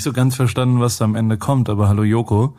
nicht 0.00 0.04
so 0.04 0.12
ganz 0.14 0.34
verstanden, 0.34 0.80
was 0.80 0.96
da 0.96 1.04
am 1.04 1.14
Ende 1.14 1.36
kommt, 1.36 1.68
aber 1.68 1.86
hallo 1.88 2.04
Joko. 2.04 2.56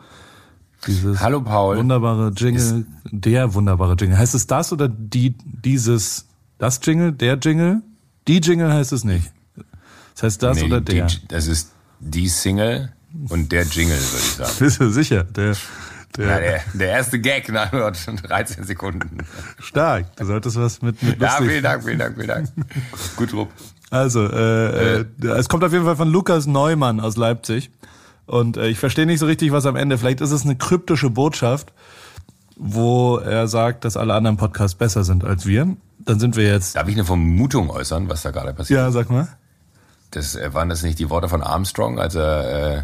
Dieses 0.86 1.18
Hallo 1.20 1.40
Paul. 1.40 1.76
wunderbare 1.76 2.32
Jingle, 2.36 2.86
der 3.10 3.52
wunderbare 3.54 3.96
Jingle. 3.98 4.16
Heißt 4.16 4.36
es 4.36 4.46
das 4.46 4.72
oder 4.72 4.88
die, 4.88 5.34
dieses, 5.44 6.26
das 6.58 6.78
Jingle, 6.84 7.10
der 7.10 7.38
Jingle? 7.38 7.82
Die 8.28 8.38
Jingle 8.38 8.72
heißt 8.72 8.92
es 8.92 9.02
nicht. 9.02 9.32
Das 10.14 10.22
heißt 10.22 10.42
das 10.44 10.58
Nee, 10.58 10.66
oder 10.66 10.80
die- 10.80 10.92
der? 10.94 11.08
Das 11.28 11.48
ist 11.48 11.72
die 11.98 12.28
Single 12.28 12.92
und 13.28 13.50
der 13.50 13.64
Jingle, 13.64 13.96
würde 13.96 14.18
ich 14.18 14.34
sagen. 14.34 14.52
Bist 14.60 14.80
du 14.80 14.88
sicher? 14.90 15.24
Der, 15.24 15.56
der, 16.16 16.26
Ja, 16.28 16.38
der, 16.40 16.60
der 16.74 16.88
erste 16.88 17.20
Gag 17.20 17.50
nach 17.50 17.72
nur 17.72 17.90
13 17.90 18.64
Sekunden. 18.64 19.18
stark. 19.60 20.14
Du 20.16 20.24
solltest 20.24 20.56
was 20.56 20.82
mit, 20.82 21.02
mit 21.02 21.20
Ja, 21.20 21.38
vielen 21.38 21.62
Dank, 21.62 21.84
vielen 21.84 21.98
Dank, 21.98 22.14
vielen 22.16 22.28
Dank. 22.28 22.48
Gut, 23.16 23.32
Rupp. 23.32 23.50
Also, 23.90 24.26
äh, 24.26 25.00
äh, 25.00 25.04
es 25.36 25.48
kommt 25.48 25.64
auf 25.64 25.72
jeden 25.72 25.84
Fall 25.84 25.96
von 25.96 26.10
Lukas 26.10 26.46
Neumann 26.46 27.00
aus 27.00 27.16
Leipzig. 27.16 27.70
Und 28.26 28.56
äh, 28.56 28.68
ich 28.68 28.78
verstehe 28.78 29.04
nicht 29.06 29.18
so 29.18 29.26
richtig, 29.26 29.52
was 29.52 29.66
am 29.66 29.76
Ende. 29.76 29.98
Vielleicht 29.98 30.20
ist 30.20 30.30
es 30.30 30.44
eine 30.44 30.56
kryptische 30.56 31.10
Botschaft, 31.10 31.72
wo 32.56 33.18
er 33.18 33.48
sagt, 33.48 33.84
dass 33.84 33.96
alle 33.96 34.14
anderen 34.14 34.36
Podcasts 34.36 34.76
besser 34.76 35.04
sind 35.04 35.24
als 35.24 35.44
wir. 35.46 35.76
Dann 35.98 36.18
sind 36.20 36.36
wir 36.36 36.44
jetzt. 36.46 36.76
Darf 36.76 36.88
ich 36.88 36.94
eine 36.94 37.04
Vermutung 37.04 37.70
äußern, 37.70 38.08
was 38.08 38.22
da 38.22 38.30
gerade 38.30 38.54
passiert? 38.54 38.78
Ja, 38.80 38.90
sag 38.90 39.10
mal. 39.10 39.28
Das, 40.10 40.36
äh, 40.36 40.52
waren 40.54 40.68
das 40.68 40.82
nicht 40.82 40.98
die 40.98 41.10
Worte 41.10 41.28
von 41.28 41.42
Armstrong, 41.42 41.98
als 41.98 42.14
er 42.14 42.76
äh, 42.78 42.82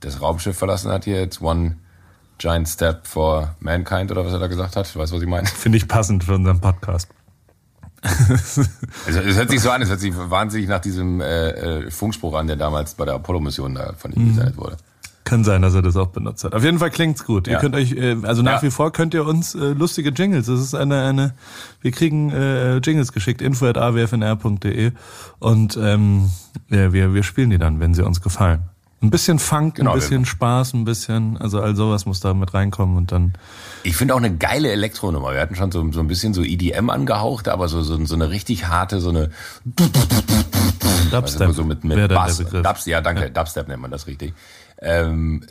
das 0.00 0.20
Raumschiff 0.20 0.56
verlassen 0.56 0.90
hat 0.90 1.04
hier? 1.04 1.22
It's 1.22 1.40
one 1.40 1.76
giant 2.38 2.68
step 2.68 3.06
for 3.06 3.54
mankind 3.60 4.10
oder 4.10 4.24
was 4.24 4.32
er 4.32 4.38
da 4.38 4.46
gesagt 4.46 4.76
hat? 4.76 4.84
Weißt 4.96 5.12
du, 5.12 5.16
was 5.16 5.22
ich 5.22 5.28
meine? 5.28 5.46
Finde 5.46 5.78
ich 5.78 5.88
passend 5.88 6.24
für 6.24 6.34
unseren 6.34 6.60
Podcast. 6.60 7.08
Also, 8.02 9.20
es 9.20 9.36
hört 9.36 9.50
sich 9.50 9.60
so 9.62 9.70
an, 9.70 9.80
es 9.80 9.88
hört 9.88 10.00
sich 10.00 10.12
wahnsinnig 10.14 10.68
nach 10.68 10.80
diesem 10.80 11.20
äh, 11.22 11.48
äh, 11.50 11.90
Funkspruch 11.90 12.34
an, 12.34 12.46
der 12.46 12.56
damals 12.56 12.94
bei 12.94 13.04
der 13.06 13.14
Apollo-Mission 13.14 13.74
da 13.74 13.94
von 13.96 14.10
Mhm. 14.10 14.16
ihm 14.20 14.28
gesendet 14.28 14.56
wurde. 14.58 14.76
Kann 15.24 15.42
sein, 15.42 15.62
dass 15.62 15.72
er 15.74 15.80
das 15.80 15.96
auch 15.96 16.08
benutzt 16.08 16.44
hat. 16.44 16.54
Auf 16.54 16.62
jeden 16.62 16.78
Fall 16.78 16.90
klingt's 16.90 17.24
gut. 17.24 17.46
Ihr 17.46 17.54
Ja. 17.54 17.60
könnt 17.60 17.74
euch, 17.74 17.92
äh, 17.92 18.14
also 18.24 18.42
nach 18.42 18.56
Ja. 18.60 18.62
wie 18.62 18.70
vor 18.70 18.92
könnt 18.92 19.14
ihr 19.14 19.24
uns 19.24 19.54
äh, 19.54 19.58
lustige 19.72 20.10
Jingles. 20.10 20.46
Das 20.46 20.60
ist 20.60 20.74
eine, 20.74 21.02
eine, 21.02 21.32
wir 21.80 21.92
kriegen 21.92 22.30
äh, 22.30 22.76
Jingles 22.76 23.10
geschickt, 23.12 23.40
info.awfnr.de 23.40 24.92
und 25.38 25.78
ähm, 25.80 26.30
ja, 26.68 26.92
wir, 26.92 27.14
wir 27.14 27.22
spielen 27.22 27.48
die 27.48 27.58
dann, 27.58 27.80
wenn 27.80 27.94
sie 27.94 28.04
uns 28.04 28.20
gefallen. 28.20 28.64
Ein 29.04 29.10
bisschen 29.10 29.38
Funk, 29.38 29.74
Genau, 29.76 29.92
ein 29.92 29.98
bisschen 29.98 30.24
Spaß, 30.24 30.72
ein 30.72 30.84
bisschen, 30.84 31.36
also 31.36 31.60
all 31.60 31.76
sowas 31.76 32.06
muss 32.06 32.20
da 32.20 32.32
mit 32.32 32.54
reinkommen 32.54 32.96
und 32.96 33.12
dann 33.12 33.34
Ich 33.82 33.96
finde 33.96 34.14
auch 34.14 34.18
eine 34.18 34.34
geile 34.34 34.70
Elektronummer. 34.72 35.32
Wir 35.32 35.40
hatten 35.40 35.56
schon 35.56 35.70
so, 35.70 35.92
so 35.92 36.00
ein 36.00 36.08
bisschen 36.08 36.32
so 36.32 36.42
EDM 36.42 36.88
angehaucht, 36.90 37.48
aber 37.48 37.68
so, 37.68 37.82
so, 37.82 38.02
so 38.04 38.14
eine 38.14 38.30
richtig 38.30 38.66
harte, 38.66 39.00
so 39.00 39.10
eine 39.10 39.30
Dubstep 41.20 41.40
also 41.48 41.62
so 41.62 41.64
mit, 41.64 41.84
mit 41.84 42.08
Bass. 42.08 42.36
der 42.38 42.44
Begriff. 42.44 42.62
Dubs, 42.62 42.86
ja, 42.86 43.00
danke. 43.00 43.30
Dubstep 43.30 43.68
nennt 43.68 43.82
man 43.82 43.90
das 43.90 44.06
richtig. 44.06 44.34
Ähm, 44.82 45.42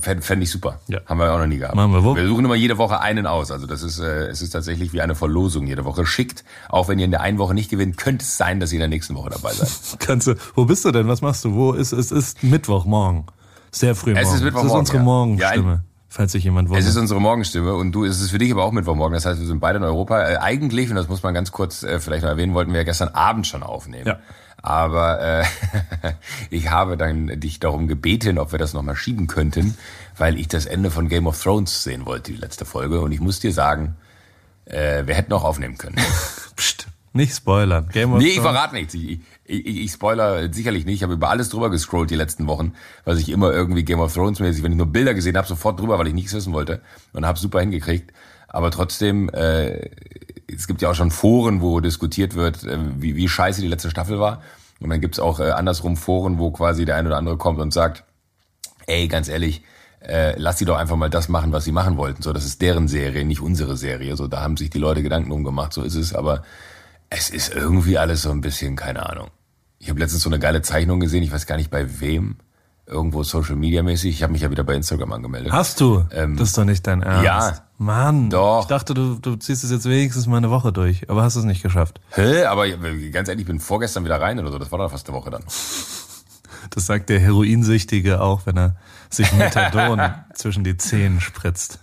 Fände 0.00 0.22
fänd 0.22 0.42
ich 0.42 0.50
super. 0.50 0.80
Ja. 0.88 1.00
Haben 1.06 1.18
wir 1.20 1.32
auch 1.32 1.38
noch 1.38 1.46
nie 1.46 1.58
gehabt. 1.58 1.74
Machen 1.76 1.92
wir. 1.92 2.02
Wo- 2.02 2.16
wir 2.16 2.26
suchen 2.26 2.44
immer 2.44 2.54
jede 2.54 2.78
Woche 2.78 2.98
einen 3.00 3.26
aus. 3.26 3.50
Also 3.50 3.66
das 3.66 3.82
ist, 3.82 3.98
äh, 4.00 4.26
es 4.28 4.40
ist 4.42 4.50
tatsächlich 4.50 4.92
wie 4.92 5.00
eine 5.02 5.14
Verlosung 5.14 5.66
jede 5.66 5.84
Woche. 5.84 6.06
Schickt, 6.06 6.44
auch 6.68 6.88
wenn 6.88 6.98
ihr 6.98 7.04
in 7.04 7.10
der 7.10 7.20
einen 7.20 7.38
Woche 7.38 7.54
nicht 7.54 7.70
gewinnt, 7.70 7.98
könnte 7.98 8.24
es 8.24 8.36
sein, 8.36 8.58
dass 8.58 8.72
ihr 8.72 8.76
in 8.76 8.80
der 8.80 8.88
nächsten 8.88 9.14
Woche 9.14 9.30
dabei 9.30 9.52
seid. 9.52 9.68
Kannst 10.00 10.26
du, 10.26 10.34
wo 10.54 10.64
bist 10.64 10.84
du 10.84 10.90
denn? 10.90 11.06
Was 11.08 11.20
machst 11.20 11.44
du? 11.44 11.54
Wo 11.54 11.72
ist 11.72 11.92
es? 11.92 12.10
ist 12.10 12.42
Mittwochmorgen. 12.42 13.26
Sehr 13.70 13.94
früh 13.94 14.12
Es 14.12 14.14
morgen. 14.14 14.24
ist 14.24 14.30
Das 14.32 14.38
ist 14.40 14.44
Mittwochmorgen, 14.44 14.78
unsere 14.80 14.96
ja. 14.98 15.02
Morgenstimme, 15.04 15.72
Ja, 15.72 15.80
falls 16.08 16.32
sich 16.32 16.42
jemand 16.44 16.68
wundert. 16.70 16.82
Es 16.82 16.88
ist 16.90 16.96
unsere 16.96 17.20
Morgenstimme 17.20 17.74
und 17.74 17.92
du, 17.92 18.04
es 18.04 18.20
ist 18.20 18.30
für 18.30 18.38
dich 18.38 18.50
aber 18.50 18.64
auch 18.64 18.72
Mittwochmorgen. 18.72 19.14
Das 19.14 19.26
heißt, 19.26 19.38
wir 19.38 19.46
sind 19.46 19.60
beide 19.60 19.76
in 19.78 19.84
Europa. 19.84 20.20
Äh, 20.28 20.36
eigentlich, 20.38 20.88
und 20.90 20.96
das 20.96 21.06
muss 21.08 21.22
man 21.22 21.34
ganz 21.34 21.52
kurz 21.52 21.82
äh, 21.84 22.00
vielleicht 22.00 22.22
noch 22.24 22.30
erwähnen, 22.30 22.54
wollten 22.54 22.72
wir 22.72 22.78
ja 22.80 22.84
gestern 22.84 23.08
Abend 23.10 23.46
schon 23.46 23.62
aufnehmen. 23.62 24.06
Ja. 24.08 24.18
Aber 24.62 25.20
äh, 25.20 25.44
ich 26.50 26.70
habe 26.70 26.96
dann 26.96 27.40
dich 27.40 27.60
darum 27.60 27.88
gebeten, 27.88 28.38
ob 28.38 28.52
wir 28.52 28.58
das 28.58 28.74
nochmal 28.74 28.96
schieben 28.96 29.26
könnten, 29.26 29.76
weil 30.16 30.38
ich 30.38 30.48
das 30.48 30.66
Ende 30.66 30.90
von 30.90 31.08
Game 31.08 31.26
of 31.26 31.42
Thrones 31.42 31.82
sehen 31.82 32.06
wollte, 32.06 32.32
die 32.32 32.38
letzte 32.38 32.64
Folge. 32.64 33.00
Und 33.00 33.12
ich 33.12 33.20
muss 33.20 33.40
dir 33.40 33.52
sagen, 33.52 33.96
äh, 34.66 35.06
wir 35.06 35.14
hätten 35.14 35.32
auch 35.32 35.44
aufnehmen 35.44 35.78
können. 35.78 35.96
Psst, 36.56 36.88
nicht 37.12 37.34
spoilern. 37.34 37.88
Game 37.92 38.12
of 38.12 38.18
Nee, 38.18 38.28
ich 38.28 38.40
verrate 38.40 38.74
nichts. 38.74 38.94
Ich, 38.94 39.10
ich, 39.10 39.20
ich, 39.66 39.84
ich 39.84 39.92
spoiler 39.92 40.52
sicherlich 40.52 40.84
nicht. 40.84 40.96
Ich 40.96 41.02
habe 41.02 41.14
über 41.14 41.30
alles 41.30 41.48
drüber 41.48 41.70
gescrollt 41.70 42.10
die 42.10 42.16
letzten 42.16 42.46
Wochen, 42.46 42.74
was 43.04 43.18
ich 43.18 43.30
immer 43.30 43.52
irgendwie 43.52 43.84
Game 43.84 44.00
of 44.00 44.12
Thrones 44.12 44.40
mäßig, 44.40 44.62
wenn 44.62 44.72
ich 44.72 44.78
nur 44.78 44.86
Bilder 44.86 45.14
gesehen 45.14 45.36
habe, 45.36 45.48
sofort 45.48 45.80
drüber, 45.80 45.98
weil 45.98 46.06
ich 46.06 46.14
nichts 46.14 46.34
wissen 46.34 46.52
wollte 46.52 46.82
und 47.12 47.26
habe 47.26 47.38
super 47.38 47.60
hingekriegt. 47.60 48.12
Aber 48.46 48.70
trotzdem, 48.70 49.28
äh, 49.30 49.90
es 50.54 50.66
gibt 50.66 50.82
ja 50.82 50.90
auch 50.90 50.94
schon 50.94 51.10
Foren, 51.10 51.60
wo 51.60 51.80
diskutiert 51.80 52.34
wird, 52.34 52.64
äh, 52.64 52.78
wie, 52.96 53.16
wie 53.16 53.28
scheiße 53.28 53.60
die 53.60 53.68
letzte 53.68 53.90
Staffel 53.90 54.18
war. 54.18 54.42
Und 54.80 54.90
dann 54.90 55.00
gibt's 55.00 55.20
auch 55.20 55.40
äh, 55.40 55.50
andersrum 55.50 55.96
Foren, 55.96 56.38
wo 56.38 56.50
quasi 56.50 56.84
der 56.84 56.96
eine 56.96 57.08
oder 57.08 57.18
andere 57.18 57.36
kommt 57.36 57.60
und 57.60 57.72
sagt, 57.72 58.04
ey, 58.86 59.08
ganz 59.08 59.28
ehrlich, 59.28 59.62
äh, 60.00 60.34
lass 60.38 60.58
sie 60.58 60.64
doch 60.64 60.78
einfach 60.78 60.96
mal 60.96 61.10
das 61.10 61.28
machen, 61.28 61.52
was 61.52 61.64
sie 61.64 61.72
machen 61.72 61.96
wollten. 61.96 62.22
So, 62.22 62.32
das 62.32 62.46
ist 62.46 62.62
deren 62.62 62.88
Serie, 62.88 63.24
nicht 63.24 63.40
unsere 63.40 63.76
Serie. 63.76 64.16
So, 64.16 64.26
da 64.26 64.40
haben 64.40 64.56
sich 64.56 64.70
die 64.70 64.78
Leute 64.78 65.02
Gedanken 65.02 65.30
umgemacht, 65.32 65.72
so 65.72 65.82
ist 65.82 65.94
es. 65.94 66.14
Aber 66.14 66.42
es 67.10 67.28
ist 67.28 67.54
irgendwie 67.54 67.98
alles 67.98 68.22
so 68.22 68.30
ein 68.30 68.40
bisschen, 68.40 68.76
keine 68.76 69.08
Ahnung. 69.08 69.28
Ich 69.78 69.90
habe 69.90 70.00
letztens 70.00 70.22
so 70.22 70.30
eine 70.30 70.38
geile 70.38 70.62
Zeichnung 70.62 71.00
gesehen, 71.00 71.22
ich 71.22 71.32
weiß 71.32 71.46
gar 71.46 71.56
nicht 71.56 71.70
bei 71.70 72.00
wem, 72.00 72.36
irgendwo 72.86 73.22
Social 73.22 73.56
Media 73.56 73.82
mäßig. 73.82 74.14
Ich 74.14 74.22
habe 74.22 74.32
mich 74.32 74.42
ja 74.42 74.50
wieder 74.50 74.64
bei 74.64 74.74
Instagram 74.74 75.12
angemeldet. 75.12 75.52
Hast 75.52 75.80
du? 75.80 76.04
Ähm, 76.12 76.36
das 76.36 76.48
ist 76.48 76.58
doch 76.58 76.64
nicht 76.64 76.86
dein 76.86 77.02
Ernst. 77.02 77.24
ja. 77.24 77.69
Mann. 77.80 78.28
Doch. 78.28 78.60
Ich 78.62 78.66
dachte, 78.66 78.92
du, 78.92 79.14
du 79.14 79.36
ziehst 79.36 79.64
es 79.64 79.70
jetzt 79.70 79.86
wenigstens 79.88 80.26
mal 80.26 80.36
eine 80.36 80.50
Woche 80.50 80.70
durch, 80.70 81.08
aber 81.08 81.22
hast 81.22 81.36
es 81.36 81.44
nicht 81.44 81.62
geschafft. 81.62 81.98
Hä? 82.10 82.44
Aber 82.44 82.68
ganz 82.68 83.28
ehrlich, 83.28 83.42
ich 83.42 83.46
bin 83.46 83.58
vorgestern 83.58 84.04
wieder 84.04 84.20
rein 84.20 84.38
oder 84.38 84.52
so. 84.52 84.58
Das 84.58 84.70
war 84.70 84.78
doch 84.78 84.90
fast 84.90 85.08
eine 85.08 85.16
Woche 85.16 85.30
dann. 85.30 85.42
Das 86.68 86.86
sagt 86.86 87.08
der 87.08 87.18
Heroinsüchtige 87.18 88.20
auch, 88.20 88.42
wenn 88.44 88.56
er 88.56 88.76
sich 89.08 89.32
Methadon 89.32 89.98
zwischen 90.34 90.62
die 90.62 90.76
Zehen 90.76 91.20
spritzt. 91.20 91.80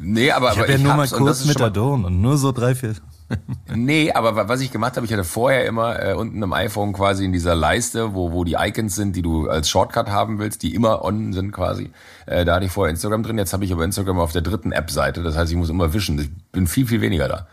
Nee, 0.00 0.32
aber, 0.32 0.52
Ich 0.52 0.58
habe 0.58 0.72
ja 0.72 0.78
nur 0.78 0.94
mal 0.94 1.06
kurz 1.06 1.44
Methadon 1.44 2.04
und 2.06 2.20
nur 2.20 2.38
so 2.38 2.50
drei, 2.52 2.74
vier. 2.74 2.94
Nee, 3.74 4.12
aber 4.12 4.36
wa- 4.36 4.48
was 4.48 4.60
ich 4.60 4.70
gemacht 4.70 4.96
habe, 4.96 5.04
ich 5.06 5.12
hatte 5.12 5.24
vorher 5.24 5.66
immer 5.66 6.00
äh, 6.00 6.14
unten 6.14 6.42
im 6.42 6.52
iPhone 6.52 6.92
quasi 6.92 7.24
in 7.24 7.32
dieser 7.32 7.54
Leiste, 7.54 8.14
wo, 8.14 8.32
wo 8.32 8.44
die 8.44 8.54
Icons 8.58 8.94
sind, 8.94 9.16
die 9.16 9.22
du 9.22 9.48
als 9.48 9.68
Shortcut 9.68 10.08
haben 10.08 10.38
willst, 10.38 10.62
die 10.62 10.74
immer 10.74 11.04
on 11.04 11.32
sind 11.32 11.50
quasi. 11.52 11.90
Äh, 12.26 12.44
da 12.44 12.54
hatte 12.54 12.66
ich 12.66 12.72
vorher 12.72 12.90
Instagram 12.90 13.22
drin, 13.24 13.38
jetzt 13.38 13.52
habe 13.52 13.64
ich 13.64 13.72
aber 13.72 13.84
Instagram 13.84 14.18
auf 14.20 14.32
der 14.32 14.42
dritten 14.42 14.70
App-Seite. 14.72 15.22
Das 15.22 15.36
heißt, 15.36 15.50
ich 15.50 15.56
muss 15.58 15.70
immer 15.70 15.92
wischen. 15.92 16.18
Ich 16.20 16.30
bin 16.52 16.66
viel, 16.68 16.86
viel 16.86 17.00
weniger 17.00 17.26
da. 17.28 17.46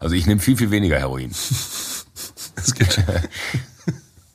Also 0.00 0.16
ich 0.16 0.26
nehme 0.26 0.40
viel, 0.40 0.56
viel 0.56 0.70
weniger 0.70 0.98
Heroin. 0.98 1.30
Das 2.54 2.74
geht 2.74 2.92
schon. 2.92 3.04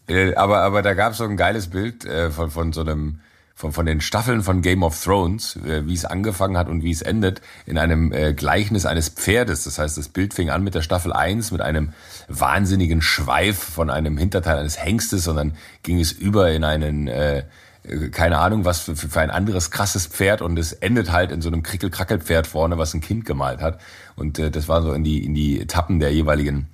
Äh, 0.10 0.36
aber, 0.36 0.60
aber 0.60 0.82
da 0.84 0.94
gab 0.94 1.12
es 1.12 1.18
so 1.18 1.26
ein 1.26 1.36
geiles 1.36 1.68
Bild 1.68 2.06
äh, 2.06 2.32
von, 2.32 2.50
von 2.50 2.72
so 2.72 2.80
einem, 2.80 3.20
von, 3.58 3.72
von 3.72 3.88
den 3.88 4.02
Staffeln 4.02 4.44
von 4.44 4.62
Game 4.62 4.84
of 4.84 5.04
Thrones, 5.04 5.56
äh, 5.66 5.88
wie 5.88 5.96
es 5.96 6.06
angefangen 6.06 6.58
hat 6.58 6.70
und 6.70 6.84
wie 6.84 6.92
es 6.92 7.02
endet, 7.02 7.42
in 7.66 7.80
einem 7.80 8.14
äh, 8.14 8.34
Gleichnis 8.34 8.86
eines 8.86 9.10
Pferdes. 9.10 9.64
Das 9.64 9.80
heißt, 9.80 9.98
das 9.98 10.10
Bild 10.10 10.36
fing 10.36 10.52
an 10.52 10.64
mit 10.64 10.76
der 10.76 10.84
Staffel 10.84 11.12
1 11.12 11.52
mit 11.52 11.62
einem 11.62 11.94
wahnsinnigen 12.28 13.02
Schweif 13.02 13.58
von 13.58 13.90
einem 13.90 14.16
Hinterteil 14.16 14.60
eines 14.60 14.78
Hengstes 14.78 15.28
und 15.28 15.38
dann 15.38 15.54
ging 15.82 16.00
es 16.00 16.12
über 16.12 16.52
in 16.52 16.64
einen, 16.64 17.08
äh, 17.08 17.46
äh, 17.82 18.10
keine 18.12 18.38
Ahnung, 18.38 18.64
was 18.64 18.82
für, 18.82 18.96
für 18.96 19.22
ein 19.22 19.32
anderes 19.32 19.72
krasses 19.72 20.06
Pferd 20.06 20.44
und 20.44 20.60
es 20.60 20.74
endet 20.74 21.12
halt 21.12 21.32
in 21.32 21.42
so 21.42 21.50
einem 21.50 21.64
Krickel-Krackel-Pferd 21.64 22.46
vorne, 22.46 22.78
was 22.78 22.94
ein 22.94 23.02
Kind 23.02 23.26
gemalt 23.26 23.60
hat. 23.60 23.82
Und 24.16 24.38
äh, 24.38 24.52
das 24.52 24.68
war 24.68 24.84
so 24.84 24.94
in 24.94 25.04
die, 25.04 25.26
in 25.26 25.34
die 25.34 25.60
Etappen 25.60 26.00
der 26.00 26.14
jeweiligen 26.14 26.68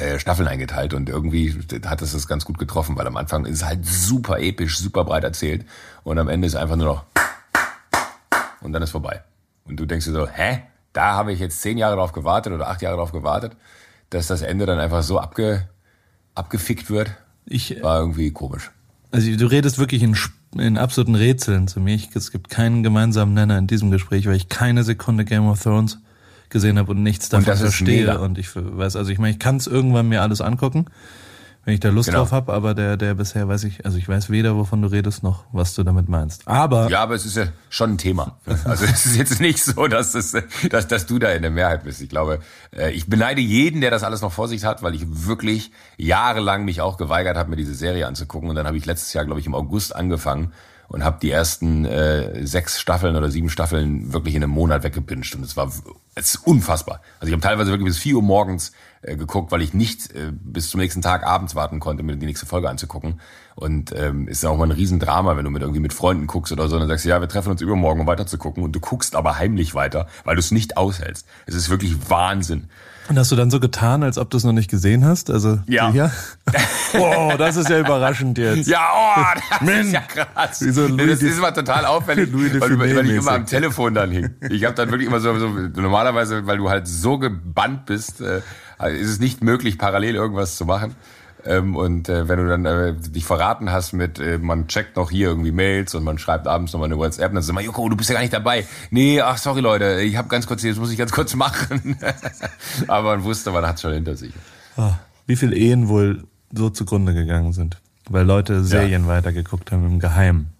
äh, 0.00 0.18
Staffeln 0.18 0.48
eingeteilt 0.48 0.94
und 0.94 1.08
irgendwie 1.08 1.54
hat 1.84 2.02
es 2.02 2.12
das 2.12 2.26
ganz 2.26 2.44
gut 2.44 2.58
getroffen, 2.58 2.96
weil 2.96 3.06
am 3.06 3.16
Anfang 3.16 3.44
ist 3.46 3.58
es 3.58 3.64
halt 3.64 3.86
super 3.86 4.38
episch, 4.38 4.78
super 4.78 5.04
breit 5.04 5.24
erzählt 5.24 5.64
und 6.04 6.18
am 6.18 6.28
Ende 6.28 6.46
ist 6.46 6.56
einfach 6.56 6.76
nur 6.76 6.86
noch 6.86 7.04
und 8.60 8.72
dann 8.72 8.82
ist 8.82 8.90
vorbei. 8.90 9.22
Und 9.64 9.76
du 9.76 9.86
denkst 9.86 10.06
dir 10.06 10.12
so, 10.12 10.26
hä? 10.26 10.62
Da 10.92 11.12
habe 11.12 11.32
ich 11.32 11.38
jetzt 11.38 11.60
zehn 11.62 11.78
Jahre 11.78 11.96
drauf 11.96 12.12
gewartet 12.12 12.52
oder 12.52 12.68
acht 12.68 12.82
Jahre 12.82 12.96
drauf 12.96 13.12
gewartet, 13.12 13.56
dass 14.10 14.26
das 14.26 14.42
Ende 14.42 14.66
dann 14.66 14.80
einfach 14.80 15.04
so 15.04 15.20
abge, 15.20 15.68
abgefickt 16.34 16.90
wird. 16.90 17.12
Ich, 17.46 17.80
War 17.82 18.00
irgendwie 18.00 18.32
komisch. 18.32 18.70
also 19.12 19.36
du 19.36 19.46
redest 19.46 19.78
wirklich 19.78 20.02
in 20.02 20.16
in 20.58 20.78
absoluten 20.78 21.14
Rätseln 21.14 21.68
zu 21.68 21.78
mir. 21.80 21.94
Ich, 21.94 22.14
es 22.16 22.32
gibt 22.32 22.50
keinen 22.50 22.82
gemeinsamen 22.82 23.34
Nenner 23.34 23.56
in 23.58 23.68
diesem 23.68 23.92
Gespräch, 23.92 24.26
weil 24.26 24.34
ich 24.34 24.48
keine 24.48 24.82
Sekunde 24.82 25.24
Game 25.24 25.46
of 25.46 25.62
Thrones 25.62 25.98
gesehen 26.50 26.78
habe 26.78 26.90
und 26.92 27.02
nichts 27.02 27.28
davon 27.28 27.52
ist 27.52 27.60
verstehe. 27.60 28.18
Und 28.20 28.38
ich 28.38 28.48
weiß, 28.54 28.96
also 28.96 29.10
ich 29.10 29.18
meine, 29.18 29.32
ich 29.32 29.38
kann 29.38 29.56
es 29.56 29.66
irgendwann 29.66 30.08
mir 30.08 30.22
alles 30.22 30.40
angucken, 30.40 30.86
wenn 31.64 31.74
ich 31.74 31.80
da 31.80 31.90
Lust 31.90 32.08
Genau. 32.08 32.20
drauf 32.20 32.32
habe, 32.32 32.52
aber 32.54 32.74
der, 32.74 32.96
der 32.96 33.14
bisher 33.14 33.46
weiß 33.46 33.64
ich, 33.64 33.84
also 33.84 33.98
ich 33.98 34.08
weiß 34.08 34.30
weder, 34.30 34.56
wovon 34.56 34.80
du 34.80 34.88
redest, 34.88 35.22
noch 35.22 35.44
was 35.52 35.74
du 35.74 35.82
damit 35.82 36.08
meinst. 36.08 36.48
Aber 36.48 36.88
Ja, 36.88 37.02
aber 37.02 37.14
es 37.14 37.26
ist 37.26 37.36
ja 37.36 37.46
schon 37.68 37.92
ein 37.92 37.98
Thema. 37.98 38.38
Also 38.64 38.84
es 38.86 39.04
ist 39.06 39.16
jetzt 39.16 39.40
nicht 39.40 39.62
so, 39.62 39.86
dass, 39.86 40.14
es, 40.14 40.34
dass, 40.70 40.88
dass 40.88 41.06
du 41.06 41.18
da 41.18 41.30
in 41.32 41.42
der 41.42 41.50
Mehrheit 41.50 41.84
bist. 41.84 42.00
Ich 42.00 42.08
glaube, 42.08 42.40
äh, 42.74 42.90
ich 42.92 43.08
beneide 43.08 43.40
jeden, 43.42 43.80
der 43.82 43.90
das 43.90 44.02
alles 44.04 44.22
noch 44.22 44.32
vor 44.32 44.48
sich 44.48 44.64
hat, 44.64 44.82
weil 44.82 44.94
ich 44.94 45.04
wirklich 45.26 45.70
jahrelang 45.98 46.64
mich 46.64 46.80
auch 46.80 46.96
geweigert 46.96 47.36
habe, 47.36 47.50
mir 47.50 47.56
diese 47.56 47.74
Serie 47.74 48.06
anzugucken. 48.06 48.48
Und 48.48 48.56
dann 48.56 48.66
habe 48.66 48.78
ich 48.78 48.86
letztes 48.86 49.12
Jahr, 49.12 49.24
glaube 49.26 49.40
ich, 49.40 49.46
im 49.46 49.54
August 49.54 49.94
angefangen 49.94 50.52
und 50.90 51.04
habe 51.04 51.18
die 51.22 51.30
ersten 51.30 51.84
äh, 51.84 52.44
sechs 52.44 52.80
Staffeln 52.80 53.14
oder 53.14 53.30
sieben 53.30 53.48
Staffeln 53.48 54.12
wirklich 54.12 54.34
in 54.34 54.42
einem 54.42 54.52
Monat 54.52 54.82
weggepinscht. 54.82 55.36
Und 55.36 55.44
es 55.44 55.56
war 55.56 55.70
es 56.16 56.34
ist 56.34 56.44
unfassbar. 56.44 57.00
Also 57.20 57.28
ich 57.28 57.32
habe 57.32 57.40
teilweise 57.40 57.70
wirklich 57.70 57.86
bis 57.86 57.98
vier 57.98 58.16
Uhr 58.16 58.22
morgens 58.22 58.72
äh, 59.02 59.14
geguckt, 59.14 59.52
weil 59.52 59.62
ich 59.62 59.72
nicht 59.72 60.12
äh, 60.16 60.32
bis 60.32 60.68
zum 60.68 60.80
nächsten 60.80 61.00
Tag 61.00 61.24
abends 61.24 61.54
warten 61.54 61.78
konnte, 61.78 62.02
mir 62.02 62.16
die 62.16 62.26
nächste 62.26 62.44
Folge 62.44 62.68
anzugucken. 62.68 63.20
Und 63.54 63.94
ähm, 63.96 64.26
ist 64.26 64.44
auch 64.44 64.56
mal 64.56 64.64
ein 64.64 64.72
Riesendrama, 64.72 65.36
wenn 65.36 65.44
du 65.44 65.52
mit 65.52 65.62
irgendwie 65.62 65.80
mit 65.80 65.92
Freunden 65.92 66.26
guckst 66.26 66.52
oder 66.52 66.68
so, 66.68 66.74
und 66.74 66.80
dann 66.80 66.88
sagst 66.88 67.04
du, 67.04 67.10
ja, 67.10 67.20
wir 67.20 67.28
treffen 67.28 67.52
uns 67.52 67.60
übermorgen, 67.60 68.00
um 68.00 68.06
weiter 68.08 68.26
zu 68.26 68.36
gucken. 68.36 68.64
Und 68.64 68.72
du 68.72 68.80
guckst 68.80 69.14
aber 69.14 69.38
heimlich 69.38 69.76
weiter, 69.76 70.08
weil 70.24 70.34
du 70.34 70.40
es 70.40 70.50
nicht 70.50 70.76
aushältst. 70.76 71.24
Es 71.46 71.54
ist 71.54 71.70
wirklich 71.70 72.10
Wahnsinn. 72.10 72.68
Und 73.10 73.18
hast 73.18 73.32
du 73.32 73.34
dann 73.34 73.50
so 73.50 73.58
getan, 73.58 74.04
als 74.04 74.18
ob 74.18 74.30
du 74.30 74.36
es 74.36 74.44
noch 74.44 74.52
nicht 74.52 74.70
gesehen 74.70 75.04
hast? 75.04 75.30
Also 75.30 75.58
Ja. 75.66 75.90
ja? 75.90 76.12
wow, 76.92 77.36
das 77.36 77.56
ist 77.56 77.68
ja 77.68 77.80
überraschend 77.80 78.38
jetzt. 78.38 78.68
Ja, 78.68 78.86
oh, 78.94 79.40
das 79.64 79.68
ist 79.68 79.92
ja 79.92 80.00
krass. 80.00 80.60
Wie 80.64 80.70
so 80.70 80.86
Nee, 80.86 81.08
das 81.08 81.20
ist 81.20 81.36
immer 81.36 81.52
total 81.52 81.86
auffällig, 81.86 82.32
weil, 82.32 82.78
weil 82.78 83.10
ich 83.10 83.16
immer 83.16 83.32
am 83.32 83.46
Telefon 83.46 83.94
dann 83.94 84.12
hing. 84.12 84.30
Ich 84.48 84.64
habe 84.64 84.76
dann 84.76 84.92
wirklich 84.92 85.08
immer 85.08 85.18
so, 85.18 85.36
so 85.40 85.48
normalerweise, 85.48 86.46
weil 86.46 86.58
du 86.58 86.70
halt 86.70 86.86
so 86.86 87.18
gebannt 87.18 87.86
bist, 87.86 88.20
äh, 88.20 88.42
ist 88.96 89.08
es 89.10 89.18
nicht 89.18 89.42
möglich, 89.42 89.76
parallel 89.76 90.14
irgendwas 90.14 90.54
zu 90.54 90.64
machen. 90.64 90.94
Ähm, 91.44 91.76
und 91.76 92.08
äh, 92.08 92.28
wenn 92.28 92.38
du 92.38 92.48
dann 92.48 92.64
äh, 92.64 92.94
dich 92.94 93.24
verraten 93.24 93.70
hast 93.70 93.92
mit, 93.92 94.18
äh, 94.18 94.38
man 94.38 94.68
checkt 94.68 94.96
noch 94.96 95.10
hier 95.10 95.28
irgendwie 95.28 95.52
Mails 95.52 95.94
und 95.94 96.04
man 96.04 96.18
schreibt 96.18 96.46
abends 96.46 96.72
nochmal 96.72 96.88
eine 96.88 96.98
WhatsApp, 96.98 97.32
dann 97.32 97.42
sagst 97.42 97.48
du 97.48 97.52
immer, 97.52 97.60
Joko, 97.62 97.88
du 97.88 97.96
bist 97.96 98.10
ja 98.10 98.14
gar 98.14 98.20
nicht 98.20 98.32
dabei. 98.32 98.66
Nee, 98.90 99.20
ach 99.20 99.38
sorry 99.38 99.60
Leute, 99.60 100.00
ich 100.02 100.16
habe 100.16 100.28
ganz 100.28 100.46
kurz, 100.46 100.62
das 100.62 100.76
muss 100.76 100.90
ich 100.90 100.98
ganz 100.98 101.12
kurz 101.12 101.34
machen. 101.34 101.96
Aber 102.88 103.16
man 103.16 103.24
wusste, 103.24 103.50
man 103.50 103.66
hat 103.66 103.80
schon 103.80 103.92
hinter 103.92 104.16
sich. 104.16 104.32
Ah, 104.76 104.94
wie 105.26 105.36
viele 105.36 105.56
Ehen 105.56 105.88
wohl 105.88 106.24
so 106.52 106.70
zugrunde 106.70 107.14
gegangen 107.14 107.52
sind, 107.52 107.78
weil 108.08 108.26
Leute 108.26 108.64
Serien 108.64 109.06
weitergeguckt 109.06 109.72
haben 109.72 109.86
im 109.86 109.98
Geheimen. 109.98 110.52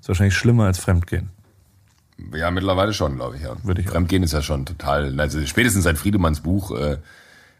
Ist 0.00 0.08
wahrscheinlich 0.08 0.34
schlimmer 0.34 0.66
als 0.66 0.78
Fremdgehen. 0.78 1.30
Ja, 2.34 2.50
mittlerweile 2.50 2.92
schon, 2.92 3.16
glaube 3.16 3.36
ich, 3.36 3.42
ja. 3.42 3.56
Würde 3.62 3.80
ich 3.80 3.88
auch. 3.88 3.92
Fremdgehen 3.92 4.22
ist 4.22 4.32
ja 4.32 4.42
schon 4.42 4.66
total, 4.66 5.18
also 5.18 5.44
spätestens 5.46 5.84
seit 5.84 5.98
Friedemanns 5.98 6.40
Buch, 6.40 6.70
äh, 6.76 6.98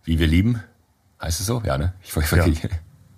Wie 0.05 0.19
wir 0.19 0.26
lieben, 0.26 0.61
heißt 1.22 1.40
es 1.40 1.46
so? 1.46 1.62
Ja, 1.64 1.78
ne? 1.78 1.92
Ich, 2.02 2.16
ich, 2.16 2.30
Ja. 2.32 2.46
ich, 2.46 2.60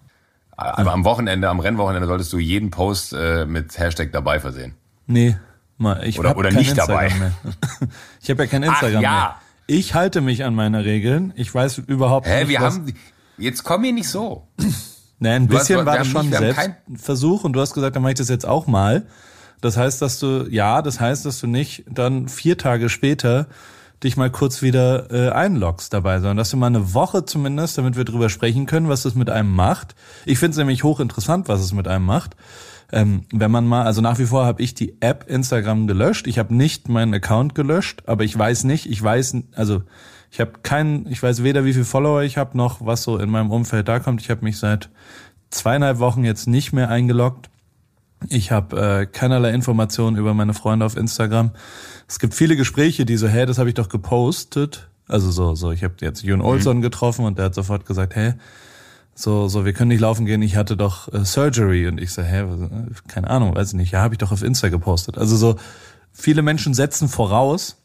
aber 0.57 0.93
am 0.93 1.05
Wochenende, 1.05 1.49
am 1.49 1.61
Rennwochenende 1.61 2.07
solltest 2.07 2.33
du 2.33 2.39
jeden 2.39 2.71
Post 2.71 3.13
äh, 3.13 3.45
mit 3.47 3.77
Hashtag 3.79 4.13
dabei 4.13 4.41
versehen. 4.41 4.75
Nee, 5.07 5.37
mal, 5.79 6.05
ich 6.07 6.19
Oder- 6.19 6.37
oder 6.37 6.51
kein 6.51 6.59
nicht 6.59 6.71
Instagram 6.71 6.97
dabei. 6.97 7.15
Mehr. 7.19 7.33
Ich 8.23 8.31
habe 8.31 8.45
ja 8.45 8.49
kein 8.49 8.63
Instagram 8.63 9.03
ja. 9.03 9.11
mehr. 9.13 9.35
Ich 9.67 9.95
halte 9.95 10.21
mich 10.21 10.45
an 10.45 10.55
meine 10.55 10.85
Regeln. 10.85 11.33
Ich 11.37 11.55
weiß 11.55 11.79
überhaupt 11.79 12.27
Hä, 12.27 12.41
nicht, 12.41 12.49
wir 12.51 12.61
was, 12.61 12.75
haben, 12.75 12.93
jetzt 13.39 13.65
komm 13.65 13.81
mir 13.83 13.93
nicht 13.93 14.09
so. 14.09 14.47
Nee, 15.21 15.31
ein 15.31 15.43
hast- 15.45 15.49
bisschen 15.51 15.79
wir 15.79 15.87
war 15.87 15.97
das 15.99 16.09
schon 16.09 16.33
haben 16.35 16.53
Selbstversuch 16.53 17.45
und 17.45 17.53
du 17.55 17.61
hast 17.61 17.73
gesagt, 17.73 17.95
dann 17.97 18.03
mache 18.03 18.13
ich 18.13 18.19
das 18.19 18.29
jetzt 18.29 18.45
auch 18.45 18.67
mal. 18.67 19.07
Das 19.63 19.77
heißt, 19.77 20.03
dass 20.03 20.19
du, 20.19 20.47
ja, 20.51 20.83
das 20.83 21.01
heißt, 21.01 21.25
dass 21.25 21.41
du 21.41 21.47
nicht 21.47 21.85
dann 21.89 22.29
vier 22.29 22.59
Tage 22.59 22.89
später 22.91 23.47
dich 24.05 24.17
mal 24.17 24.31
kurz 24.31 24.63
wieder 24.63 25.11
äh, 25.11 25.31
einloggst 25.31 25.93
dabei, 25.93 26.19
sondern 26.19 26.37
dass 26.37 26.51
du 26.51 26.57
mal 26.57 26.67
eine 26.67 26.95
Woche 26.95 27.25
zumindest, 27.25 27.79
damit 27.79 27.97
wir 27.97 28.05
drüber 28.05 28.29
sprechen 28.29 28.67
können, 28.67 28.89
was 28.89 29.03
das 29.03 29.15
mit 29.15 29.31
einem 29.31 29.53
macht. 29.53 29.95
Ich 30.27 30.39
finde 30.39 30.53
es 30.53 30.59
nämlich 30.59 30.85
hochinteressant, 30.85 31.49
was 31.49 31.61
es 31.61 31.73
mit 31.73 31.89
einem 31.89 32.05
macht. 32.05 32.37
Ähm, 32.93 33.25
wenn 33.33 33.51
man 33.51 33.67
mal, 33.67 33.85
also 33.85 34.01
nach 34.01 34.19
wie 34.19 34.27
vor 34.27 34.45
habe 34.45 34.63
ich 34.63 34.75
die 34.75 35.01
App 35.01 35.25
Instagram 35.29 35.87
gelöscht. 35.87 36.27
Ich 36.27 36.39
habe 36.39 36.55
nicht 36.55 36.89
meinen 36.89 37.15
Account 37.15 37.55
gelöscht, 37.55 38.03
aber 38.07 38.25
ich 38.25 38.39
weiß 38.39 38.65
nicht, 38.65 38.87
ich 38.87 39.03
weiß, 39.03 39.37
also 39.55 39.83
ich 40.31 40.41
habe 40.41 40.53
keinen, 40.63 41.07
ich 41.11 41.23
weiß 41.23 41.43
weder 41.43 41.65
wie 41.65 41.73
viel 41.73 41.85
Follower 41.85 42.23
ich 42.23 42.37
habe, 42.37 42.57
noch 42.57 42.85
was 42.85 43.03
so 43.03 43.19
in 43.19 43.31
meinem 43.31 43.51
Umfeld 43.51 43.89
da 43.89 44.01
kommt. 44.01 44.21
Ich 44.21 44.31
habe 44.31 44.45
mich 44.45 44.59
seit 44.59 44.91
zweieinhalb 45.51 45.99
Wochen 45.99 46.25
jetzt 46.25 46.47
nicht 46.47 46.73
mehr 46.73 46.89
eingeloggt. 46.89 47.51
Ich 48.29 48.51
habe 48.51 48.81
äh, 48.81 49.07
keinerlei 49.07 49.51
Informationen 49.51 50.17
über 50.17 50.35
meine 50.35 50.55
Freunde 50.55 50.87
auf 50.87 50.97
Instagram. 50.97 51.51
Es 52.09 52.19
gibt 52.19 52.35
viele 52.35 52.57
Gespräche, 52.57 53.05
die 53.05 53.17
so, 53.17 53.29
hä, 53.29 53.47
das 53.47 53.59
habe 53.59 53.69
ich 53.69 53.75
doch 53.75 53.89
gepostet. 53.89 54.89
Also 55.09 55.31
so, 55.31 55.55
so, 55.55 55.71
ich 55.71 55.85
habe 55.85 55.95
jetzt 56.01 56.23
Jon 56.23 56.41
Olson 56.41 56.81
getroffen 56.81 57.25
und 57.25 57.39
der 57.39 57.47
hat 57.47 57.55
sofort 57.55 57.87
gesagt, 57.87 58.17
hä, 58.17 58.35
so, 59.15 59.49
so, 59.49 59.65
wir 59.65 59.73
können 59.73 59.89
nicht 59.89 60.01
laufen 60.01 60.27
gehen, 60.27 60.43
ich 60.43 60.57
hatte 60.57 60.77
doch 60.77 61.13
äh, 61.13 61.25
Surgery. 61.25 61.87
Und 61.87 62.01
ich 62.01 62.13
so, 62.13 62.23
hä, 62.23 62.41
äh, 62.41 62.69
keine 63.07 63.31
Ahnung, 63.31 63.55
weiß 63.55 63.69
ich 63.69 63.75
nicht, 63.75 63.93
ja, 63.93 64.01
habe 64.01 64.15
ich 64.15 64.19
doch 64.19 64.33
auf 64.33 64.43
Insta 64.43 64.69
gepostet. 64.69 65.19
Also 65.19 65.37
so, 65.37 65.57
viele 66.13 66.43
Menschen 66.43 66.75
setzen 66.75 67.09
voraus, 67.09 67.77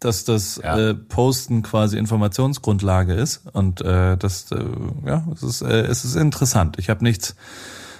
dass 0.00 0.24
das 0.24 0.60
Ja. 0.62 0.76
äh, 0.90 0.94
Posten 0.94 1.62
quasi 1.62 1.96
Informationsgrundlage 1.98 3.14
ist. 3.14 3.42
Und 3.52 3.80
äh, 3.80 4.16
das, 4.16 4.50
äh, 4.52 4.64
ja, 5.06 5.26
es 5.32 5.42
ist, 5.42 5.62
äh, 5.62 5.82
es 5.82 6.04
ist 6.04 6.16
interessant. 6.16 6.78
Ich 6.78 6.90
habe 6.90 7.04
nichts 7.04 7.36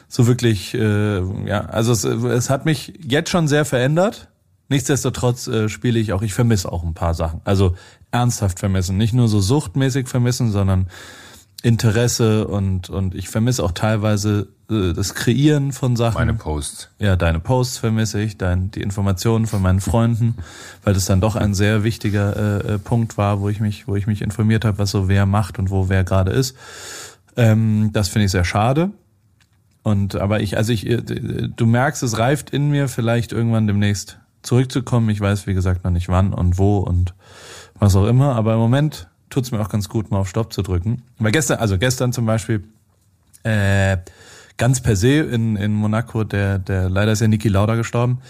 so 0.08 0.26
wirklich, 0.26 0.74
äh, 0.74 1.18
ja, 1.46 1.66
also 1.66 1.92
es, 1.92 2.04
es 2.04 2.50
hat 2.50 2.64
mich 2.64 2.94
jetzt 3.06 3.30
schon 3.30 3.48
sehr 3.48 3.64
verändert. 3.64 4.28
Nichtsdestotrotz 4.68 5.46
äh, 5.46 5.68
spiele 5.68 5.98
ich 5.98 6.12
auch, 6.12 6.22
ich 6.22 6.34
vermisse 6.34 6.70
auch 6.70 6.82
ein 6.82 6.94
paar 6.94 7.14
Sachen. 7.14 7.40
Also 7.44 7.76
ernsthaft 8.10 8.58
vermissen, 8.58 8.96
nicht 8.96 9.14
nur 9.14 9.28
so 9.28 9.40
suchtmäßig 9.40 10.08
vermissen, 10.08 10.50
sondern 10.50 10.88
Interesse 11.62 12.46
und 12.46 12.90
und 12.90 13.14
ich 13.14 13.28
vermisse 13.28 13.64
auch 13.64 13.72
teilweise 13.72 14.48
äh, 14.70 14.92
das 14.92 15.14
Kreieren 15.14 15.72
von 15.72 15.96
Sachen. 15.96 16.18
Meine 16.18 16.34
Posts. 16.34 16.90
Ja, 16.98 17.16
deine 17.16 17.40
Posts 17.40 17.78
vermisse 17.78 18.20
ich, 18.20 18.36
dein, 18.36 18.70
die 18.70 18.82
Informationen 18.82 19.46
von 19.46 19.62
meinen 19.62 19.80
Freunden, 19.80 20.36
weil 20.84 20.94
das 20.94 21.06
dann 21.06 21.20
doch 21.20 21.36
ein 21.36 21.54
sehr 21.54 21.82
wichtiger 21.82 22.36
äh, 22.36 22.74
äh, 22.74 22.78
Punkt 22.78 23.16
war, 23.16 23.40
wo 23.40 23.48
ich 23.48 23.60
mich, 23.60 23.88
wo 23.88 23.96
ich 23.96 24.06
mich 24.06 24.22
informiert 24.22 24.64
habe, 24.64 24.78
was 24.78 24.90
so 24.90 25.08
wer 25.08 25.26
macht 25.26 25.58
und 25.58 25.70
wo 25.70 25.88
wer 25.88 26.04
gerade 26.04 26.32
ist. 26.32 26.56
Ähm, 27.36 27.90
das 27.92 28.08
finde 28.08 28.26
ich 28.26 28.30
sehr 28.30 28.44
schade. 28.44 28.90
Und 29.82 30.16
aber 30.16 30.40
ich, 30.40 30.56
also 30.56 30.72
ich, 30.72 30.86
äh, 30.86 31.00
du 31.00 31.66
merkst, 31.66 32.02
es 32.02 32.18
reift 32.18 32.50
in 32.50 32.70
mir, 32.70 32.88
vielleicht 32.88 33.32
irgendwann 33.32 33.66
demnächst 33.66 34.18
zurückzukommen. 34.46 35.08
Ich 35.10 35.20
weiß, 35.20 35.46
wie 35.46 35.54
gesagt, 35.54 35.84
noch 35.84 35.90
nicht 35.90 36.08
wann 36.08 36.32
und 36.32 36.58
wo 36.58 36.78
und 36.78 37.14
was 37.78 37.94
auch 37.96 38.06
immer. 38.06 38.34
Aber 38.36 38.54
im 38.54 38.58
Moment 38.58 39.08
tut's 39.30 39.50
mir 39.52 39.60
auch 39.60 39.68
ganz 39.68 39.88
gut, 39.88 40.10
mal 40.10 40.18
auf 40.18 40.28
Stopp 40.28 40.52
zu 40.52 40.62
drücken. 40.62 41.02
Weil 41.18 41.32
gestern, 41.32 41.58
also 41.58 41.78
gestern 41.78 42.12
zum 42.12 42.26
Beispiel, 42.26 42.64
äh, 43.42 43.98
ganz 44.56 44.80
per 44.80 44.96
se 44.96 45.18
in, 45.20 45.56
in 45.56 45.72
Monaco, 45.74 46.24
der, 46.24 46.58
der 46.58 46.88
leider 46.88 47.12
ist 47.12 47.20
ja 47.20 47.28
Niki 47.28 47.48
Lauda 47.48 47.74
gestorben, 47.74 48.20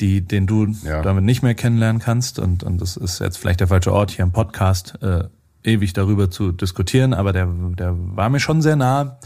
die, 0.00 0.20
den 0.22 0.46
du 0.46 0.66
Ja. 0.84 1.02
damit 1.02 1.24
nicht 1.24 1.42
mehr 1.42 1.54
kennenlernen 1.54 2.00
kannst. 2.00 2.38
Und, 2.38 2.62
und 2.64 2.80
das 2.80 2.96
ist 2.96 3.18
jetzt 3.20 3.36
vielleicht 3.38 3.60
der 3.60 3.68
falsche 3.68 3.92
Ort, 3.92 4.10
hier 4.10 4.24
im 4.24 4.32
Podcast 4.32 4.98
äh, 5.02 5.24
ewig 5.64 5.92
darüber 5.92 6.30
zu 6.30 6.52
diskutieren, 6.52 7.12
aber 7.12 7.32
der, 7.32 7.46
der 7.46 7.94
war 7.96 8.28
mir 8.30 8.40
schon 8.40 8.62
sehr 8.62 8.76
nah. 8.76 9.18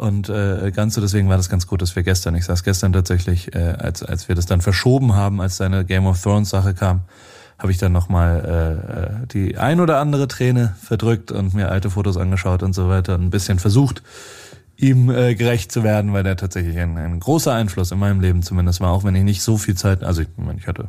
Und 0.00 0.30
äh, 0.30 0.72
ganz 0.74 0.94
so 0.94 1.02
deswegen 1.02 1.28
war 1.28 1.36
das 1.36 1.50
ganz 1.50 1.66
gut, 1.66 1.82
dass 1.82 1.94
wir 1.94 2.02
gestern, 2.02 2.34
ich 2.34 2.46
saß 2.46 2.64
gestern 2.64 2.94
tatsächlich, 2.94 3.54
äh, 3.54 3.58
als, 3.58 4.02
als 4.02 4.28
wir 4.28 4.34
das 4.34 4.46
dann 4.46 4.62
verschoben 4.62 5.14
haben, 5.14 5.42
als 5.42 5.58
seine 5.58 5.84
Game 5.84 6.06
of 6.06 6.22
Thrones 6.22 6.48
Sache 6.48 6.72
kam, 6.72 7.02
habe 7.58 7.70
ich 7.70 7.76
dann 7.76 7.92
nochmal 7.92 8.42
äh, 8.46 9.24
äh, 9.24 9.26
die 9.26 9.58
ein 9.58 9.78
oder 9.78 10.00
andere 10.00 10.26
Träne 10.26 10.74
verdrückt 10.80 11.32
und 11.32 11.52
mir 11.52 11.70
alte 11.70 11.90
Fotos 11.90 12.16
angeschaut 12.16 12.62
und 12.62 12.74
so 12.74 12.88
weiter 12.88 13.14
und 13.14 13.24
ein 13.24 13.30
bisschen 13.30 13.58
versucht, 13.58 14.02
ihm 14.78 15.10
äh, 15.10 15.34
gerecht 15.34 15.70
zu 15.70 15.82
werden, 15.82 16.14
weil 16.14 16.22
der 16.22 16.38
tatsächlich 16.38 16.78
ein, 16.78 16.96
ein 16.96 17.20
großer 17.20 17.52
Einfluss 17.52 17.92
in 17.92 17.98
meinem 17.98 18.22
Leben 18.22 18.42
zumindest 18.42 18.80
war, 18.80 18.92
auch 18.92 19.04
wenn 19.04 19.14
ich 19.14 19.24
nicht 19.24 19.42
so 19.42 19.58
viel 19.58 19.74
Zeit, 19.74 20.02
also 20.02 20.22
ich, 20.22 20.28
ich 20.56 20.66
hatte 20.66 20.88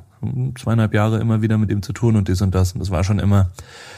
zweieinhalb 0.58 0.94
Jahre 0.94 1.20
immer 1.20 1.42
wieder 1.42 1.58
mit 1.58 1.70
ihm 1.70 1.82
zu 1.82 1.92
tun 1.92 2.16
und 2.16 2.30
dies 2.30 2.42
und 2.42 2.56
das 2.56 2.72
und 2.72 2.80
das 2.80 2.92
war 2.92 3.04
schon 3.04 3.20
immer 3.20 3.52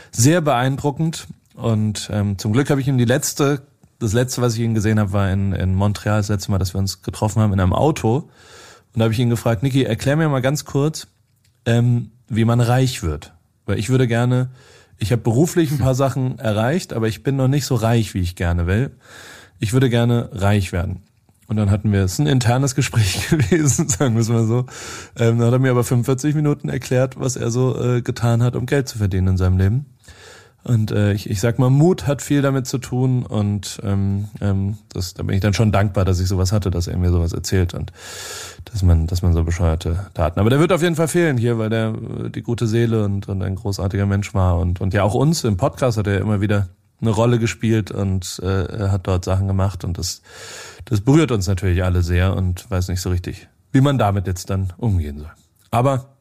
sehr 0.10 0.42
beeindruckend. 0.42 1.28
Und 1.54 2.10
ähm, 2.12 2.40
zum 2.40 2.52
Glück 2.52 2.72
habe 2.72 2.82
ich 2.82 2.88
ihm 2.88 2.98
die 2.98 3.06
letzte, 3.06 3.62
das 4.04 4.14
letzte, 4.14 4.42
was 4.42 4.56
ich 4.56 4.62
ihn 4.62 4.74
gesehen 4.74 5.00
habe, 5.00 5.14
war 5.14 5.32
in, 5.32 5.54
in 5.54 5.74
Montreal, 5.74 6.18
das 6.18 6.30
letzte 6.30 6.52
Mal, 6.52 6.60
dass 6.60 6.74
wir 6.74 6.80
uns 6.80 7.02
getroffen 7.02 7.42
haben 7.42 7.54
in 7.54 7.60
einem 7.60 7.74
Auto 7.74 8.30
und 8.94 9.00
da 9.00 9.06
habe 9.06 9.14
ich 9.14 9.20
ihn 9.20 9.30
gefragt, 9.30 9.64
Niki, 9.64 9.84
erklär 9.84 10.16
mir 10.16 10.30
mal 10.30 10.42
ganz 10.42 10.66
kurz, 10.66 11.08
ähm, 11.66 12.12
wie 12.28 12.46
man 12.46 12.62
reich 12.62 13.02
wird. 13.02 13.34
Weil 13.66 13.80
ich 13.80 13.90
würde 13.90 14.08
gerne, 14.08 14.50
ich 15.00 15.12
habe 15.12 15.22
beruflich 15.22 15.72
ein 15.72 15.80
paar 15.80 15.96
Sachen 15.96 16.38
erreicht, 16.38 16.94
aber 16.94 17.08
ich 17.08 17.24
bin 17.24 17.36
noch 17.36 17.48
nicht 17.48 17.66
so 17.66 17.76
reich, 17.76 18.14
wie 18.14 18.22
ich 18.22 18.36
gerne 18.36 18.68
will. 18.68 18.92
Ich 19.60 19.74
würde 19.74 19.90
gerne 19.90 20.30
reich 20.34 20.72
werden. 20.72 21.02
Und 21.48 21.58
dann 21.58 21.72
hatten 21.72 21.92
wir, 21.92 22.02
es 22.02 22.14
ist 22.14 22.20
ein 22.20 22.28
internes 22.28 22.76
Gespräch 22.76 23.28
gewesen, 23.30 23.90
sagen 23.90 24.14
wir 24.14 24.22
es 24.22 24.30
mal 24.30 24.46
so. 24.46 24.66
Ähm, 25.18 25.40
dann 25.40 25.48
hat 25.48 25.54
er 25.54 25.60
mir 25.60 25.72
aber 25.72 25.84
45 25.84 26.36
Minuten 26.36 26.70
erklärt, 26.70 27.20
was 27.20 27.36
er 27.36 27.50
so 27.50 27.80
äh, 27.82 28.02
getan 28.02 28.44
hat, 28.44 28.56
um 28.56 28.68
Geld 28.68 28.88
zu 28.88 29.00
verdienen 29.00 29.30
in 29.30 29.38
seinem 29.38 29.58
Leben. 29.58 29.86
Und 30.64 30.92
äh, 30.92 31.12
ich, 31.12 31.30
ich 31.30 31.42
sag 31.42 31.60
mal, 31.60 31.70
Mut 31.70 32.08
hat 32.08 32.22
viel 32.22 32.42
damit 32.42 32.68
zu 32.68 32.78
tun 32.78 33.26
und 33.26 33.82
ähm, 33.84 34.30
ähm, 34.40 34.78
das, 34.94 35.14
da 35.14 35.24
bin 35.24 35.36
ich 35.36 35.42
dann 35.42 35.54
schon 35.54 35.74
dankbar, 35.74 36.06
dass 36.06 36.22
ich 36.22 36.28
sowas 36.28 36.54
hatte, 36.54 36.72
dass 36.72 36.88
er 36.88 36.98
mir 36.98 37.12
sowas 37.12 37.34
erzählt 37.34 37.74
und 37.74 37.92
dass 38.66 38.82
man, 38.82 39.06
dass 39.08 39.22
man 39.22 39.34
so 39.34 39.44
bescheuerte 39.44 40.08
Daten. 40.14 40.40
Aber 40.40 40.50
der 40.50 40.60
wird 40.60 40.72
auf 40.72 40.82
jeden 40.82 40.96
Fall 40.96 41.10
fehlen 41.10 41.38
hier, 41.38 41.58
weil 41.58 41.70
der 41.70 41.90
äh, 41.90 42.30
die 42.30 42.42
gute 42.42 42.68
Seele 42.68 43.04
und, 43.04 43.28
und 43.28 43.42
ein 43.42 43.56
großartiger 43.56 44.06
Mensch 44.06 44.34
war 44.34 44.58
und, 44.58 44.80
und 44.80 44.94
ja 44.94 45.04
auch 45.04 45.16
uns 45.16 45.44
im 45.44 45.58
Podcast 45.58 45.98
hat 45.98 46.08
er 46.08 46.22
immer 46.22 46.40
wieder 46.40 46.70
eine 47.02 47.12
Rolle 47.12 47.40
gespielt 47.40 47.92
und 47.92 48.40
äh, 48.42 48.88
hat 48.88 49.08
dort 49.08 49.26
Sachen 49.26 49.48
gemacht 49.48 49.84
und 49.84 49.98
das, 49.98 50.22
das 50.86 51.02
berührt 51.02 51.32
uns 51.34 51.46
natürlich 51.46 51.84
alle 51.84 52.02
sehr 52.04 52.38
und 52.38 52.72
weiß 52.72 52.88
nicht 52.88 53.02
so 53.02 53.10
richtig, 53.10 53.50
wie 53.74 53.82
man 53.82 53.98
damit 53.98 54.28
jetzt 54.28 54.50
dann 54.50 54.72
umgehen 54.78 55.20
soll. 55.20 55.32
Aber 55.72 56.14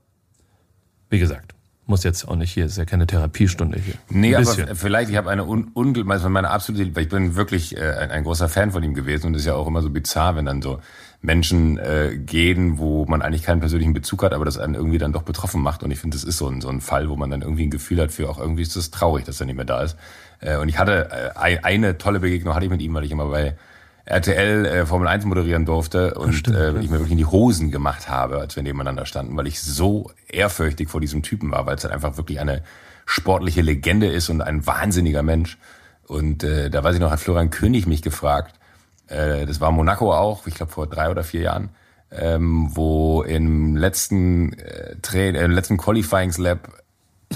wie 1.11 1.21
gesagt, 1.21 1.55
muss 1.87 2.05
jetzt 2.05 2.27
auch 2.29 2.37
nicht 2.37 2.53
hier, 2.53 2.67
ist 2.67 2.79
ja 2.79 2.85
keine 2.85 3.07
Therapiestunde 3.07 3.79
hier. 3.81 3.95
Nee, 4.09 4.35
aber 4.37 4.77
vielleicht, 4.77 5.11
ich 5.11 5.17
habe 5.17 5.29
eine 5.31 5.45
un, 5.45 5.71
un, 5.75 6.11
also 6.11 6.29
meine 6.29 6.51
absolute, 6.51 6.95
weil 6.95 7.03
ich 7.05 7.09
bin 7.09 7.35
wirklich 7.35 7.77
äh, 7.77 7.81
ein, 7.81 8.11
ein 8.11 8.23
großer 8.25 8.49
Fan 8.49 8.71
von 8.71 8.83
ihm 8.83 8.95
gewesen 8.95 9.27
und 9.27 9.35
es 9.35 9.41
ist 9.43 9.47
ja 9.47 9.55
auch 9.55 9.67
immer 9.67 9.83
so 9.83 9.91
bizarr, 9.91 10.37
wenn 10.37 10.45
dann 10.47 10.63
so 10.63 10.79
Menschen 11.21 11.79
äh, 11.79 12.17
gehen, 12.17 12.79
wo 12.79 13.05
man 13.07 13.23
eigentlich 13.23 13.43
keinen 13.43 13.61
persönlichen 13.61 13.93
Bezug 13.95 14.23
hat, 14.23 14.33
aber 14.33 14.45
das 14.45 14.59
einen 14.59 14.75
irgendwie 14.75 14.99
dann 14.99 15.13
doch 15.13 15.23
betroffen 15.23 15.61
macht. 15.63 15.83
Und 15.83 15.91
ich 15.91 15.99
finde, 16.01 16.17
das 16.17 16.25
ist 16.25 16.39
so 16.39 16.49
ein, 16.49 16.61
so 16.61 16.69
ein 16.69 16.81
Fall, 16.81 17.09
wo 17.09 17.17
man 17.17 17.31
dann 17.31 17.43
irgendwie 17.43 17.65
ein 17.67 17.71
Gefühl 17.71 18.01
hat 18.01 18.11
für, 18.13 18.29
auch 18.29 18.39
irgendwie 18.39 18.63
ist 18.63 18.75
es 18.77 18.91
traurig, 18.91 19.25
dass 19.25 19.39
er 19.41 19.47
nicht 19.47 19.55
mehr 19.57 19.65
da 19.65 19.83
ist. 19.83 19.97
Äh, 20.41 20.57
und 20.57 20.69
ich 20.69 20.79
hatte 20.79 21.11
äh, 21.11 21.39
ein- 21.39 21.63
eine 21.65 21.99
tolle 21.99 22.19
Begegnung 22.21 22.55
hatte 22.55 22.65
ich 22.65 22.71
mit 22.71 22.81
ihm, 22.83 22.95
weil 22.95 23.05
ich 23.05 23.11
immer 23.13 23.27
bei 23.27 23.57
RTL 24.05 24.67
äh, 24.67 24.87
Formel 24.87 25.07
1 25.07 25.25
moderieren 25.25 25.65
durfte 25.65 26.15
und 26.15 26.33
stimmt, 26.33 26.57
äh, 26.57 26.79
ich 26.81 26.91
mir 26.91 26.99
wirklich 26.99 27.13
in 27.13 27.19
die 27.19 27.27
Hosen 27.27 27.71
gemacht 27.71 28.09
habe, 28.09 28.39
als 28.39 28.57
wir 28.57 28.63
nebeneinander 28.63 29.07
standen, 29.07 29.37
weil 29.37 29.47
ich 29.47 29.61
so 29.61 30.11
ehrfürchtig 30.29 30.89
vor 30.89 31.01
diesem 31.01 31.23
Typen 31.23 31.53
war, 31.53 31.67
weil 31.67 31.77
es 31.77 31.85
halt 31.85 31.95
einfach 31.95 32.17
wirklich 32.17 32.41
eine 32.41 32.63
sportliche 33.07 33.63
Legende 33.63 34.07
ist 34.07 34.29
und 34.29 34.41
ein 34.41 34.67
wahnsinniger 34.67 35.23
Mensch. 35.23 35.59
Und 36.07 36.43
äh, 36.43 36.69
da 36.69 36.83
weiß 36.83 36.95
ich 36.95 37.01
noch, 37.01 37.11
hat 37.11 37.21
Florian 37.21 37.51
König 37.51 37.87
mich 37.87 38.03
gefragt, 38.03 38.59
äh, 39.07 39.47
das 39.47 39.61
war 39.61 39.71
Monaco 39.71 40.13
auch, 40.13 40.47
ich 40.47 40.55
glaube 40.55 40.73
vor 40.73 40.89
drei 40.89 41.11
oder 41.11 41.23
vier 41.23 41.43
Jahren, 41.43 41.71
ähm, 42.11 42.71
wo 42.73 43.23
im 43.23 43.77
letzten 43.77 44.53
äh, 44.55 44.97
Train, 45.01 45.35
äh, 45.35 45.45
im 45.45 45.53
letzten 45.53 45.77
Qualifying 45.77 46.33
Lab 46.39 46.83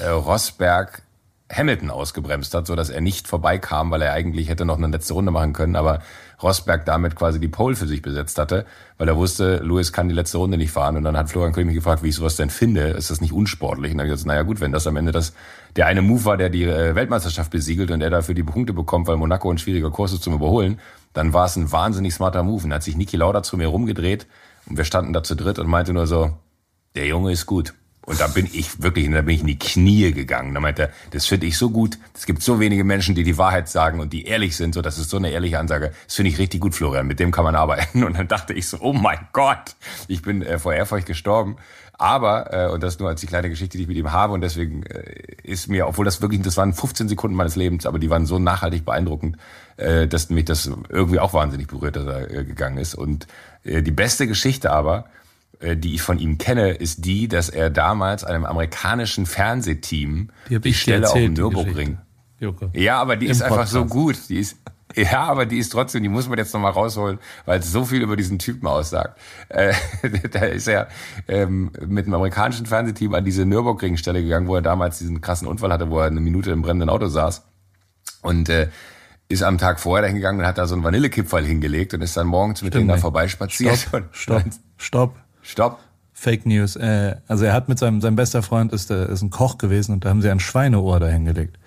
äh, 0.01 0.09
Rosberg 0.09 1.03
Hamilton 1.53 1.91
ausgebremst 1.91 2.55
hat, 2.55 2.67
so 2.67 2.75
dass 2.75 2.91
er 2.91 3.01
nicht 3.01 3.29
vorbeikam, 3.29 3.91
weil 3.91 4.03
er 4.03 4.13
eigentlich 4.13 4.49
hätte 4.49 4.65
noch 4.65 4.79
eine 4.79 4.89
letzte 4.89 5.15
Runde 5.15 5.31
machen 5.31 5.53
können, 5.53 5.77
aber 5.77 6.01
Rosberg 6.43 6.85
damit 6.85 7.15
quasi 7.15 7.41
die 7.41 7.49
Pole 7.49 7.77
für 7.77 7.87
sich 7.87 8.03
besetzt 8.03 8.39
hatte, 8.39 8.67
weil 8.99 9.09
er 9.09 9.17
wusste, 9.17 9.59
Lewis 9.59 9.93
kann 9.93 10.09
die 10.09 10.15
letzte 10.15 10.39
Runde 10.39 10.59
nicht 10.59 10.73
fahren. 10.73 10.97
Und 10.97 11.05
dann 11.05 11.17
hat 11.17 11.31
Florian 11.31 11.53
König 11.53 11.69
mich 11.69 11.77
gefragt, 11.77 12.03
wie 12.03 12.09
ich 12.09 12.17
sowas 12.17 12.37
denn 12.37 12.51
finde. 12.51 12.89
Ist 12.89 13.11
das 13.11 13.21
nicht 13.21 13.33
unsportlich? 13.33 13.93
Und 13.93 13.99
dann 13.99 14.07
habe 14.07 14.09
ich 14.09 14.15
gesagt, 14.15 14.27
naja 14.27 14.43
gut, 14.43 14.61
wenn 14.61 14.73
das 14.73 14.87
am 14.87 14.97
Ende 14.97 15.13
das 15.13 15.33
der 15.77 15.87
eine 15.87 16.03
Move 16.03 16.25
war, 16.25 16.37
der 16.37 16.51
die 16.51 16.65
äh, 16.65 16.95
Weltmeisterschaft 16.95 17.51
besiegelt 17.51 17.91
und 17.91 18.03
er 18.03 18.11
dafür 18.11 18.35
die 18.35 18.43
Punkte 18.43 18.73
bekommt, 18.73 19.07
weil 19.07 19.17
Monaco 19.17 19.51
ein 19.51 19.59
schwieriger 19.59 19.91
Kurs 19.91 20.13
ist 20.13 20.25
zum 20.25 20.35
Überholen, 20.35 20.81
dann 21.13 21.33
war 21.33 21.47
es 21.47 21.57
ein 21.57 21.71
wahnsinnig 21.71 22.13
smarter 22.13 22.43
Move. 22.43 22.65
Und 22.65 22.71
dann 22.71 22.77
hat 22.77 22.83
sich 22.83 22.97
Niki 22.97 23.17
Lauda 23.17 23.43
zu 23.43 23.57
mir 23.57 23.69
rumgedreht 23.69 24.27
und 24.67 24.77
wir 24.77 24.85
standen 24.85 25.13
da 25.13 25.23
zu 25.23 25.37
dritt 25.37 25.59
und 25.59 25.69
meinte 25.69 25.93
nur 25.93 26.07
so, 26.07 26.33
der 26.97 27.07
Junge 27.07 27.33
ist 27.33 27.47
gut. 27.47 27.73
Und 28.07 28.21
da 28.21 28.29
bin 28.29 28.49
ich 28.53 28.81
wirklich, 28.81 29.11
da 29.11 29.21
bin 29.21 29.35
ich 29.35 29.41
in 29.41 29.49
die 29.49 29.59
Knie 29.59 30.13
gegangen. 30.13 30.55
Da 30.55 30.61
meinte 30.61 30.83
er, 30.83 30.91
das 31.11 31.27
finde 31.27 31.47
ich 31.47 31.59
so 31.59 31.71
gut. 31.71 31.99
Es 32.15 32.25
gibt 32.25 32.41
so 32.41 32.61
wenige 32.61 32.85
Menschen, 32.85 33.17
die 33.17 33.25
die 33.25 33.37
Wahrheit 33.37 33.69
sagen 33.69 33.99
und 33.99 34.13
die 34.13 34.27
ehrlich 34.27 34.57
sind. 34.57 34.75
So, 34.75 34.81
das 34.81 34.97
ist 34.97 35.11
so 35.11 35.17
eine 35.17 35.31
ehrliche 35.31 35.59
Ansage. 35.59 35.93
Das 36.07 36.15
finde 36.15 36.31
ich 36.31 36.39
richtig 36.39 36.61
gut, 36.61 36.77
Florian. 36.77 37.09
Mit 37.09 37.19
dem 37.19 37.33
kann 37.33 37.45
man 37.45 37.57
arbeiten. 37.57 38.05
Und 38.07 38.17
dann 38.17 38.29
dachte 38.29 38.53
ich 38.53 38.69
so, 38.69 38.79
oh 38.81 38.93
mein 38.93 39.19
Gott, 39.33 39.75
ich 40.07 40.23
bin 40.23 40.43
äh, 40.43 40.61
vor 40.61 40.73
Ehrfurcht 40.73 41.07
gestorben. 41.07 41.57
Aber, 41.99 42.53
äh, 42.53 42.71
und 42.71 42.83
das 42.83 42.99
nur 42.99 43.09
als 43.09 43.23
die 43.23 43.27
kleine 43.27 43.49
Geschichte, 43.49 43.79
die 43.79 43.85
ich 43.85 43.89
mit 43.89 43.97
ihm 43.97 44.13
habe. 44.13 44.35
Und 44.35 44.43
deswegen 44.43 44.83
äh, 44.85 45.15
ist 45.43 45.69
mir, 45.69 45.89
obwohl 45.89 46.05
das 46.05 46.21
wirklich, 46.21 46.43
das 46.43 46.57
waren 46.57 46.75
15 46.75 47.09
Sekunden 47.09 47.37
meines 47.37 47.57
Lebens, 47.57 47.87
aber 47.87 47.99
die 47.99 48.11
waren 48.11 48.27
so 48.27 48.39
nachhaltig 48.39 48.85
beeindruckend, 48.85 49.37
äh, 49.79 50.07
dass 50.07 50.29
mich 50.29 50.45
das 50.45 50.71
irgendwie 50.91 51.19
auch 51.19 51.33
wahnsinnig 51.33 51.69
berührt, 51.69 51.97
dass 51.97 52.07
er 52.07 52.31
äh, 52.31 52.45
gegangen 52.45 52.77
ist. 52.77 52.95
Und 52.95 53.27
äh, 53.65 53.83
die 53.83 53.93
beste 53.93 54.27
Geschichte 54.27 54.71
aber, 54.71 55.07
die 55.61 55.95
ich 55.95 56.03
von 56.03 56.19
ihm 56.19 56.39
kenne, 56.39 56.71
ist 56.71 57.05
die, 57.05 57.29
dass 57.29 57.49
er 57.49 57.71
damals 57.71 58.25
einem 58.25 58.45
amerikanischen 58.45 59.27
Fernsehteam 59.27 60.31
Die 60.51 60.61
die 60.61 60.75
Stelle 60.75 61.09
auf 61.09 61.15
dem 61.15 61.35
Nürburgring. 61.35 61.99
Ja, 62.75 63.01
aber 63.01 63.17
die 63.17 63.27
Im 63.27 63.33
ist 63.33 63.43
einfach 63.43 63.67
so 63.67 63.87
gut. 63.87 64.29
Die 64.29 64.39
ist 64.39 64.57
ja, 64.95 65.25
aber 65.25 65.47
die 65.47 65.59
ist 65.59 65.71
trotzdem, 65.71 66.03
die 66.03 66.09
muss 66.09 66.29
man 66.29 66.39
jetzt 66.39 66.55
nochmal 66.55 66.73
rausholen, 66.73 67.19
weil 67.45 67.61
es 67.61 67.71
so 67.71 67.85
viel 67.85 68.03
über 68.03 68.17
diesen 68.17 68.39
Typen 68.39 68.67
aussagt. 68.67 69.19
Äh, 69.49 69.75
da 70.33 70.41
ist 70.41 70.69
er 70.69 70.89
ähm, 71.29 71.71
mit 71.87 72.07
einem 72.07 72.15
amerikanischen 72.15 72.67
Fernsehteam 72.67 73.15
an 73.15 73.25
diese 73.25 73.45
Nürburgring-Stelle 73.47 74.23
gegangen, 74.23 74.49
wo 74.49 74.55
er 74.55 74.63
damals 74.63 74.99
diesen 74.99 75.21
krassen 75.21 75.49
Unfall 75.49 75.73
hatte, 75.73 75.91
wo 75.91 75.99
er 75.99 76.07
eine 76.07 76.21
Minute 76.21 76.51
im 76.51 76.63
brennenden 76.63 76.89
Auto 76.89 77.09
saß. 77.09 77.45
Und 78.23 78.49
äh, 78.49 78.69
ist 79.29 79.43
am 79.43 79.59
Tag 79.59 79.81
vorher 79.81 80.03
dahin 80.03 80.17
gegangen 80.17 80.41
und 80.41 80.47
hat 80.47 80.57
da 80.57 80.67
so 80.67 80.75
einen 80.75 80.85
Vanillekipferl 80.85 81.45
hingelegt 81.45 81.93
und 81.95 82.01
ist 82.01 82.17
dann 82.17 82.29
morgens 82.29 82.63
mit 82.63 82.75
denen 82.75 82.89
da 82.89 82.97
vorbeispaziert. 82.97 83.77
Stopp, 83.77 84.05
stopp, 84.13 84.45
stopp. 84.77 85.17
Stopp. 85.47 85.79
Fake 86.13 86.45
News. 86.47 86.77
Äh, 86.77 87.17
also 87.29 87.45
er 87.45 87.53
hat 87.53 87.69
mit 87.69 87.79
seinem, 87.79 88.01
sein 88.01 88.17
bester 88.17 88.43
Freund 88.43 88.73
ist, 88.73 88.91
der, 88.91 89.09
ist 89.09 89.23
ein 89.23 89.31
Koch 89.31 89.59
gewesen 89.59 89.93
und 89.93 90.05
da 90.05 90.09
haben 90.09 90.23
sie 90.23 90.31
ein 90.31 90.41
Schweineohr 90.41 90.99
dahingelegt. 90.99 91.59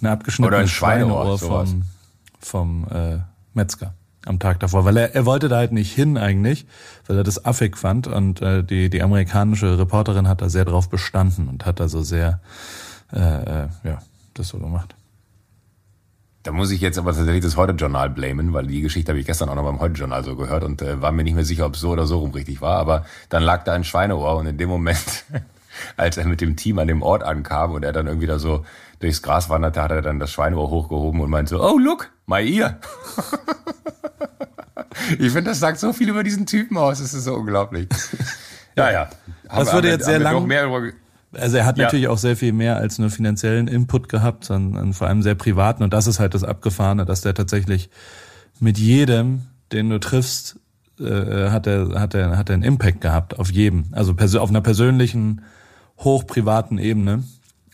Ein 0.00 0.06
abgeschnittenes 0.06 0.60
ein 0.60 0.68
Schweineohr, 0.68 1.38
Schweineohr 1.38 1.66
vom, 1.66 1.82
vom 2.38 2.86
äh, 2.90 3.18
Metzger 3.54 3.94
am 4.26 4.38
Tag 4.38 4.60
davor. 4.60 4.84
Weil 4.84 4.98
er, 4.98 5.14
er 5.14 5.26
wollte 5.26 5.48
da 5.48 5.56
halt 5.56 5.72
nicht 5.72 5.92
hin 5.92 6.16
eigentlich, 6.16 6.66
weil 7.06 7.16
er 7.16 7.24
das 7.24 7.44
affig 7.44 7.76
fand 7.76 8.06
und 8.06 8.40
äh, 8.40 8.62
die, 8.62 8.90
die 8.90 9.02
amerikanische 9.02 9.78
Reporterin 9.78 10.28
hat 10.28 10.42
da 10.42 10.48
sehr 10.48 10.64
drauf 10.64 10.88
bestanden 10.88 11.48
und 11.48 11.66
hat 11.66 11.80
da 11.80 11.88
so 11.88 12.02
sehr, 12.02 12.40
äh, 13.12 13.18
äh, 13.18 13.68
ja, 13.84 13.98
das 14.34 14.48
so 14.48 14.58
gemacht. 14.58 14.94
Da 16.48 16.52
muss 16.54 16.70
ich 16.70 16.80
jetzt 16.80 16.96
aber 16.96 17.12
tatsächlich 17.12 17.44
das 17.44 17.58
Heute-Journal 17.58 18.08
blamen, 18.08 18.54
weil 18.54 18.66
die 18.66 18.80
Geschichte 18.80 19.12
habe 19.12 19.20
ich 19.20 19.26
gestern 19.26 19.50
auch 19.50 19.54
noch 19.54 19.64
beim 19.64 19.80
Heute-Journal 19.80 20.24
so 20.24 20.34
gehört 20.34 20.64
und 20.64 20.80
äh, 20.80 21.02
war 21.02 21.12
mir 21.12 21.22
nicht 21.22 21.34
mehr 21.34 21.44
sicher, 21.44 21.66
ob 21.66 21.74
es 21.74 21.82
so 21.82 21.90
oder 21.90 22.06
so 22.06 22.20
rum 22.20 22.30
richtig 22.30 22.62
war. 22.62 22.78
Aber 22.78 23.04
dann 23.28 23.42
lag 23.42 23.64
da 23.64 23.74
ein 23.74 23.84
Schweineohr 23.84 24.34
und 24.36 24.46
in 24.46 24.56
dem 24.56 24.70
Moment, 24.70 25.26
als 25.98 26.16
er 26.16 26.24
mit 26.24 26.40
dem 26.40 26.56
Team 26.56 26.78
an 26.78 26.88
dem 26.88 27.02
Ort 27.02 27.22
ankam 27.22 27.72
und 27.72 27.82
er 27.82 27.92
dann 27.92 28.06
irgendwie 28.06 28.26
da 28.26 28.38
so 28.38 28.64
durchs 28.98 29.20
Gras 29.20 29.50
wanderte, 29.50 29.82
hat 29.82 29.90
er 29.90 30.00
dann 30.00 30.20
das 30.20 30.30
Schweineohr 30.32 30.70
hochgehoben 30.70 31.20
und 31.20 31.28
meinte 31.28 31.50
so, 31.50 31.62
oh 31.62 31.76
look, 31.76 32.08
my 32.24 32.40
ear. 32.50 32.78
ich 35.18 35.30
finde, 35.30 35.50
das 35.50 35.60
sagt 35.60 35.78
so 35.78 35.92
viel 35.92 36.08
über 36.08 36.24
diesen 36.24 36.46
Typen 36.46 36.78
aus, 36.78 37.00
das 37.00 37.12
ist 37.12 37.24
so 37.24 37.34
unglaublich. 37.34 37.88
Ja, 38.74 38.92
ja. 38.92 39.10
Das 39.52 39.72
würde 39.72 39.88
jetzt 39.88 40.04
sehr 40.04 40.24
haben 40.24 40.46
lang- 40.46 40.84
Also 41.38 41.56
er 41.56 41.66
hat 41.66 41.78
Ja. 41.78 41.84
natürlich 41.84 42.08
auch 42.08 42.18
sehr 42.18 42.36
viel 42.36 42.52
mehr 42.52 42.76
als 42.76 42.98
nur 42.98 43.10
finanziellen 43.10 43.68
Input 43.68 44.08
gehabt, 44.08 44.44
sondern 44.44 44.92
vor 44.92 45.06
allem 45.08 45.22
sehr 45.22 45.34
privaten. 45.34 45.82
Und 45.82 45.92
das 45.92 46.06
ist 46.06 46.18
halt 46.20 46.34
das 46.34 46.44
Abgefahrene, 46.44 47.04
dass 47.04 47.20
der 47.22 47.34
tatsächlich 47.34 47.90
mit 48.60 48.78
jedem, 48.78 49.42
den 49.72 49.90
du 49.90 49.98
triffst, 50.00 50.58
äh, 51.00 51.50
hat 51.50 51.66
er 51.66 52.00
hat 52.00 52.14
er 52.14 52.36
hat 52.36 52.50
er 52.50 52.54
einen 52.54 52.62
Impact 52.64 53.00
gehabt 53.00 53.38
auf 53.38 53.50
jedem. 53.50 53.86
Also 53.92 54.14
auf 54.14 54.50
einer 54.50 54.60
persönlichen, 54.60 55.42
hochprivaten 55.98 56.78
Ebene. 56.78 57.24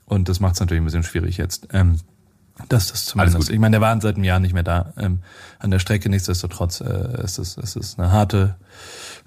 Und 0.06 0.28
das 0.28 0.40
macht 0.40 0.54
es 0.54 0.60
natürlich 0.60 0.82
ein 0.82 0.84
bisschen 0.86 1.02
schwierig 1.02 1.36
jetzt. 1.38 1.68
Ähm, 1.72 1.96
das 2.68 3.04
zumindest. 3.06 3.36
gut. 3.36 3.50
Ich 3.50 3.58
meine, 3.58 3.72
der 3.72 3.80
war 3.80 4.00
seit 4.00 4.14
einem 4.14 4.24
Jahr 4.24 4.38
nicht 4.38 4.54
mehr 4.54 4.62
da 4.62 4.92
ähm, 4.96 5.20
an 5.58 5.70
der 5.70 5.78
Strecke. 5.78 6.08
Nichtsdestotrotz 6.08 6.80
äh, 6.80 7.22
ist 7.22 7.38
es 7.38 7.56
es 7.56 7.76
ist 7.76 7.98
eine 7.98 8.12
harte, 8.12 8.54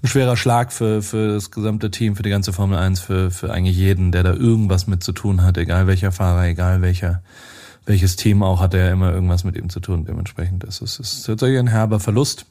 ein 0.01 0.07
schwerer 0.07 0.37
Schlag 0.37 0.71
für 0.71 1.01
für 1.01 1.33
das 1.33 1.51
gesamte 1.51 1.91
Team, 1.91 2.15
für 2.15 2.23
die 2.23 2.29
ganze 2.29 2.53
Formel 2.53 2.77
1, 2.77 2.99
für 3.01 3.31
für 3.31 3.51
eigentlich 3.51 3.75
jeden, 3.75 4.11
der 4.11 4.23
da 4.23 4.33
irgendwas 4.33 4.87
mit 4.87 5.03
zu 5.03 5.11
tun 5.11 5.43
hat, 5.43 5.57
egal 5.57 5.87
welcher 5.87 6.11
Fahrer, 6.11 6.45
egal 6.45 6.81
welcher 6.81 7.21
welches 7.85 8.15
Team 8.15 8.43
auch, 8.43 8.59
hat 8.59 8.73
er 8.73 8.87
ja 8.87 8.91
immer 8.91 9.13
irgendwas 9.13 9.43
mit 9.43 9.55
ihm 9.55 9.69
zu 9.69 9.79
tun. 9.79 10.05
Dementsprechend 10.05 10.63
ist 10.63 10.81
es 10.81 10.99
ist 10.99 11.25
tatsächlich 11.25 11.59
ein 11.59 11.67
herber 11.67 11.99
Verlust. 11.99 12.45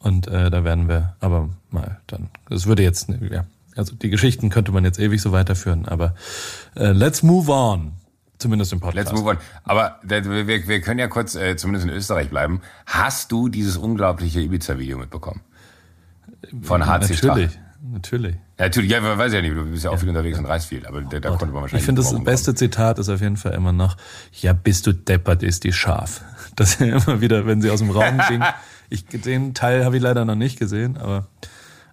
Und 0.00 0.28
äh, 0.28 0.50
da 0.50 0.62
werden 0.62 0.88
wir 0.88 1.16
aber 1.20 1.48
mal 1.70 1.98
dann. 2.06 2.28
Es 2.50 2.66
würde 2.66 2.82
jetzt 2.82 3.08
ja, 3.08 3.44
also 3.76 3.94
die 3.96 4.10
Geschichten 4.10 4.48
könnte 4.50 4.72
man 4.72 4.84
jetzt 4.84 4.98
ewig 4.98 5.20
so 5.20 5.32
weiterführen, 5.32 5.86
aber 5.86 6.14
äh, 6.76 6.92
let's 6.92 7.22
move 7.22 7.50
on. 7.50 7.92
Zumindest 8.38 8.72
im 8.72 8.80
Podcast. 8.80 9.10
Let's 9.10 9.20
move 9.20 9.30
on. 9.30 9.38
Aber 9.64 9.98
wir, 10.02 10.46
wir 10.46 10.80
können 10.80 11.00
ja 11.00 11.08
kurz 11.08 11.34
äh, 11.34 11.56
zumindest 11.56 11.88
in 11.88 11.92
Österreich 11.92 12.30
bleiben. 12.30 12.60
Hast 12.86 13.32
du 13.32 13.48
dieses 13.48 13.76
unglaubliche 13.76 14.40
Ibiza-Video 14.40 14.96
mitbekommen? 14.96 15.40
Von 16.62 16.86
HC 16.86 17.14
Strache? 17.14 17.40
Natürlich, 17.40 17.58
natürlich. 17.92 18.34
Ja, 18.58 18.64
natürlich, 18.64 18.90
ja, 18.90 19.18
weiß 19.18 19.32
ja 19.32 19.42
nicht, 19.42 19.56
du 19.56 19.64
bist 19.64 19.84
ja 19.84 19.90
auch 19.90 19.98
viel 19.98 20.08
unterwegs 20.08 20.38
und 20.38 20.46
reist 20.46 20.68
viel, 20.68 20.86
aber 20.86 21.00
da, 21.02 21.18
da 21.18 21.30
konnte 21.30 21.46
man 21.46 21.62
wahrscheinlich 21.62 21.82
Ich 21.82 21.86
finde, 21.86 22.02
das 22.02 22.24
beste 22.24 22.54
Zitat 22.54 22.98
ist 22.98 23.08
auf 23.08 23.20
jeden 23.20 23.36
Fall 23.36 23.54
immer 23.54 23.72
noch, 23.72 23.96
ja, 24.40 24.52
bist 24.52 24.86
du 24.86 24.92
deppert, 24.92 25.42
ist 25.42 25.64
die 25.64 25.72
scharf. 25.72 26.22
Das 26.56 26.70
ist 26.70 26.80
ja 26.80 26.86
immer 26.96 27.20
wieder, 27.20 27.46
wenn 27.46 27.60
sie 27.60 27.70
aus 27.70 27.78
dem 27.78 27.90
Raum 27.90 28.20
ging. 28.28 28.42
Ich, 28.88 29.04
den 29.06 29.54
Teil 29.54 29.84
habe 29.84 29.96
ich 29.96 30.02
leider 30.02 30.24
noch 30.24 30.34
nicht 30.34 30.58
gesehen, 30.58 30.96
aber 30.96 31.26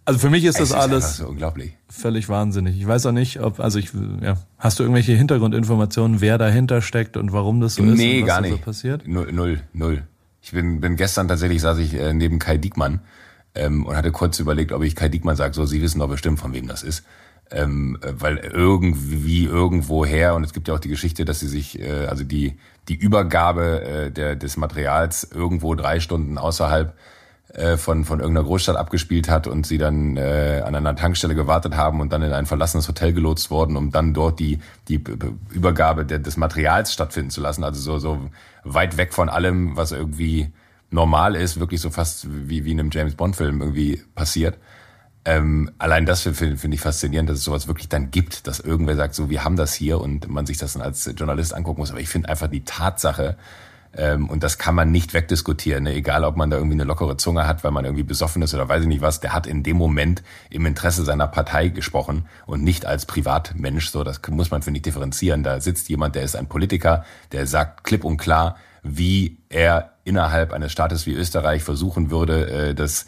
also 0.06 0.20
für 0.20 0.30
mich 0.30 0.44
ist 0.44 0.56
Es 0.56 0.60
das 0.60 0.70
ist 0.70 0.76
einfach 0.76 0.90
alles 0.92 1.18
so 1.18 1.28
unglaublich. 1.28 1.74
völlig 1.90 2.30
wahnsinnig. 2.30 2.78
Ich 2.78 2.88
weiß 2.88 3.06
auch 3.08 3.12
nicht, 3.12 3.40
ob, 3.42 3.60
also 3.60 3.80
ich, 3.80 3.90
ja, 4.22 4.38
hast 4.58 4.80
du 4.80 4.84
irgendwelche 4.84 5.14
Hintergrundinformationen, 5.14 6.22
wer 6.22 6.38
dahinter 6.38 6.82
steckt 6.82 7.18
und 7.18 7.32
warum 7.34 7.62
das 7.62 7.76
so 7.76 7.84
ist 7.84 7.98
Nee, 7.98 8.18
und 8.18 8.22
was 8.24 8.28
gar 8.28 8.42
nicht. 8.42 8.52
so 8.52 8.58
passiert? 8.58 9.08
Null, 9.08 9.32
null, 9.32 9.62
null. 9.74 10.04
Ich 10.42 10.52
bin, 10.52 10.80
bin 10.80 10.96
gestern 10.96 11.28
tatsächlich, 11.28 11.62
saß 11.62 11.80
ich 11.80 11.94
äh, 11.96 12.14
neben 12.14 12.38
Kai 12.40 12.58
Diekmann 12.58 13.02
ähm, 13.56 13.86
und 13.86 13.96
hatte 13.98 14.12
kurz 14.12 14.38
überlegt, 14.40 14.72
ob 14.72 14.84
ich 14.84 14.96
Kai 14.96 15.10
Diekmann 15.10 15.36
sage, 15.36 15.54
so, 15.56 15.66
Sie 15.66 15.82
wissen 15.82 16.00
doch 16.00 16.10
bestimmt, 16.10 16.40
von 16.40 16.54
wem 16.54 16.68
das 16.68 16.84
ist. 16.84 17.04
ähm, 17.52 17.98
weil 18.02 18.38
irgendwie 18.38 19.46
irgendwoher 19.46 20.34
und 20.36 20.44
es 20.44 20.52
gibt 20.54 20.68
ja 20.68 20.74
auch 20.74 20.80
die 20.80 20.90
Geschichte, 20.90 21.26
dass 21.26 21.40
sie 21.40 21.48
sich 21.48 21.80
äh, 21.80 22.06
also 22.08 22.24
die 22.24 22.58
die 22.90 22.96
Übergabe 22.96 23.82
äh, 23.84 24.12
der, 24.12 24.36
des 24.36 24.58
Materials 24.58 25.24
irgendwo 25.32 25.74
drei 25.76 26.00
Stunden 26.00 26.38
außerhalb 26.40 26.96
äh, 27.56 27.78
von, 27.78 28.04
von 28.04 28.20
irgendeiner 28.20 28.46
Großstadt 28.46 28.76
abgespielt 28.76 29.30
hat 29.30 29.48
und 29.48 29.66
sie 29.66 29.78
dann 29.78 30.18
äh, 30.18 30.62
an 30.66 30.76
einer 30.76 30.94
Tankstelle 30.94 31.36
gewartet 31.36 31.78
haben 31.78 32.02
und 32.02 32.12
dann 32.12 32.22
in 32.22 32.34
ein 32.34 32.46
verlassenes 32.46 32.90
Hotel 32.90 33.14
gelotst 33.14 33.50
worden, 33.50 33.78
um 33.78 33.92
dann 33.92 34.14
dort 34.14 34.40
die, 34.40 34.60
die 34.90 35.02
Übergabe 35.52 36.06
der, 36.06 36.20
des 36.20 36.36
Materials 36.36 36.92
stattfinden 36.92 37.30
zu 37.30 37.40
lassen. 37.40 37.64
Also 37.64 37.80
so, 37.80 37.98
so 37.98 38.30
weit 38.66 38.98
weg 38.98 39.14
von 39.14 39.30
allem, 39.30 39.78
was 39.78 39.94
irgendwie 39.94 40.52
normal 40.92 41.34
ist, 41.36 41.58
wirklich 41.58 41.80
so 41.80 41.90
fast 41.92 42.28
wie, 42.30 42.66
wie 42.66 42.72
in 42.72 42.80
einem 42.82 42.90
James 42.92 43.16
Bond-Film 43.16 43.62
irgendwie 43.62 44.02
passiert. 44.16 44.58
Ähm, 45.24 45.72
allein 45.78 46.06
das 46.06 46.24
finde 46.24 46.58
find 46.58 46.74
ich 46.74 46.82
faszinierend, 46.82 47.30
dass 47.30 47.38
es 47.38 47.46
sowas 47.46 47.70
wirklich 47.70 47.88
dann 47.88 48.12
gibt, 48.12 48.48
dass 48.48 48.60
irgendwer 48.60 48.98
sagt, 48.98 49.16
so, 49.16 49.30
wir 49.30 49.46
haben 49.46 49.56
das 49.56 49.74
hier 49.74 50.02
und 50.02 50.28
man 50.28 50.46
sich 50.46 50.58
das 50.58 50.74
dann 50.74 50.82
als 50.82 51.10
Journalist 51.16 51.54
angucken 51.54 51.80
muss. 51.80 51.92
Aber 51.92 52.02
ich 52.02 52.10
finde 52.10 52.28
einfach 52.28 52.48
die 52.48 52.66
Tatsache, 52.66 53.38
und 53.98 54.44
das 54.44 54.58
kann 54.58 54.76
man 54.76 54.92
nicht 54.92 55.14
wegdiskutieren, 55.14 55.86
ne? 55.86 55.94
egal 55.94 56.24
ob 56.26 56.36
man 56.36 56.50
da 56.50 56.58
irgendwie 56.58 56.76
eine 56.76 56.84
lockere 56.84 57.16
Zunge 57.18 57.48
hat, 57.48 57.64
weil 57.64 57.72
man 57.72 57.86
irgendwie 57.86 58.04
besoffen 58.04 58.42
ist 58.42 58.54
oder 58.54 58.68
weiß 58.68 58.82
ich 58.82 58.88
nicht 58.88 59.02
was, 59.02 59.22
der 59.22 59.34
hat 59.34 59.48
in 59.48 59.64
dem 59.64 59.78
Moment 59.78 60.22
im 60.50 60.66
Interesse 60.66 61.04
seiner 61.06 61.28
Partei 61.28 61.70
gesprochen 61.70 62.26
und 62.46 62.64
nicht 62.64 62.86
als 62.86 63.06
Privatmensch. 63.06 63.90
So, 63.90 64.04
das 64.04 64.22
muss 64.30 64.52
man, 64.52 64.62
finde 64.62 64.80
ich, 64.80 64.84
differenzieren. 64.84 65.44
Da 65.44 65.62
sitzt 65.62 65.88
jemand, 65.88 66.16
der 66.16 66.24
ist 66.24 66.36
ein 66.36 66.48
Politiker, 66.48 67.06
der 67.32 67.48
sagt 67.48 67.84
klipp 67.86 68.04
und 68.04 68.18
klar, 68.18 68.58
wie 68.84 69.38
er 69.50 69.94
innerhalb 70.04 70.52
eines 70.52 70.72
Staates 70.72 71.06
wie 71.06 71.14
Österreich 71.14 71.64
versuchen 71.64 72.12
würde, 72.12 72.50
äh, 72.50 72.76
das 72.76 73.06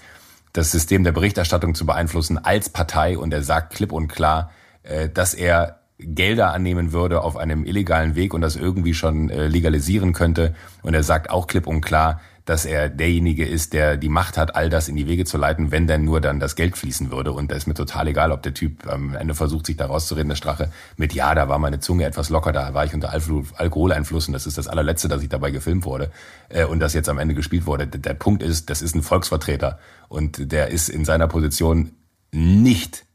das 0.53 0.71
System 0.71 1.03
der 1.03 1.11
Berichterstattung 1.11 1.75
zu 1.75 1.85
beeinflussen 1.85 2.37
als 2.43 2.69
Partei 2.69 3.17
und 3.17 3.31
er 3.31 3.43
sagt 3.43 3.75
klipp 3.75 3.91
und 3.91 4.07
klar, 4.07 4.51
äh, 4.81 5.07
dass 5.07 5.33
er 5.33 5.81
Gelder 5.99 6.53
annehmen 6.53 6.91
würde 6.91 7.21
auf 7.21 7.37
einem 7.37 7.65
illegalen 7.65 8.15
Weg 8.15 8.33
und 8.33 8.41
das 8.41 8.55
irgendwie 8.55 8.93
schon 8.93 9.29
äh, 9.29 9.47
legalisieren 9.47 10.13
könnte. 10.13 10.53
Und 10.83 10.93
er 10.93 11.03
sagt 11.03 11.29
auch 11.29 11.47
klipp 11.47 11.65
und 11.65 11.81
klar, 11.81 12.21
dass 12.47 12.65
er 12.65 12.87
derjenige 12.87 13.45
ist, 13.45 13.73
der 13.73 13.97
die 13.97 14.07
Macht 14.07 14.37
hat, 14.37 14.55
all 14.55 14.69
das 14.69 14.87
in 14.87 14.95
die 14.95 15.07
Wege 15.07 15.25
zu 15.25 15.37
leiten, 15.37 15.69
wenn 15.71 15.85
denn 15.85 16.05
nur 16.05 16.21
dann 16.21 16.39
das 16.39 16.55
Geld 16.55 16.77
fließen 16.77 17.11
würde. 17.11 17.33
Und 17.33 17.51
da 17.51 17.55
ist 17.55 17.67
mir 17.67 17.73
total 17.73 18.07
egal, 18.07 18.31
ob 18.31 18.41
der 18.41 18.53
Typ 18.53 18.87
am 18.87 19.15
Ende 19.15 19.35
versucht, 19.35 19.65
sich 19.65 19.75
da 19.75 19.87
rauszureden, 19.87 20.29
der 20.29 20.37
Strache, 20.37 20.71
mit 20.95 21.13
ja, 21.13 21.35
da 21.35 21.49
war 21.49 21.59
meine 21.59 21.81
Zunge 21.81 22.05
etwas 22.05 22.29
locker, 22.29 22.53
da 22.53 22.73
war 22.73 22.85
ich 22.85 22.93
unter 22.93 23.11
Alkoholeinfluss 23.11 24.27
und 24.27 24.33
das 24.33 24.47
ist 24.47 24.57
das 24.57 24.69
allerletzte, 24.69 25.09
dass 25.09 25.21
ich 25.21 25.29
dabei 25.29 25.51
gefilmt 25.51 25.83
wurde 25.83 26.09
äh, 26.47 26.63
und 26.63 26.79
das 26.79 26.93
jetzt 26.93 27.09
am 27.09 27.17
Ende 27.17 27.35
gespielt 27.35 27.65
wurde. 27.65 27.85
Der 27.85 28.13
Punkt 28.13 28.41
ist, 28.41 28.69
das 28.69 28.81
ist 28.81 28.95
ein 28.95 29.03
Volksvertreter 29.03 29.77
und 30.07 30.51
der 30.53 30.69
ist 30.69 30.87
in 30.87 31.03
seiner 31.03 31.27
Position 31.27 31.91
nicht 32.31 33.05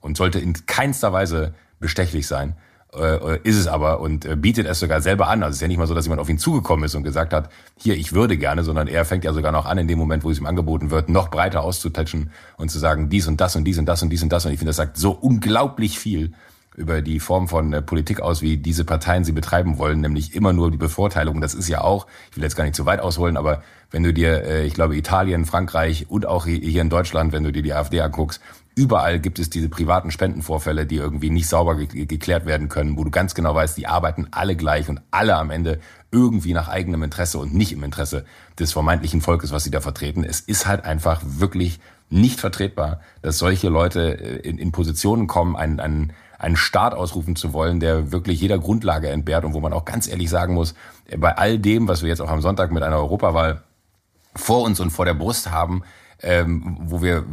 und 0.00 0.16
sollte 0.16 0.40
in 0.40 0.54
keinster 0.66 1.12
Weise 1.12 1.54
bestechlich 1.82 2.26
sein 2.26 2.56
äh, 2.94 3.38
ist 3.42 3.56
es 3.56 3.66
aber 3.66 4.00
und 4.00 4.24
äh, 4.24 4.36
bietet 4.36 4.66
es 4.66 4.80
sogar 4.80 5.00
selber 5.00 5.28
an. 5.28 5.42
Also 5.42 5.50
es 5.50 5.56
ist 5.56 5.62
ja 5.62 5.68
nicht 5.68 5.78
mal 5.78 5.86
so, 5.86 5.94
dass 5.94 6.04
jemand 6.04 6.20
auf 6.20 6.28
ihn 6.28 6.38
zugekommen 6.38 6.84
ist 6.84 6.94
und 6.94 7.02
gesagt 7.02 7.32
hat, 7.32 7.50
hier, 7.76 7.96
ich 7.96 8.12
würde 8.12 8.36
gerne, 8.36 8.64
sondern 8.64 8.86
er 8.86 9.04
fängt 9.04 9.24
ja 9.24 9.32
sogar 9.32 9.52
noch 9.52 9.66
an, 9.66 9.78
in 9.78 9.88
dem 9.88 9.98
Moment, 9.98 10.24
wo 10.24 10.30
es 10.30 10.38
ihm 10.38 10.46
angeboten 10.46 10.90
wird, 10.90 11.08
noch 11.08 11.30
breiter 11.30 11.62
auszutatschen 11.62 12.30
und 12.56 12.70
zu 12.70 12.78
sagen, 12.78 13.08
dies 13.08 13.26
und 13.26 13.40
das 13.40 13.56
und 13.56 13.64
dies 13.64 13.78
und 13.78 13.86
das 13.86 14.02
und 14.02 14.10
dies 14.10 14.22
und 14.22 14.32
das. 14.32 14.44
Und 14.44 14.52
ich 14.52 14.58
finde, 14.58 14.70
das 14.70 14.76
sagt 14.76 14.96
so 14.98 15.12
unglaublich 15.12 15.98
viel 15.98 16.32
über 16.74 17.02
die 17.02 17.20
Form 17.20 17.48
von 17.48 17.72
äh, 17.72 17.82
Politik 17.82 18.20
aus, 18.20 18.40
wie 18.40 18.56
diese 18.56 18.84
Parteien 18.84 19.24
sie 19.24 19.32
betreiben 19.32 19.78
wollen, 19.78 20.00
nämlich 20.00 20.34
immer 20.34 20.52
nur 20.52 20.70
die 20.70 20.78
Bevorteilung. 20.78 21.40
Das 21.40 21.54
ist 21.54 21.68
ja 21.68 21.82
auch, 21.82 22.06
ich 22.30 22.36
will 22.36 22.44
jetzt 22.44 22.56
gar 22.56 22.64
nicht 22.64 22.76
zu 22.76 22.86
weit 22.86 23.00
ausholen, 23.00 23.36
aber 23.36 23.62
wenn 23.90 24.02
du 24.02 24.12
dir, 24.12 24.44
äh, 24.44 24.64
ich 24.64 24.72
glaube, 24.72 24.96
Italien, 24.96 25.44
Frankreich 25.44 26.06
und 26.08 26.24
auch 26.26 26.46
hier 26.46 26.80
in 26.80 26.88
Deutschland, 26.88 27.32
wenn 27.32 27.44
du 27.44 27.52
dir 27.52 27.62
die 27.62 27.74
AfD 27.74 28.00
anguckst, 28.00 28.40
Überall 28.74 29.20
gibt 29.20 29.38
es 29.38 29.50
diese 29.50 29.68
privaten 29.68 30.10
Spendenvorfälle, 30.10 30.86
die 30.86 30.96
irgendwie 30.96 31.28
nicht 31.28 31.48
sauber 31.48 31.76
ge 31.76 32.06
geklärt 32.06 32.46
werden 32.46 32.68
können, 32.68 32.96
wo 32.96 33.04
du 33.04 33.10
ganz 33.10 33.34
genau 33.34 33.54
weißt, 33.54 33.76
die 33.76 33.86
arbeiten 33.86 34.28
alle 34.30 34.56
gleich 34.56 34.88
und 34.88 35.02
alle 35.10 35.36
am 35.36 35.50
Ende 35.50 35.80
irgendwie 36.10 36.54
nach 36.54 36.68
eigenem 36.68 37.02
Interesse 37.02 37.38
und 37.38 37.54
nicht 37.54 37.72
im 37.72 37.82
Interesse 37.84 38.24
des 38.58 38.72
vermeintlichen 38.72 39.20
Volkes, 39.20 39.52
was 39.52 39.64
sie 39.64 39.70
da 39.70 39.80
vertreten. 39.80 40.24
Es 40.24 40.40
ist 40.40 40.66
halt 40.66 40.84
einfach 40.84 41.20
wirklich 41.24 41.80
nicht 42.08 42.40
vertretbar, 42.40 43.00
dass 43.20 43.38
solche 43.38 43.68
Leute 43.68 44.18
äh, 44.20 44.48
in, 44.48 44.58
in 44.58 44.72
Positionen 44.72 45.26
kommen, 45.26 45.56
einen, 45.56 45.80
einen, 45.80 46.12
einen 46.38 46.56
Staat 46.56 46.94
ausrufen 46.94 47.36
zu 47.36 47.52
wollen, 47.52 47.78
der 47.78 48.10
wirklich 48.12 48.40
jeder 48.40 48.58
Grundlage 48.58 49.08
entbehrt 49.08 49.44
und 49.44 49.54
wo 49.54 49.60
man 49.60 49.72
auch 49.72 49.84
ganz 49.84 50.08
ehrlich 50.08 50.30
sagen 50.30 50.54
muss, 50.54 50.74
bei 51.16 51.36
all 51.36 51.58
dem, 51.58 51.88
was 51.88 52.02
wir 52.02 52.08
jetzt 52.08 52.20
auch 52.20 52.30
am 52.30 52.42
Sonntag 52.42 52.72
mit 52.72 52.82
einer 52.82 52.96
Europawahl 52.96 53.62
vor 54.34 54.62
uns 54.62 54.80
und 54.80 54.90
vor 54.90 55.04
der 55.04 55.14
Brust 55.14 55.50
haben, 55.50 55.82
ähm, 56.20 56.78
wo 56.80 57.02
wir 57.02 57.24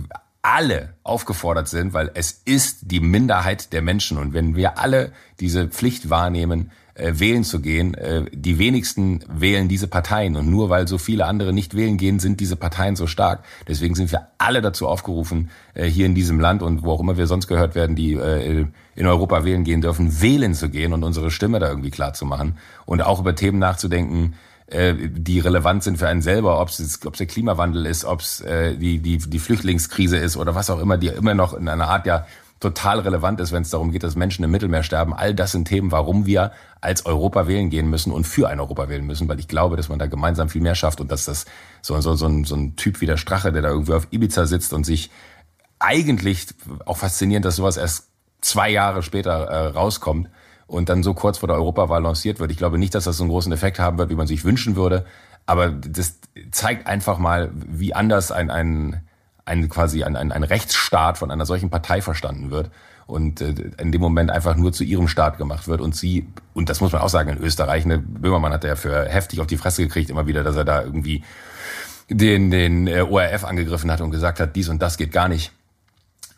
alle 0.49 0.95
aufgefordert 1.03 1.67
sind, 1.67 1.93
weil 1.93 2.09
es 2.15 2.41
ist 2.43 2.91
die 2.91 2.99
Minderheit 2.99 3.71
der 3.71 3.83
Menschen. 3.83 4.17
Und 4.17 4.33
wenn 4.33 4.55
wir 4.55 4.79
alle 4.79 5.11
diese 5.39 5.67
Pflicht 5.67 6.09
wahrnehmen, 6.09 6.71
äh, 6.95 7.13
wählen 7.19 7.43
zu 7.43 7.61
gehen, 7.61 7.93
äh, 7.93 8.25
die 8.31 8.57
wenigsten 8.57 9.23
wählen 9.29 9.67
diese 9.67 9.87
Parteien. 9.87 10.35
Und 10.35 10.49
nur 10.49 10.71
weil 10.71 10.87
so 10.87 10.97
viele 10.97 11.25
andere 11.25 11.53
nicht 11.53 11.75
wählen 11.75 11.97
gehen, 11.97 12.17
sind 12.19 12.39
diese 12.39 12.55
Parteien 12.55 12.95
so 12.95 13.05
stark. 13.05 13.43
Deswegen 13.67 13.93
sind 13.93 14.11
wir 14.11 14.27
alle 14.39 14.61
dazu 14.61 14.87
aufgerufen, 14.87 15.51
äh, 15.75 15.85
hier 15.85 16.07
in 16.07 16.15
diesem 16.15 16.39
Land 16.39 16.63
und 16.63 16.83
wo 16.83 16.93
auch 16.93 16.99
immer 16.99 17.17
wir 17.17 17.27
sonst 17.27 17.47
gehört 17.47 17.75
werden, 17.75 17.95
die 17.95 18.13
äh, 18.13 18.65
in 18.95 19.05
Europa 19.05 19.45
wählen 19.45 19.63
gehen 19.63 19.81
dürfen, 19.81 20.19
wählen 20.19 20.55
zu 20.55 20.69
gehen 20.69 20.93
und 20.93 21.03
unsere 21.03 21.29
Stimme 21.29 21.59
da 21.59 21.69
irgendwie 21.69 21.91
klar 21.91 22.13
zu 22.13 22.25
machen. 22.25 22.57
Und 22.87 23.01
auch 23.03 23.19
über 23.19 23.35
Themen 23.35 23.59
nachzudenken, 23.59 24.33
äh, 24.71 24.93
die 24.97 25.39
relevant 25.39 25.83
sind 25.83 25.97
für 25.97 26.07
einen 26.07 26.21
selber, 26.21 26.59
ob 26.61 26.69
es 26.69 26.99
der 26.99 27.27
Klimawandel 27.27 27.85
ist, 27.85 28.05
ob 28.05 28.21
es 28.21 28.41
äh, 28.41 28.75
die, 28.75 28.99
die, 28.99 29.17
die 29.17 29.39
Flüchtlingskrise 29.39 30.17
ist 30.17 30.37
oder 30.37 30.55
was 30.55 30.69
auch 30.69 30.79
immer, 30.79 30.97
die 30.97 31.07
immer 31.07 31.33
noch 31.33 31.53
in 31.53 31.67
einer 31.67 31.87
Art 31.87 32.05
ja 32.05 32.25
total 32.59 32.99
relevant 32.99 33.39
ist, 33.39 33.51
wenn 33.51 33.61
es 33.61 33.69
darum 33.69 33.91
geht, 33.91 34.03
dass 34.03 34.15
Menschen 34.15 34.43
im 34.43 34.51
Mittelmeer 34.51 34.83
sterben. 34.83 35.13
All 35.13 35.33
das 35.33 35.53
sind 35.53 35.65
Themen, 35.65 35.91
warum 35.91 36.25
wir 36.25 36.51
als 36.81 37.05
Europa 37.05 37.47
wählen 37.47 37.69
gehen 37.69 37.89
müssen 37.89 38.11
und 38.11 38.27
für 38.27 38.49
ein 38.49 38.59
Europa 38.59 38.89
wählen 38.89 39.05
müssen, 39.05 39.27
weil 39.29 39.39
ich 39.39 39.47
glaube, 39.47 39.77
dass 39.77 39.89
man 39.89 39.97
da 39.97 40.07
gemeinsam 40.07 40.49
viel 40.49 40.61
mehr 40.61 40.75
schafft 40.75 40.99
und 40.99 41.11
dass 41.11 41.25
das 41.25 41.45
so, 41.81 41.99
so, 42.01 42.15
so, 42.15 42.27
ein, 42.27 42.43
so 42.43 42.55
ein 42.55 42.75
Typ 42.75 42.99
wie 43.01 43.05
der 43.05 43.17
Strache, 43.17 43.51
der 43.53 43.61
da 43.61 43.69
irgendwie 43.69 43.93
auf 43.93 44.07
Ibiza 44.11 44.45
sitzt 44.45 44.73
und 44.73 44.85
sich 44.85 45.09
eigentlich 45.79 46.47
auch 46.85 46.97
faszinierend, 46.97 47.45
dass 47.45 47.55
sowas 47.55 47.77
erst 47.77 48.09
zwei 48.41 48.69
Jahre 48.69 49.03
später 49.03 49.45
äh, 49.45 49.67
rauskommt, 49.67 50.29
und 50.69 50.87
dann 50.87 51.03
so 51.03 51.13
kurz 51.13 51.39
vor 51.39 51.47
der 51.47 51.57
Europawahl 51.57 52.01
lanciert 52.01 52.39
wird. 52.39 52.51
Ich 52.51 52.57
glaube 52.57 52.77
nicht, 52.77 52.93
dass 52.93 53.03
das 53.03 53.17
so 53.17 53.23
einen 53.23 53.31
großen 53.31 53.51
Effekt 53.51 53.79
haben 53.79 53.97
wird, 53.97 54.09
wie 54.09 54.15
man 54.15 54.27
sich 54.27 54.45
wünschen 54.45 54.75
würde. 54.75 55.05
Aber 55.45 55.69
das 55.71 56.19
zeigt 56.51 56.85
einfach 56.85 57.17
mal, 57.17 57.49
wie 57.53 57.95
anders 57.95 58.31
ein, 58.31 58.51
ein, 58.51 59.01
ein 59.45 59.67
quasi 59.67 60.03
ein, 60.03 60.15
ein, 60.15 60.31
ein 60.31 60.43
Rechtsstaat 60.43 61.17
von 61.17 61.31
einer 61.31 61.47
solchen 61.47 61.71
Partei 61.71 62.01
verstanden 62.01 62.51
wird 62.51 62.69
und 63.07 63.41
äh, 63.41 63.55
in 63.79 63.91
dem 63.91 63.99
Moment 63.99 64.29
einfach 64.29 64.55
nur 64.55 64.71
zu 64.71 64.83
ihrem 64.83 65.07
Staat 65.07 65.39
gemacht 65.39 65.67
wird 65.67 65.81
und 65.81 65.95
sie, 65.95 66.27
und 66.53 66.69
das 66.69 66.81
muss 66.81 66.91
man 66.91 67.01
auch 67.01 67.09
sagen, 67.09 67.29
in 67.31 67.39
Österreich, 67.39 67.85
ne, 67.87 67.97
Böhmermann 67.97 68.53
hat 68.53 68.63
ja 68.63 68.75
für 68.75 69.05
heftig 69.05 69.41
auf 69.41 69.47
die 69.47 69.57
Fresse 69.57 69.81
gekriegt 69.81 70.11
immer 70.11 70.27
wieder, 70.27 70.43
dass 70.43 70.55
er 70.55 70.65
da 70.65 70.83
irgendwie 70.83 71.23
den, 72.09 72.51
den 72.51 72.85
äh, 72.85 73.01
ORF 73.01 73.43
angegriffen 73.43 73.91
hat 73.91 74.01
und 74.01 74.11
gesagt 74.11 74.39
hat, 74.39 74.55
dies 74.55 74.69
und 74.69 74.83
das 74.83 74.97
geht 74.97 75.11
gar 75.11 75.29
nicht 75.29 75.51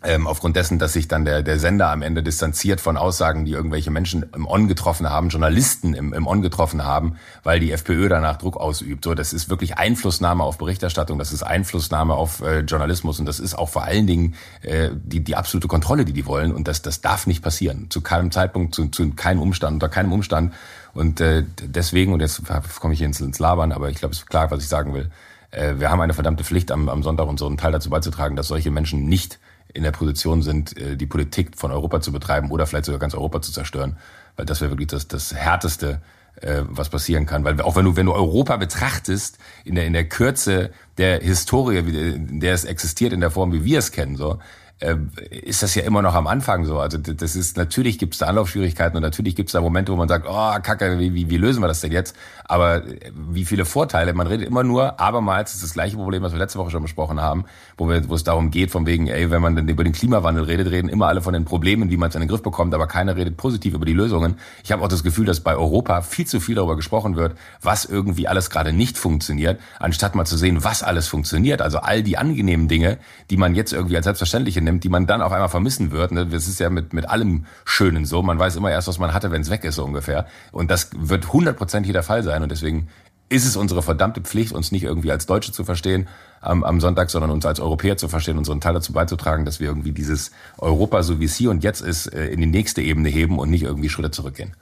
ähm, 0.04 0.26
aufgrund 0.26 0.56
dessen, 0.56 0.80
dass 0.80 0.94
sich 0.94 1.08
dann 1.08 1.26
der, 1.26 1.44
der 1.44 1.60
Sender 1.60 1.90
am 1.92 2.02
Ende 2.02 2.24
distanziert 2.24 2.82
von 2.82 2.98
Aussagen, 2.98 3.46
die 3.46 3.52
irgendwelche 3.52 3.92
Menschen 3.92 4.26
im 4.34 4.48
On 4.48 4.68
getroffen 4.68 5.10
haben, 5.10 5.30
Journalisten 5.30 5.94
im, 5.94 6.14
im 6.14 6.26
On 6.26 6.42
getroffen 6.42 6.84
haben, 6.84 7.18
weil 7.44 7.60
die 7.60 7.72
FPÖ 7.72 8.10
danach 8.10 8.38
Druck 8.38 8.58
ausübt. 8.58 9.04
So, 9.04 9.14
das 9.14 9.32
ist 9.32 9.50
wirklich 9.50 9.78
Einflussnahme 9.78 10.44
auf 10.44 10.58
Berichterstattung, 10.58 11.20
das 11.20 11.32
ist 11.32 11.44
Einflussnahme 11.44 12.16
auf 12.16 12.42
äh, 12.42 12.62
Journalismus 12.62 13.20
und 13.20 13.28
das 13.28 13.40
ist 13.40 13.54
auch 13.54 13.70
vor 13.70 13.84
allen 13.84 14.08
Dingen 14.08 14.36
äh, 14.64 14.90
die, 14.94 15.24
die 15.24 15.36
absolute 15.36 15.68
Kontrolle, 15.68 16.04
die 16.04 16.14
die 16.14 16.26
wollen 16.26 16.52
und 16.52 16.68
das, 16.68 16.82
das 16.82 17.02
darf 17.02 17.28
nicht 17.28 17.44
passieren. 17.44 17.88
Zu 17.90 18.02
keinem 18.02 18.32
Zeitpunkt, 18.32 18.74
zu, 18.74 18.88
zu 18.88 19.12
keinem 19.12 19.42
Umstand, 19.42 19.76
unter 19.76 19.90
keinem 19.90 20.14
Umstand. 20.14 20.54
Und 20.94 21.22
äh, 21.22 21.44
deswegen, 21.62 22.12
und 22.12 22.22
jetzt 22.22 22.42
komme 22.80 22.94
ich 22.94 23.02
ins, 23.02 23.22
ins 23.22 23.40
Labern, 23.40 23.72
aber 23.72 23.90
ich 23.90 23.98
glaube, 23.98 24.14
es 24.14 24.20
ist 24.20 24.28
klar, 24.28 24.50
was 24.50 24.64
ich 24.64 24.68
sagen 24.68 24.94
will. 24.94 25.12
Äh, 25.52 25.76
wir 25.78 25.92
haben 25.92 26.02
eine 26.02 26.14
verdammte 26.14 26.44
Pflicht, 26.44 26.72
am, 26.72 26.90
am 26.90 27.04
Sonntag 27.04 27.28
unseren 27.28 27.58
Teil 27.58 27.72
dazu 27.72 27.90
beizutragen, 27.90 28.36
dass 28.36 28.48
solche 28.48 28.72
Menschen 28.72 29.06
nicht 29.06 29.40
in 29.74 29.84
der 29.84 29.92
Position 29.92 30.42
sind, 30.42 30.78
äh, 30.78 30.98
die 30.98 31.06
Politik 31.06 31.58
von 31.58 31.72
Europa 31.72 32.02
zu 32.02 32.12
betreiben 32.12 32.52
oder 32.52 32.66
vielleicht 32.66 32.86
sogar 32.86 33.00
ganz 33.00 33.14
Europa 33.14 33.42
zu 33.42 33.52
zerstören. 33.52 33.98
Weil 34.36 34.46
das 34.46 34.62
wäre 34.62 34.72
wirklich 34.72 34.88
das, 34.88 35.08
das 35.08 35.34
Härteste, 35.34 36.02
äh, 36.42 36.62
was 36.64 36.90
passieren 36.90 37.26
kann. 37.26 37.44
Weil 37.44 37.60
auch 37.62 37.76
wenn 37.76 37.86
du, 37.86 37.96
wenn 37.96 38.06
du 38.06 38.14
Europa 38.14 38.58
betrachtest, 38.58 39.38
in 39.66 39.76
der, 39.76 39.86
in 39.86 39.94
der 39.94 40.08
Kürze 40.08 40.72
der 40.98 41.20
Historie, 41.20 41.78
in 41.78 42.40
der 42.40 42.54
es 42.54 42.66
existiert, 42.66 43.14
in 43.14 43.22
der 43.22 43.32
Form, 43.32 43.54
wie 43.54 43.66
wir 43.66 43.80
es 43.80 43.92
kennen, 43.92 44.16
so, 44.16 44.40
äh, 44.82 44.96
ist 45.30 45.62
das 45.62 45.76
ja 45.76 45.84
immer 45.84 46.02
noch 46.02 46.16
am 46.16 46.28
Anfang 46.28 46.66
so. 46.66 46.80
Also 46.80 46.98
das 46.98 47.36
ist 47.36 47.56
natürlich 47.56 48.00
gibt 48.00 48.14
es 48.14 48.20
da 48.20 48.28
Anlaufschwierigkeiten 48.28 48.98
und 48.98 49.04
natürlich 49.04 49.36
gibt 49.36 49.50
es 49.50 49.54
da 49.54 49.62
Momente, 49.62 49.92
wo 49.92 49.96
man 49.96 50.08
sagt, 50.08 50.26
oh 50.28 50.60
Kacke, 50.62 51.00
wie, 51.00 51.14
wie, 51.14 51.30
wie 51.30 51.38
lösen 51.38 51.62
wir 51.62 51.68
das 51.68 51.82
denn 51.82 51.92
jetzt? 51.92 52.16
Aber 52.52 52.86
äh, 52.86 53.12
wie 53.16 53.46
viele 53.46 53.64
Vorteile? 53.64 54.14
Man 54.14 54.28
redet 54.28 54.46
immer 54.46 54.64
nur, 54.64 55.00
abermals 55.00 55.54
ist 55.54 55.64
das 55.64 55.74
gleiche 55.74 55.96
Problem, 55.96 56.22
was 56.22 56.34
wir 56.34 56.40
letzte 56.40 56.60
Woche 56.60 56.70
schon 56.70 56.82
besprochen 56.82 57.22
haben, 57.22 57.46
wo, 57.78 57.88
wir, 57.88 58.10
wo 58.10 58.14
es 58.14 58.26
darum 58.26 58.52
geht, 58.52 58.72
von 58.72 58.86
wegen, 58.86 59.08
ey, 59.08 59.32
wenn 59.32 59.42
man 59.42 59.56
dann 59.56 59.70
über 59.70 59.86
den 59.86 59.94
Klimawandel 59.94 60.44
redet, 60.44 60.70
reden 60.70 60.90
immer 60.90 61.08
alle 61.08 61.22
von 61.22 61.34
den 61.34 61.46
Problemen, 61.46 61.90
wie 61.90 61.96
man 61.96 62.10
es 62.10 62.16
in 62.16 62.20
den 62.20 62.28
Griff 62.28 62.44
bekommt, 62.44 62.74
aber 62.74 62.88
keiner 62.88 63.16
redet 63.16 63.38
positiv 63.38 63.74
über 63.74 63.86
die 63.86 63.94
Lösungen. 63.94 64.36
Ich 64.66 64.74
habe 64.74 64.84
auch 64.84 64.90
das 64.90 65.02
Gefühl, 65.02 65.26
dass 65.26 65.40
bei 65.40 65.56
Europa 65.56 66.02
viel 66.02 66.28
zu 66.28 66.42
viel 66.42 66.56
darüber 66.56 66.76
gesprochen 66.76 67.16
wird, 67.16 67.38
was 67.62 67.86
irgendwie 67.86 68.28
alles 68.28 68.50
gerade 68.50 68.74
nicht 68.74 68.98
funktioniert, 68.98 69.58
anstatt 69.80 70.16
mal 70.16 70.26
zu 70.26 70.36
sehen, 70.36 70.62
was 70.62 70.84
alles 70.84 71.08
funktioniert. 71.08 71.62
Also 71.62 71.78
all 71.78 72.04
die 72.04 72.18
angenehmen 72.18 72.68
Dinge, 72.68 72.98
die 73.30 73.38
man 73.38 73.56
jetzt 73.56 73.72
irgendwie 73.72 73.96
als 73.96 74.04
selbstverständlich 74.04 74.60
nimmt, 74.60 74.84
die 74.84 74.90
man 74.90 75.08
dann 75.08 75.22
auf 75.22 75.32
einmal 75.32 75.48
vermissen 75.48 75.92
wird. 75.92 76.12
Ne? 76.12 76.28
Das 76.28 76.50
ist 76.50 76.60
ja 76.60 76.70
mit, 76.70 76.92
mit 76.92 77.08
allem 77.10 77.46
Schönen 77.64 78.04
so. 78.04 78.22
Man 78.22 78.38
weiß 78.38 78.58
immer 78.58 78.72
erst, 78.72 78.90
was 78.90 79.00
man 79.00 79.14
hatte, 79.14 79.32
wenn 79.32 79.42
es 79.42 79.50
weg 79.50 79.64
ist, 79.64 79.76
so 79.76 79.86
ungefähr. 79.86 80.26
Und 80.52 80.70
das 80.70 80.90
wird 80.94 81.32
hundertprozentig 81.32 81.94
der 81.94 82.04
Fall 82.04 82.24
sein. 82.24 82.41
Und 82.42 82.52
deswegen 82.52 82.88
ist 83.30 83.46
es 83.46 83.56
unsere 83.56 83.82
verdammte 83.82 84.22
Pflicht, 84.22 84.52
uns 84.52 84.72
nicht 84.72 84.84
irgendwie 84.84 85.12
als 85.12 85.26
Deutsche 85.26 85.52
zu 85.52 85.64
verstehen 85.64 86.08
am, 86.42 86.64
am 86.64 86.82
Sonntag, 86.82 87.10
sondern 87.10 87.32
uns 87.32 87.46
als 87.46 87.60
Europäer 87.60 87.96
zu 87.96 88.10
verstehen, 88.10 88.38
unseren 88.38 88.60
Teil 88.60 88.74
dazu 88.74 88.92
beizutragen, 88.92 89.46
dass 89.46 89.60
wir 89.60 89.68
irgendwie 89.68 89.94
dieses 89.94 90.32
Europa, 90.58 91.02
so 91.04 91.20
wie 91.20 91.26
es 91.26 91.36
hier 91.36 91.50
und 91.50 91.64
jetzt 91.64 91.82
ist, 91.82 92.08
äh, 92.08 92.28
in 92.28 92.42
die 92.42 92.48
nächste 92.48 92.82
Ebene 92.82 93.10
heben 93.10 93.40
und 93.40 93.50
nicht 93.50 93.64
irgendwie 93.64 93.90
Schritte 93.90 94.12
zurückgehen. 94.12 94.54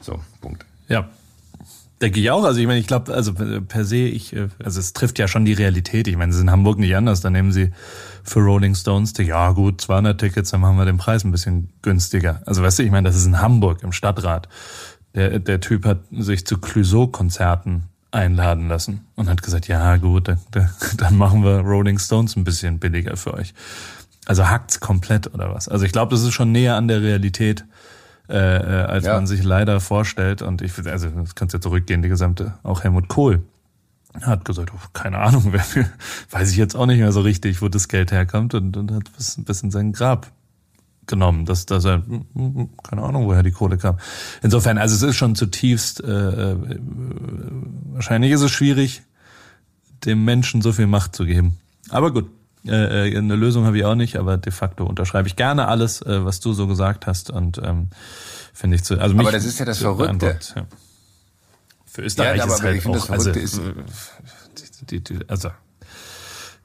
So, 0.00 0.20
Punkt. 0.40 0.64
Ja, 0.88 1.08
Denke 2.02 2.18
ich 2.18 2.32
auch. 2.32 2.42
Also 2.42 2.58
ich 2.58 2.66
meine, 2.66 2.80
ich 2.80 2.88
glaube, 2.88 3.14
also 3.14 3.32
per 3.32 3.84
se, 3.84 3.98
ich, 3.98 4.34
äh, 4.34 4.48
also 4.62 4.80
es 4.80 4.92
trifft 4.92 5.20
ja 5.20 5.28
schon 5.28 5.44
die 5.44 5.52
Realität. 5.52 6.08
Ich 6.08 6.16
meine, 6.16 6.30
es 6.30 6.36
ist 6.36 6.42
in 6.42 6.50
Hamburg 6.50 6.80
nicht 6.80 6.96
anders. 6.96 7.20
Da 7.20 7.30
nehmen 7.30 7.52
sie 7.52 7.70
für 8.24 8.40
Rolling 8.40 8.74
Stones, 8.74 9.12
ja 9.18 9.52
gut, 9.52 9.80
200 9.80 10.18
Tickets, 10.18 10.50
dann 10.50 10.60
machen 10.60 10.76
wir 10.76 10.84
den 10.84 10.96
Preis 10.96 11.22
ein 11.22 11.30
bisschen 11.30 11.70
günstiger. 11.80 12.42
Also 12.44 12.60
weißt 12.60 12.80
du, 12.80 12.82
ich 12.82 12.90
meine, 12.90 13.08
das 13.08 13.16
ist 13.16 13.26
in 13.26 13.40
Hamburg 13.40 13.84
im 13.84 13.92
Stadtrat. 13.92 14.48
Der, 15.14 15.38
der 15.38 15.60
Typ 15.60 15.84
hat 15.84 16.00
sich 16.10 16.46
zu 16.46 16.58
Clouseau-Konzerten 16.58 17.84
einladen 18.10 18.68
lassen 18.68 19.06
und 19.16 19.28
hat 19.28 19.42
gesagt, 19.42 19.68
ja 19.68 19.96
gut, 19.96 20.28
dann, 20.28 20.38
dann 20.96 21.16
machen 21.16 21.44
wir 21.44 21.60
Rolling 21.60 21.98
Stones 21.98 22.36
ein 22.36 22.44
bisschen 22.44 22.78
billiger 22.78 23.16
für 23.16 23.34
euch. 23.34 23.54
Also 24.26 24.48
hackt's 24.48 24.80
komplett 24.80 25.32
oder 25.34 25.52
was? 25.54 25.68
Also 25.68 25.84
ich 25.84 25.92
glaube, 25.92 26.14
das 26.14 26.22
ist 26.22 26.32
schon 26.32 26.52
näher 26.52 26.76
an 26.76 26.88
der 26.88 27.02
Realität 27.02 27.64
äh, 28.28 28.36
äh, 28.36 28.84
als 28.84 29.04
ja. 29.04 29.14
man 29.14 29.26
sich 29.26 29.42
leider 29.42 29.80
vorstellt. 29.80 30.42
Und 30.42 30.62
ich 30.62 30.72
also 30.86 31.08
das 31.08 31.34
kannst 31.34 31.54
ja 31.54 31.60
zurückgehen, 31.60 32.02
die 32.02 32.08
gesamte, 32.08 32.54
auch 32.62 32.84
Helmut 32.84 33.08
Kohl 33.08 33.42
hat 34.20 34.44
gesagt, 34.44 34.72
oh, 34.74 34.88
keine 34.92 35.18
Ahnung, 35.18 35.48
wer 35.52 35.60
für, 35.60 35.86
weiß 36.30 36.50
ich 36.50 36.56
jetzt 36.56 36.76
auch 36.76 36.86
nicht 36.86 36.98
mehr 36.98 37.12
so 37.12 37.22
richtig, 37.22 37.62
wo 37.62 37.68
das 37.68 37.88
Geld 37.88 38.12
herkommt 38.12 38.54
und, 38.54 38.76
und 38.76 38.92
hat 38.92 39.10
bis, 39.16 39.42
bis 39.42 39.62
in 39.62 39.70
sein 39.70 39.92
Grab 39.92 40.30
genommen, 41.06 41.46
dass, 41.46 41.66
dass 41.66 41.84
er, 41.84 42.04
hm, 42.06 42.24
hm, 42.34 42.54
hm, 42.54 42.68
keine 42.82 43.02
Ahnung, 43.02 43.26
woher 43.26 43.42
die 43.42 43.50
Kohle 43.50 43.78
kam. 43.78 43.98
Insofern, 44.42 44.78
also 44.78 44.94
es 44.94 45.02
ist 45.02 45.16
schon 45.16 45.34
zutiefst, 45.34 46.02
äh, 46.02 46.52
äh, 46.52 46.56
wahrscheinlich 47.92 48.32
ist 48.32 48.42
es 48.42 48.50
schwierig, 48.50 49.02
dem 50.04 50.24
Menschen 50.24 50.62
so 50.62 50.72
viel 50.72 50.86
Macht 50.86 51.14
zu 51.14 51.24
geben. 51.24 51.58
Aber 51.90 52.12
gut, 52.12 52.30
äh, 52.66 53.08
äh, 53.08 53.18
eine 53.18 53.34
Lösung 53.34 53.64
habe 53.66 53.76
ich 53.78 53.84
auch 53.84 53.94
nicht, 53.94 54.16
aber 54.16 54.36
de 54.36 54.52
facto 54.52 54.84
unterschreibe 54.84 55.26
ich 55.26 55.36
gerne 55.36 55.66
alles, 55.68 56.02
äh, 56.02 56.24
was 56.24 56.40
du 56.40 56.52
so 56.52 56.66
gesagt 56.66 57.06
hast 57.06 57.30
und 57.30 57.58
ähm, 57.58 57.88
finde 58.52 58.76
ich 58.76 58.84
zu. 58.84 59.00
Also 59.00 59.14
mich 59.14 59.26
aber 59.26 59.32
das 59.32 59.44
ist 59.44 59.58
ja 59.58 59.64
das 59.64 59.78
Verrückte. 59.78 60.38
Ja. 60.54 60.66
Für 61.86 62.02
Österreich 62.02 62.38
ja, 62.38 62.46
ist 62.46 62.62
halt 62.62 62.86
auch, 62.86 63.10
also, 63.10 63.30
ist, 63.30 63.60
die, 64.90 65.00
die, 65.00 65.18
also 65.28 65.50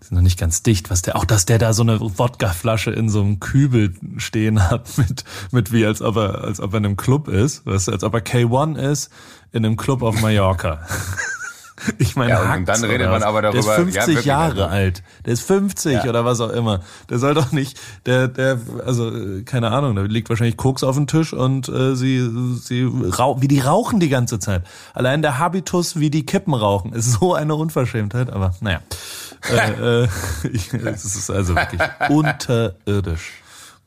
sind 0.07 0.15
noch 0.15 0.23
nicht 0.23 0.39
ganz 0.39 0.63
dicht, 0.63 0.89
was 0.89 1.01
der, 1.01 1.17
auch 1.17 1.25
dass 1.25 1.45
der 1.45 1.57
da 1.57 1.73
so 1.73 1.83
eine 1.83 1.99
Wodkaflasche 1.99 2.91
in 2.91 3.09
so 3.09 3.21
einem 3.21 3.39
Kübel 3.39 3.93
stehen 4.17 4.69
hat, 4.69 4.97
mit, 4.97 5.25
mit 5.51 5.71
wie 5.73 5.85
als 5.85 6.01
ob 6.01 6.15
er, 6.15 6.43
als 6.43 6.61
ob 6.61 6.73
er 6.73 6.77
in 6.77 6.85
einem 6.85 6.97
Club 6.97 7.27
ist, 7.27 7.65
was, 7.65 7.89
als 7.89 8.03
ob 8.03 8.13
er 8.13 8.21
K1 8.21 8.77
ist, 8.77 9.11
in 9.51 9.65
einem 9.65 9.75
Club 9.75 10.01
auf 10.01 10.21
Mallorca. 10.21 10.79
Ich 11.97 12.15
meine, 12.15 12.31
ja, 12.31 12.53
und 12.53 12.67
dann 12.67 12.83
redet 12.83 13.09
man 13.09 13.23
aber 13.23 13.41
darüber. 13.41 13.75
Der 13.75 13.87
ist 13.87 13.95
50 13.95 14.15
ja, 14.15 14.21
Jahre 14.21 14.63
also. 14.63 14.65
alt. 14.65 15.03
Der 15.25 15.33
ist 15.33 15.41
50 15.41 15.93
ja. 15.93 16.09
oder 16.09 16.25
was 16.25 16.41
auch 16.41 16.49
immer. 16.49 16.81
Der 17.09 17.19
soll 17.19 17.33
doch 17.33 17.51
nicht, 17.51 17.79
der, 18.05 18.27
der, 18.27 18.59
also 18.85 19.11
keine 19.45 19.71
Ahnung, 19.71 19.95
da 19.95 20.01
liegt 20.03 20.29
wahrscheinlich 20.29 20.57
Koks 20.57 20.83
auf 20.83 20.95
dem 20.95 21.07
Tisch 21.07 21.33
und 21.33 21.69
äh, 21.69 21.95
sie, 21.95 22.29
sie 22.61 22.83
rauchen, 22.83 23.41
wie 23.41 23.47
die 23.47 23.59
rauchen 23.59 23.99
die 23.99 24.09
ganze 24.09 24.39
Zeit. 24.39 24.63
Allein 24.93 25.21
der 25.21 25.39
Habitus, 25.39 25.99
wie 25.99 26.09
die 26.09 26.25
Kippen 26.25 26.53
rauchen, 26.53 26.93
ist 26.93 27.11
so 27.13 27.33
eine 27.33 27.55
Unverschämtheit. 27.55 28.31
Aber 28.31 28.55
naja, 28.61 28.81
äh, 29.51 30.03
äh, 30.03 30.07
es 30.43 31.05
ist 31.05 31.29
also 31.29 31.55
wirklich 31.55 31.81
unterirdisch, 32.09 33.33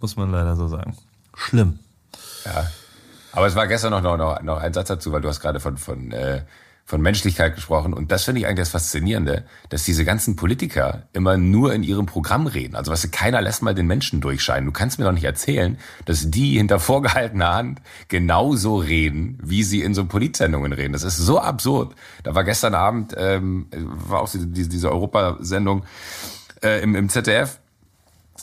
muss 0.01 0.17
man 0.17 0.31
leider 0.31 0.57
so 0.57 0.69
sagen. 0.69 0.97
Schlimm. 1.35 1.79
Ja. 2.45 2.67
Aber 3.33 3.47
es 3.47 3.55
war 3.55 3.69
gestern 3.69 3.93
noch, 3.93 4.03
noch, 4.03 4.43
noch 4.43 4.59
ein 4.59 4.73
Satz 4.73 4.89
dazu, 4.89 5.13
weil 5.13 5.21
du 5.21 5.29
hast 5.29 5.41
gerade 5.41 5.61
von, 5.61 5.77
von 5.77 6.11
äh, 6.11 6.43
von 6.91 7.01
Menschlichkeit 7.01 7.55
gesprochen. 7.55 7.95
Und 7.95 8.11
das 8.11 8.25
finde 8.25 8.41
ich 8.41 8.47
eigentlich 8.47 8.59
das 8.59 8.71
Faszinierende, 8.71 9.45
dass 9.69 9.85
diese 9.85 10.05
ganzen 10.05 10.35
Politiker 10.35 11.05
immer 11.13 11.37
nur 11.37 11.73
in 11.73 11.85
ihrem 11.85 12.05
Programm 12.05 12.49
reden. 12.49 12.75
Also 12.75 12.91
was 12.91 13.09
keiner 13.13 13.41
lässt 13.41 13.63
mal 13.63 13.77
den 13.77 13.87
Menschen 13.87 14.21
durchscheinen. 14.21 14.67
Du 14.67 14.73
kannst 14.73 14.99
mir 14.99 15.05
doch 15.05 15.13
nicht 15.13 15.25
erzählen, 15.25 15.79
dass 16.05 16.33
die 16.33 16.59
hinter 16.59 16.81
vorgehaltener 16.81 17.55
Hand 17.55 17.81
genauso 18.09 18.77
reden, 18.77 19.39
wie 19.41 19.63
sie 19.63 19.83
in 19.83 19.95
so 19.95 20.05
Politsendungen 20.05 20.73
reden. 20.73 20.93
Das 20.93 21.05
ist 21.05 21.17
so 21.17 21.39
absurd. 21.39 21.95
Da 22.25 22.35
war 22.35 22.43
gestern 22.43 22.75
Abend, 22.75 23.15
ähm, 23.17 23.69
war 23.73 24.23
auch 24.23 24.29
diese, 24.29 24.49
diese 24.49 24.91
Europasendung 24.91 25.85
äh, 26.61 26.83
im, 26.83 26.97
im 26.97 27.09
ZDF 27.09 27.60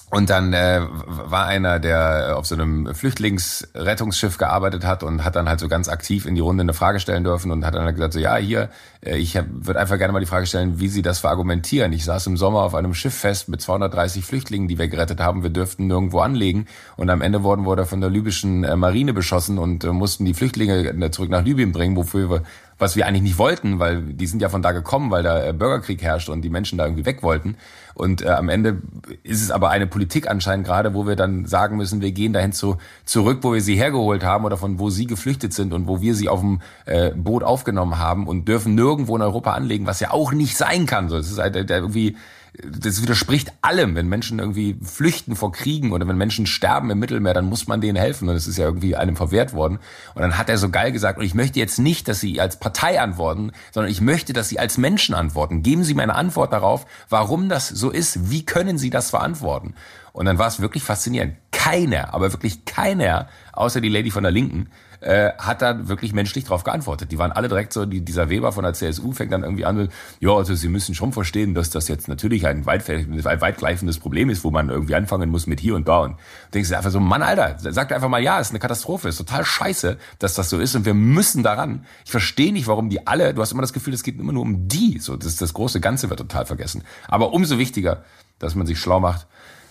und 0.09 0.29
dann 0.29 0.53
äh, 0.53 0.79
war 1.05 1.47
einer, 1.47 1.79
der 1.79 2.37
auf 2.37 2.45
so 2.45 2.55
einem 2.55 2.95
Flüchtlingsrettungsschiff 2.95 4.37
gearbeitet 4.37 4.85
hat 4.85 5.03
und 5.03 5.25
hat 5.25 5.35
dann 5.35 5.49
halt 5.49 5.59
so 5.59 5.67
ganz 5.67 5.89
aktiv 5.89 6.25
in 6.25 6.35
die 6.35 6.41
Runde 6.41 6.61
eine 6.61 6.73
Frage 6.73 7.01
stellen 7.01 7.25
dürfen 7.25 7.51
und 7.51 7.65
hat 7.65 7.75
dann 7.75 7.83
halt 7.83 7.95
gesagt, 7.95 8.13
so 8.13 8.19
ja, 8.19 8.37
hier, 8.37 8.69
äh, 9.03 9.17
ich 9.17 9.35
würde 9.35 9.77
einfach 9.77 9.97
gerne 9.97 10.13
mal 10.13 10.21
die 10.21 10.25
Frage 10.25 10.45
stellen, 10.45 10.79
wie 10.79 10.87
Sie 10.87 11.01
das 11.01 11.19
verargumentieren. 11.19 11.91
Ich 11.91 12.05
saß 12.05 12.25
im 12.27 12.37
Sommer 12.37 12.61
auf 12.61 12.73
einem 12.73 12.93
Schiff 12.93 13.15
fest 13.15 13.49
mit 13.49 13.59
230 13.61 14.23
Flüchtlingen, 14.23 14.69
die 14.69 14.77
wir 14.77 14.87
gerettet 14.87 15.19
haben. 15.19 15.43
Wir 15.43 15.49
dürften 15.49 15.87
nirgendwo 15.87 16.19
anlegen. 16.19 16.67
Und 16.95 17.09
am 17.09 17.21
Ende 17.21 17.43
wurden 17.43 17.65
wir 17.65 17.85
von 17.85 17.99
der 17.99 18.09
libyschen 18.09 18.63
äh, 18.63 18.77
Marine 18.77 19.13
beschossen 19.13 19.57
und 19.57 19.83
äh, 19.83 19.91
mussten 19.91 20.23
die 20.23 20.33
Flüchtlinge 20.33 20.87
äh, 20.87 21.11
zurück 21.11 21.29
nach 21.29 21.43
Libyen 21.43 21.73
bringen, 21.73 21.97
wofür 21.97 22.29
wir 22.29 22.43
was 22.79 22.95
wir 22.95 23.07
eigentlich 23.07 23.23
nicht 23.23 23.37
wollten, 23.37 23.79
weil 23.79 24.01
die 24.01 24.27
sind 24.27 24.41
ja 24.41 24.49
von 24.49 24.61
da 24.61 24.71
gekommen, 24.71 25.09
weil 25.09 25.23
da 25.23 25.43
äh, 25.43 25.53
Bürgerkrieg 25.53 26.01
herrscht 26.01 26.29
und 26.29 26.41
die 26.41 26.49
Menschen 26.49 26.77
da 26.77 26.85
irgendwie 26.85 27.05
weg 27.05 27.23
wollten. 27.23 27.57
Und 27.95 28.21
äh, 28.21 28.29
am 28.29 28.49
Ende 28.49 28.81
ist 29.23 29.41
es 29.41 29.49
aber 29.49 29.69
eine 29.69 29.87
Politik 29.87 30.29
anscheinend 30.29 30.67
gerade, 30.67 30.93
wo 30.93 31.07
wir 31.07 31.15
dann 31.15 31.45
sagen 31.45 31.77
müssen, 31.77 32.01
wir 32.01 32.11
gehen 32.11 32.33
dahin 32.33 32.51
zu, 32.51 32.77
zurück, 33.05 33.39
wo 33.41 33.53
wir 33.53 33.61
sie 33.61 33.75
hergeholt 33.75 34.23
haben 34.23 34.45
oder 34.45 34.57
von 34.57 34.77
wo 34.77 34.91
sie 34.91 35.07
geflüchtet 35.07 35.53
sind 35.53 35.73
und 35.73 35.87
wo 35.87 36.01
wir 36.01 36.13
sie 36.13 36.29
auf 36.29 36.41
dem 36.41 36.61
äh, 36.85 37.11
Boot 37.11 37.43
aufgenommen 37.43 37.97
haben 37.97 38.27
und 38.27 38.47
dürfen 38.47 38.75
nirgendwo 38.75 39.15
in 39.15 39.23
Europa 39.23 39.53
anlegen, 39.53 39.87
was 39.87 39.99
ja 39.99 40.11
auch 40.11 40.31
nicht 40.31 40.55
sein 40.55 40.85
kann. 40.85 41.09
So, 41.09 41.17
es 41.17 41.31
ist 41.31 41.39
halt 41.39 41.55
äh, 41.55 41.65
irgendwie 41.67 42.15
das 42.63 43.01
widerspricht 43.01 43.53
allem. 43.61 43.95
Wenn 43.95 44.07
Menschen 44.07 44.39
irgendwie 44.39 44.77
flüchten 44.81 45.35
vor 45.35 45.51
Kriegen 45.51 45.91
oder 45.91 46.07
wenn 46.07 46.17
Menschen 46.17 46.47
sterben 46.47 46.89
im 46.89 46.99
Mittelmeer, 46.99 47.33
dann 47.33 47.45
muss 47.45 47.67
man 47.67 47.81
denen 47.81 47.97
helfen. 47.97 48.27
Und 48.27 48.35
das 48.35 48.47
ist 48.47 48.57
ja 48.57 48.65
irgendwie 48.65 48.95
einem 48.95 49.15
verwehrt 49.15 49.53
worden. 49.53 49.79
Und 50.15 50.21
dann 50.21 50.37
hat 50.37 50.49
er 50.49 50.57
so 50.57 50.69
geil 50.69 50.91
gesagt, 50.91 51.19
und 51.19 51.25
ich 51.25 51.35
möchte 51.35 51.59
jetzt 51.59 51.79
nicht, 51.79 52.07
dass 52.07 52.19
Sie 52.19 52.41
als 52.41 52.59
Partei 52.59 52.99
antworten, 52.99 53.51
sondern 53.71 53.91
ich 53.91 54.01
möchte, 54.01 54.33
dass 54.33 54.49
Sie 54.49 54.59
als 54.59 54.77
Menschen 54.77 55.13
antworten. 55.13 55.61
Geben 55.61 55.83
Sie 55.83 55.93
mir 55.93 56.03
eine 56.03 56.15
Antwort 56.15 56.51
darauf, 56.51 56.85
warum 57.09 57.49
das 57.49 57.67
so 57.67 57.91
ist. 57.91 58.31
Wie 58.31 58.45
können 58.45 58.77
Sie 58.77 58.89
das 58.89 59.09
verantworten? 59.11 59.75
Und 60.13 60.25
dann 60.25 60.39
war 60.39 60.47
es 60.47 60.59
wirklich 60.59 60.83
faszinierend. 60.83 61.35
Keiner, 61.51 62.13
aber 62.13 62.31
wirklich 62.31 62.65
keiner, 62.65 63.27
außer 63.53 63.81
die 63.81 63.89
Lady 63.89 64.09
von 64.09 64.23
der 64.23 64.31
Linken, 64.31 64.69
äh, 65.01 65.31
hat 65.37 65.61
dann 65.61 65.87
wirklich 65.87 66.13
menschlich 66.13 66.45
darauf 66.45 66.63
geantwortet. 66.63 67.11
Die 67.11 67.17
waren 67.17 67.31
alle 67.31 67.47
direkt 67.47 67.73
so, 67.73 67.85
die, 67.85 68.01
dieser 68.01 68.29
Weber 68.29 68.51
von 68.51 68.63
der 68.63 68.73
CSU 68.73 69.11
fängt 69.11 69.31
dann 69.31 69.43
irgendwie 69.43 69.65
an, 69.65 69.89
ja, 70.19 70.31
also 70.31 70.55
Sie 70.55 70.69
müssen 70.69 70.95
schon 70.95 71.13
verstehen, 71.13 71.53
dass 71.53 71.69
das 71.69 71.87
jetzt 71.87 72.07
natürlich 72.07 72.47
ein 72.47 72.65
weit, 72.65 72.87
weitgreifendes 72.87 73.99
Problem 73.99 74.29
ist, 74.29 74.43
wo 74.43 74.51
man 74.51 74.69
irgendwie 74.69 74.95
anfangen 74.95 75.29
muss 75.29 75.47
mit 75.47 75.59
hier 75.59 75.75
und 75.75 75.87
da. 75.87 75.99
Und 75.99 76.17
denkst 76.53 76.69
du 76.69 76.77
einfach 76.77 76.91
so, 76.91 76.99
Mann, 76.99 77.21
Alter, 77.21 77.57
sagt 77.59 77.91
einfach 77.91 78.09
mal, 78.09 78.21
ja, 78.21 78.39
ist 78.39 78.51
eine 78.51 78.59
Katastrophe, 78.59 79.09
ist 79.09 79.17
total 79.17 79.45
scheiße, 79.45 79.97
dass 80.19 80.35
das 80.35 80.49
so 80.49 80.59
ist 80.59 80.75
und 80.75 80.85
wir 80.85 80.93
müssen 80.93 81.43
daran. 81.43 81.85
Ich 82.05 82.11
verstehe 82.11 82.53
nicht, 82.53 82.67
warum 82.67 82.89
die 82.89 83.05
alle, 83.07 83.33
du 83.33 83.41
hast 83.41 83.51
immer 83.51 83.61
das 83.61 83.73
Gefühl, 83.73 83.93
es 83.93 84.03
geht 84.03 84.19
immer 84.19 84.33
nur 84.33 84.43
um 84.43 84.67
die, 84.67 84.99
so, 84.99 85.15
das, 85.15 85.35
das 85.35 85.53
große 85.53 85.79
Ganze 85.79 86.09
wird 86.09 86.19
total 86.19 86.45
vergessen. 86.45 86.83
Aber 87.07 87.33
umso 87.33 87.57
wichtiger, 87.57 88.03
dass 88.39 88.55
man 88.55 88.67
sich 88.67 88.79
schlau 88.79 88.99
macht, 88.99 89.27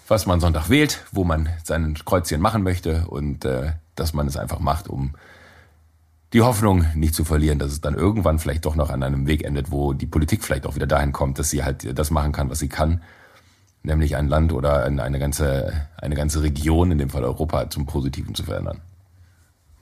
was 0.09 0.27
man 0.27 0.41
Sonntag 0.41 0.69
wählt, 0.69 1.05
wo 1.13 1.25
man 1.25 1.49
seinen 1.65 1.95
Kreuzchen 1.95 2.41
machen 2.41 2.63
möchte 2.63 3.07
und 3.09 3.45
äh, 3.45 3.73
dass 3.97 4.13
man 4.13 4.27
es 4.27 4.37
einfach 4.37 4.61
macht, 4.61 4.89
um 4.89 5.15
die 6.33 6.43
Hoffnung 6.43 6.85
nicht 6.95 7.15
zu 7.15 7.25
verlieren, 7.25 7.59
dass 7.59 7.73
es 7.73 7.81
dann 7.81 7.95
irgendwann 7.95 8.39
vielleicht 8.39 8.67
doch 8.67 8.75
noch 8.75 8.91
an 8.91 9.03
einem 9.03 9.27
Weg 9.27 9.45
endet, 9.45 9.71
wo 9.71 9.93
die 9.93 10.07
Politik 10.07 10.45
vielleicht 10.45 10.67
auch 10.67 10.75
wieder 10.75 10.87
dahin 10.87 11.13
kommt, 11.13 11.39
dass 11.39 11.51
sie 11.51 11.65
halt 11.65 11.99
das 11.99 12.11
machen 12.11 12.33
kann, 12.33 12.51
was 12.51 12.59
sie 12.59 12.69
kann, 12.69 13.03
nämlich 13.83 14.17
ein 14.17 14.29
Land 14.29 14.53
oder 14.53 14.85
eine 14.85 15.19
ganze, 15.19 15.89
eine 15.97 16.15
ganze 16.15 16.43
Region, 16.43 16.91
in 16.91 16.99
dem 16.99 17.11
Fall 17.11 17.25
Europa, 17.25 17.71
zum 17.71 17.87
Positiven 17.87 18.35
zu 18.35 18.43
verändern. 18.43 18.81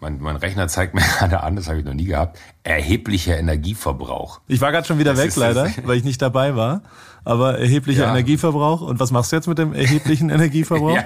Mein, 0.00 0.20
mein 0.20 0.37
Rechner 0.37 0.68
zeigt 0.68 0.94
mir 0.94 1.00
gerade 1.18 1.42
an, 1.42 1.57
das 1.57 1.68
habe 1.68 1.79
ich 1.79 1.85
noch 1.85 1.94
nie 1.94 2.05
gehabt, 2.05 2.38
erheblicher 2.62 3.38
Energieverbrauch. 3.38 4.40
Ich 4.46 4.61
war 4.61 4.70
gerade 4.70 4.87
schon 4.87 4.98
wieder 4.98 5.14
das 5.14 5.24
weg, 5.24 5.37
leider, 5.37 5.70
weil 5.85 5.96
ich 5.96 6.05
nicht 6.05 6.20
dabei 6.20 6.55
war. 6.55 6.83
Aber 7.24 7.59
erheblicher 7.59 8.03
ja. 8.05 8.11
Energieverbrauch. 8.11 8.83
Und 8.83 9.00
was 9.00 9.11
machst 9.11 9.33
du 9.33 9.37
jetzt 9.37 9.46
mit 9.46 9.57
dem 9.57 9.72
erheblichen 9.72 10.29
Energieverbrauch? 10.31 10.96
ja. 10.96 11.05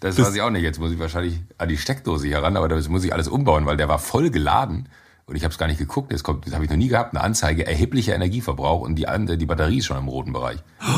Das, 0.00 0.16
das 0.16 0.26
weiß 0.26 0.34
ich 0.34 0.42
auch 0.42 0.50
nicht. 0.50 0.62
Jetzt 0.62 0.80
muss 0.80 0.92
ich 0.92 0.98
wahrscheinlich 0.98 1.40
an 1.58 1.68
die 1.68 1.76
Steckdose 1.76 2.26
hier 2.26 2.42
ran, 2.42 2.56
aber 2.56 2.68
das 2.68 2.88
muss 2.88 3.04
ich 3.04 3.12
alles 3.12 3.28
umbauen, 3.28 3.66
weil 3.66 3.76
der 3.76 3.88
war 3.88 3.98
voll 3.98 4.30
geladen 4.30 4.88
und 5.26 5.36
ich 5.36 5.44
habe 5.44 5.52
es 5.52 5.58
gar 5.58 5.66
nicht 5.66 5.78
geguckt. 5.78 6.10
Jetzt 6.10 6.24
kommt, 6.24 6.46
das 6.46 6.54
habe 6.54 6.64
ich 6.64 6.70
noch 6.70 6.76
nie 6.76 6.88
gehabt, 6.88 7.14
eine 7.14 7.22
Anzeige, 7.22 7.66
erheblicher 7.66 8.14
Energieverbrauch 8.14 8.80
und 8.80 8.96
die, 8.96 9.06
die 9.36 9.46
Batterie 9.46 9.78
ist 9.78 9.86
schon 9.86 9.98
im 9.98 10.08
roten 10.08 10.32
Bereich. 10.32 10.58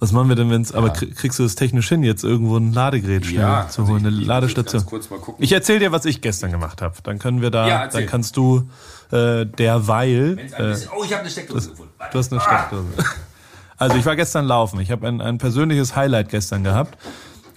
Was 0.00 0.12
machen 0.12 0.28
wir 0.28 0.36
denn, 0.36 0.50
wenn's, 0.50 0.72
ja. 0.72 0.78
aber 0.78 0.90
kriegst 0.90 1.38
du 1.38 1.44
das 1.44 1.54
technisch 1.54 1.88
hin, 1.88 2.02
jetzt 2.02 2.24
irgendwo 2.24 2.58
ein 2.58 2.74
Ladegerät 2.74 3.24
schnell 3.24 3.40
ja, 3.40 3.68
zu 3.68 3.86
holen, 3.86 4.04
also 4.04 4.18
eine 4.18 4.26
Ladestation? 4.26 4.84
Ich 5.38 5.52
erzähle 5.52 5.78
dir, 5.78 5.92
was 5.92 6.04
ich 6.04 6.20
gestern 6.20 6.50
gemacht 6.50 6.82
habe. 6.82 6.96
Dann 7.04 7.18
können 7.18 7.40
wir 7.40 7.50
da, 7.50 7.68
ja, 7.68 7.86
dann 7.86 8.04
kannst 8.04 8.36
du 8.36 8.68
äh, 9.12 9.46
derweil. 9.46 10.38
Äh, 10.58 10.76
oh, 10.94 11.04
ich 11.04 11.12
habe 11.12 11.20
eine 11.20 11.30
Steckdose 11.30 11.70
gefunden. 11.70 11.92
Du 12.12 12.18
hast 12.18 12.32
eine 12.32 12.42
ah. 12.42 12.44
Steckdose. 12.44 12.88
Also 13.76 13.96
ich 13.96 14.04
war 14.04 14.16
gestern 14.16 14.44
laufen. 14.44 14.78
Ich 14.80 14.90
habe 14.90 15.08
ein, 15.08 15.20
ein 15.20 15.38
persönliches 15.38 15.96
Highlight 15.96 16.28
gestern 16.28 16.64
gehabt. 16.64 16.98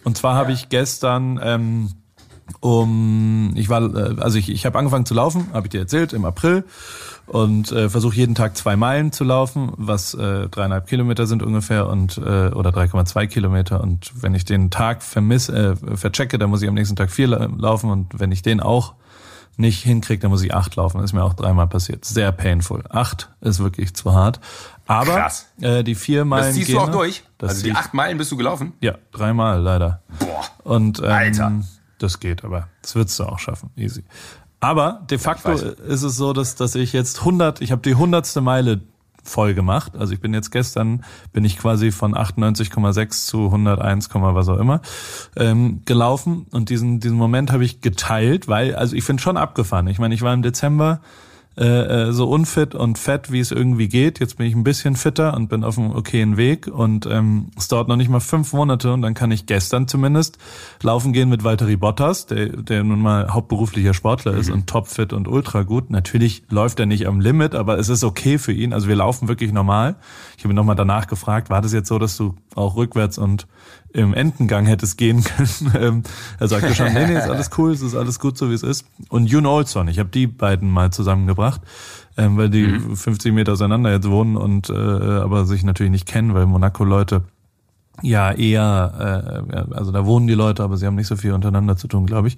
Und 0.07 0.15
zwar 0.15 0.35
habe 0.35 0.53
ich 0.53 0.69
gestern 0.69 1.37
ähm, 1.43 1.89
um 2.61 3.51
ich 3.57 3.67
war 3.67 3.93
äh, 3.93 4.15
also 4.21 4.37
ich, 4.37 4.49
ich 4.49 4.65
habe 4.65 4.79
angefangen 4.79 5.05
zu 5.05 5.13
laufen, 5.13 5.47
habe 5.51 5.67
ich 5.67 5.71
dir 5.71 5.81
erzählt 5.81 6.13
im 6.13 6.23
April 6.23 6.63
und 7.25 7.73
äh, 7.73 7.89
versuche 7.89 8.15
jeden 8.15 8.33
Tag 8.33 8.55
zwei 8.55 8.77
Meilen 8.77 9.11
zu 9.11 9.25
laufen, 9.25 9.73
was 9.75 10.13
äh, 10.13 10.47
dreieinhalb 10.47 10.87
Kilometer 10.87 11.27
sind 11.27 11.43
ungefähr 11.43 11.89
und 11.89 12.19
äh, 12.19 12.21
oder 12.21 12.69
3,2 12.69 13.27
Kilometer 13.27 13.81
und 13.81 14.13
wenn 14.23 14.33
ich 14.33 14.45
den 14.45 14.69
Tag 14.69 15.03
vermiss 15.03 15.49
äh, 15.49 15.75
verchecke, 15.75 16.37
dann 16.37 16.51
muss 16.51 16.61
ich 16.61 16.69
am 16.69 16.75
nächsten 16.75 16.95
Tag 16.95 17.11
vier 17.11 17.27
laufen 17.27 17.89
und 17.89 18.17
wenn 18.17 18.31
ich 18.31 18.41
den 18.41 18.61
auch 18.61 18.93
nicht 19.57 19.83
hinkriege, 19.83 20.21
dann 20.21 20.31
muss 20.31 20.43
ich 20.43 20.53
acht 20.53 20.75
laufen. 20.75 21.03
Ist 21.03 21.13
mir 21.13 21.23
auch 21.23 21.33
dreimal 21.33 21.67
passiert. 21.67 22.05
Sehr 22.05 22.31
painful. 22.31 22.83
Acht 22.89 23.29
ist 23.41 23.59
wirklich 23.59 23.93
zu 23.95 24.13
hart. 24.13 24.39
Aber 24.87 25.15
Krass. 25.15 25.47
Äh, 25.61 25.83
die 25.83 25.95
vier 25.95 26.25
Meilen. 26.25 26.45
Das 26.47 26.55
ziehst 26.55 26.71
du 26.71 26.79
auch 26.79 26.91
durch? 26.91 27.23
Das 27.37 27.51
also 27.51 27.63
die 27.63 27.73
acht 27.73 27.93
Meilen 27.93 28.17
bist 28.17 28.31
du 28.31 28.37
gelaufen? 28.37 28.73
Ja, 28.81 28.95
dreimal 29.11 29.61
leider. 29.61 30.01
Boah. 30.19 30.45
Und 30.63 30.99
ähm, 30.99 31.05
Alter. 31.05 31.51
das 31.99 32.19
geht, 32.19 32.43
aber 32.43 32.67
das 32.81 32.95
würdest 32.95 33.19
du 33.19 33.25
auch 33.25 33.39
schaffen, 33.39 33.69
easy. 33.75 34.03
Aber 34.59 35.05
de 35.09 35.17
facto 35.17 35.49
weiß. 35.49 35.61
ist 35.61 36.03
es 36.03 36.15
so, 36.15 36.33
dass 36.33 36.55
dass 36.55 36.73
ich 36.75 36.93
jetzt 36.93 37.19
100, 37.19 37.61
ich 37.61 37.71
habe 37.71 37.81
die 37.81 37.95
hundertste 37.95 38.41
Meile 38.41 38.81
voll 39.23 39.53
gemacht. 39.53 39.93
Also 39.97 40.13
ich 40.13 40.21
bin 40.21 40.33
jetzt 40.33 40.51
gestern 40.51 41.03
bin 41.33 41.43
ich 41.43 41.57
quasi 41.57 41.91
von 41.91 42.15
98,6 42.15 43.25
zu 43.25 43.45
101, 43.47 44.09
was 44.13 44.49
auch 44.49 44.57
immer 44.57 44.81
ähm, 45.35 45.81
gelaufen 45.85 46.47
und 46.51 46.69
diesen 46.69 46.99
diesen 46.99 47.17
Moment 47.17 47.51
habe 47.51 47.65
ich 47.65 47.81
geteilt, 47.81 48.47
weil 48.47 48.75
also 48.75 48.95
ich 48.95 49.03
finde 49.03 49.21
schon 49.21 49.37
abgefahren. 49.37 49.87
Ich 49.87 49.99
meine, 49.99 50.15
ich 50.15 50.21
war 50.21 50.33
im 50.33 50.41
Dezember 50.41 51.01
äh, 51.59 52.09
äh, 52.09 52.11
so 52.11 52.29
unfit 52.29 52.75
und 52.75 52.99
fett, 52.99 53.31
wie 53.31 53.39
es 53.39 53.51
irgendwie 53.51 53.87
geht. 53.87 54.19
Jetzt 54.19 54.37
bin 54.37 54.45
ich 54.45 54.53
ein 54.53 54.63
bisschen 54.63 54.95
fitter 54.95 55.35
und 55.35 55.49
bin 55.49 55.63
auf 55.63 55.79
einem 55.79 55.91
okayen 55.91 56.37
Weg 56.37 56.67
und 56.67 57.07
ähm, 57.07 57.47
es 57.57 57.67
dauert 57.67 57.87
noch 57.87 57.95
nicht 57.95 58.09
mal 58.09 58.19
fünf 58.19 58.53
Monate 58.53 58.93
und 58.93 59.01
dann 59.01 59.15
kann 59.15 59.31
ich 59.31 59.47
gestern 59.47 59.87
zumindest 59.87 60.37
laufen 60.83 61.13
gehen 61.13 61.29
mit 61.29 61.43
Valtteri 61.43 61.75
Bottas, 61.75 62.27
der, 62.27 62.49
der 62.49 62.83
nun 62.83 63.01
mal 63.01 63.33
hauptberuflicher 63.33 63.95
Sportler 63.95 64.35
ist 64.35 64.51
und 64.51 64.67
topfit 64.67 65.13
und 65.13 65.27
ultra 65.27 65.63
gut. 65.63 65.89
Natürlich 65.89 66.43
läuft 66.49 66.79
er 66.79 66.85
nicht 66.85 67.07
am 67.07 67.19
Limit, 67.19 67.55
aber 67.55 67.79
es 67.79 67.89
ist 67.89 68.03
okay 68.03 68.37
für 68.37 68.53
ihn. 68.53 68.71
Also 68.71 68.87
wir 68.87 68.95
laufen 68.95 69.27
wirklich 69.27 69.51
normal. 69.51 69.95
Ich 70.37 70.43
habe 70.43 70.53
ihn 70.53 70.57
nochmal 70.57 70.75
danach 70.75 71.07
gefragt, 71.07 71.49
war 71.49 71.61
das 71.61 71.73
jetzt 71.73 71.87
so, 71.87 71.97
dass 71.97 72.17
du 72.17 72.35
auch 72.53 72.75
rückwärts 72.75 73.17
und 73.17 73.47
im 73.93 74.13
Entengang 74.13 74.65
hättest 74.65 74.97
gehen 74.97 75.23
können. 75.23 75.47
Ähm, 75.77 76.03
er 76.39 76.47
sagte 76.47 76.73
schon, 76.73 76.93
nee, 76.93 77.05
nee, 77.05 77.17
ist 77.17 77.29
alles 77.29 77.49
cool, 77.57 77.71
es 77.71 77.81
ist 77.81 77.95
alles 77.95 78.19
gut, 78.19 78.37
so 78.37 78.49
wie 78.49 78.53
es 78.53 78.63
ist. 78.63 78.85
Und 79.09 79.27
June 79.27 79.47
Olson, 79.47 79.87
ich 79.87 79.99
habe 79.99 80.09
die 80.09 80.25
beiden 80.25 80.69
mal 80.69 80.91
zusammengebracht, 80.91 81.61
ähm, 82.17 82.37
weil 82.37 82.49
die 82.49 82.79
50 82.79 83.33
Meter 83.33 83.53
auseinander 83.53 83.91
jetzt 83.91 84.09
wohnen 84.09 84.37
und 84.37 84.69
äh, 84.69 84.73
aber 84.73 85.45
sich 85.45 85.63
natürlich 85.63 85.91
nicht 85.91 86.07
kennen, 86.07 86.33
weil 86.33 86.45
Monaco-Leute 86.45 87.23
ja 88.03 88.31
eher, 88.31 89.43
äh, 89.51 89.73
also 89.73 89.91
da 89.91 90.05
wohnen 90.05 90.27
die 90.27 90.35
Leute, 90.35 90.63
aber 90.63 90.77
sie 90.77 90.85
haben 90.85 90.95
nicht 90.95 91.07
so 91.07 91.15
viel 91.15 91.33
untereinander 91.33 91.77
zu 91.77 91.87
tun, 91.87 92.05
glaube 92.05 92.27
ich. 92.27 92.37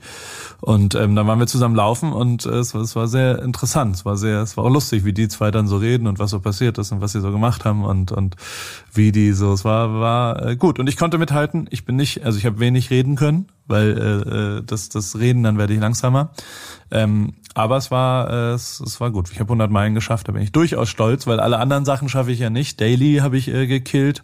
Und 0.62 0.96
ähm, 0.96 1.16
dann 1.16 1.28
waren 1.28 1.40
wir 1.40 1.48
zusammen 1.48 1.76
laufen 1.76 2.14
und 2.14 2.46
äh, 2.46 2.60
es, 2.60 2.74
war, 2.74 2.82
es 2.82 2.96
war 2.96 3.08
sehr 3.08 3.42
interessant, 3.42 3.96
es 3.96 4.06
war 4.06 4.16
sehr, 4.16 4.42
es 4.42 4.56
war 4.56 4.66
auch 4.66 4.70
lustig, 4.70 5.04
wie 5.04 5.14
die 5.14 5.28
zwei 5.28 5.52
dann 5.52 5.68
so 5.68 5.78
reden 5.78 6.08
und 6.08 6.18
was 6.20 6.32
so 6.32 6.40
passiert 6.40 6.78
ist 6.78 6.92
und 6.92 7.02
was 7.02 7.12
sie 7.12 7.22
so 7.22 7.32
gemacht 7.32 7.66
haben 7.66 7.84
und 7.84 8.12
und 8.12 8.36
wie 8.94 9.12
die 9.12 9.34
so, 9.34 9.52
es 9.52 9.66
war 9.66 10.00
war 10.00 10.46
äh, 10.46 10.56
gut 10.56 10.80
und 10.80 10.88
ich 10.88 10.98
konnte 10.98 11.18
mithalten. 11.18 11.68
Ich 11.72 11.86
bin 11.86 11.98
nicht, 11.98 12.24
also 12.24 12.38
ich 12.38 12.46
habe 12.46 12.60
wenig 12.60 12.90
reden 12.90 13.16
können, 13.16 13.48
weil 13.68 13.98
äh, 13.98 14.58
äh, 14.60 14.64
das 14.66 14.90
das 14.90 15.20
Reden 15.20 15.44
dann 15.44 15.58
werde 15.58 15.74
ich 15.74 15.80
langsamer. 15.80 16.30
Ähm, 16.92 17.34
aber 17.54 17.78
es 17.78 17.92
war 17.92 18.30
äh, 18.30 18.54
es, 18.54 18.80
es 18.80 19.02
war 19.02 19.12
gut. 19.12 19.30
Ich 19.32 19.40
habe 19.40 19.50
100 19.50 19.70
Meilen 19.70 19.94
geschafft, 19.94 20.28
da 20.30 20.32
bin 20.32 20.42
ich 20.42 20.54
durchaus 20.54 20.88
stolz, 20.90 21.28
weil 21.28 21.40
alle 21.40 21.60
anderen 21.60 21.84
Sachen 21.84 22.08
schaffe 22.08 22.32
ich 22.32 22.40
ja 22.40 22.50
nicht. 22.50 22.80
Daily 22.80 23.18
habe 23.18 23.38
ich 23.38 23.50
äh, 23.50 23.68
gekillt. 23.68 24.24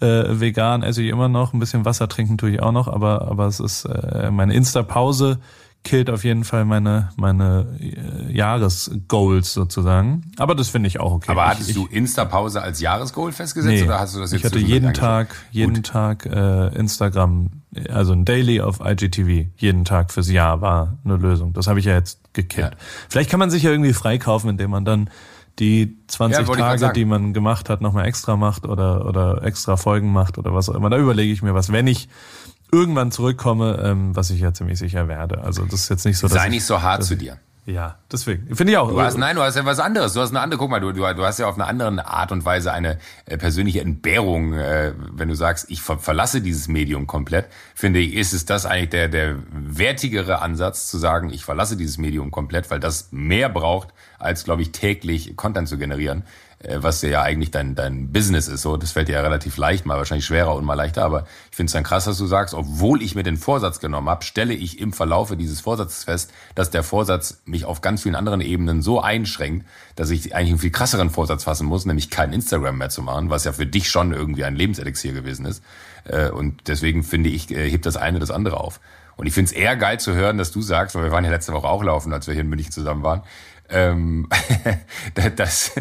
Äh, 0.00 0.40
vegan 0.40 0.82
esse 0.82 1.02
ich 1.02 1.08
immer 1.08 1.28
noch, 1.28 1.52
ein 1.52 1.58
bisschen 1.58 1.84
Wasser 1.84 2.08
trinken 2.08 2.36
tue 2.36 2.50
ich 2.50 2.62
auch 2.62 2.72
noch, 2.72 2.88
aber 2.88 3.28
aber 3.30 3.46
es 3.46 3.60
ist 3.60 3.86
äh, 3.86 4.30
meine 4.30 4.54
Insta-Pause 4.54 5.38
killt 5.84 6.10
auf 6.10 6.24
jeden 6.24 6.44
Fall 6.44 6.64
meine 6.64 7.10
meine 7.16 7.66
äh, 7.80 8.30
Jahresgoals 8.30 9.54
sozusagen. 9.54 10.32
Aber 10.36 10.54
das 10.54 10.68
finde 10.68 10.88
ich 10.88 11.00
auch 11.00 11.12
okay. 11.12 11.30
Aber 11.30 11.46
hattest 11.46 11.70
ich, 11.70 11.76
du 11.76 11.86
Insta-Pause 11.86 12.60
als 12.60 12.80
Jahresgoal 12.80 13.32
festgesetzt 13.32 13.74
Nee, 13.74 13.84
oder 13.84 14.00
hast 14.00 14.14
du 14.14 14.20
das 14.20 14.32
jetzt 14.32 14.40
ich 14.40 14.44
hatte 14.44 14.58
jeden? 14.58 14.92
Tag, 14.92 15.34
jeden 15.50 15.82
Tag 15.82 16.26
äh, 16.26 16.74
Instagram, 16.76 17.62
also 17.88 18.12
ein 18.12 18.24
Daily 18.24 18.60
auf 18.60 18.80
IGTV, 18.84 19.46
jeden 19.56 19.84
Tag 19.84 20.12
fürs 20.12 20.30
Jahr 20.30 20.60
war 20.60 20.98
eine 21.04 21.16
Lösung. 21.16 21.52
Das 21.52 21.68
habe 21.68 21.78
ich 21.78 21.86
ja 21.86 21.94
jetzt 21.94 22.20
gekillt. 22.34 22.72
Ja. 22.72 22.78
Vielleicht 23.08 23.30
kann 23.30 23.40
man 23.40 23.50
sich 23.50 23.62
ja 23.62 23.70
irgendwie 23.70 23.92
freikaufen, 23.92 24.50
indem 24.50 24.70
man 24.70 24.84
dann 24.84 25.08
die 25.58 25.96
20 26.06 26.46
Ja, 26.46 26.54
Tage, 26.54 26.92
die 26.92 27.04
man 27.04 27.32
gemacht 27.32 27.70
hat, 27.70 27.80
nochmal 27.80 28.06
extra 28.06 28.36
macht 28.36 28.66
oder 28.66 29.06
oder 29.06 29.42
extra 29.42 29.76
Folgen 29.76 30.12
macht 30.12 30.38
oder 30.38 30.54
was 30.54 30.68
auch 30.68 30.74
immer. 30.74 30.90
Da 30.90 30.98
überlege 30.98 31.32
ich 31.32 31.42
mir 31.42 31.54
was, 31.54 31.72
wenn 31.72 31.86
ich 31.86 32.08
irgendwann 32.72 33.10
zurückkomme, 33.10 33.80
ähm, 33.82 34.14
was 34.14 34.30
ich 34.30 34.40
ja 34.40 34.52
ziemlich 34.52 34.78
sicher 34.78 35.08
werde. 35.08 35.42
Also 35.42 35.64
das 35.64 35.80
ist 35.82 35.88
jetzt 35.88 36.04
nicht 36.04 36.18
so, 36.18 36.28
dass 36.28 36.36
Sei 36.36 36.46
ich, 36.46 36.50
nicht 36.50 36.64
so 36.64 36.82
hart 36.82 37.04
zu 37.04 37.16
dir. 37.16 37.38
Ja, 37.66 37.98
deswegen 38.12 38.54
finde 38.54 38.74
ich 38.74 38.78
auch. 38.78 38.90
Du 38.90 39.00
hast, 39.00 39.18
nein, 39.18 39.34
du 39.34 39.42
hast 39.42 39.56
ja 39.56 39.64
was 39.64 39.80
anderes. 39.80 40.12
Du 40.12 40.20
hast 40.20 40.30
eine 40.30 40.38
andere, 40.38 40.60
guck 40.60 40.70
mal, 40.70 40.78
du, 40.78 40.92
du, 40.92 41.04
hast 41.04 41.40
ja 41.40 41.48
auf 41.48 41.56
eine 41.56 41.66
andere 41.66 42.06
Art 42.06 42.30
und 42.30 42.44
Weise 42.44 42.72
eine 42.72 42.98
äh, 43.24 43.36
persönliche 43.36 43.80
Entbehrung. 43.80 44.52
Äh, 44.52 44.92
wenn 44.96 45.26
du 45.26 45.34
sagst, 45.34 45.68
ich 45.68 45.82
ver 45.82 45.98
verlasse 45.98 46.40
dieses 46.40 46.68
Medium 46.68 47.08
komplett, 47.08 47.46
finde 47.74 47.98
ich, 47.98 48.14
ist 48.14 48.34
es 48.34 48.44
das 48.44 48.66
eigentlich 48.66 48.90
der, 48.90 49.08
der 49.08 49.38
wertigere 49.50 50.42
Ansatz 50.42 50.86
zu 50.88 50.96
sagen, 50.98 51.30
ich 51.30 51.44
verlasse 51.44 51.76
dieses 51.76 51.98
Medium 51.98 52.30
komplett, 52.30 52.70
weil 52.70 52.78
das 52.78 53.08
mehr 53.10 53.48
braucht, 53.48 53.88
als, 54.20 54.44
glaube 54.44 54.62
ich, 54.62 54.70
täglich 54.70 55.34
Content 55.34 55.66
zu 55.66 55.76
generieren, 55.76 56.22
was 56.78 57.02
ja 57.02 57.22
eigentlich 57.22 57.50
dein, 57.50 57.74
dein 57.74 58.12
Business 58.12 58.48
ist. 58.48 58.62
So, 58.62 58.76
das 58.76 58.92
fällt 58.92 59.08
dir 59.08 59.14
ja 59.14 59.20
relativ 59.20 59.56
leicht, 59.56 59.84
mal 59.84 59.98
wahrscheinlich 59.98 60.24
schwerer 60.24 60.54
und 60.54 60.64
mal 60.64 60.74
leichter, 60.74 61.04
aber 61.04 61.26
ich 61.50 61.56
finde 61.56 61.68
es 61.68 61.72
dann 61.74 61.84
krass, 61.84 62.06
dass 62.06 62.18
du 62.18 62.26
sagst, 62.26 62.54
obwohl 62.54 63.02
ich 63.02 63.14
mir 63.14 63.22
den 63.22 63.36
Vorsatz 63.36 63.78
genommen 63.78 64.08
habe, 64.08 64.24
stelle 64.24 64.54
ich 64.54 64.80
im 64.80 64.92
Verlaufe 64.92 65.36
dieses 65.36 65.60
Vorsatzes 65.60 66.04
fest, 66.04 66.32
dass 66.54 66.70
der 66.70 66.82
Vorsatz 66.82 67.42
mich 67.44 67.66
auf 67.66 67.82
ganz 67.82 68.02
vielen 68.02 68.14
anderen 68.14 68.40
Ebenen 68.40 68.80
so 68.80 69.00
einschränkt, 69.00 69.66
dass 69.96 70.10
ich 70.10 70.34
eigentlich 70.34 70.50
einen 70.50 70.58
viel 70.58 70.70
krasseren 70.70 71.10
Vorsatz 71.10 71.44
fassen 71.44 71.66
muss, 71.66 71.84
nämlich 71.84 72.10
kein 72.10 72.32
Instagram 72.32 72.78
mehr 72.78 72.90
zu 72.90 73.02
machen, 73.02 73.28
was 73.30 73.44
ja 73.44 73.52
für 73.52 73.66
dich 73.66 73.90
schon 73.90 74.12
irgendwie 74.12 74.44
ein 74.44 74.56
Lebenselixier 74.56 75.12
gewesen 75.12 75.46
ist. 75.46 75.62
Äh, 76.04 76.30
Und 76.30 76.68
deswegen 76.68 77.02
finde 77.02 77.28
ich, 77.28 77.50
äh, 77.50 77.70
hebt 77.70 77.86
das 77.86 77.96
eine 77.96 78.18
das 78.18 78.30
andere 78.30 78.58
auf. 78.60 78.80
Und 79.16 79.26
ich 79.26 79.32
finde 79.32 79.50
es 79.50 79.56
eher 79.56 79.76
geil 79.76 79.98
zu 79.98 80.14
hören, 80.14 80.36
dass 80.36 80.52
du 80.52 80.60
sagst, 80.60 80.94
weil 80.94 81.04
wir 81.04 81.10
waren 81.10 81.24
ja 81.24 81.30
letzte 81.30 81.54
Woche 81.54 81.66
auch 81.66 81.82
laufen, 81.82 82.12
als 82.12 82.26
wir 82.26 82.34
hier 82.34 82.42
in 82.42 82.50
München 82.50 82.70
zusammen 82.70 83.02
waren, 83.02 83.22
ähm, 83.70 84.28
dass, 85.36 85.72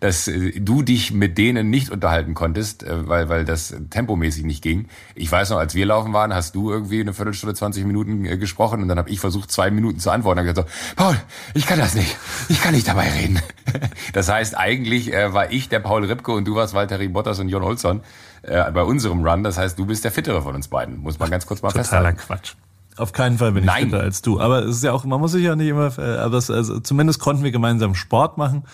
dass 0.00 0.30
du 0.56 0.82
dich 0.82 1.12
mit 1.12 1.38
denen 1.38 1.70
nicht 1.70 1.90
unterhalten 1.90 2.34
konntest, 2.34 2.82
äh, 2.82 3.08
weil, 3.08 3.28
weil 3.28 3.44
das 3.44 3.74
tempomäßig 3.90 4.44
nicht 4.44 4.62
ging. 4.62 4.88
Ich 5.14 5.30
weiß 5.30 5.50
noch, 5.50 5.58
als 5.58 5.74
wir 5.74 5.86
laufen 5.86 6.12
waren, 6.12 6.34
hast 6.34 6.54
du 6.54 6.70
irgendwie 6.70 7.00
eine 7.00 7.12
Viertelstunde, 7.14 7.54
20 7.54 7.84
Minuten 7.84 8.24
äh, 8.24 8.36
gesprochen 8.36 8.82
und 8.82 8.88
dann 8.88 8.98
habe 8.98 9.10
ich 9.10 9.20
versucht, 9.20 9.50
zwei 9.50 9.70
Minuten 9.70 9.98
zu 9.98 10.10
antworten 10.10 10.40
und 10.40 10.46
gesagt, 10.46 10.68
so, 10.68 10.94
Paul, 10.96 11.16
ich 11.54 11.66
kann 11.66 11.78
das 11.78 11.94
nicht. 11.94 12.16
Ich 12.48 12.60
kann 12.62 12.74
nicht 12.74 12.88
dabei 12.88 13.10
reden. 13.10 13.40
Das 14.12 14.28
heißt, 14.28 14.56
eigentlich 14.56 15.12
äh, 15.12 15.32
war 15.32 15.50
ich 15.50 15.68
der 15.68 15.80
Paul 15.80 16.04
Ripke 16.04 16.32
und 16.32 16.44
du 16.46 16.54
warst 16.54 16.74
Walter 16.74 16.98
Bottas 17.08 17.38
und 17.38 17.48
Jon 17.48 17.62
Olsson 17.62 18.02
äh, 18.42 18.70
bei 18.70 18.82
unserem 18.82 19.24
Run. 19.24 19.42
Das 19.42 19.58
heißt, 19.58 19.78
du 19.78 19.86
bist 19.86 20.04
der 20.04 20.10
Fittere 20.10 20.42
von 20.42 20.54
uns 20.54 20.68
beiden. 20.68 20.98
Muss 20.98 21.18
man 21.18 21.30
ganz 21.30 21.46
kurz 21.46 21.62
mal 21.62 21.68
Totaler 21.68 21.84
festhalten. 21.84 22.18
Quatsch. 22.18 22.54
Auf 22.96 23.12
keinen 23.12 23.38
Fall 23.38 23.52
bin 23.52 23.64
ich 23.64 23.70
Nein. 23.70 23.84
fitter 23.84 24.00
als 24.00 24.22
du. 24.22 24.40
Aber 24.40 24.64
es 24.64 24.76
ist 24.76 24.84
ja 24.84 24.92
auch, 24.92 25.04
man 25.04 25.20
muss 25.20 25.32
sich 25.32 25.44
ja 25.44 25.56
nicht 25.56 25.68
immer, 25.68 25.96
äh, 25.98 26.18
aber 26.18 26.36
es, 26.36 26.50
also 26.50 26.80
zumindest 26.80 27.20
konnten 27.20 27.42
wir 27.42 27.50
gemeinsam 27.50 27.94
Sport 27.94 28.38
machen. 28.38 28.64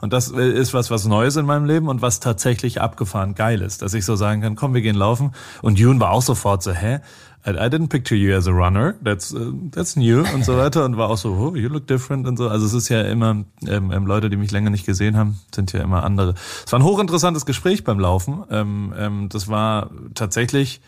Und 0.00 0.12
das 0.12 0.32
äh, 0.32 0.50
ist 0.50 0.74
was, 0.74 0.90
was 0.90 1.06
Neues 1.06 1.36
in 1.36 1.46
meinem 1.46 1.64
Leben 1.64 1.88
und 1.88 2.02
was 2.02 2.20
tatsächlich 2.20 2.80
abgefahren 2.80 3.34
geil 3.34 3.62
ist, 3.62 3.82
dass 3.82 3.94
ich 3.94 4.04
so 4.04 4.16
sagen 4.16 4.42
kann, 4.42 4.56
komm, 4.56 4.74
wir 4.74 4.82
gehen 4.82 4.96
laufen. 4.96 5.32
Und 5.62 5.78
June 5.78 6.00
war 6.00 6.10
auch 6.10 6.22
sofort 6.22 6.62
so, 6.62 6.72
hä? 6.72 7.00
I, 7.46 7.50
I 7.50 7.68
didn't 7.68 7.88
picture 7.88 8.16
you 8.16 8.36
as 8.36 8.46
a 8.46 8.52
runner. 8.52 8.94
That's 9.02 9.32
uh, 9.32 9.52
that's 9.70 9.96
new 9.96 10.24
und 10.34 10.44
so 10.44 10.56
weiter 10.56 10.84
und 10.84 10.96
war 10.96 11.08
auch 11.08 11.16
so, 11.16 11.30
oh, 11.30 11.56
you 11.56 11.68
look 11.68 11.86
different 11.86 12.26
und 12.26 12.36
so. 12.36 12.48
Also 12.48 12.66
es 12.66 12.72
ist 12.72 12.88
ja 12.88 13.02
immer 13.02 13.44
ähm, 13.66 13.90
ähm, 13.92 14.06
Leute, 14.06 14.30
die 14.30 14.36
mich 14.36 14.50
länger 14.50 14.70
nicht 14.70 14.86
gesehen 14.86 15.16
haben, 15.16 15.40
sind 15.52 15.72
ja 15.72 15.80
immer 15.80 16.04
andere. 16.04 16.34
Es 16.64 16.72
war 16.72 16.78
ein 16.78 16.84
hochinteressantes 16.84 17.46
Gespräch 17.46 17.82
beim 17.84 17.98
Laufen. 17.98 18.44
Ähm, 18.50 18.94
ähm, 18.96 19.28
das 19.28 19.48
war 19.48 19.90
tatsächlich 20.14 20.82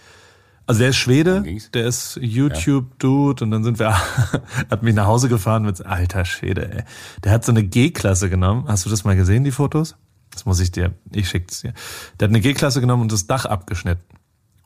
also 0.66 0.80
der 0.80 0.90
ist 0.90 0.96
Schwede, 0.96 1.44
der 1.74 1.86
ist 1.86 2.18
YouTube-Dude 2.20 3.44
und 3.44 3.50
dann 3.50 3.64
sind 3.64 3.78
wir, 3.78 3.94
hat 4.70 4.82
mich 4.82 4.94
nach 4.94 5.06
Hause 5.06 5.28
gefahren 5.28 5.64
mit, 5.64 5.84
alter 5.84 6.24
Schwede, 6.24 6.72
ey. 6.72 6.84
Der 7.22 7.32
hat 7.32 7.44
so 7.44 7.52
eine 7.52 7.62
G-Klasse 7.62 8.30
genommen. 8.30 8.64
Hast 8.66 8.86
du 8.86 8.90
das 8.90 9.04
mal 9.04 9.14
gesehen, 9.14 9.44
die 9.44 9.50
Fotos? 9.50 9.96
Das 10.30 10.46
muss 10.46 10.60
ich 10.60 10.72
dir, 10.72 10.94
ich 11.12 11.28
schick's 11.28 11.60
dir. 11.60 11.74
Der 12.18 12.28
hat 12.28 12.30
eine 12.30 12.40
G-Klasse 12.40 12.80
genommen 12.80 13.02
und 13.02 13.12
das 13.12 13.26
Dach 13.26 13.44
abgeschnitten. 13.44 14.04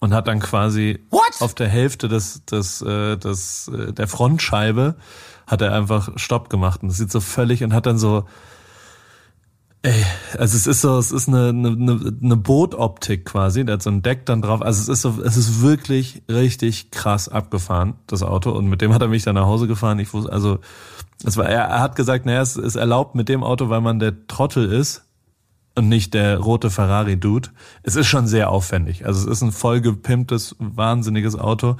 Und 0.00 0.14
hat 0.14 0.28
dann 0.28 0.38
quasi 0.38 1.00
What? 1.10 1.40
auf 1.40 1.54
der 1.54 1.68
Hälfte 1.68 2.06
des, 2.06 2.44
des, 2.44 2.80
äh, 2.82 3.16
des, 3.16 3.66
äh, 3.66 3.92
der 3.92 4.06
Frontscheibe 4.06 4.94
hat 5.48 5.60
er 5.60 5.74
einfach 5.74 6.10
Stopp 6.14 6.50
gemacht. 6.50 6.82
Und 6.82 6.90
das 6.90 6.98
sieht 6.98 7.10
so 7.10 7.18
völlig 7.18 7.64
und 7.64 7.74
hat 7.74 7.86
dann 7.86 7.98
so, 7.98 8.24
Ey, 9.82 10.04
also 10.36 10.56
es 10.56 10.66
ist 10.66 10.80
so, 10.80 10.98
es 10.98 11.12
ist 11.12 11.28
eine, 11.28 11.50
eine, 11.50 12.14
eine 12.22 12.36
Bootoptik 12.36 13.24
quasi, 13.24 13.64
der 13.64 13.74
hat 13.74 13.82
so 13.82 13.90
ein 13.90 14.02
Deck 14.02 14.26
dann 14.26 14.42
drauf. 14.42 14.60
Also 14.60 14.80
es 14.82 14.88
ist 14.88 15.02
so, 15.02 15.22
es 15.24 15.36
ist 15.36 15.62
wirklich 15.62 16.22
richtig 16.28 16.90
krass 16.90 17.28
abgefahren, 17.28 17.94
das 18.08 18.22
Auto. 18.24 18.50
Und 18.50 18.66
mit 18.66 18.80
dem 18.80 18.92
hat 18.92 19.02
er 19.02 19.08
mich 19.08 19.22
dann 19.22 19.36
nach 19.36 19.46
Hause 19.46 19.68
gefahren. 19.68 20.00
Ich 20.00 20.12
wusste, 20.12 20.32
also 20.32 20.58
es 21.24 21.36
war, 21.36 21.46
er, 21.46 21.62
er 21.64 21.80
hat 21.80 21.94
gesagt, 21.94 22.26
naja, 22.26 22.42
es 22.42 22.56
ist 22.56 22.74
erlaubt 22.76 23.14
mit 23.14 23.28
dem 23.28 23.44
Auto, 23.44 23.68
weil 23.68 23.80
man 23.80 23.98
der 24.00 24.26
Trottel 24.26 24.70
ist. 24.72 25.04
und 25.76 25.88
nicht 25.88 26.12
der 26.12 26.38
rote 26.38 26.70
Ferrari-Dude. 26.70 27.50
Es 27.84 27.94
ist 27.94 28.08
schon 28.08 28.26
sehr 28.26 28.50
aufwendig. 28.50 29.06
Also 29.06 29.20
es 29.20 29.38
ist 29.38 29.42
ein 29.42 29.52
voll 29.52 29.80
gepimptes, 29.80 30.56
wahnsinniges 30.58 31.38
Auto. 31.38 31.76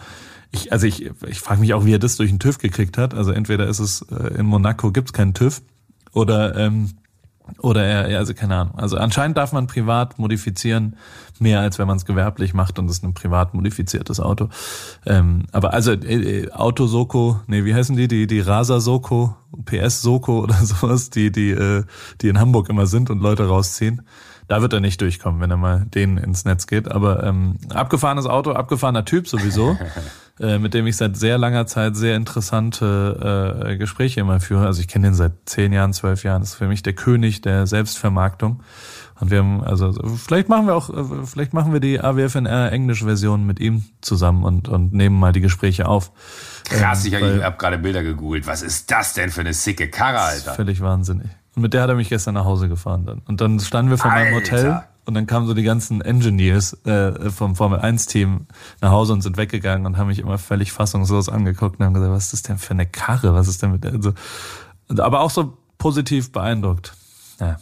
Ich, 0.53 0.73
also 0.73 0.87
ich, 0.87 1.11
ich 1.27 1.41
frage 1.41 1.61
mich 1.61 1.75
auch, 1.75 1.85
wie 1.85 1.95
er 1.95 1.99
das 1.99 2.17
durch 2.17 2.31
den 2.31 2.39
TÜV 2.39 2.59
gekriegt 2.59 2.97
hat. 2.97 3.13
Also 3.13 3.33
entweder 3.33 3.67
ist 3.67 3.81
es 3.81 4.03
äh, 4.03 4.39
in 4.39 4.47
Monaco 4.47 4.93
gibt's 4.93 5.13
keinen 5.13 5.35
TÜV 5.35 5.63
oder 6.13 6.57
ähm, 6.57 6.91
oder 7.61 7.85
er, 7.85 8.19
also 8.19 8.35
keine 8.35 8.57
Ahnung. 8.57 8.79
Also 8.79 8.97
anscheinend 8.97 9.37
darf 9.37 9.53
man 9.53 9.67
privat 9.67 10.19
modifizieren, 10.19 10.97
mehr 11.39 11.61
als 11.61 11.79
wenn 11.79 11.87
man 11.87 11.97
es 11.97 12.05
gewerblich 12.05 12.55
macht 12.55 12.79
und 12.79 12.87
es 12.87 12.99
ist 12.99 13.05
ein 13.05 13.15
privat 13.15 13.55
modifiziertes 13.55 14.21
Auto. 14.21 14.49
Ähm, 15.07 15.47
aber 15.53 15.73
also 15.73 15.93
äh, 15.93 16.43
äh, 16.43 16.53
Auto 16.53 16.87
Soko, 16.87 17.41
nee, 17.47 17.65
wie 17.65 17.75
heißen 17.75 17.97
die? 17.97 18.09
Die, 18.09 18.27
die 18.27 18.41
Rasa 18.41 18.81
Soko, 18.81 19.37
PS 19.65 20.03
Soko 20.03 20.41
oder 20.43 20.55
sowas, 20.55 21.11
die, 21.11 21.33
die, 21.33 21.51
äh, 21.51 21.85
die 22.21 22.29
in 22.29 22.39
Hamburg 22.39 22.69
immer 22.69 22.87
sind 22.87 23.11
und 23.11 23.21
Leute 23.21 23.47
rausziehen. 23.47 24.03
Da 24.49 24.63
wird 24.63 24.73
er 24.73 24.81
nicht 24.81 25.01
durchkommen, 25.03 25.43
wenn 25.43 25.51
er 25.51 25.59
mal 25.59 25.85
denen 25.87 26.17
ins 26.17 26.47
Netz 26.47 26.67
geht. 26.67 26.91
Aber 26.91 27.23
ähm, 27.23 27.59
abgefahrenes 27.69 28.25
Auto, 28.25 28.53
abgefahrener 28.53 29.05
Typ 29.05 29.29
sowieso, 29.29 29.77
äh, 30.41 30.59
mit 30.59 30.75
dem 30.75 30.87
ich 30.87 30.97
seit 30.97 31.17
sehr 31.17 31.39
langer 31.39 31.67
Zeit 31.67 31.97
sehr 31.97 32.17
interessante 32.17 33.65
äh, 33.67 33.77
Gespräche 33.77 34.21
immer 34.21 34.41
führe. 34.41 34.67
Also 34.67 34.81
ich 34.81 34.89
kenne 34.89 35.09
den 35.09 35.15
seit 35.15 35.33
zehn 35.47 35.73
Jahren, 35.73 35.93
zwölf 35.93 36.23
Jahren. 36.25 36.43
Das 36.43 36.51
ist 36.51 36.57
für 36.57 36.69
mich 36.69 36.83
der 36.83 36.93
König 36.93 37.41
der 37.41 37.67
Selbstvermarktung. 37.67 38.63
Und 39.21 39.33
wir 39.33 39.39
haben, 39.39 39.65
also 39.65 39.93
vielleicht 40.17 40.49
machen 40.49 40.67
wir 40.67 40.77
auch, 40.77 40.91
äh, 40.91 41.27
vielleicht 41.27 41.53
machen 41.53 41.73
wir 41.73 41.81
die 41.81 42.01
AWFNR 42.01 42.71
englische 42.71 43.05
Version 43.05 43.47
mit 43.47 43.59
ihm 43.59 43.85
zusammen 44.01 44.45
und, 44.45 44.69
und 44.69 44.93
nehmen 44.93 45.19
mal 45.19 45.33
die 45.33 45.41
Gespräche 45.41 45.89
auf. 45.89 46.13
Krass, 46.69 47.05
ich, 47.05 47.13
Ähm, 47.15 47.39
ich 47.39 47.43
habe 47.43 47.57
gerade 47.57 47.79
Bilder 47.79 48.03
gegoogelt. 48.03 48.47
Was 48.47 48.63
ist 48.63 48.91
das 48.91 49.15
denn 49.15 49.31
für 49.31 49.41
eine 49.41 49.55
sicke 49.55 49.89
Karre, 49.89 50.21
Alter? 50.21 50.55
Völlig 50.55 50.81
wahnsinnig. 50.81 51.29
Und 51.57 51.63
mit 51.63 51.75
der 51.75 51.83
hat 51.83 51.89
er 51.89 51.97
mich 51.97 52.09
gestern 52.09 52.35
nach 52.35 52.45
Hause 52.45 52.69
gefahren 52.69 53.07
dann. 53.07 53.23
Und 53.27 53.41
dann 53.41 53.59
standen 53.59 53.91
wir 53.91 53.99
vor 53.99 54.13
meinem 54.13 54.35
Alter. 54.35 54.57
Hotel 54.57 54.83
und 55.09 55.15
dann 55.15 55.27
kamen 55.27 55.47
so 55.47 55.55
die 55.55 55.63
ganzen 55.63 56.03
Engineers 56.03 56.75
äh, 56.85 57.31
vom 57.31 57.57
Formel 57.57 57.81
1 57.81 58.07
Team 58.07 58.47
nach 58.83 58.91
Hause 58.91 59.15
und 59.15 59.23
sind 59.23 59.39
weggegangen 59.39 59.87
und 59.87 59.97
haben 59.97 60.09
mich 60.09 60.19
immer 60.19 60.37
völlig 60.37 60.71
fassungslos 60.71 61.31
angeguckt 61.31 61.81
und 61.81 61.87
haben 61.87 61.95
gesagt, 61.95 62.13
was 62.13 62.25
ist 62.27 62.33
das 62.35 62.43
denn 62.43 62.59
für 62.59 62.73
eine 62.73 62.87
Karre? 62.87 63.35
Was 63.35 63.49
ist 63.49 63.63
denn 63.63 63.73
mit 63.73 63.85
der? 63.85 63.95
Also, 63.95 64.13
aber 64.99 65.21
auch 65.21 65.31
so 65.31 65.57
positiv 65.79 66.31
beeindruckt. 66.31 66.93
Ja. 67.41 67.57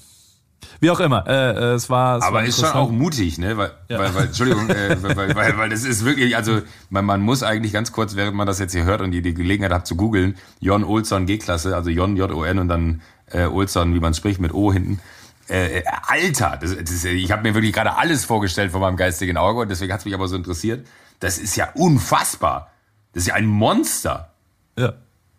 Wie 0.81 0.91
auch 0.91 0.99
immer, 1.01 1.25
äh, 1.29 1.53
äh, 1.53 1.75
es 1.75 1.89
war. 1.89 2.19
Es 2.19 2.25
Aber 2.25 2.39
war 2.39 2.45
ist 2.45 2.61
schon 2.61 2.71
auch 2.71 2.91
mutig, 2.91 3.39
ne? 3.39 3.57
Weil, 3.57 3.71
Ja. 3.89 4.01
weil, 4.01 4.15
weil 4.15 4.27
Entschuldigung, 4.27 4.69
äh, 4.69 4.97
weil, 5.03 5.35
weil, 5.37 5.57
weil 5.57 5.69
das 5.71 5.85
ist 5.85 6.05
wirklich, 6.05 6.37
also 6.37 6.63
man, 6.91 7.05
man 7.05 7.21
muss 7.21 7.45
eigentlich 7.45 7.73
ganz 7.73 7.93
kurz, 7.93 8.17
während 8.17 8.37
man 8.37 8.47
das 8.47 8.59
jetzt 8.59 8.73
hier 8.73 8.85
hört 8.85 9.01
und 9.01 9.13
die, 9.13 9.23
die 9.23 9.35
Gelegenheit 9.35 9.73
hat 9.73 9.87
zu 9.87 9.95
googeln, 9.97 10.35
Jon 10.61 10.83
Olson 10.83 11.27
G-Klasse, 11.27 11.77
also 11.77 11.91
Jon 11.91 12.17
J-O-N 12.17 12.59
und 12.59 12.69
dann 12.69 13.03
äh, 13.31 13.45
Olson, 13.45 13.95
wie 13.95 14.01
man 14.01 14.15
spricht, 14.15 14.41
mit 14.41 14.53
O 14.53 14.73
hinten. 14.73 15.01
Äh, 15.49 15.79
äh, 15.79 15.83
Alter, 16.07 16.59
das, 16.61 16.77
das 16.77 17.05
ich 17.05 17.31
habe 17.31 17.43
mir 17.43 17.55
wirklich 17.55 17.73
gerade 17.73 17.97
alles 17.97 18.25
vorgestellt 18.25 18.73
vor 18.73 18.81
meinem 18.81 18.97
geistigen 18.97 19.37
Auge 19.37 19.61
und 19.61 19.69
deswegen 19.69 19.93
hat 19.93 20.01
es 20.01 20.05
mich 20.05 20.15
aber 20.15 20.29
so 20.29 20.37
interessiert. 20.37 20.87
Das 21.21 21.39
ist 21.39 21.57
ja 21.57 21.71
unfassbar. 21.75 22.71
Das 23.13 23.23
ist 23.23 23.29
ja 23.29 23.35
ein 23.35 23.47
Monster. 23.47 24.33
Ja. 24.79 24.95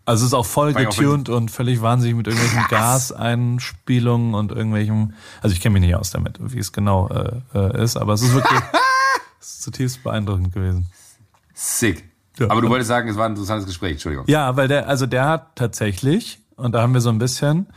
Also 0.05 0.23
es 0.23 0.29
ist 0.29 0.33
auch 0.33 0.45
voll 0.45 0.73
War 0.73 0.87
auch 0.87 0.95
getuned 0.95 1.27
und 1.27 1.51
völlig 1.51 1.81
wahnsinnig 1.81 2.15
mit 2.15 2.27
irgendwelchen 2.27 2.63
Krass. 2.69 3.09
Gaseinspielungen 3.09 4.35
und 4.35 4.53
irgendwelchem. 4.53 5.13
Also 5.41 5.53
ich 5.53 5.59
kenne 5.59 5.73
mich 5.73 5.81
nicht 5.81 5.95
aus 5.95 6.11
damit, 6.11 6.39
wie 6.39 6.59
es 6.59 6.71
genau 6.71 7.09
äh, 7.09 7.41
äh, 7.53 7.83
ist, 7.83 7.97
aber 7.97 8.13
es 8.13 8.21
ist 8.21 8.33
wirklich 8.33 8.59
es 9.41 9.49
ist 9.49 9.61
zutiefst 9.63 10.03
beeindruckend 10.03 10.53
gewesen. 10.53 10.89
Sick. 11.53 12.05
Ja. 12.39 12.49
Aber 12.49 12.61
du 12.61 12.69
wolltest 12.69 12.87
sagen, 12.87 13.09
es 13.09 13.17
war 13.17 13.25
ein 13.25 13.31
interessantes 13.31 13.65
Gespräch, 13.65 13.93
Entschuldigung. 13.93 14.25
Ja, 14.27 14.55
weil 14.55 14.67
der, 14.69 14.87
also 14.87 15.07
der 15.07 15.25
hat 15.25 15.55
tatsächlich, 15.55 16.39
und 16.55 16.71
da 16.71 16.81
haben 16.81 16.93
wir 16.93 17.01
so 17.01 17.09
ein 17.09 17.17
bisschen, 17.17 17.67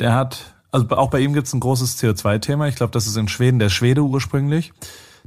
der 0.00 0.14
hat, 0.14 0.55
also 0.76 0.90
auch 0.90 1.08
bei 1.08 1.20
ihm 1.20 1.32
gibt's 1.32 1.54
ein 1.54 1.60
großes 1.60 1.98
CO2-Thema. 2.02 2.68
Ich 2.68 2.74
glaube, 2.74 2.90
das 2.90 3.06
ist 3.06 3.16
in 3.16 3.28
Schweden, 3.28 3.58
der 3.58 3.70
Schwede 3.70 4.02
ursprünglich. 4.02 4.74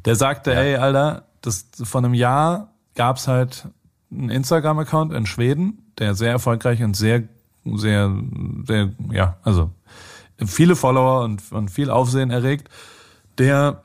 Der 0.06 0.16
sagte, 0.16 0.54
ey, 0.54 0.76
Alter, 0.76 1.24
das 1.42 1.66
vor 1.84 2.00
einem 2.00 2.14
Jahr 2.14 2.76
gab's 2.94 3.28
halt 3.28 3.68
einen 4.12 4.30
Instagram-Account 4.30 5.12
in 5.12 5.26
Schweden, 5.26 5.92
der 5.98 6.14
sehr 6.14 6.30
erfolgreich 6.30 6.84
und 6.84 6.96
sehr, 6.96 7.24
sehr, 7.66 8.16
sehr, 8.68 8.92
ja, 9.12 9.38
also 9.42 9.72
viele 10.38 10.76
Follower 10.76 11.24
und, 11.24 11.42
und 11.52 11.70
viel 11.70 11.90
Aufsehen 11.90 12.30
erregt, 12.30 12.70
der 13.40 13.84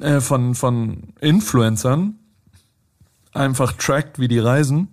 äh, 0.00 0.20
von, 0.20 0.56
von 0.56 1.14
Influencern 1.20 2.18
einfach 3.32 3.72
trackt, 3.74 4.18
wie 4.18 4.28
die 4.28 4.40
reisen 4.40 4.88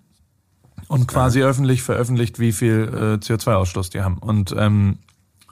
und 0.89 1.08
quasi 1.08 1.41
öffentlich 1.41 1.82
veröffentlicht, 1.82 2.38
wie 2.38 2.52
viel 2.52 2.89
äh, 2.93 3.26
CO2-Ausstoß 3.26 3.91
die 3.91 4.02
haben 4.02 4.19
und 4.19 4.54
ähm, 4.56 4.99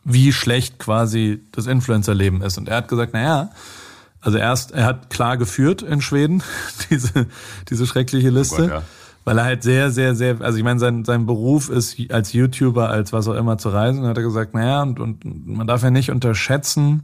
wie 0.03 0.33
schlecht 0.33 0.79
quasi 0.79 1.41
das 1.51 1.67
Influencer-Leben 1.67 2.41
ist. 2.41 2.57
Und 2.57 2.67
er 2.67 2.77
hat 2.77 2.87
gesagt, 2.87 3.13
naja, 3.13 3.51
also 4.21 4.37
erst, 4.37 4.71
er 4.71 4.85
hat 4.85 5.09
klar 5.09 5.37
geführt 5.37 5.81
in 5.81 6.01
Schweden, 6.01 6.43
diese, 6.89 7.27
diese 7.69 7.87
schreckliche 7.87 8.29
Liste. 8.29 8.63
Gott, 8.63 8.69
ja. 8.69 8.83
Weil 9.23 9.37
er 9.37 9.43
halt 9.43 9.63
sehr, 9.63 9.91
sehr, 9.91 10.15
sehr, 10.15 10.41
also 10.41 10.57
ich 10.57 10.63
meine, 10.63 10.79
sein, 10.79 11.05
sein 11.05 11.27
Beruf 11.27 11.69
ist 11.69 11.95
als 12.09 12.33
YouTuber, 12.33 12.89
als 12.89 13.13
was 13.13 13.27
auch 13.27 13.35
immer 13.35 13.59
zu 13.59 13.69
reisen. 13.69 14.03
Hat 14.05 14.17
er 14.17 14.23
gesagt, 14.23 14.55
naja, 14.55 14.81
und, 14.81 14.99
und 14.99 15.25
man 15.47 15.67
darf 15.67 15.83
ja 15.83 15.91
nicht 15.91 16.09
unterschätzen, 16.09 17.03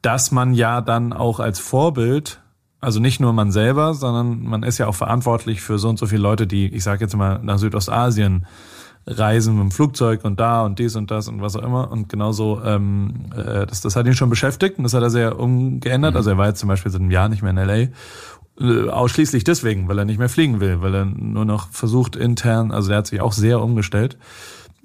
dass 0.00 0.30
man 0.30 0.54
ja 0.54 0.80
dann 0.80 1.12
auch 1.12 1.40
als 1.40 1.58
Vorbild, 1.58 2.40
also 2.80 3.00
nicht 3.00 3.18
nur 3.18 3.32
man 3.32 3.50
selber, 3.50 3.94
sondern 3.94 4.42
man 4.42 4.62
ist 4.62 4.78
ja 4.78 4.86
auch 4.86 4.94
verantwortlich 4.94 5.60
für 5.60 5.78
so 5.78 5.88
und 5.88 5.98
so 5.98 6.06
viele 6.06 6.22
Leute, 6.22 6.46
die, 6.46 6.66
ich 6.66 6.84
sage 6.84 7.04
jetzt 7.04 7.16
mal, 7.16 7.40
nach 7.42 7.58
Südostasien 7.58 8.46
reisen 9.06 9.54
mit 9.54 9.62
dem 9.62 9.70
Flugzeug 9.70 10.24
und 10.24 10.38
da 10.38 10.62
und 10.62 10.78
dies 10.78 10.96
und 10.96 11.10
das 11.10 11.28
und 11.28 11.40
was 11.40 11.56
auch 11.56 11.62
immer. 11.62 11.90
Und 11.90 12.08
genauso, 12.08 12.62
ähm, 12.64 13.26
äh, 13.34 13.66
das, 13.66 13.80
das 13.80 13.96
hat 13.96 14.06
ihn 14.06 14.14
schon 14.14 14.30
beschäftigt 14.30 14.78
und 14.78 14.84
das 14.84 14.94
hat 14.94 15.02
er 15.02 15.10
sehr 15.10 15.38
umgeändert. 15.38 16.16
Also 16.16 16.30
er 16.30 16.38
war 16.38 16.48
jetzt 16.48 16.60
zum 16.60 16.68
Beispiel 16.68 16.92
seit 16.92 17.00
einem 17.00 17.10
Jahr 17.10 17.28
nicht 17.28 17.42
mehr 17.42 17.50
in 17.50 17.56
LA. 17.56 17.88
Äh, 18.60 18.88
Ausschließlich 18.90 19.44
deswegen, 19.44 19.88
weil 19.88 19.98
er 19.98 20.04
nicht 20.04 20.18
mehr 20.18 20.28
fliegen 20.28 20.60
will, 20.60 20.82
weil 20.82 20.94
er 20.94 21.04
nur 21.04 21.44
noch 21.44 21.70
versucht 21.70 22.16
intern, 22.16 22.70
also 22.70 22.88
der 22.88 22.98
hat 22.98 23.06
sich 23.06 23.20
auch 23.20 23.32
sehr 23.32 23.60
umgestellt 23.60 24.18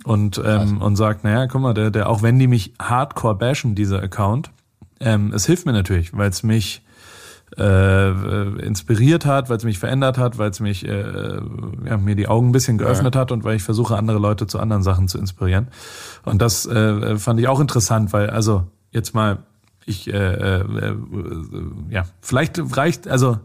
und 0.03 0.41
ähm, 0.43 0.81
und 0.81 0.95
sagt, 0.95 1.23
naja, 1.23 1.47
guck 1.47 1.61
mal, 1.61 1.73
der, 1.73 1.91
der, 1.91 2.09
auch 2.09 2.21
wenn 2.21 2.39
die 2.39 2.47
mich 2.47 2.73
hardcore 2.79 3.35
bashen, 3.35 3.75
dieser 3.75 4.01
Account, 4.01 4.51
ähm, 4.99 5.33
es 5.33 5.45
hilft 5.45 5.65
mir 5.65 5.73
natürlich, 5.73 6.15
weil 6.15 6.29
es 6.29 6.43
mich 6.43 6.81
äh, 7.57 8.59
inspiriert 8.59 9.25
hat, 9.25 9.49
weil 9.49 9.57
es 9.57 9.63
mich 9.63 9.79
verändert 9.79 10.17
hat, 10.17 10.37
weil 10.37 10.49
es 10.49 10.59
mich 10.59 10.85
äh, 10.85 11.39
ja, 11.85 11.97
mir 11.97 12.15
die 12.15 12.27
Augen 12.27 12.49
ein 12.49 12.51
bisschen 12.51 12.77
geöffnet 12.77 13.15
hat 13.15 13.31
und 13.31 13.43
weil 13.45 13.55
ich 13.55 13.63
versuche, 13.63 13.95
andere 13.95 14.19
Leute 14.19 14.47
zu 14.47 14.59
anderen 14.59 14.83
Sachen 14.83 15.07
zu 15.07 15.17
inspirieren. 15.17 15.67
Und 16.25 16.41
das 16.41 16.65
äh, 16.65 17.17
fand 17.17 17.39
ich 17.39 17.47
auch 17.47 17.61
interessant, 17.61 18.11
weil 18.11 18.29
also 18.29 18.67
jetzt 18.91 19.15
mal 19.15 19.39
ich 19.85 20.11
äh, 20.11 20.17
äh, 20.17 20.61
äh, 20.61 20.95
ja 21.89 22.03
vielleicht 22.19 22.59
reicht 22.75 23.07
also 23.07 23.39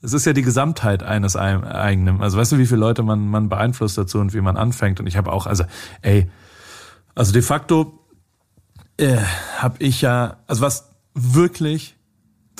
es 0.00 0.12
ist 0.12 0.24
ja 0.24 0.32
die 0.32 0.42
Gesamtheit 0.42 1.02
eines 1.02 1.36
eig- 1.36 1.66
eigenen. 1.66 2.22
Also 2.22 2.38
weißt 2.38 2.52
du, 2.52 2.58
wie 2.58 2.66
viele 2.66 2.78
Leute 2.78 3.02
man 3.02 3.28
man 3.28 3.48
beeinflusst 3.48 3.98
dazu 3.98 4.20
und 4.20 4.32
wie 4.34 4.40
man 4.40 4.56
anfängt. 4.56 5.00
Und 5.00 5.08
ich 5.08 5.16
habe 5.16 5.32
auch 5.32 5.46
also 5.48 5.64
ey 6.02 6.30
also 7.16 7.32
de 7.32 7.42
facto 7.42 7.98
äh, 8.98 9.16
habe 9.56 9.74
ich 9.80 10.00
ja 10.00 10.36
also 10.46 10.62
was 10.62 10.94
wirklich 11.14 11.96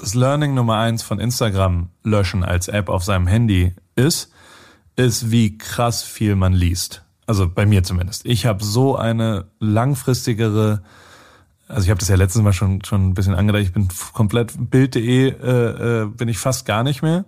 das 0.01 0.15
Learning 0.15 0.55
Nummer 0.55 0.79
eins 0.79 1.03
von 1.03 1.19
Instagram 1.19 1.91
löschen 2.03 2.45
als 2.45 2.69
App 2.69 2.89
auf 2.89 3.05
seinem 3.05 3.27
Handy 3.27 3.75
ist, 3.97 4.33
ist, 4.97 5.31
wie 5.31 5.59
krass 5.59 6.03
viel 6.03 6.37
man 6.37 6.53
liest. 6.53 7.05
Also 7.27 7.49
bei 7.49 7.67
mir 7.67 7.83
zumindest. 7.83 8.25
Ich 8.25 8.47
habe 8.47 8.65
so 8.65 8.97
eine 8.97 9.47
langfristigere, 9.61 10.83
also 11.69 11.85
ich 11.85 11.91
habe 11.91 12.01
das 12.01 12.09
ja 12.09 12.17
letztes 12.17 12.43
Mal 12.43 12.53
schon 12.53 12.83
schon 12.85 13.09
ein 13.09 13.15
bisschen 13.15 13.35
angedeutet, 13.35 13.69
ich 13.69 13.75
bin 13.75 13.89
komplett 14.13 14.55
Bild.de 14.71 15.29
äh, 15.29 16.03
äh, 16.03 16.07
bin 16.07 16.29
ich 16.29 16.39
fast 16.39 16.65
gar 16.65 16.83
nicht 16.83 17.03
mehr 17.03 17.27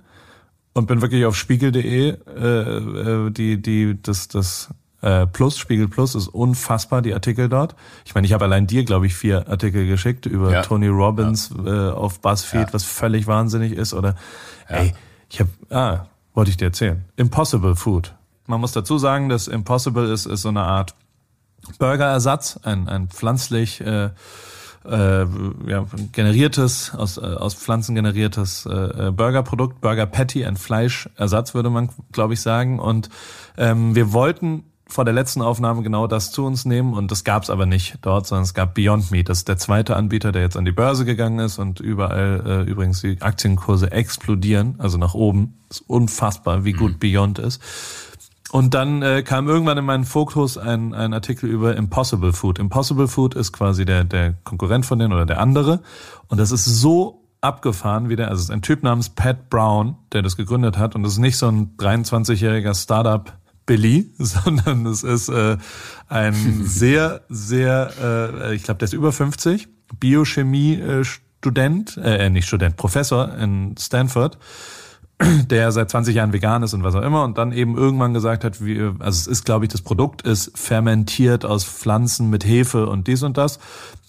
und 0.73 0.87
bin 0.87 1.03
wirklich 1.03 1.27
auf 1.27 1.37
Spiegel.de 1.37 2.17
äh, 2.17 2.47
äh, 2.47 3.31
die 3.31 3.61
die 3.61 4.01
das 4.01 4.29
das 4.29 4.71
äh, 5.03 5.27
Plus 5.27 5.59
Spiegel 5.59 5.89
Plus 5.89 6.15
ist 6.15 6.29
unfassbar 6.29 7.03
die 7.03 7.15
Artikel 7.15 7.49
dort. 7.49 7.75
Ich 8.05 8.15
meine, 8.15 8.27
ich 8.27 8.33
habe 8.33 8.45
allein 8.45 8.67
dir 8.67 8.85
glaube 8.85 9.07
ich 9.07 9.15
vier 9.15 9.49
Artikel 9.49 9.87
geschickt 9.87 10.27
über 10.27 10.53
Ja. 10.53 10.63
Tony 10.63 10.89
Robbins 10.89 11.51
äh, 11.65 11.91
auf 11.91 12.21
Buzzfeed, 12.21 12.69
Ja. 12.69 12.73
was 12.73 12.85
völlig 12.85 13.27
wahnsinnig 13.27 13.73
ist 13.73 13.95
oder 13.95 14.15
ey, 14.69 14.93
ich 15.31 15.41
habe 15.41 15.51
ah, 15.71 16.07
wollte 16.35 16.51
ich 16.51 16.57
dir 16.57 16.67
erzählen. 16.67 17.05
Impossible 17.17 17.77
Food. 17.77 18.15
Man 18.47 18.61
muss 18.61 18.73
dazu 18.73 18.99
sagen, 18.99 19.29
dass 19.29 19.49
Impossible 19.49 20.11
ist 20.13 20.27
ist 20.27 20.43
so 20.43 20.49
eine 20.49 20.63
Art 20.63 20.95
Burgerersatz, 21.79 22.59
ein, 22.63 22.89
ein 22.89 23.09
pflanzlich 23.09 23.81
äh, 23.81 24.11
äh, 24.85 25.27
ja, 25.67 25.85
generiertes, 26.13 26.93
aus, 26.97 27.19
äh, 27.19 27.21
aus 27.21 27.55
Pflanzen 27.55 27.95
generiertes 27.95 28.65
äh, 28.67 29.09
äh, 29.09 29.11
Burgerprodukt, 29.11 29.81
Burger 29.83 30.07
Patty, 30.07 30.45
ein 30.47 30.57
Fleischersatz, 30.57 31.53
würde 31.55 31.69
man, 31.69 31.91
glaube 32.13 32.33
ich, 32.33 32.41
sagen. 32.41 32.79
Und 32.79 33.11
ähm, 33.59 33.95
wir 33.95 34.13
wollten 34.15 34.65
vor 34.91 35.05
der 35.05 35.15
letzten 35.15 35.43
Aufnahme 35.43 35.83
genau 35.83 36.07
das 36.07 36.33
zu 36.33 36.45
uns 36.45 36.65
nehmen 36.65 36.95
und 36.95 37.11
das 37.11 37.25
gab 37.25 37.43
es 37.43 37.51
aber 37.51 37.67
nicht 37.67 37.99
dort, 38.03 38.27
sondern 38.27 38.45
es 38.45 38.55
gab 38.55 38.75
Beyond 38.75 39.11
Meat. 39.11 39.29
Das 39.29 39.39
ist 39.39 39.49
der 39.49 39.57
zweite 39.57 39.97
Anbieter, 39.97 40.33
der 40.33 40.43
jetzt 40.43 40.57
an 40.57 40.65
die 40.65 40.73
Börse 40.73 41.05
gegangen 41.05 41.39
ist 41.39 41.59
und 41.59 41.81
überall 41.81 42.43
äh, 42.67 42.71
übrigens 42.71 43.01
die 43.01 43.21
Aktienkurse 43.21 43.91
explodieren, 43.93 44.75
also 44.79 44.99
nach 44.99 45.15
oben. 45.15 45.59
ist 45.71 45.83
unfassbar, 45.89 46.65
wie 46.65 46.73
gut 46.73 47.01
Beyond 47.01 47.39
ist. 47.39 47.63
Und 48.51 48.75
dann 48.75 49.03
äh, 49.03 49.23
kam 49.23 49.49
irgendwann 49.49 49.79
in 49.79 49.85
meinen 49.85 50.05
Fokus 50.05 50.59
ein, 50.59 50.93
ein 50.93 51.15
Artikel 51.15 51.49
über 51.49 51.77
Impossible 51.77 52.33
Food. 52.33 52.59
Impossible 52.59 53.07
Food 53.07 53.37
ist 53.37 53.53
quasi 53.53 53.85
der, 53.85 54.03
der 54.03 54.35
Konkurrent 54.43 54.85
von 54.85 54.99
denen 54.99 55.13
oder 55.13 55.25
der 55.25 55.41
andere. 55.41 55.81
Und 56.27 56.39
das 56.39 56.51
ist 56.51 56.65
so 56.65 57.21
abgefahren 57.41 58.09
wieder. 58.09 58.29
Also 58.29 58.41
es 58.41 58.45
ist 58.45 58.51
ein 58.51 58.63
Typ 58.63 58.83
namens 58.83 59.09
Pat 59.09 59.51
Brown, 59.51 59.97
der 60.13 60.23
das 60.23 60.37
gegründet 60.37 60.79
hat. 60.79 60.97
Und 60.97 61.05
das 61.05 61.13
ist 61.13 61.19
nicht 61.19 61.37
so 61.37 61.47
ein 61.47 61.77
23-jähriger 61.77 62.75
Startup 62.75 63.33
Billy, 63.67 64.11
sondern 64.19 64.87
es 64.87 65.03
ist 65.03 65.29
äh, 65.29 65.57
ein 66.09 66.65
sehr, 66.65 67.23
sehr, 67.29 67.93
äh, 68.01 68.55
ich 68.55 68.63
glaube, 68.63 68.79
der 68.79 68.87
ist 68.87 68.95
über 68.95 69.13
50, 69.13 69.69
Biochemie-Student, 69.99 71.97
äh, 71.97 72.27
äh, 72.27 72.31
nicht 72.31 72.47
Student, 72.47 72.77
Professor 72.77 73.35
in 73.37 73.75
Stanford 73.79 74.39
der 75.51 75.71
seit 75.73 75.91
20 75.91 76.15
Jahren 76.15 76.33
vegan 76.33 76.63
ist 76.63 76.75
und 76.75 76.83
was 76.83 76.95
auch 76.95 77.03
immer 77.03 77.25
und 77.25 77.37
dann 77.37 77.53
eben 77.53 77.77
irgendwann 77.77 78.15
gesagt 78.15 78.45
hat, 78.45 78.65
wie, 78.65 78.81
also 78.81 79.09
es 79.09 79.27
ist, 79.27 79.45
glaube 79.45 79.65
ich, 79.65 79.71
das 79.71 79.83
Produkt 79.83 80.23
ist 80.23 80.57
fermentiert 80.57 81.45
aus 81.45 81.65
Pflanzen 81.65 82.31
mit 82.31 82.45
Hefe 82.45 82.87
und 82.87 83.07
dies 83.07 83.23
und 83.23 83.37
das. 83.37 83.59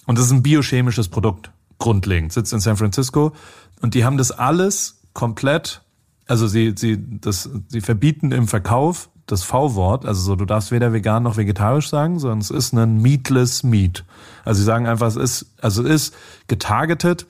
Und 0.05 0.17
es 0.17 0.25
ist 0.25 0.31
ein 0.31 0.43
biochemisches 0.43 1.09
Produkt, 1.09 1.51
grundlegend, 1.79 2.31
sitzt 2.31 2.53
in 2.53 2.59
San 2.59 2.77
Francisco. 2.77 3.33
Und 3.81 3.93
die 3.93 4.05
haben 4.05 4.17
das 4.17 4.31
alles 4.31 5.01
komplett, 5.13 5.81
also 6.27 6.47
sie, 6.47 6.73
sie, 6.77 6.97
das, 7.19 7.49
sie 7.67 7.81
verbieten 7.81 8.31
im 8.31 8.47
Verkauf 8.47 9.09
das 9.25 9.43
V-Wort, 9.43 10.05
also 10.05 10.21
so, 10.21 10.35
du 10.35 10.45
darfst 10.45 10.71
weder 10.71 10.93
vegan 10.93 11.23
noch 11.23 11.37
vegetarisch 11.37 11.89
sagen, 11.89 12.19
sondern 12.19 12.39
es 12.39 12.49
ist 12.49 12.73
ein 12.73 13.01
meatless 13.01 13.63
meat. 13.63 14.03
Also 14.43 14.59
sie 14.59 14.65
sagen 14.65 14.87
einfach, 14.87 15.07
es 15.07 15.15
ist, 15.15 15.45
also 15.61 15.83
es 15.83 15.89
ist 15.89 16.15
getargetet 16.47 17.27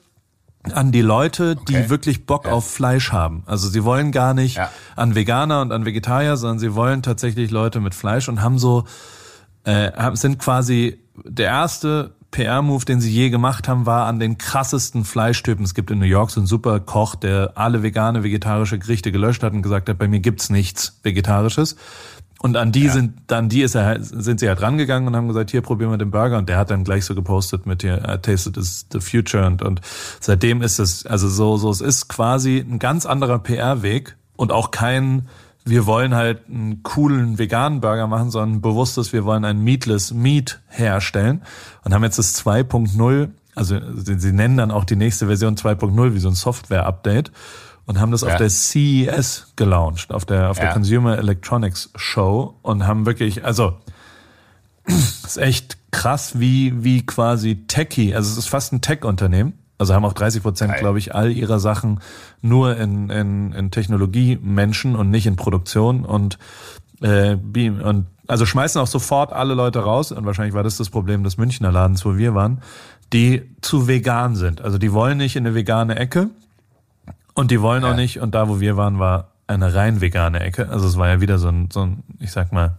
an 0.72 0.92
die 0.92 1.02
Leute, 1.02 1.56
die 1.56 1.76
okay. 1.76 1.90
wirklich 1.90 2.26
Bock 2.26 2.46
ja. 2.46 2.52
auf 2.52 2.68
Fleisch 2.68 3.12
haben. 3.12 3.42
Also 3.46 3.68
sie 3.68 3.84
wollen 3.84 4.12
gar 4.12 4.32
nicht 4.34 4.56
ja. 4.56 4.70
an 4.96 5.14
Veganer 5.14 5.60
und 5.60 5.72
an 5.72 5.84
Vegetarier, 5.84 6.36
sondern 6.36 6.58
sie 6.58 6.74
wollen 6.74 7.02
tatsächlich 7.02 7.50
Leute 7.50 7.80
mit 7.80 7.94
Fleisch 7.94 8.28
und 8.28 8.42
haben 8.42 8.58
so 8.58 8.84
äh, 9.64 9.90
sind 10.14 10.38
quasi 10.38 11.00
der 11.24 11.46
erste 11.46 12.14
PR-Move, 12.32 12.84
den 12.84 13.00
sie 13.00 13.12
je 13.12 13.30
gemacht 13.30 13.68
haben, 13.68 13.86
war 13.86 14.06
an 14.06 14.18
den 14.18 14.38
krassesten 14.38 15.04
Fleischtypen. 15.04 15.64
Es 15.64 15.74
gibt 15.74 15.90
in 15.92 16.00
New 16.00 16.06
York 16.06 16.30
so 16.30 16.40
einen 16.40 16.48
super 16.48 16.80
Koch, 16.80 17.14
der 17.14 17.52
alle 17.54 17.84
vegane, 17.84 18.24
vegetarische 18.24 18.78
Gerichte 18.78 19.12
gelöscht 19.12 19.44
hat 19.44 19.52
und 19.52 19.62
gesagt 19.62 19.88
hat, 19.88 19.98
bei 19.98 20.08
mir 20.08 20.18
gibt's 20.18 20.50
nichts 20.50 20.98
Vegetarisches. 21.04 21.76
Und 22.42 22.56
an 22.56 22.72
die 22.72 22.86
ja. 22.86 22.92
sind, 22.92 23.12
dann 23.28 23.48
die 23.48 23.62
ist 23.62 23.76
er, 23.76 23.84
halt, 23.84 24.04
sind 24.04 24.40
sie 24.40 24.48
halt 24.48 24.60
rangegangen 24.60 25.06
und 25.06 25.14
haben 25.14 25.28
gesagt, 25.28 25.52
hier 25.52 25.60
probieren 25.60 25.92
wir 25.92 25.98
den 25.98 26.10
Burger. 26.10 26.38
Und 26.38 26.48
der 26.48 26.56
hat 26.56 26.72
dann 26.72 26.82
gleich 26.82 27.04
so 27.04 27.14
gepostet 27.14 27.66
mit 27.66 27.82
hier, 27.82 27.98
I 27.98 28.18
tasted 28.18 28.56
is 28.56 28.86
the 28.90 28.98
future. 28.98 29.46
Und, 29.46 29.62
und 29.62 29.80
seitdem 30.18 30.60
ist 30.60 30.80
es, 30.80 31.06
also 31.06 31.28
so, 31.28 31.56
so, 31.56 31.70
es 31.70 31.80
ist 31.80 32.08
quasi 32.08 32.58
ein 32.58 32.80
ganz 32.80 33.06
anderer 33.06 33.38
PR-Weg 33.38 34.16
und 34.34 34.50
auch 34.50 34.72
kein, 34.72 35.28
wir 35.64 35.86
wollen 35.86 36.14
halt 36.14 36.48
einen 36.48 36.82
coolen 36.82 37.38
veganen 37.38 37.80
Burger 37.80 38.06
machen, 38.06 38.30
sondern 38.30 38.60
bewusstes, 38.60 39.12
wir 39.12 39.24
wollen 39.24 39.44
ein 39.44 39.62
Meatless 39.62 40.12
Meat 40.12 40.60
herstellen 40.68 41.42
und 41.84 41.94
haben 41.94 42.02
jetzt 42.02 42.18
das 42.18 42.44
2.0, 42.44 43.28
also 43.54 43.78
sie, 43.94 44.32
nennen 44.32 44.56
dann 44.56 44.70
auch 44.70 44.84
die 44.84 44.96
nächste 44.96 45.26
Version 45.26 45.56
2.0 45.56 46.14
wie 46.14 46.18
so 46.18 46.28
ein 46.28 46.34
Software-Update 46.34 47.30
und 47.86 48.00
haben 48.00 48.10
das 48.10 48.22
ja. 48.22 48.28
auf 48.28 48.36
der 48.36 48.50
CES 48.50 49.52
gelauncht, 49.56 50.12
auf 50.12 50.24
der, 50.24 50.50
auf 50.50 50.58
ja. 50.58 50.64
der 50.64 50.72
Consumer 50.72 51.18
Electronics 51.18 51.90
Show 51.96 52.58
und 52.62 52.86
haben 52.86 53.06
wirklich, 53.06 53.44
also, 53.44 53.76
ist 54.86 55.38
echt 55.38 55.78
krass, 55.92 56.40
wie, 56.40 56.82
wie 56.82 57.06
quasi 57.06 57.66
Techie, 57.66 58.14
also 58.14 58.32
es 58.32 58.38
ist 58.38 58.48
fast 58.48 58.72
ein 58.72 58.80
Tech-Unternehmen. 58.80 59.61
Also 59.82 59.94
haben 59.94 60.04
auch 60.04 60.12
30 60.12 60.42
Prozent, 60.42 60.76
glaube 60.78 60.98
ich, 60.98 61.14
all 61.14 61.30
ihrer 61.30 61.58
Sachen 61.58 62.00
nur 62.40 62.76
in, 62.76 63.10
in, 63.10 63.52
in 63.52 63.70
Technologie-Menschen 63.70 64.96
und 64.96 65.10
nicht 65.10 65.26
in 65.26 65.36
Produktion 65.36 66.04
und, 66.04 66.38
äh, 67.00 67.34
und 67.34 68.06
also 68.28 68.46
schmeißen 68.46 68.80
auch 68.80 68.86
sofort 68.86 69.32
alle 69.32 69.54
Leute 69.54 69.80
raus 69.80 70.12
und 70.12 70.24
wahrscheinlich 70.24 70.54
war 70.54 70.62
das 70.62 70.76
das 70.76 70.90
Problem 70.90 71.24
des 71.24 71.36
Münchner 71.36 71.70
Ladens, 71.70 72.04
wo 72.04 72.16
wir 72.16 72.34
waren, 72.34 72.62
die 73.12 73.42
zu 73.60 73.88
vegan 73.88 74.36
sind. 74.36 74.60
Also 74.62 74.78
die 74.78 74.92
wollen 74.92 75.18
nicht 75.18 75.36
in 75.36 75.46
eine 75.46 75.54
vegane 75.54 75.96
Ecke, 75.96 76.30
und 77.34 77.50
die 77.50 77.60
wollen 77.60 77.82
ja. 77.82 77.92
auch 77.92 77.96
nicht, 77.96 78.20
und 78.20 78.34
da, 78.34 78.48
wo 78.48 78.60
wir 78.60 78.76
waren, 78.76 78.98
war 78.98 79.28
eine 79.46 79.74
rein 79.74 80.00
vegane 80.00 80.40
Ecke. 80.40 80.68
Also 80.68 80.86
es 80.86 80.96
war 80.96 81.08
ja 81.08 81.20
wieder 81.20 81.38
so 81.38 81.48
ein, 81.48 81.68
so 81.72 81.82
ein 81.82 82.02
ich 82.20 82.30
sag 82.30 82.52
mal, 82.52 82.78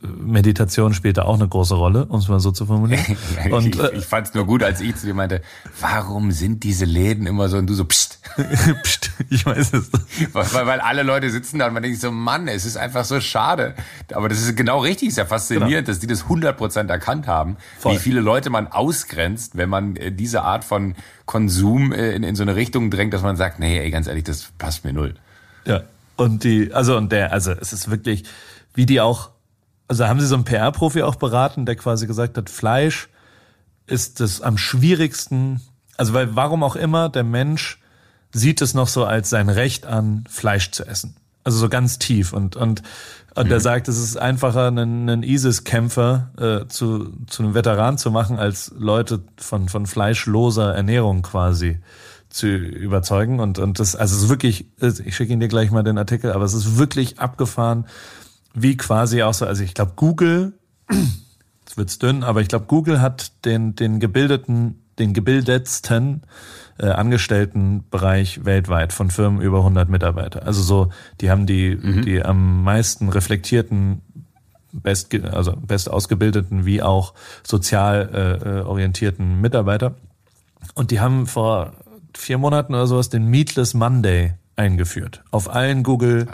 Meditation 0.00 0.92
spielte 0.92 1.24
auch 1.24 1.36
eine 1.36 1.48
große 1.48 1.74
Rolle, 1.74 2.04
um 2.04 2.18
es 2.18 2.28
mal 2.28 2.38
so 2.38 2.50
zu 2.50 2.66
formulieren. 2.66 3.16
Und, 3.50 3.74
ich, 3.74 3.82
ich 3.94 4.04
fand 4.04 4.28
es 4.28 4.34
nur 4.34 4.44
gut, 4.44 4.62
als 4.62 4.82
ich 4.82 4.94
zu 4.96 5.06
dir 5.06 5.14
meinte, 5.14 5.40
warum 5.80 6.32
sind 6.32 6.64
diese 6.64 6.84
Läden 6.84 7.26
immer 7.26 7.48
so 7.48 7.56
und 7.56 7.66
du 7.66 7.74
so 7.74 7.84
pst. 7.86 8.18
pst, 8.82 9.10
ich 9.30 9.46
weiß 9.46 9.72
es. 9.72 9.90
Weil, 10.32 10.66
weil 10.66 10.80
alle 10.80 11.02
Leute 11.02 11.30
sitzen 11.30 11.58
da 11.58 11.68
und 11.68 11.72
man 11.72 11.82
denkt 11.82 11.98
so, 11.98 12.10
Mann, 12.10 12.46
es 12.46 12.66
ist 12.66 12.76
einfach 12.76 13.06
so 13.06 13.20
schade. 13.20 13.74
Aber 14.12 14.28
das 14.28 14.42
ist 14.42 14.54
genau 14.54 14.80
richtig, 14.80 15.08
ist 15.08 15.16
ja 15.16 15.24
faszinierend, 15.24 15.86
genau. 15.86 15.86
dass 15.86 15.98
die 15.98 16.06
das 16.06 16.24
100% 16.26 16.88
erkannt 16.88 17.26
haben, 17.26 17.56
Voll. 17.78 17.94
wie 17.94 17.98
viele 17.98 18.20
Leute 18.20 18.50
man 18.50 18.66
ausgrenzt, 18.66 19.56
wenn 19.56 19.70
man 19.70 19.96
äh, 19.96 20.12
diese 20.12 20.42
Art 20.42 20.64
von 20.64 20.94
Konsum 21.24 21.92
äh, 21.92 22.12
in, 22.12 22.22
in 22.22 22.36
so 22.36 22.42
eine 22.42 22.54
Richtung 22.54 22.90
drängt, 22.90 23.14
dass 23.14 23.22
man 23.22 23.36
sagt, 23.36 23.60
nee, 23.60 23.78
ey, 23.78 23.90
ganz 23.90 24.08
ehrlich, 24.08 24.24
das 24.24 24.48
passt 24.58 24.84
mir 24.84 24.92
null. 24.92 25.14
Ja. 25.64 25.84
Und 26.16 26.44
die, 26.44 26.72
also 26.74 26.96
und 26.98 27.12
der, 27.12 27.32
also 27.32 27.52
es 27.52 27.72
ist 27.72 27.90
wirklich, 27.90 28.24
wie 28.74 28.84
die 28.84 29.00
auch 29.00 29.30
also 29.88 30.06
haben 30.06 30.20
Sie 30.20 30.26
so 30.26 30.34
einen 30.34 30.44
PR-Profi 30.44 31.02
auch 31.02 31.16
beraten, 31.16 31.66
der 31.66 31.76
quasi 31.76 32.06
gesagt 32.06 32.36
hat, 32.36 32.50
Fleisch 32.50 33.08
ist 33.86 34.20
das 34.20 34.40
am 34.40 34.58
schwierigsten, 34.58 35.60
also 35.96 36.12
weil 36.12 36.34
warum 36.34 36.62
auch 36.62 36.76
immer 36.76 37.08
der 37.08 37.24
Mensch 37.24 37.80
sieht 38.32 38.60
es 38.60 38.74
noch 38.74 38.88
so 38.88 39.04
als 39.04 39.30
sein 39.30 39.48
Recht 39.48 39.86
an, 39.86 40.24
Fleisch 40.28 40.72
zu 40.72 40.84
essen. 40.84 41.16
Also 41.44 41.58
so 41.58 41.68
ganz 41.68 41.98
tief 41.98 42.32
und 42.32 42.56
und 42.56 42.82
und 43.36 43.50
mhm. 43.50 43.60
sagt, 43.60 43.86
es 43.86 43.98
ist 43.98 44.16
einfacher, 44.16 44.68
einen, 44.68 45.08
einen 45.08 45.22
ISIS-Kämpfer 45.22 46.30
äh, 46.38 46.68
zu, 46.68 47.12
zu 47.26 47.42
einem 47.42 47.54
Veteran 47.54 47.98
zu 47.98 48.10
machen, 48.10 48.38
als 48.38 48.72
Leute 48.78 49.22
von, 49.36 49.68
von 49.68 49.86
fleischloser 49.86 50.74
Ernährung 50.74 51.20
quasi 51.20 51.78
zu 52.30 52.46
überzeugen. 52.48 53.38
Und, 53.40 53.58
und 53.58 53.78
das, 53.78 53.94
also 53.94 54.16
es 54.16 54.22
ist 54.22 54.28
wirklich, 54.30 54.66
ich 54.80 55.14
schicke 55.14 55.32
Ihnen 55.32 55.40
dir 55.40 55.48
gleich 55.48 55.70
mal 55.70 55.82
den 55.82 55.98
Artikel, 55.98 56.32
aber 56.32 56.44
es 56.44 56.54
ist 56.54 56.78
wirklich 56.78 57.18
abgefahren, 57.18 57.84
wie 58.56 58.76
quasi 58.76 59.22
auch 59.22 59.34
so, 59.34 59.46
also 59.46 59.62
ich 59.62 59.74
glaube 59.74 59.92
Google, 59.96 60.54
jetzt 60.90 61.76
wird's 61.76 61.98
dünn, 61.98 62.24
aber 62.24 62.40
ich 62.40 62.48
glaube 62.48 62.64
Google 62.66 63.00
hat 63.00 63.44
den 63.44 63.76
den 63.76 64.00
gebildeten, 64.00 64.82
den 64.98 65.12
gebildetsten 65.12 66.22
äh, 66.78 66.86
Angestelltenbereich 66.86 68.44
weltweit 68.44 68.92
von 68.92 69.10
Firmen 69.10 69.40
über 69.40 69.58
100 69.58 69.88
Mitarbeiter. 69.88 70.44
Also 70.44 70.62
so, 70.62 70.90
die 71.20 71.30
haben 71.30 71.46
die 71.46 71.76
mhm. 71.76 72.02
die 72.02 72.24
am 72.24 72.64
meisten 72.64 73.10
reflektierten 73.10 74.00
best 74.72 75.14
also 75.14 75.52
best 75.54 75.90
ausgebildeten 75.90 76.64
wie 76.64 76.82
auch 76.82 77.14
sozial 77.42 78.10
äh, 78.12 78.48
äh, 78.48 78.62
orientierten 78.62 79.40
Mitarbeiter 79.40 79.96
und 80.74 80.90
die 80.90 81.00
haben 81.00 81.26
vor 81.26 81.72
vier 82.16 82.38
Monaten 82.38 82.74
oder 82.74 82.86
sowas 82.86 83.08
den 83.10 83.26
Meatless 83.26 83.74
Monday 83.74 84.34
eingeführt 84.56 85.22
auf 85.30 85.54
allen 85.54 85.82
Google 85.82 86.26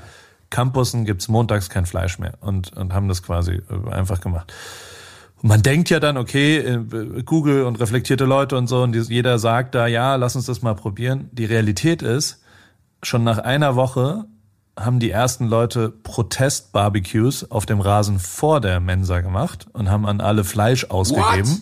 Campussen 0.53 1.05
gibt's 1.05 1.29
montags 1.29 1.71
kein 1.71 1.87
Fleisch 1.87 2.19
mehr 2.19 2.35
und, 2.41 2.77
und 2.77 2.93
haben 2.93 3.09
das 3.09 3.23
quasi 3.23 3.55
äh, 3.55 3.91
einfach 3.91 4.21
gemacht. 4.21 4.53
Und 5.43 5.49
man 5.49 5.63
denkt 5.63 5.91
ja 5.91 5.99
dann, 5.99 6.17
okay, 6.17 6.59
äh, 6.59 7.23
Google 7.25 7.65
und 7.65 7.81
reflektierte 7.81 8.25
Leute 8.25 8.57
und 8.57 8.69
so, 8.69 8.83
und 8.83 8.95
jeder 8.95 9.39
sagt 9.41 9.75
da, 9.75 9.87
ja, 9.89 10.15
lass 10.15 10.37
uns 10.37 10.47
das 10.47 10.63
mal 10.63 10.75
probieren. 10.75 11.29
Die 11.33 11.47
Realität 11.47 12.03
ist, 12.03 12.43
schon 13.03 13.25
nach 13.25 13.39
einer 13.39 13.75
Woche 13.75 14.27
haben 14.79 15.01
die 15.01 15.11
ersten 15.11 15.49
Leute 15.49 15.91
Protest-Barbecues 15.91 17.51
auf 17.51 17.67
dem 17.67 17.81
Rasen 17.81 18.19
vor 18.19 18.61
der 18.61 18.79
Mensa 18.81 19.21
gemacht 19.21 19.67
und 19.73 19.91
haben 19.91 20.07
an 20.07 20.21
alle 20.21 20.45
Fleisch 20.45 20.85
ausgegeben. 20.85 21.49
What? 21.49 21.61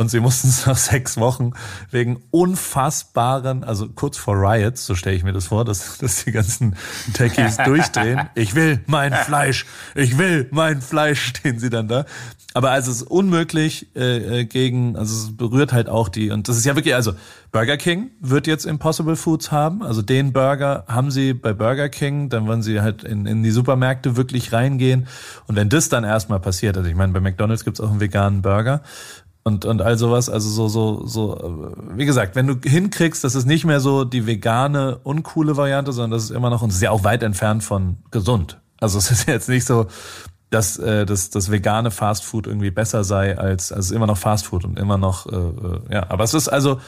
Und 0.00 0.10
sie 0.10 0.20
mussten 0.20 0.48
es 0.48 0.64
nach 0.64 0.78
sechs 0.78 1.18
Wochen 1.18 1.52
wegen 1.90 2.22
unfassbaren, 2.30 3.64
also 3.64 3.86
kurz 3.86 4.16
vor 4.16 4.34
Riots, 4.34 4.86
so 4.86 4.94
stelle 4.94 5.14
ich 5.14 5.24
mir 5.24 5.34
das 5.34 5.48
vor, 5.48 5.66
dass, 5.66 5.98
dass 5.98 6.24
die 6.24 6.32
ganzen 6.32 6.74
Techies 7.12 7.56
durchdrehen. 7.66 8.30
Ich 8.34 8.54
will 8.54 8.80
mein 8.86 9.12
Fleisch, 9.12 9.66
ich 9.94 10.16
will 10.16 10.48
mein 10.52 10.80
Fleisch, 10.80 11.22
stehen 11.22 11.58
sie 11.58 11.68
dann 11.68 11.86
da. 11.86 12.06
Aber 12.54 12.70
also 12.70 12.90
es 12.90 13.02
ist 13.02 13.10
unmöglich 13.10 13.94
äh, 13.94 14.40
äh, 14.40 14.44
gegen, 14.46 14.96
also 14.96 15.14
es 15.14 15.36
berührt 15.36 15.74
halt 15.74 15.90
auch 15.90 16.08
die, 16.08 16.30
und 16.30 16.48
das 16.48 16.56
ist 16.56 16.64
ja 16.64 16.76
wirklich, 16.76 16.94
also 16.94 17.12
Burger 17.52 17.76
King 17.76 18.10
wird 18.20 18.46
jetzt 18.46 18.64
Impossible 18.64 19.16
Foods 19.16 19.52
haben, 19.52 19.82
also 19.82 20.00
den 20.00 20.32
Burger 20.32 20.84
haben 20.88 21.10
sie 21.10 21.34
bei 21.34 21.52
Burger 21.52 21.90
King, 21.90 22.30
dann 22.30 22.46
wollen 22.46 22.62
sie 22.62 22.80
halt 22.80 23.04
in, 23.04 23.26
in 23.26 23.42
die 23.42 23.50
Supermärkte 23.50 24.16
wirklich 24.16 24.50
reingehen. 24.50 25.08
Und 25.46 25.56
wenn 25.56 25.68
das 25.68 25.90
dann 25.90 26.04
erstmal 26.04 26.40
passiert, 26.40 26.78
also 26.78 26.88
ich 26.88 26.96
meine, 26.96 27.12
bei 27.12 27.20
McDonalds 27.20 27.66
gibt's 27.66 27.80
auch 27.80 27.90
einen 27.90 28.00
veganen 28.00 28.40
Burger, 28.40 28.82
und, 29.42 29.64
und 29.64 29.82
all 29.82 29.96
sowas. 29.98 30.28
Also 30.28 30.48
so, 30.48 30.68
so, 30.68 31.06
so, 31.06 31.74
wie 31.94 32.06
gesagt, 32.06 32.36
wenn 32.36 32.46
du 32.46 32.56
hinkriegst, 32.62 33.24
das 33.24 33.34
ist 33.34 33.46
nicht 33.46 33.64
mehr 33.64 33.80
so 33.80 34.04
die 34.04 34.26
vegane, 34.26 34.98
uncoole 35.02 35.56
Variante, 35.56 35.92
sondern 35.92 36.12
das 36.12 36.24
ist 36.24 36.30
immer 36.30 36.50
noch, 36.50 36.62
und 36.62 36.70
es 36.70 36.76
ist 36.76 36.82
ja 36.82 36.90
auch 36.90 37.04
weit 37.04 37.22
entfernt 37.22 37.64
von 37.64 37.98
gesund. 38.10 38.60
Also 38.80 38.98
es 38.98 39.10
ist 39.10 39.28
jetzt 39.28 39.48
nicht 39.48 39.66
so, 39.66 39.86
dass 40.50 40.76
äh, 40.78 41.06
das, 41.06 41.30
das 41.30 41.50
vegane 41.50 41.90
Fastfood 41.90 42.46
irgendwie 42.46 42.70
besser 42.70 43.04
sei 43.04 43.38
als, 43.38 43.72
also 43.72 43.94
immer 43.94 44.06
noch 44.06 44.18
Fastfood 44.18 44.64
und 44.64 44.78
immer 44.78 44.98
noch, 44.98 45.26
äh, 45.26 45.36
äh, 45.36 45.94
ja, 45.94 46.06
aber 46.10 46.24
es 46.24 46.34
ist 46.34 46.48
also, 46.48 46.80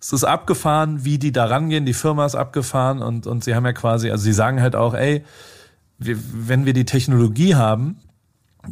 es 0.00 0.12
ist 0.12 0.24
abgefahren, 0.24 1.04
wie 1.04 1.18
die 1.18 1.30
da 1.30 1.44
rangehen, 1.44 1.86
die 1.86 1.94
Firma 1.94 2.26
ist 2.26 2.34
abgefahren 2.34 3.00
und, 3.00 3.28
und 3.28 3.44
sie 3.44 3.54
haben 3.54 3.64
ja 3.64 3.72
quasi, 3.72 4.10
also 4.10 4.24
sie 4.24 4.32
sagen 4.32 4.60
halt 4.60 4.74
auch, 4.74 4.94
ey, 4.94 5.24
wir, 5.98 6.18
wenn 6.32 6.66
wir 6.66 6.72
die 6.72 6.84
Technologie 6.84 7.54
haben, 7.54 8.00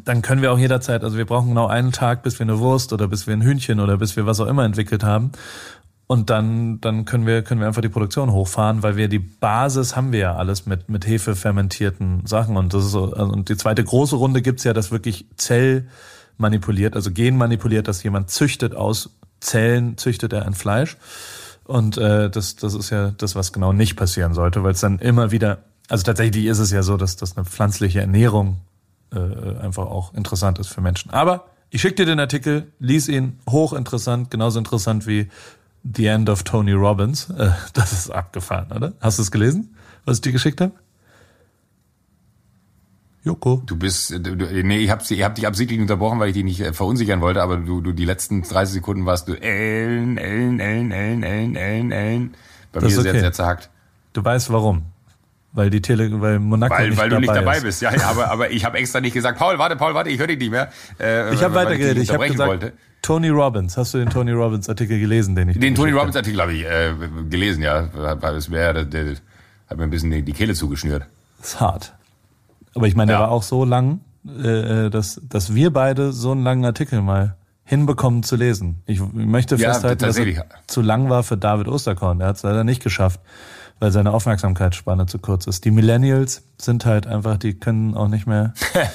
dann 0.05 0.23
können 0.23 0.41
wir 0.41 0.53
auch 0.53 0.59
jederzeit, 0.59 1.03
also 1.03 1.17
wir 1.17 1.27
brauchen 1.27 1.49
genau 1.49 1.67
einen 1.67 1.93
Tag, 1.93 2.23
bis 2.23 2.39
wir 2.39 2.45
eine 2.45 2.59
Wurst 2.61 2.93
oder 2.93 3.09
bis 3.09 3.27
wir 3.27 3.35
ein 3.35 3.43
Hühnchen 3.43 3.81
oder 3.81 3.97
bis 3.97 4.17
wir 4.17 4.27
was 4.27 4.41
auch 4.41 4.47
immer 4.47 4.65
entwickelt 4.65 5.03
haben. 5.03 5.33
Und 6.07 6.29
dann, 6.29 6.81
dann 6.81 7.05
können 7.05 7.25
wir, 7.25 7.43
können 7.43 7.61
wir 7.61 7.69
einfach 7.69 7.83
die 7.83 7.89
Produktion 7.89 8.33
hochfahren, 8.33 8.83
weil 8.83 8.97
wir 8.97 9.07
die 9.07 9.21
Basis 9.21 9.95
haben 9.95 10.11
wir 10.11 10.19
ja 10.19 10.37
alles 10.37 10.67
mit, 10.67 10.89
mit 10.89 11.07
Hefe 11.07 11.37
fermentierten 11.37 12.27
Sachen. 12.27 12.57
Und 12.57 12.75
das 12.75 12.85
ist 12.85 12.91
so, 12.91 13.13
also, 13.13 13.33
und 13.33 13.49
die 13.49 13.57
zweite 13.57 13.85
große 13.85 14.17
Runde 14.17 14.43
gibt's 14.43 14.65
ja, 14.65 14.73
das 14.73 14.91
wirklich 14.91 15.27
Zell 15.37 15.87
manipuliert, 16.37 16.97
also 16.97 17.13
Gen 17.13 17.37
manipuliert, 17.37 17.87
dass 17.87 18.03
jemand 18.03 18.31
züchtet 18.31 18.75
aus 18.75 19.11
Zellen, 19.41 19.99
züchtet 19.99 20.33
er 20.33 20.47
ein 20.47 20.55
Fleisch. 20.55 20.97
Und 21.65 21.97
äh, 21.97 22.29
das, 22.29 22.57
das 22.57 22.75
ist 22.75 22.91
ja 22.91 23.13
das, 23.17 23.37
was 23.37 23.53
genau 23.53 23.73
nicht 23.73 23.95
passieren 23.95 24.35
sollte, 24.35 24.65
weil 24.65 24.73
es 24.73 24.81
dann 24.81 24.99
immer 24.99 25.31
wieder, 25.31 25.59
also 25.89 26.03
tatsächlich 26.03 26.47
ist 26.47 26.59
es 26.59 26.73
ja 26.73 26.83
so, 26.83 26.97
dass, 26.97 27.17
dass 27.17 27.37
eine 27.37 27.45
pflanzliche 27.45 28.01
Ernährung 28.01 28.57
äh, 29.13 29.59
einfach 29.59 29.87
auch 29.87 30.15
interessant 30.15 30.59
ist 30.59 30.69
für 30.69 30.81
Menschen. 30.81 31.11
Aber 31.11 31.47
ich 31.71 31.81
schicke 31.81 31.97
dir 31.97 32.07
den 32.07 32.21
Artikel, 32.21 32.73
lies 32.79 33.09
ihn, 33.09 33.39
hochinteressant, 33.49 34.31
genauso 34.31 34.59
interessant 34.59 35.07
wie 35.07 35.29
The 35.83 36.07
End 36.07 36.29
of 36.29 36.43
Tony 36.43 36.73
Robbins. 36.73 37.31
Äh, 37.31 37.51
das 37.73 37.93
ist 37.93 38.11
abgefahren, 38.11 38.73
oder? 38.73 38.93
Hast 39.01 39.19
du 39.19 39.23
es 39.23 39.31
gelesen, 39.31 39.77
was 40.05 40.19
ich 40.19 40.23
dir 40.23 40.33
geschickt 40.33 40.61
habe? 40.61 40.73
Joko. 43.23 43.63
Du 43.67 43.77
bist, 43.77 44.11
du, 44.11 44.35
nee, 44.35 44.79
ich 44.79 44.91
habe 44.91 45.03
ich 45.07 45.23
hab 45.23 45.35
dich 45.35 45.47
absichtlich 45.47 45.79
unterbrochen, 45.79 46.19
weil 46.21 46.29
ich 46.29 46.35
dich 46.35 46.45
nicht 46.45 46.61
äh, 46.61 46.73
verunsichern 46.73 47.21
wollte, 47.21 47.43
aber 47.43 47.59
du, 47.59 47.83
du 47.83 47.93
die 47.93 48.07
letzten 48.07 48.43
30 48.43 48.75
Sekunden 48.75 49.05
warst 49.05 49.29
du 49.29 49.35
Ellen, 49.35 50.17
Ellen, 50.17 50.59
Ellen, 50.59 50.91
Ellen, 50.91 51.23
Ellen, 51.23 51.57
Ellen, 51.57 51.93
Ellen. 51.93 52.35
Bei 52.73 52.81
Das 52.81 52.85
mir 52.85 52.89
ist 52.89 52.93
ist 52.95 53.01
okay. 53.01 53.09
jetzt 53.09 53.21
sehr 53.21 53.33
zerhackt. 53.33 53.71
Du 54.15 54.25
weißt 54.25 54.51
warum. 54.51 54.85
Weil 55.53 55.69
die 55.71 55.81
Tele, 55.83 56.09
weil 56.21 56.39
Monaco 56.39 56.75
Weil, 56.75 56.91
nicht 56.91 56.99
weil 56.99 57.09
du 57.09 57.17
dabei 57.17 57.21
nicht 57.21 57.35
dabei 57.35 57.57
ist. 57.57 57.65
bist, 57.65 57.83
ja, 57.83 57.93
ja 57.93 58.07
aber, 58.09 58.31
aber 58.31 58.51
ich 58.53 58.65
habe 58.65 58.79
extra 58.79 59.01
nicht 59.01 59.15
gesagt, 59.15 59.37
Paul, 59.39 59.59
warte, 59.59 59.75
Paul, 59.77 59.95
warte, 59.95 60.09
ich 60.11 60.19
höre 60.21 60.29
dich 60.29 60.39
nicht 60.39 60.51
mehr. 60.53 60.71
Äh, 61.01 61.35
Ich 61.35 61.43
habe 61.43 61.55
weitergeredet. 61.55 61.97
dich 61.97 62.03
Ich 62.05 62.15
habe 62.15 62.29
gesagt, 62.29 62.49
wollte. 62.49 62.73
Tony 63.03 63.31
Robbins. 63.31 63.77
Hast 63.77 63.95
du 63.95 63.99
den 63.99 64.11
Tony 64.11 64.31
Robbins 64.31 64.69
Artikel 64.69 65.01
gelesen, 65.01 65.35
den 65.35 65.49
ich 65.49 65.59
Den 65.59 65.75
Tony 65.75 65.91
Robbins 65.93 66.15
Artikel 66.15 66.41
habe 66.41 66.53
ich 66.53 66.65
äh, 66.65 66.93
gelesen, 67.29 67.63
ja. 67.63 67.89
Weil 67.95 68.37
es 68.37 68.51
wäre, 68.51 68.87
der, 68.87 69.05
der 69.05 69.15
hat 69.69 69.77
mir 69.79 69.85
ein 69.85 69.91
bisschen 69.91 70.11
die, 70.13 70.23
die 70.23 70.33
Kehle 70.33 70.55
zugeschnürt. 70.55 71.05
Das 71.39 71.49
ist 71.55 71.61
hart. 71.61 71.95
Aber 72.75 72.87
ich 72.87 72.95
meine, 72.95 73.09
der 73.11 73.17
Ja. 73.19 73.23
war 73.25 73.31
auch 73.33 73.43
so 73.43 73.65
lang, 73.65 74.01
äh, 74.27 74.89
dass, 74.91 75.21
dass 75.29 75.55
wir 75.55 75.73
beide 75.73 76.13
so 76.13 76.31
einen 76.31 76.45
langen 76.45 76.65
Artikel 76.65 77.01
mal 77.03 77.35
hinbekommen 77.65 78.23
zu 78.23 78.37
lesen. 78.37 78.83
Ich 78.87 79.01
möchte 79.13 79.57
Ja, 79.57 79.73
festhalten, 79.73 80.05
dass 80.05 80.17
er 80.19 80.45
zu 80.69 80.81
lang 80.83 81.09
war 81.09 81.23
für 81.25 81.37
David 81.37 81.67
Osterkorn. 81.69 82.21
Er 82.21 82.29
hat 82.29 82.37
es 82.37 82.43
leider 82.43 82.63
nicht 82.65 82.83
geschafft, 82.83 83.19
weil 83.81 83.91
seine 83.91 84.13
Aufmerksamkeitsspanne 84.13 85.07
zu 85.07 85.19
kurz 85.19 85.47
ist. 85.47 85.65
Die 85.65 85.71
Millennials 85.73 86.43
sind 86.59 86.85
halt 86.85 87.07
einfach, 87.07 87.39
die 87.39 87.55
können 87.55 87.95
auch 87.95 88.09
nicht 88.09 88.27
mehr. 88.27 88.55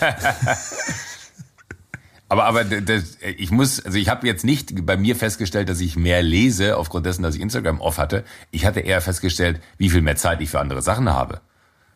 Aber, 2.27 2.45
aber 2.45 2.63
das, 2.63 3.19
ich 3.38 3.51
muss, 3.51 3.86
also 3.86 3.99
ich 3.99 4.09
habe 4.09 4.25
jetzt 4.25 4.43
nicht 4.43 4.86
bei 4.86 4.97
mir 4.97 5.15
festgestellt, 5.15 5.69
dass 5.69 5.79
ich 5.79 5.95
mehr 5.95 6.23
lese, 6.23 6.75
aufgrund 6.75 7.05
dessen, 7.05 7.21
dass 7.21 7.36
ich 7.36 7.41
Instagram 7.41 7.79
off 7.79 7.99
hatte. 7.99 8.23
Ich 8.49 8.65
hatte 8.65 8.79
eher 8.79 8.99
festgestellt, 8.99 9.61
wie 9.77 9.91
viel 9.91 10.01
mehr 10.01 10.15
Zeit 10.15 10.41
ich 10.41 10.49
für 10.49 10.59
andere 10.59 10.81
Sachen 10.81 11.07
habe. 11.07 11.41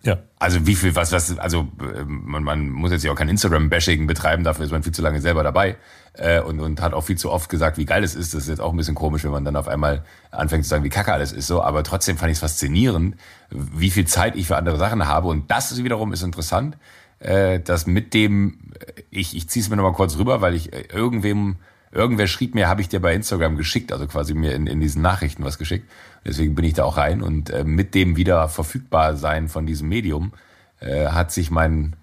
Ja. 0.01 0.19
Also 0.37 0.65
wie 0.65 0.75
viel, 0.75 0.95
was, 0.95 1.11
was, 1.11 1.37
also 1.39 1.67
äh, 1.81 2.03
man, 2.05 2.43
man 2.43 2.69
muss 2.69 2.91
jetzt 2.91 3.03
ja 3.03 3.11
auch 3.11 3.15
kein 3.15 3.27
Instagram-Bashing 3.27 4.07
betreiben, 4.07 4.45
dafür 4.45 4.65
ist 4.65 4.71
man 4.71 4.81
viel 4.81 4.93
zu 4.93 5.01
lange 5.01 5.19
selber 5.19 5.43
dabei 5.43 5.75
äh, 6.13 6.39
und, 6.39 6.61
und 6.61 6.81
hat 6.81 6.93
auch 6.93 7.01
viel 7.01 7.17
zu 7.17 7.29
oft 7.29 7.49
gesagt, 7.49 7.77
wie 7.77 7.85
geil 7.85 8.03
es 8.03 8.15
ist. 8.15 8.33
Das 8.33 8.43
ist 8.43 8.47
jetzt 8.47 8.61
auch 8.61 8.71
ein 8.71 8.77
bisschen 8.77 8.95
komisch, 8.95 9.25
wenn 9.25 9.31
man 9.31 9.43
dann 9.43 9.57
auf 9.57 9.67
einmal 9.67 10.03
anfängt 10.31 10.63
zu 10.63 10.69
sagen, 10.69 10.85
wie 10.85 10.89
kacke 10.89 11.11
alles 11.11 11.33
ist 11.33 11.47
so. 11.47 11.61
Aber 11.61 11.83
trotzdem 11.83 12.17
fand 12.17 12.31
ich 12.31 12.37
es 12.37 12.39
faszinierend, 12.39 13.17
wie 13.49 13.89
viel 13.89 14.05
Zeit 14.05 14.37
ich 14.37 14.47
für 14.47 14.55
andere 14.55 14.77
Sachen 14.77 15.05
habe. 15.05 15.27
Und 15.27 15.51
das 15.51 15.71
ist 15.71 15.83
wiederum 15.83 16.13
ist 16.13 16.23
interessant, 16.23 16.77
äh, 17.19 17.59
dass 17.59 17.85
mit 17.85 18.13
dem, 18.13 18.71
ich, 19.09 19.35
ich 19.35 19.49
ziehe 19.49 19.63
es 19.63 19.69
mir 19.69 19.75
nochmal 19.75 19.93
kurz 19.93 20.17
rüber, 20.17 20.39
weil 20.39 20.55
ich 20.55 20.71
äh, 20.71 20.85
irgendwem, 20.93 21.57
irgendwer 21.91 22.27
schrieb 22.27 22.55
mir, 22.55 22.69
habe 22.69 22.79
ich 22.79 22.87
dir 22.87 23.01
bei 23.01 23.13
Instagram 23.13 23.57
geschickt, 23.57 23.91
also 23.91 24.07
quasi 24.07 24.33
mir 24.33 24.53
in, 24.53 24.65
in 24.65 24.79
diesen 24.79 25.01
Nachrichten 25.01 25.43
was 25.43 25.57
geschickt. 25.57 25.89
Deswegen 26.25 26.55
bin 26.55 26.65
ich 26.65 26.73
da 26.73 26.83
auch 26.83 26.97
rein 26.97 27.21
und 27.21 27.49
äh, 27.49 27.63
mit 27.63 27.95
dem 27.95 28.17
wieder 28.17 28.49
verfügbar 28.49 29.15
sein 29.15 29.47
von 29.47 29.65
diesem 29.65 29.89
Medium 29.89 30.33
äh, 30.79 31.07
hat 31.07 31.31
sich 31.31 31.51
mein 31.51 31.95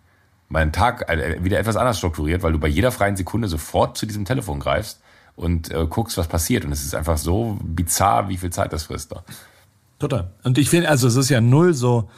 mein 0.48 0.72
Tag 0.72 1.08
äh, 1.10 1.42
wieder 1.42 1.58
etwas 1.58 1.76
anders 1.76 1.98
strukturiert, 1.98 2.42
weil 2.42 2.52
du 2.52 2.58
bei 2.58 2.68
jeder 2.68 2.92
freien 2.92 3.16
Sekunde 3.16 3.48
sofort 3.48 3.98
zu 3.98 4.06
diesem 4.06 4.24
Telefon 4.24 4.60
greifst 4.60 5.00
und 5.34 5.70
äh, 5.70 5.86
guckst, 5.88 6.16
was 6.16 6.28
passiert. 6.28 6.64
Und 6.64 6.72
es 6.72 6.84
ist 6.84 6.94
einfach 6.94 7.18
so 7.18 7.58
bizarr, 7.62 8.28
wie 8.28 8.36
viel 8.36 8.50
Zeit 8.50 8.72
das 8.72 8.84
frisst. 8.84 9.12
Da. 9.12 9.24
Total. 9.98 10.30
Und 10.44 10.58
ich 10.58 10.70
finde, 10.70 10.88
also 10.88 11.08
es 11.08 11.16
ist 11.16 11.28
ja 11.28 11.40
null 11.40 11.74
so, 11.74 12.08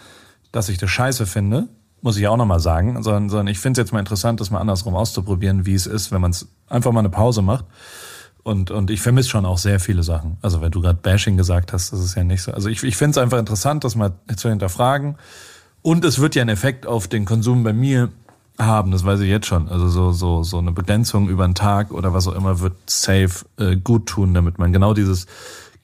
dass 0.53 0.68
ich 0.68 0.78
das 0.78 0.90
scheiße 0.90 1.26
finde, 1.26 1.68
muss 2.01 2.16
ich 2.16 2.28
auch 2.28 2.36
nochmal 2.36 2.61
sagen, 2.61 3.03
sondern, 3.03 3.28
sondern 3.28 3.49
ich 3.49 3.59
finde 3.59 3.80
es 3.80 3.86
jetzt 3.86 3.92
mal 3.92 3.99
interessant, 3.99 4.40
das 4.40 4.51
mal 4.51 4.61
andersrum 4.61 4.94
auszuprobieren, 4.94 5.66
wie 5.66 5.74
es 5.74 5.86
ist, 5.86 6.12
wenn 6.12 6.20
man 6.20 6.30
es 6.30 6.49
einfach 6.68 6.92
mal 6.92 7.01
eine 7.01 7.11
Pause 7.11 7.42
macht. 7.42 7.64
Und, 8.43 8.70
und 8.70 8.91
ich 8.91 9.01
vermisse 9.01 9.28
schon 9.28 9.45
auch 9.45 9.59
sehr 9.59 9.80
viele 9.80 10.03
Sachen. 10.03 10.39
Also 10.43 10.61
wenn 10.61 10.70
du 10.70 10.80
gerade 10.80 10.99
Bashing 11.01 11.36
gesagt 11.36 11.72
hast, 11.72 11.93
das 11.93 12.01
ist 12.01 12.14
ja 12.14 12.24
nicht 12.24 12.43
so. 12.43 12.53
Also 12.53 12.68
ich, 12.68 12.82
ich 12.82 12.97
finde 12.97 13.12
es 13.12 13.18
einfach 13.18 13.39
interessant, 13.39 13.84
das 13.84 13.95
mal 13.95 14.12
zu 14.36 14.49
hinterfragen. 14.49 15.16
Und 15.82 16.05
es 16.05 16.18
wird 16.18 16.34
ja 16.34 16.43
einen 16.43 16.51
Effekt 16.51 16.86
auf 16.86 17.09
den 17.09 17.24
Konsum 17.24 17.62
bei 17.62 17.72
mir 17.72 18.11
haben, 18.59 18.91
das 18.91 19.05
weiß 19.05 19.20
ich 19.20 19.28
jetzt 19.28 19.47
schon. 19.47 19.68
Also 19.68 19.89
so, 19.89 20.12
so, 20.12 20.43
so 20.43 20.59
eine 20.59 20.72
Begrenzung 20.72 21.28
über 21.28 21.45
einen 21.45 21.55
Tag 21.55 21.93
oder 21.93 22.12
was 22.12 22.26
auch 22.26 22.34
immer 22.34 22.61
wird 22.61 22.74
safe 22.86 23.45
äh, 23.59 23.76
gut 23.76 24.07
tun, 24.07 24.34
damit 24.34 24.59
man 24.59 24.72
genau 24.72 24.95
dieses 24.95 25.26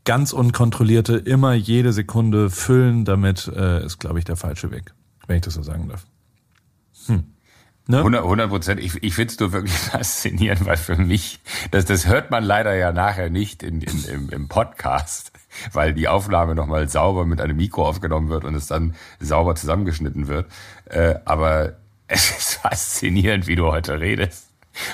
ganz 0.04 0.32
unkontrollierte, 0.32 1.16
immer 1.16 1.54
jede 1.54 1.92
Sekunde 1.92 2.50
füllen, 2.50 3.04
damit 3.04 3.46
äh, 3.48 3.84
ist, 3.84 3.98
glaube 3.98 4.18
ich, 4.18 4.24
der 4.24 4.36
falsche 4.36 4.70
Weg, 4.70 4.92
wenn 5.26 5.36
ich 5.36 5.42
das 5.42 5.54
so 5.54 5.62
sagen 5.62 5.88
darf. 5.88 6.04
Hm. 7.06 7.24
Ne? 7.86 7.98
100 7.98 8.48
Prozent. 8.48 8.80
Ich, 8.80 9.02
ich 9.02 9.14
finde 9.14 9.32
es 9.32 9.38
nur 9.40 9.52
wirklich 9.52 9.72
faszinierend, 9.78 10.64
weil 10.64 10.76
für 10.78 10.96
mich, 10.96 11.40
das, 11.70 11.84
das 11.84 12.06
hört 12.06 12.30
man 12.30 12.42
leider 12.42 12.74
ja 12.74 12.92
nachher 12.92 13.28
nicht 13.28 13.62
in, 13.62 13.82
in, 13.82 14.04
im, 14.04 14.28
im 14.30 14.48
Podcast, 14.48 15.32
weil 15.72 15.92
die 15.92 16.08
Aufnahme 16.08 16.54
nochmal 16.54 16.88
sauber 16.88 17.26
mit 17.26 17.40
einem 17.42 17.56
Mikro 17.58 17.86
aufgenommen 17.86 18.30
wird 18.30 18.44
und 18.44 18.54
es 18.54 18.68
dann 18.68 18.94
sauber 19.20 19.54
zusammengeschnitten 19.54 20.28
wird. 20.28 20.46
Äh, 20.86 21.16
aber 21.26 21.74
es 22.08 22.30
ist 22.30 22.54
faszinierend, 22.54 23.46
wie 23.46 23.56
du 23.56 23.66
heute 23.66 24.00
redest. 24.00 24.48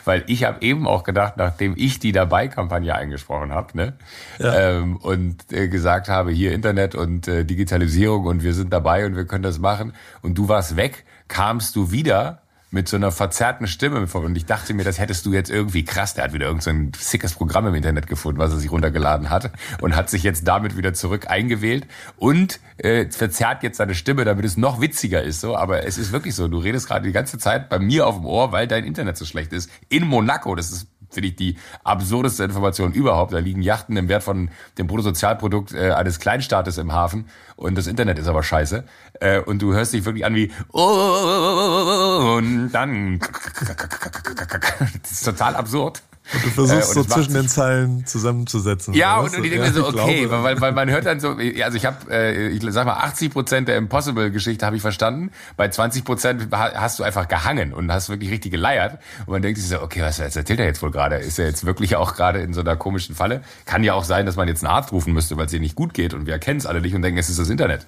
Weil 0.05 0.25
ich 0.27 0.45
habe 0.45 0.61
eben 0.61 0.87
auch 0.87 1.05
gedacht, 1.05 1.39
nachdem 1.39 1.75
ich 1.77 2.01
die 2.01 2.13
Dabei-Kampagne 2.13 2.95
eingesprochen 2.95 3.53
habe, 3.53 3.75
ne, 3.77 3.93
Ja. 4.39 4.79
ähm, 4.79 4.97
und 4.97 5.51
äh, 5.53 5.69
gesagt 5.69 6.09
habe, 6.09 6.33
hier 6.33 6.53
Internet 6.53 6.95
und 6.95 7.27
äh, 7.29 7.45
Digitalisierung 7.45 8.27
und 8.27 8.43
wir 8.43 8.53
sind 8.53 8.73
dabei 8.75 9.07
und 9.07 9.17
wir 9.17 9.25
können 9.27 9.43
das 9.43 9.59
machen 9.59 9.95
und 10.21 10.35
du 10.37 10.49
warst 10.49 10.77
weg, 10.77 11.05
kamst 11.29 11.77
du 11.77 11.93
wieder 11.93 12.43
mit 12.71 12.89
so 12.89 12.97
einer 12.97 13.11
verzerrten 13.11 13.67
Stimme 13.67 14.07
und 14.13 14.37
ich 14.37 14.47
dachte 14.47 14.75
mir, 14.75 14.85
das 14.85 14.99
hättest 14.99 15.27
du 15.27 15.33
jetzt 15.33 15.51
irgendwie 15.51 15.85
krass, 15.85 16.15
der 16.15 16.25
hat 16.25 16.33
wieder 16.33 16.47
irgend 16.47 16.63
so 16.63 16.71
sickes 16.99 17.35
Programm 17.35 17.67
im 17.67 17.75
Internet 17.75 18.07
gefunden, 18.07 18.39
was 18.39 18.53
er 18.53 18.59
sich 18.59 18.71
runtergeladen 18.71 19.31
hat 19.31 19.51
und 19.81 19.97
hat 19.97 20.09
sich 20.09 20.23
jetzt 20.23 20.47
damit 20.47 20.77
wieder 20.77 20.95
zurück 20.95 21.29
eingewählt 21.29 21.87
und 22.17 22.61
äh, 22.79 23.07
verzerrt 23.11 23.63
jetzt 23.63 23.79
seine 23.79 23.95
Stimme, 23.95 24.25
damit 24.25 24.45
es 24.45 24.57
noch 24.57 24.81
witziger 24.81 25.23
ist, 25.23 25.41
so, 25.41 25.57
aber 25.57 25.85
es 25.85 25.99
ist 25.99 26.13
wirklich 26.13 26.35
so, 26.35 26.49
du 26.49 26.59
redest 26.59 26.87
gerade 26.87 27.07
die 27.07 27.13
ganze 27.13 27.39
Zeit 27.39 27.69
bei 27.69 27.79
mir 27.79 28.07
auf 28.07 28.17
dem 28.17 28.27
Ohr, 28.27 28.53
weil 28.53 28.69
dein 28.69 28.85
Internet 28.85 29.17
so 29.17 29.25
schlecht 29.25 29.53
ist, 29.53 29.71
in 29.89 30.07
Monaco, 30.07 30.55
das 30.55 30.71
ist 30.71 30.87
finde 31.11 31.29
ich 31.29 31.37
die 31.37 31.57
absurdeste 31.85 32.45
Information 32.45 32.93
überhaupt. 32.93 33.33
Da 33.33 33.39
liegen 33.39 33.63
Yachten 33.63 33.97
im 33.97 34.09
Wert 34.09 34.23
von 34.23 34.51
dem 34.79 34.87
Bruttosozialprodukt 34.87 35.73
äh, 35.75 35.91
eines 35.93 36.21
Kleinstaates 36.21 36.79
im 36.79 36.93
Hafen 36.93 37.27
und 37.57 37.77
das 37.77 37.87
Internet 37.87 38.19
ist 38.19 38.29
aber 38.29 38.43
scheiße. 38.43 38.85
Äh, 39.21 39.41
und 39.41 39.61
du 39.63 39.73
hörst 39.75 39.93
dich 39.93 40.05
wirklich 40.05 40.25
an 40.25 40.35
wie 40.35 40.51
und 40.73 42.71
dann 42.73 43.19
das 45.03 45.11
ist 45.13 45.25
total 45.25 45.57
absurd. 45.57 46.03
Du 46.33 46.39
Äh, 46.39 46.51
versuchst 46.53 46.97
und 46.97 47.09
so 47.09 47.15
zwischen 47.15 47.35
den 47.35 47.49
Zeilen 47.49 48.07
zusammenzusetzen. 48.07 48.95
Ja, 48.95 49.19
und, 49.19 49.37
und 49.37 49.45
ich 49.45 49.51
denke 49.51 49.57
Ja, 49.67 49.73
mir 49.73 49.73
so, 49.73 49.89
okay, 49.89 50.27
glaube. 50.27 50.45
weil, 50.45 50.61
weil 50.61 50.73
man 50.73 50.89
hört 50.89 51.05
dann 51.07 51.19
so, 51.19 51.31
also 51.65 51.77
ich 51.77 51.85
habe, 51.85 51.97
äh, 52.11 52.49
ich 52.49 52.63
sag 52.69 52.87
mal, 52.87 52.95
80 52.95 53.33
Prozent 53.33 53.69
der 53.69 53.77
Impossible-Geschichte 53.79 54.65
habe 54.65 54.77
ich 54.77 54.83
verstanden. 54.83 55.31
Bei 55.57 55.69
20 55.69 56.05
Prozent 56.05 56.49
hast 56.53 56.99
du 56.99 57.03
einfach 57.03 57.27
gehangen 57.27 57.73
und 57.75 57.91
hast 57.91 58.09
wirklich 58.09 58.31
richtig 58.31 58.53
geleiert. 58.53 58.99
Und 59.27 59.33
man 59.33 59.43
denkt 59.43 59.59
sich 59.59 59.69
so, 59.69 59.83
okay, 59.83 60.03
was, 60.03 60.21
was 60.21 60.37
erzählt 60.37 60.61
er 60.61 60.67
jetzt 60.67 60.83
wohl 60.83 60.91
gerade? 60.93 61.17
Ist 61.17 61.39
er 61.39 61.47
jetzt 61.47 61.67
wirklich 61.67 61.97
auch 61.97 62.15
gerade 62.15 62.41
in 62.41 62.55
so 62.55 62.61
einer 62.61 62.77
komischen 62.77 63.15
Falle? 63.17 63.43
Kann 63.65 63.83
ja 63.83 63.95
auch 63.95 64.05
sein, 64.05 64.25
dass 64.27 64.37
man 64.37 64.47
jetzt 64.47 64.63
einen 64.65 64.73
Arzt 64.73 64.93
rufen 64.93 65.13
müsste, 65.13 65.37
weil 65.37 65.47
es 65.47 65.53
ihr 65.53 65.61
nicht 65.61 65.75
gut 65.75 65.95
geht 65.95 66.15
und 66.15 66.27
wir 66.27 66.35
erkennen 66.35 66.59
es 66.61 66.67
alle 66.67 66.81
nicht 66.81 66.95
und 66.95 67.03
denken, 67.03 67.19
es 67.19 67.29
ist 67.29 67.39
das 67.41 67.49
Internet. 67.49 67.87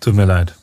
Tut 0.00 0.14
mir 0.14 0.24
leid. 0.26 0.54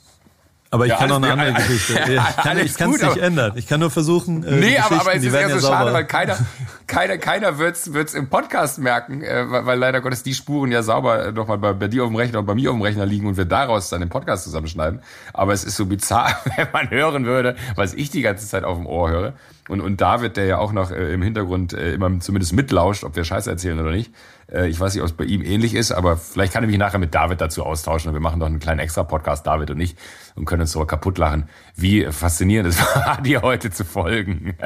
Aber 0.72 0.86
ich 0.86 0.92
Ja, 0.92 0.98
kann 0.98 1.10
noch 1.10 1.16
eine 1.18 1.32
andere 1.32 1.50
ja, 1.52 1.58
Geschichte. 1.58 2.14
ja, 2.14 2.28
Ich 2.30 2.76
kann 2.78 2.92
es 2.92 3.02
nicht 3.02 3.18
ändern. 3.18 3.54
Ich 3.56 3.68
kann 3.68 3.80
nur 3.80 3.90
versuchen. 3.90 4.44
Äh, 4.44 4.52
Nee, 4.58 4.78
aber, 4.78 5.02
aber 5.02 5.16
es 5.16 5.24
ist 5.24 5.34
eher 5.34 5.50
so 5.50 5.56
ja 5.56 5.62
schade, 5.62 5.78
sauber. 5.86 5.94
weil 5.94 6.06
keiner, 6.06 6.38
keiner, 6.86 7.18
keiner 7.18 7.58
wird's, 7.58 7.92
wird's 7.94 8.14
im 8.14 8.30
Podcast 8.30 8.78
merken, 8.78 9.24
äh, 9.24 9.50
weil, 9.50 9.66
weil 9.66 9.80
leider 9.80 10.02
Gottes 10.02 10.22
die 10.22 10.36
Spuren 10.36 10.72
ja 10.72 10.84
sauber 10.84 11.26
äh, 11.28 11.32
nochmal 11.32 11.58
bei, 11.58 11.74
bei 11.74 11.88
dir 11.88 12.04
auf 12.04 12.10
dem 12.10 12.16
Rechner 12.18 12.40
und 12.40 12.46
bei 12.46 12.54
mir 12.54 12.70
auf 12.70 12.76
dem 12.78 12.84
Rechner 12.84 13.06
liegen 13.08 13.26
und 13.28 13.38
wir 13.38 13.46
daraus 13.46 13.90
dann 13.90 14.02
den 14.02 14.10
Podcast 14.10 14.44
zusammenschneiden. 14.44 15.02
Aber 15.34 15.54
es 15.54 15.64
ist 15.64 15.76
so 15.76 15.88
bizarr, 15.88 16.40
wenn 16.56 16.68
man 16.72 16.90
hören 16.92 17.26
würde, 17.26 17.56
was 17.76 17.96
ich 17.96 18.12
die 18.12 18.22
ganze 18.22 18.48
Zeit 18.48 18.64
auf 18.64 18.78
dem 18.78 18.86
Ohr 18.86 19.10
höre. 19.10 19.34
Und, 19.70 19.82
und 19.82 20.02
David, 20.02 20.36
der 20.36 20.46
ja 20.46 20.58
auch 20.58 20.72
noch 20.72 20.92
äh, 20.92 21.14
im 21.14 21.22
Hintergrund 21.22 21.74
äh, 21.74 21.94
immer 21.94 22.20
zumindest 22.20 22.54
mitlauscht, 22.54 23.04
ob 23.04 23.16
wir 23.16 23.24
Scheiße 23.24 23.50
erzählen 23.50 23.80
oder 23.80 23.92
nicht. 23.92 24.12
Äh, 24.52 24.68
ich 24.68 24.80
weiß 24.80 24.96
nicht, 24.96 25.04
ob 25.04 25.10
es 25.10 25.14
bei 25.16 25.26
ihm 25.26 25.44
ähnlich 25.44 25.76
ist, 25.76 25.92
aber 25.92 26.18
vielleicht 26.18 26.54
kann 26.54 26.64
ich 26.64 26.70
mich 26.70 26.80
nachher 26.80 26.98
mit 26.98 27.14
David 27.14 27.40
dazu 27.40 27.64
austauschen 27.64 28.10
und 28.10 28.16
wir 28.16 28.22
machen 28.22 28.40
doch 28.40 28.48
einen 28.48 28.60
kleinen 28.60 28.80
Extra-Podcast, 28.80 29.46
David 29.46 29.70
und 29.70 29.80
ich, 29.80 29.96
und 30.36 30.46
können 30.46 30.62
uns 30.62 30.72
so 30.72 30.84
kaputt 30.86 31.20
lachen, 31.20 31.48
wie 31.76 32.04
faszinierend 32.06 32.74
es 32.74 32.80
war, 32.96 33.22
dir 33.22 33.44
heute 33.44 33.70
zu 33.70 33.86
folgen. 33.86 34.56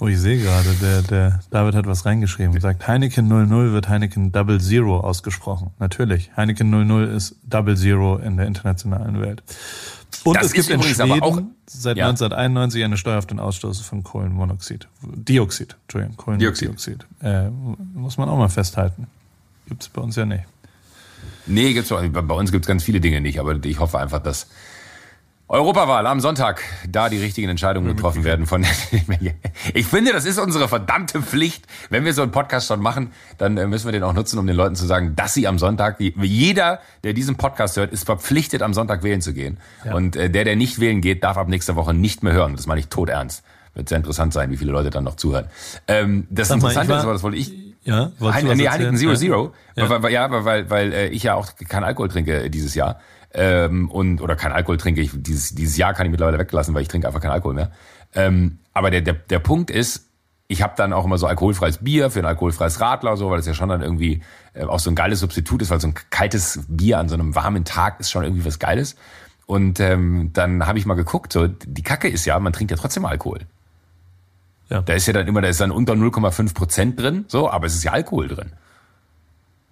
Oh, 0.00 0.08
ich 0.08 0.18
sehe 0.18 0.36
gerade, 0.36 0.68
der, 0.80 1.02
der 1.02 1.40
David 1.50 1.76
hat 1.76 1.86
was 1.86 2.04
reingeschrieben. 2.04 2.58
Sagt, 2.60 2.88
Heineken 2.88 3.28
00 3.28 3.72
wird 3.72 3.88
Heineken 3.88 4.32
Double 4.32 4.60
Zero 4.60 4.98
ausgesprochen. 4.98 5.70
Natürlich. 5.78 6.36
Heineken 6.36 6.70
00 6.70 7.06
ist 7.06 7.36
Double 7.44 7.76
Zero 7.76 8.16
in 8.16 8.36
der 8.36 8.48
internationalen 8.48 9.20
Welt. 9.20 9.44
Und 10.24 10.36
Das 10.36 10.46
es 10.46 10.52
gibt 10.52 10.70
in 10.70 10.82
Schweden 10.82 11.22
auch- 11.22 11.42
seit 11.66 11.96
Ja. 11.96 12.06
1991 12.08 12.84
eine 12.84 12.96
Steuer 12.96 13.18
auf 13.18 13.26
den 13.26 13.40
Ausstoß 13.40 13.80
von 13.80 14.02
Kohlenmonoxid. 14.02 14.86
Dioxid, 15.02 15.76
Entschuldigung, 15.82 16.16
Kohlendioxid. 16.16 17.06
Äh, 17.22 17.50
muss 17.94 18.18
man 18.18 18.28
auch 18.28 18.38
mal 18.38 18.48
festhalten. 18.48 19.06
Gibt's 19.66 19.88
bei 19.88 20.00
uns 20.02 20.16
ja 20.16 20.24
nicht. 20.26 20.44
Nee, 21.46 21.72
gibt's 21.72 21.90
auch, 21.90 22.02
bei 22.06 22.34
uns 22.34 22.52
gibt's 22.52 22.68
ganz 22.68 22.84
viele 22.84 23.00
Dinge 23.00 23.20
nicht, 23.20 23.40
aber 23.40 23.64
ich 23.64 23.80
hoffe 23.80 23.98
einfach, 23.98 24.20
dass 24.22 24.46
Europawahl 25.52 26.06
am 26.06 26.18
Sonntag, 26.20 26.62
da 26.88 27.10
die 27.10 27.18
richtigen 27.18 27.50
Entscheidungen 27.50 27.86
getroffen 27.94 28.24
werden 28.24 28.46
von 28.46 28.64
Ich 29.74 29.86
finde, 29.86 30.12
das 30.14 30.24
ist 30.24 30.38
unsere 30.38 30.66
verdammte 30.66 31.20
Pflicht. 31.20 31.66
Wenn 31.90 32.06
wir 32.06 32.14
so 32.14 32.22
einen 32.22 32.30
Podcast 32.32 32.68
schon 32.68 32.80
machen, 32.80 33.12
dann 33.36 33.58
äh, 33.58 33.66
müssen 33.66 33.84
wir 33.86 33.92
den 33.92 34.02
auch 34.02 34.14
nutzen, 34.14 34.38
um 34.38 34.46
den 34.46 34.56
Leuten 34.56 34.76
zu 34.76 34.86
sagen, 34.86 35.14
dass 35.14 35.34
sie 35.34 35.46
am 35.46 35.58
Sonntag, 35.58 36.00
jeder, 36.00 36.80
der 37.04 37.12
diesen 37.12 37.36
Podcast 37.36 37.76
hört, 37.76 37.92
ist 37.92 38.04
verpflichtet, 38.06 38.62
am 38.62 38.72
Sonntag 38.72 39.02
wählen 39.02 39.20
zu 39.20 39.34
gehen. 39.34 39.58
Und 39.92 40.16
äh, 40.16 40.30
der, 40.30 40.44
der 40.44 40.56
nicht 40.56 40.80
wählen 40.80 41.02
geht, 41.02 41.22
darf 41.22 41.36
ab 41.36 41.48
nächster 41.48 41.76
Woche 41.76 41.92
nicht 41.92 42.22
mehr 42.22 42.32
hören. 42.32 42.56
Das 42.56 42.66
meine 42.66 42.80
ich 42.80 42.88
tot 42.88 43.10
ernst. 43.10 43.44
Wird 43.74 43.90
sehr 43.90 43.98
interessant 43.98 44.32
sein, 44.32 44.50
wie 44.50 44.56
viele 44.56 44.72
Leute 44.72 44.88
dann 44.88 45.04
noch 45.04 45.16
zuhören. 45.16 45.48
Ähm, 45.86 46.26
das 46.30 46.48
Sag 46.48 46.62
mal, 46.62 46.68
Interessante 46.68 46.88
war- 46.92 46.96
ist, 46.98 47.04
aber 47.04 47.12
das 47.12 47.22
wollte 47.22 47.36
ich, 47.36 47.52
Ja, 47.84 48.04
Hein, 48.04 48.12
was 48.20 48.42
nee? 48.56 48.68
Heineken 48.68 48.96
Zero 48.96 49.12
Ja. 49.12 49.16
Zero. 49.18 49.52
Ja. 49.76 49.90
Weil, 49.90 50.02
weil, 50.02 50.12
ja, 50.12 50.30
weil, 50.30 50.44
weil, 50.46 50.70
weil 50.70 50.92
äh, 50.94 51.08
ich 51.08 51.24
ja 51.24 51.34
auch 51.34 51.50
keinen 51.68 51.84
Alkohol 51.84 52.08
trinke 52.08 52.48
dieses 52.48 52.74
Jahr. 52.74 53.00
Ähm, 53.34 53.90
und, 53.90 54.20
oder 54.20 54.36
kein 54.36 54.52
Alkohol 54.52 54.76
trinke 54.76 55.00
ich, 55.00 55.10
dieses, 55.14 55.54
dieses 55.54 55.76
Jahr 55.76 55.94
kann 55.94 56.06
ich 56.06 56.10
mittlerweile 56.10 56.38
weglassen, 56.38 56.74
weil 56.74 56.82
ich 56.82 56.88
trinke 56.88 57.06
einfach 57.06 57.20
keinen 57.20 57.32
Alkohol 57.32 57.54
mehr. 57.54 57.72
Ähm, 58.14 58.58
aber 58.74 58.90
der, 58.90 59.00
der, 59.00 59.14
der 59.14 59.38
Punkt 59.38 59.70
ist, 59.70 60.08
ich 60.48 60.62
habe 60.62 60.74
dann 60.76 60.92
auch 60.92 61.06
immer 61.06 61.16
so 61.16 61.26
alkoholfreies 61.26 61.78
Bier 61.78 62.10
für 62.10 62.18
ein 62.18 62.26
alkoholfreies 62.26 62.80
Radler, 62.80 63.16
so, 63.16 63.30
weil 63.30 63.38
das 63.38 63.46
ja 63.46 63.54
schon 63.54 63.70
dann 63.70 63.80
irgendwie 63.80 64.22
äh, 64.52 64.64
auch 64.64 64.80
so 64.80 64.90
ein 64.90 64.94
geiles 64.94 65.20
Substitut 65.20 65.62
ist, 65.62 65.70
weil 65.70 65.80
so 65.80 65.88
ein 65.88 65.94
kaltes 66.10 66.60
Bier 66.68 66.98
an 66.98 67.08
so 67.08 67.14
einem 67.14 67.34
warmen 67.34 67.64
Tag 67.64 68.00
ist 68.00 68.10
schon 68.10 68.22
irgendwie 68.22 68.44
was 68.44 68.58
Geiles. 68.58 68.96
Und 69.46 69.80
ähm, 69.80 70.30
dann 70.34 70.66
habe 70.66 70.78
ich 70.78 70.86
mal 70.86 70.94
geguckt, 70.94 71.32
so 71.32 71.46
die 71.46 71.82
Kacke 71.82 72.08
ist 72.08 72.26
ja, 72.26 72.38
man 72.38 72.52
trinkt 72.52 72.70
ja 72.70 72.76
trotzdem 72.76 73.06
Alkohol. 73.06 73.40
Ja. 74.68 74.82
Da 74.82 74.92
ist 74.92 75.06
ja 75.06 75.12
dann 75.12 75.26
immer, 75.26 75.40
da 75.40 75.48
ist 75.48 75.60
dann 75.60 75.70
unter 75.70 75.94
0,5 75.94 76.54
Prozent 76.54 77.00
drin, 77.00 77.24
so, 77.28 77.50
aber 77.50 77.66
es 77.66 77.74
ist 77.74 77.84
ja 77.84 77.92
Alkohol 77.92 78.28
drin. 78.28 78.52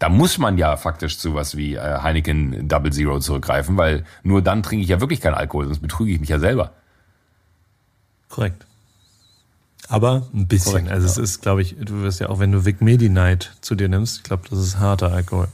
Da 0.00 0.08
muss 0.08 0.38
man 0.38 0.56
ja 0.58 0.76
faktisch 0.76 1.18
zu 1.18 1.34
was 1.34 1.56
wie 1.56 1.74
äh, 1.74 1.98
Heineken 2.02 2.66
Double 2.66 2.90
Zero 2.90 3.20
zurückgreifen, 3.20 3.76
weil 3.76 4.04
nur 4.22 4.42
dann 4.42 4.62
trinke 4.62 4.82
ich 4.82 4.88
ja 4.88 5.00
wirklich 5.00 5.20
keinen 5.20 5.34
Alkohol, 5.34 5.66
sonst 5.66 5.80
betrüge 5.80 6.10
ich 6.10 6.20
mich 6.20 6.30
ja 6.30 6.38
selber. 6.38 6.72
Korrekt. 8.30 8.66
Aber 9.88 10.26
ein 10.32 10.46
bisschen. 10.48 10.72
Korrekt, 10.72 10.90
also 10.90 11.06
es 11.06 11.18
ist, 11.18 11.42
glaube 11.42 11.60
ich, 11.60 11.76
du 11.78 12.02
wirst 12.02 12.18
ja 12.18 12.30
auch, 12.30 12.38
wenn 12.38 12.50
du 12.50 12.64
Vic 12.64 12.80
Medi 12.80 13.10
Night 13.10 13.52
zu 13.60 13.74
dir 13.74 13.88
nimmst, 13.88 14.16
ich 14.18 14.22
glaube, 14.22 14.44
das 14.48 14.58
ist 14.58 14.78
harter 14.78 15.12
Alkohol. 15.12 15.48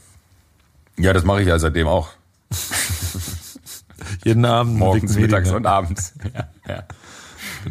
Ja, 0.96 1.12
das 1.12 1.24
mache 1.24 1.42
ich 1.42 1.48
ja 1.48 1.58
seitdem 1.58 1.88
auch. 1.88 2.10
Jeden 4.24 4.44
Abend 4.44 4.76
Morgens, 4.76 5.16
mittags 5.16 5.50
und 5.50 5.66
abends. 5.66 6.14
Ja, 6.34 6.48
ja. 6.68 6.84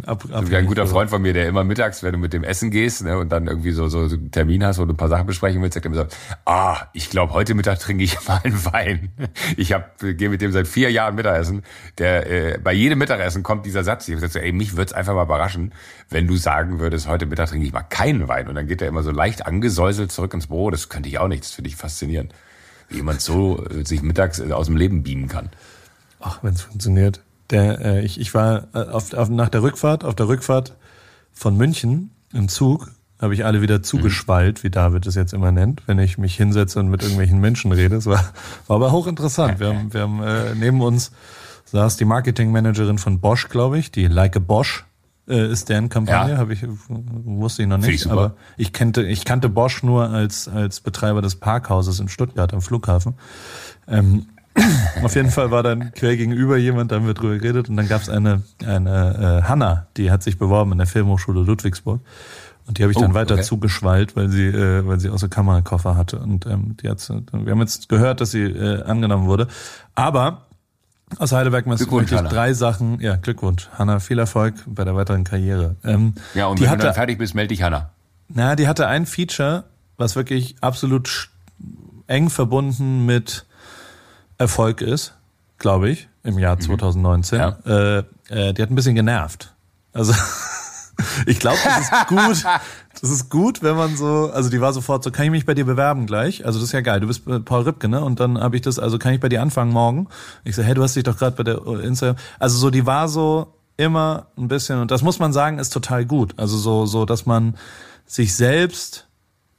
Ab, 0.06 0.24
wie 0.50 0.56
ein 0.56 0.66
guter 0.66 0.88
Freund 0.88 1.10
von 1.10 1.22
mir, 1.22 1.34
der 1.34 1.48
immer 1.48 1.64
mittags, 1.64 2.04
wenn 2.04 2.14
du 2.14 2.18
mit 2.18 2.34
dem 2.34 2.44
Essen 2.44 2.72
gehst 2.72 3.04
ne, 3.04 3.18
und 3.18 3.30
dann 3.32 3.48
irgendwie 3.48 3.72
so, 3.72 3.88
so, 3.88 4.00
einen 4.00 4.32
Termin 4.32 4.64
hast, 4.64 4.80
wo 4.80 4.86
du 4.86 4.94
ein 4.94 4.98
paar 4.98 5.10
Sachen 5.10 5.26
besprechen 5.26 5.62
willst, 5.62 5.76
sagt 5.76 5.86
er 5.86 5.92
immer 5.92 6.04
so, 6.04 6.18
ah, 6.46 6.88
ich 6.94 7.10
glaube, 7.10 7.34
heute 7.34 7.54
Mittag 7.54 7.80
trinke 7.80 8.04
ich 8.04 8.18
mal 8.28 8.42
einen 8.44 8.66
Wein. 8.66 9.10
Ich 9.58 9.74
hab, 9.74 10.02
äh, 10.04 10.14
gehe 10.14 10.30
mit 10.30 10.42
dem 10.42 10.52
seit 10.52 10.68
vier 10.68 10.92
Jahren 10.92 11.16
Mittagessen. 11.16 11.64
Der, 11.98 12.56
äh, 12.56 12.58
bei 12.58 12.74
jedem 12.74 13.00
Mittagessen 13.00 13.44
kommt 13.44 13.66
dieser 13.66 13.84
Satz. 13.84 14.08
Ich 14.08 14.14
habe 14.14 14.22
gesagt, 14.22 14.34
so, 14.34 14.40
ey, 14.40 14.52
mich 14.52 14.76
wird's 14.76 14.94
einfach 14.94 15.14
mal 15.14 15.24
überraschen, 15.24 15.74
wenn 16.10 16.28
du 16.28 16.36
sagen 16.36 16.80
würdest, 16.80 17.08
heute 17.08 17.26
Mittag 17.26 17.50
trinke 17.50 17.66
ich 17.66 17.74
mal 17.74 17.84
keinen 17.84 18.28
Wein. 18.28 18.48
Und 18.48 18.56
dann 18.56 18.68
geht 18.68 18.82
er 18.82 18.88
immer 18.88 19.04
so 19.04 19.12
leicht 19.12 19.46
angesäuselt 19.46 20.12
zurück 20.12 20.34
ins 20.34 20.48
Büro. 20.48 20.72
Das 20.72 20.90
könnte 20.90 21.10
ich 21.10 21.20
auch 21.20 21.28
nicht. 21.28 21.44
Das 21.44 21.52
finde 21.52 21.70
ich 21.70 21.76
faszinierend. 21.76 22.34
Wie 22.90 22.98
jemand 22.98 23.22
so 23.22 23.66
äh, 23.66 23.86
sich 23.86 24.02
mittags 24.02 24.40
äh, 24.40 24.52
aus 24.52 24.68
dem 24.68 24.78
Leben 24.78 25.04
beamen 25.04 25.28
kann. 25.28 25.50
Ach, 26.20 26.40
wenn 26.42 26.54
es 26.54 26.62
funktioniert. 26.62 27.22
Der, 27.52 27.80
äh, 27.84 28.06
ich, 28.06 28.20
ich 28.20 28.34
war 28.34 28.68
äh, 28.74 28.80
auf, 28.80 29.14
auf, 29.14 29.30
nach 29.30 29.50
der 29.50 29.62
Rückfahrt, 29.62 30.04
auf 30.04 30.16
der 30.16 30.28
Rückfahrt 30.28 30.76
von 31.32 31.56
München 31.56 32.12
im 32.34 32.48
Zug, 32.48 32.92
habe 33.20 33.34
ich 33.34 33.46
alle 33.46 33.62
wieder 33.62 33.82
zugeschwallt, 33.82 34.64
wie 34.64 34.70
David 34.70 35.06
es 35.06 35.16
jetzt 35.16 35.34
immer 35.34 35.52
nennt, 35.52 35.84
wenn 35.88 36.00
ich 36.00 36.18
mich 36.18 36.36
hinsetze 36.36 36.80
und 36.80 36.90
mit 36.90 37.02
irgendwelchen 37.02 37.40
Menschen 37.40 37.72
rede. 37.72 37.96
Es 37.96 38.06
war, 38.08 38.34
war 38.68 38.76
aber 38.76 38.92
hochinteressant. 38.92 39.60
Wir 39.60 39.68
haben, 39.70 39.94
wir 39.94 40.02
haben 40.02 40.22
äh, 40.22 40.56
neben 40.56 40.82
uns 40.82 41.12
saß 41.66 41.98
die 41.98 42.06
Marketingmanagerin 42.06 42.98
von 42.98 43.20
Bosch, 43.20 43.50
glaube 43.50 43.78
ich, 43.80 43.92
die 43.92 44.08
Like 44.08 44.36
a 44.36 44.40
Bosch 44.40 44.86
äh, 45.28 45.52
ist 45.52 45.70
deren 45.70 45.90
Kampagne, 45.90 46.34
Ja. 46.34 46.38
habe 46.38 46.54
ich 46.54 46.66
wusste 46.88 47.64
ich 47.64 47.68
noch 47.68 47.78
nicht, 47.78 48.06
ich 48.06 48.12
aber 48.12 48.36
ich 48.58 48.74
kannte 48.74 49.04
ich 49.04 49.26
kannte 49.26 49.50
Bosch 49.50 49.82
nur 49.82 50.10
als 50.10 50.48
als 50.48 50.82
Betreiber 50.82 51.22
des 51.22 51.36
Parkhauses 51.38 52.00
in 52.00 52.08
Stuttgart 52.10 52.54
am 52.54 52.62
Flughafen. 52.62 53.16
Ähm, 53.88 54.28
auf 55.04 55.16
jeden 55.16 55.30
Fall 55.32 55.52
war 55.52 55.64
dann 55.64 55.92
quer 55.94 56.16
gegenüber 56.16 56.58
jemand, 56.58 56.92
da 56.92 56.96
haben 56.96 57.08
wir 57.08 57.14
drüber 57.14 57.38
geredet 57.38 57.70
und 57.70 57.76
dann 57.78 57.88
gab 57.88 58.02
es 58.02 58.10
eine, 58.10 58.42
eine 58.66 59.42
äh, 59.44 59.48
Hanna, 59.48 59.88
die 59.98 60.12
hat 60.12 60.24
sich 60.24 60.38
beworben 60.38 60.72
in 60.72 60.78
der 60.78 60.88
Filmhochschule 60.88 61.42
Ludwigsburg 61.42 62.00
und 62.68 62.78
die 62.78 62.84
habe 62.84 62.92
ich 62.92 62.98
Oh, 62.98 63.02
dann 63.02 63.14
weiter 63.14 63.36
okay. 63.36 63.44
zugeschwallt, 63.44 64.16
weil 64.16 64.30
sie, 64.30 64.46
äh, 64.48 64.86
weil 64.88 65.00
sie 65.00 65.10
auch 65.10 65.18
so 65.18 65.28
Kamerakoffer 65.28 65.96
hatte 65.98 66.20
und 66.20 66.46
ähm, 66.46 66.78
die 66.82 66.90
hat, 66.90 67.08
wir 67.10 67.52
haben 67.52 67.60
jetzt 67.60 67.90
gehört, 67.90 68.22
dass 68.22 68.32
sie 68.32 68.44
äh, 68.44 68.84
angenommen 68.84 69.26
wurde, 69.28 69.48
aber 69.94 70.42
aus 71.20 71.32
Heidelberg 71.34 71.68
möchte 71.68 71.84
ich 71.84 71.90
drei 72.22 72.54
Sachen, 72.54 73.00
ja 73.02 73.16
Glückwunsch, 73.18 73.70
Hanna, 73.78 74.00
viel 74.00 74.18
Erfolg 74.20 74.56
bei 74.66 74.84
der 74.86 74.96
weiteren 74.96 75.24
Karriere. 75.24 75.76
Ähm, 75.84 76.14
Ja, 76.34 76.48
und 76.48 76.58
die 76.60 76.64
wenn 76.64 76.70
hatte, 76.72 76.80
du 76.80 76.86
dann 76.86 76.96
fertig 76.96 77.18
bist, 77.20 77.36
melde 77.36 77.50
dich, 77.50 77.62
Hanna. 77.62 77.90
na, 78.30 78.56
die 78.56 78.68
hatte 78.68 78.88
ein 78.88 79.06
Feature, 79.06 79.66
was 79.98 80.16
wirklich 80.16 80.56
absolut 80.62 81.30
eng 82.08 82.30
verbunden 82.30 83.06
mit 83.06 83.46
Erfolg 84.38 84.82
ist, 84.82 85.14
glaube 85.58 85.90
ich, 85.90 86.10
im 86.24 86.40
Jahr 86.40 86.60
2019. 86.60 87.40
Ja. 87.40 87.58
Äh, 87.66 87.98
äh, 88.30 88.54
die 88.54 88.62
hat 88.62 88.70
ein 88.70 88.76
bisschen 88.76 88.96
genervt. 88.96 89.54
Also 89.94 90.14
ich 91.26 91.40
glaube, 91.40 91.58
das 91.64 91.80
ist 91.80 92.08
gut. 92.08 92.46
Das 93.02 93.10
ist 93.10 93.30
gut, 93.30 93.62
wenn 93.62 93.76
man 93.76 93.96
so, 93.96 94.32
also 94.34 94.50
die 94.50 94.62
war 94.62 94.74
sofort 94.74 95.04
so, 95.04 95.12
kann 95.12 95.26
ich 95.26 95.32
mich 95.32 95.46
bei 95.46 95.54
dir 95.54 95.66
bewerben 95.66 96.06
gleich? 96.06 96.46
Also 96.46 96.60
das 96.60 96.70
ist 96.70 96.72
ja 96.72 96.82
geil. 96.82 97.00
Du 97.00 97.08
bist 97.08 97.28
äh, 97.28 97.40
Paul 97.40 97.64
Ripke, 97.64 97.88
ne? 97.88 98.04
Und 98.04 98.20
dann 98.20 98.40
habe 98.40 98.56
ich 98.56 98.62
das, 98.62 98.80
also 98.80 98.98
kann 98.98 99.14
ich 99.14 99.20
bei 99.20 99.30
dir 99.30 99.42
anfangen 99.42 99.72
morgen? 99.72 100.08
Ich 100.44 100.56
so, 100.56 100.64
hey, 100.64 100.74
du 100.74 100.84
hast 100.84 100.96
dich 100.96 101.04
doch 101.04 101.18
gerade 101.18 101.36
bei 101.36 101.44
der 101.44 101.60
äh, 101.66 101.86
Instagram. 101.86 102.16
Also 102.40 102.58
so, 102.58 102.70
die 102.70 102.86
war 102.86 103.08
so 103.10 103.54
immer 103.78 104.28
ein 104.38 104.48
bisschen, 104.48 104.80
und 104.80 104.92
das 104.92 105.02
muss 105.02 105.20
man 105.20 105.34
sagen, 105.34 105.60
ist 105.60 105.72
total 105.72 106.06
gut. 106.06 106.34
Also 106.38 106.58
so, 106.58 106.86
so, 106.86 107.06
dass 107.06 107.26
man 107.26 107.56
sich 108.06 108.36
selbst 108.36 109.08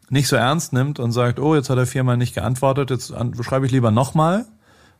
nicht 0.09 0.29
so 0.29 0.37
ernst 0.37 0.72
nimmt 0.72 0.99
und 0.99 1.12
sagt, 1.12 1.39
oh, 1.39 1.55
jetzt 1.55 1.68
hat 1.68 1.79
er 1.79 1.87
viermal 1.87 2.16
nicht 2.16 2.35
geantwortet, 2.35 2.91
jetzt 2.91 3.12
schreibe 3.43 3.66
ich 3.66 3.72
lieber 3.72 3.91
nochmal. 3.91 4.47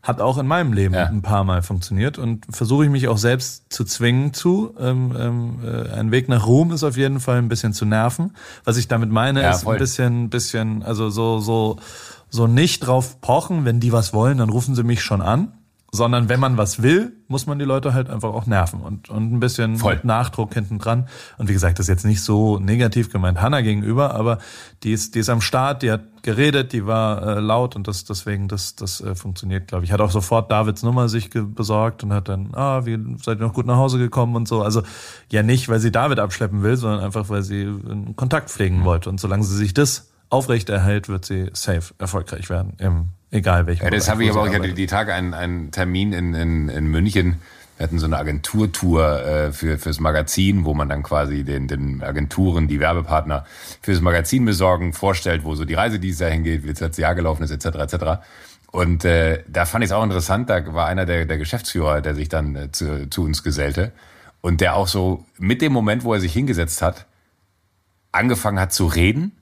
Hat 0.07 0.21
auch 0.21 0.39
in 0.39 0.47
meinem 0.47 0.73
Leben 0.73 0.95
Ja. 0.95 1.07
ein 1.07 1.23
paar 1.23 1.43
Mal 1.45 1.63
funktioniert 1.63 2.17
und 2.17 2.47
versuche 2.51 2.85
ich 2.85 2.91
mich 2.91 3.09
auch 3.09 3.19
selbst 3.19 3.65
zu 3.73 3.85
zwingen 3.85 4.33
zu. 4.33 4.73
Ähm, 4.79 5.13
ähm, 5.19 5.59
äh, 5.65 5.91
ein 5.91 6.13
Weg 6.13 6.29
nach 6.29 6.47
Ruhm 6.47 6.71
ist 6.73 6.85
auf 6.85 6.97
jeden 6.97 7.19
Fall 7.19 7.39
ein 7.39 7.49
bisschen 7.49 7.73
zu 7.73 7.85
nerven. 7.87 8.33
Was 8.65 8.77
ich 8.77 8.87
damit 8.87 9.11
meine, 9.11 9.43
Ja, 9.43 9.51
ist 9.51 9.65
voll. 9.65 9.75
ein 9.75 9.79
bisschen, 9.81 10.31
bisschen, 10.31 10.83
also 10.85 11.11
so, 11.11 11.41
so, 11.41 11.79
so 12.31 12.47
nicht 12.47 12.81
drauf 12.87 13.21
pochen, 13.21 13.65
wenn 13.65 13.81
die 13.81 13.91
was 13.93 14.13
wollen, 14.15 14.39
dann 14.39 14.49
rufen 14.51 14.75
sie 14.77 14.85
mich 14.85 15.03
schon 15.03 15.23
an. 15.23 15.53
Sondern 15.97 16.29
wenn 16.29 16.39
man 16.39 16.57
was 16.57 16.83
will, 16.83 17.13
muss 17.29 17.47
man 17.47 17.59
die 17.59 17.65
Leute 17.65 17.95
halt 17.95 18.09
einfach 18.11 18.29
auch 18.29 18.47
nerven 18.47 18.81
und, 18.81 19.09
und 19.09 19.33
ein 19.33 19.41
bisschen 19.41 19.77
Voll. 19.77 19.95
mit 19.95 20.05
Nachdruck 20.05 20.55
hinten 20.55 20.79
dran. 20.79 21.09
Und 21.39 21.49
wie 21.49 21.53
gesagt, 21.53 21.79
das 21.79 21.87
ist 21.87 21.89
jetzt 21.89 22.05
nicht 22.05 22.23
so 22.23 22.59
negativ 22.59 23.11
gemeint 23.11 23.41
Hanna 23.41 23.63
gegenüber, 23.63 24.15
aber 24.15 24.39
die 24.83 24.93
ist, 24.93 25.15
die 25.15 25.21
ist 25.21 25.29
am 25.29 25.41
Start, 25.41 25.83
die 25.83 25.91
hat 25.91 26.23
geredet, 26.23 26.73
die 26.73 26.87
war 26.87 27.37
äh, 27.37 27.41
laut 27.41 27.77
und 27.77 27.89
das 27.89 28.05
deswegen, 28.05 28.49
das, 28.49 28.77
das 28.77 29.01
äh, 29.01 29.15
funktioniert, 29.15 29.69
glaube 29.69 29.85
ich. 29.85 29.93
Hat 29.93 30.01
auch 30.01 30.11
sofort 30.11 30.51
Davids 30.51 30.83
Nummer 30.83 31.09
sich 31.09 31.31
besorgt 31.31 32.05
und 32.05 32.13
hat 32.13 32.29
dann, 32.29 32.51
ah, 32.53 32.85
wie 32.85 32.99
seid 33.23 33.39
ihr 33.39 33.47
noch 33.47 33.55
gut 33.55 33.67
nach 33.67 33.77
Hause 33.77 33.99
gekommen 33.99 34.37
und 34.37 34.47
so. 34.47 34.63
Also 34.63 34.83
ja 35.31 35.43
nicht, 35.43 35.69
weil 35.69 35.81
sie 35.81 35.91
David 35.91 36.19
abschleppen 36.19 36.63
will, 36.63 36.77
sondern 36.77 37.01
einfach, 37.01 37.29
weil 37.29 37.43
sie 37.43 37.63
einen 37.63 38.15
Kontakt 38.17 38.51
pflegen 38.51 38.85
wollte. 38.85 39.09
Und 39.09 39.21
solange 39.21 39.45
sie 39.45 39.57
sich 39.57 39.73
das 39.73 40.11
aufrechterhält, 40.29 41.09
wird 41.09 41.25
sie 41.25 41.51
safe 41.53 41.95
erfolgreich 41.99 42.51
werden, 42.51 42.75
im 42.79 43.11
egal 43.37 43.66
welchem 43.66 43.84
Ja, 43.84 43.91
das 43.91 44.09
habe 44.09 44.24
ich 44.24 44.30
aber 44.30 44.43
auch. 44.43 44.47
Ich 44.47 44.55
hatte 44.55 44.72
die 44.72 44.87
Tage 44.87 45.14
einen, 45.14 45.34
einen 45.34 45.70
Termin 45.70 46.12
in, 46.12 46.34
in, 46.34 46.68
in 46.68 46.87
München. 46.89 47.37
Wir 47.76 47.84
hatten 47.84 47.99
so 47.99 48.07
eine 48.07 48.16
Agenturtour 48.16 49.22
äh, 49.24 49.53
für 49.53 49.78
fürs 49.78 50.01
Magazin, 50.01 50.64
wo 50.64 50.72
man 50.72 50.89
dann 50.89 51.03
quasi 51.03 51.45
den, 51.45 51.68
den 51.68 52.03
Agenturen, 52.03 52.68
die 52.68 52.80
Werbepartner 52.80 53.45
fürs 53.82 54.01
Magazin 54.01 54.45
besorgen, 54.45 54.95
vorstellt, 54.95 55.45
wo 55.45 55.55
so 55.55 55.64
die 55.64 55.74
Reise 55.74 55.99
dieses 55.99 56.20
Jahr 56.20 56.30
hingeht, 56.30 56.64
wie 56.64 56.70
das 56.70 56.80
letzte 56.80 57.03
Jahr 57.03 57.14
gelaufen 57.14 57.43
ist, 57.43 57.51
etc. 57.51 57.76
etc. 57.76 58.05
Und 58.72 59.05
äh, 59.05 59.43
da 59.47 59.66
fand 59.66 59.84
ich 59.84 59.91
es 59.91 59.93
auch 59.93 60.03
interessant. 60.03 60.49
Da 60.49 60.74
war 60.74 60.87
einer 60.87 61.05
der, 61.05 61.26
der 61.26 61.39
Geschäftsführer, 61.39 62.01
der 62.01 62.14
sich 62.14 62.28
dann 62.28 62.57
äh, 62.57 62.72
zu, 62.72 63.09
zu 63.11 63.24
uns 63.24 63.43
gesellte. 63.43 63.93
Und 64.41 64.61
der 64.61 64.74
auch 64.76 64.89
so 64.89 65.24
mit 65.39 65.61
dem 65.61 65.72
Moment, 65.72 66.05
wo 66.05 66.14
er 66.14 66.20
sich 66.20 66.32
hingesetzt 66.32 66.80
hat, 66.80 67.07
angefangen 68.12 68.59
hat 68.59 68.72
zu 68.72 68.87
reden 68.87 69.32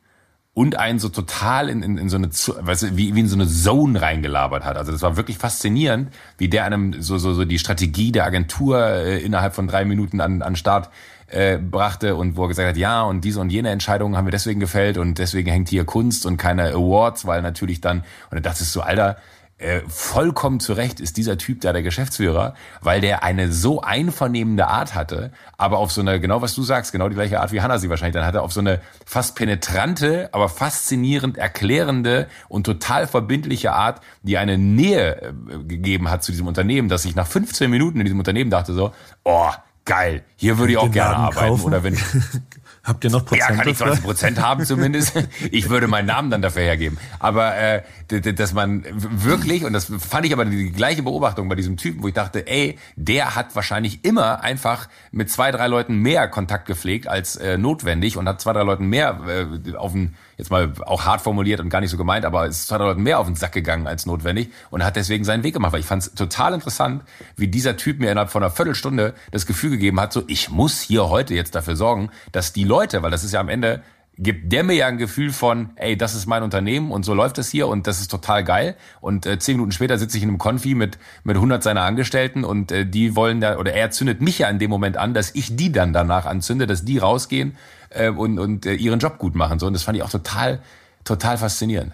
und 0.55 0.79
einen 0.79 1.01
so 1.01 1.09
total 1.09 1.69
in, 1.69 1.83
in, 1.83 1.99
in 1.99 2.09
so 2.09 2.17
eine, 2.17 2.29
weißt 2.29 2.85
du, 2.85 2.97
wie, 2.97 3.15
wie 3.17 3.21
in 3.21 3.29
so 3.29 3.35
eine 3.35 3.49
Zone 3.49 4.01
reingelabert 4.01 4.65
hat. 4.65 4.77
Also 4.77 4.93
das 4.93 5.03
war 5.03 5.17
wirklich 5.17 5.37
faszinierend, 5.37 6.11
wie 6.39 6.49
der 6.49 6.65
einem 6.65 7.03
so, 7.03 7.19
so, 7.19 7.35
so 7.35 7.45
die 7.45 7.59
Strategie 7.59 8.13
der 8.13 8.25
Agentur 8.25 8.81
äh, 8.81 9.19
innerhalb 9.19 9.55
von 9.55 9.67
drei 9.67 9.85
Minuten 9.85 10.21
an, 10.21 10.43
an 10.43 10.55
Start 10.55 10.91
äh, 11.27 11.59
brachte 11.59 12.15
und 12.15 12.37
wo 12.37 12.45
er 12.45 12.49
gesagt 12.49 12.69
hat, 12.69 12.77
ja, 12.77 13.03
und 13.03 13.25
diese 13.25 13.41
und 13.41 13.51
jene 13.51 13.71
Entscheidungen 13.71 14.17
haben 14.17 14.27
wir 14.27 14.31
deswegen 14.31 14.61
gefällt 14.61 14.97
und 14.97 15.19
deswegen 15.19 15.51
hängt 15.51 15.69
hier 15.69 15.85
Kunst 15.85 16.25
und 16.25 16.37
keine 16.37 16.69
Awards, 16.69 17.27
weil 17.27 17.43
natürlich 17.43 17.81
dann, 17.81 17.99
und 17.99 18.35
dann 18.35 18.43
dachte 18.45 18.63
ich 18.63 18.69
so, 18.69 18.81
Alter, 18.81 19.17
äh, 19.65 19.83
vollkommen 19.89 20.61
zu 20.61 20.75
Recht 20.75 21.01
ist 21.01 21.17
dieser 21.17 21.39
Typ 21.39 21.63
da 21.63 21.73
der 21.73 21.83
Geschäftsführer, 21.83 22.55
weil 22.83 23.01
der 23.01 23.23
eine 23.23 23.51
so 23.51 23.81
einvernehmende 23.81 24.67
Art 24.67 24.95
hatte, 24.95 25.33
aber 25.57 25.79
auf 25.79 25.91
so 25.91 26.03
eine, 26.03 26.21
genau 26.21 26.43
was 26.43 26.55
du 26.55 26.63
sagst, 26.63 26.93
genau 26.93 27.09
die 27.09 27.15
gleiche 27.15 27.41
Art 27.41 27.51
wie 27.51 27.63
Hannah 27.63 27.79
sie 27.79 27.89
wahrscheinlich 27.89 28.15
dann 28.15 28.27
hatte, 28.27 28.43
auf 28.43 28.53
so 28.53 28.61
eine 28.61 28.81
fast 29.07 29.37
penetrante, 29.37 30.29
aber 30.33 30.51
faszinierend 30.51 31.39
erklärende 31.39 32.29
und 32.49 32.65
total 32.65 33.07
verbindliche 33.07 33.73
Art, 33.73 34.03
die 34.23 34.37
eine 34.37 34.59
Nähe 34.59 35.23
äh, 35.23 35.33
gegeben 35.65 36.11
hat 36.11 36.23
zu 36.23 36.31
diesem 36.31 36.47
Unternehmen, 36.47 36.89
dass 36.89 37.05
ich 37.07 37.17
nach 37.17 37.27
15 37.27 37.71
Minuten 37.71 37.99
in 37.99 38.05
diesem 38.05 38.19
Unternehmen 38.19 38.51
dachte 38.51 38.75
so, 38.75 38.93
oh, 39.25 39.51
geil, 39.87 40.25
hier 40.37 40.59
würde 40.59 40.73
ich 40.73 40.79
auch 40.79 40.91
gerne 40.91 41.13
Laden 41.13 41.25
arbeiten. 41.25 41.49
Kaufen? 41.49 41.65
Oder 41.65 41.83
wenn 41.83 41.99
Habt 42.85 43.03
ihr 43.03 43.11
noch 43.11 43.25
Prozent? 43.25 43.51
Ja, 43.51 43.57
kann 43.57 43.69
ich 43.69 43.79
20 43.79 44.05
Prozent 44.05 44.41
haben 44.41 44.65
zumindest. 44.65 45.15
Ich 45.51 45.69
würde 45.69 45.87
meinen 45.89 46.07
Namen 46.07 46.31
dann 46.31 46.43
dafür 46.43 46.63
hergeben. 46.63 46.99
Aber 47.19 47.57
äh, 47.57 47.83
dass 48.09 48.53
man 48.53 48.85
wirklich, 48.93 49.65
und 49.65 49.73
das 49.73 49.91
fand 49.99 50.27
ich 50.27 50.33
aber 50.33 50.45
die 50.45 50.71
gleiche 50.71 51.03
Beobachtung 51.03 51.49
bei 51.49 51.55
diesem 51.55 51.77
Typen, 51.77 52.03
wo 52.03 52.09
ich 52.09 52.15
dachte, 52.15 52.47
ey, 52.47 52.79
der 52.97 53.35
hat 53.37 53.55
wahrscheinlich 53.55 54.05
immer 54.05 54.43
einfach 54.43 54.89
mit 55.13 55.31
zwei, 55.31 55.51
drei 55.51 55.67
Leuten 55.67 55.97
mehr 55.97 56.29
Kontakt 56.29 56.67
gepflegt 56.67 57.09
als 57.09 57.37
äh, 57.37 57.57
notwendig 57.57 58.17
und 58.17 58.29
hat 58.29 58.41
zwei, 58.41 58.53
drei 58.53 58.63
Leuten 58.63 58.87
mehr 58.87 59.21
äh, 59.27 59.77
auf 59.77 59.93
den 59.93 60.15
jetzt 60.37 60.51
mal 60.51 60.73
auch 60.87 61.05
hart 61.05 61.21
formuliert 61.21 61.61
und 61.61 61.69
gar 61.69 61.81
nicht 61.81 61.91
so 61.91 61.97
gemeint, 61.97 62.25
aber 62.25 62.47
es 62.47 62.61
ist 62.61 62.69
zwei 62.69 62.79
Leuten 62.79 63.03
mehr 63.03 63.19
auf 63.19 63.27
den 63.27 63.37
Sack 63.37 63.53
gegangen 63.53 63.87
als 63.87 64.07
notwendig 64.07 64.51
und 64.71 64.85
hat 64.85 64.97
deswegen 64.97 65.25
seinen 65.25 65.43
Weg 65.43 65.55
gemacht. 65.55 65.73
Weil 65.73 65.81
ich 65.81 65.87
fand 65.87 66.03
es 66.03 66.15
total 66.15 66.55
interessant, 66.55 67.03
wie 67.37 67.49
dieser 67.49 67.77
Typ 67.77 68.01
mir 68.01 68.11
innerhalb 68.11 68.31
von 68.31 68.43
einer 68.43 68.51
Viertelstunde 68.51 69.15
das 69.31 69.47
Gefühl 69.47 69.71
gegeben 69.71 70.01
hat, 70.01 70.13
so 70.13 70.23
ich 70.27 70.51
muss 70.51 70.81
hier 70.81 71.09
heute 71.09 71.35
jetzt 71.35 71.55
dafür 71.55 71.77
sorgen, 71.77 72.11
dass 72.33 72.53
die 72.53 72.65
Leute, 72.65 73.03
weil 73.03 73.11
das 73.11 73.25
ist 73.25 73.33
ja 73.33 73.41
am 73.41 73.49
Ende 73.49 73.83
gibt 74.17 74.53
der 74.53 74.63
mir 74.63 74.75
ja 74.75 74.87
ein 74.87 74.99
Gefühl 74.99 75.33
von, 75.33 75.71
ey, 75.77 75.97
das 75.97 76.15
ist 76.15 76.27
mein 76.27 76.43
Unternehmen 76.43 76.93
und 76.93 77.05
so 77.05 77.15
läuft 77.15 77.37
das 77.39 77.51
hier 77.51 77.67
und 77.67 77.87
das 77.87 78.01
ist 78.01 78.11
total 78.11 78.45
geil. 78.45 78.77
Und 79.01 79.27
äh, 79.27 79.39
zehn 79.39 79.57
Minuten 79.57 79.73
später 79.73 79.99
sitze 79.99 80.17
ich 80.17 80.23
in 80.23 80.29
einem 80.29 80.39
Konfi 80.39 80.75
mit 80.75 80.99
mit 81.25 81.37
100 81.37 81.63
seiner 81.63 81.83
Angestellten 81.83 82.45
und 82.45 82.71
äh, 82.71 82.87
die 82.87 83.17
wollen 83.17 83.41
da 83.41 83.59
oder 83.59 83.73
er 83.73 83.91
zündet 83.91 84.21
mich 84.21 84.39
ja 84.39 84.49
in 84.49 84.59
dem 84.59 84.71
Moment 84.71 84.97
an, 84.97 85.15
dass 85.15 85.35
ich 85.35 85.57
die 85.57 85.73
dann 85.73 85.93
danach 85.93 86.27
anzünde, 86.27 86.67
dass 86.67 86.85
die 86.85 86.99
rausgehen 86.99 87.57
äh, 87.91 88.11
und, 88.11 88.39
und 88.39 88.67
äh, 88.67 88.75
ihren 88.75 89.01
Job 89.01 89.19
gut 89.19 89.35
machen. 89.35 89.59
So, 89.59 89.67
und 89.67 89.73
das 89.73 89.83
fand 89.83 89.97
ich 89.97 90.05
auch 90.05 90.11
total, 90.11 90.61
total 91.03 91.37
faszinierend. 91.37 91.93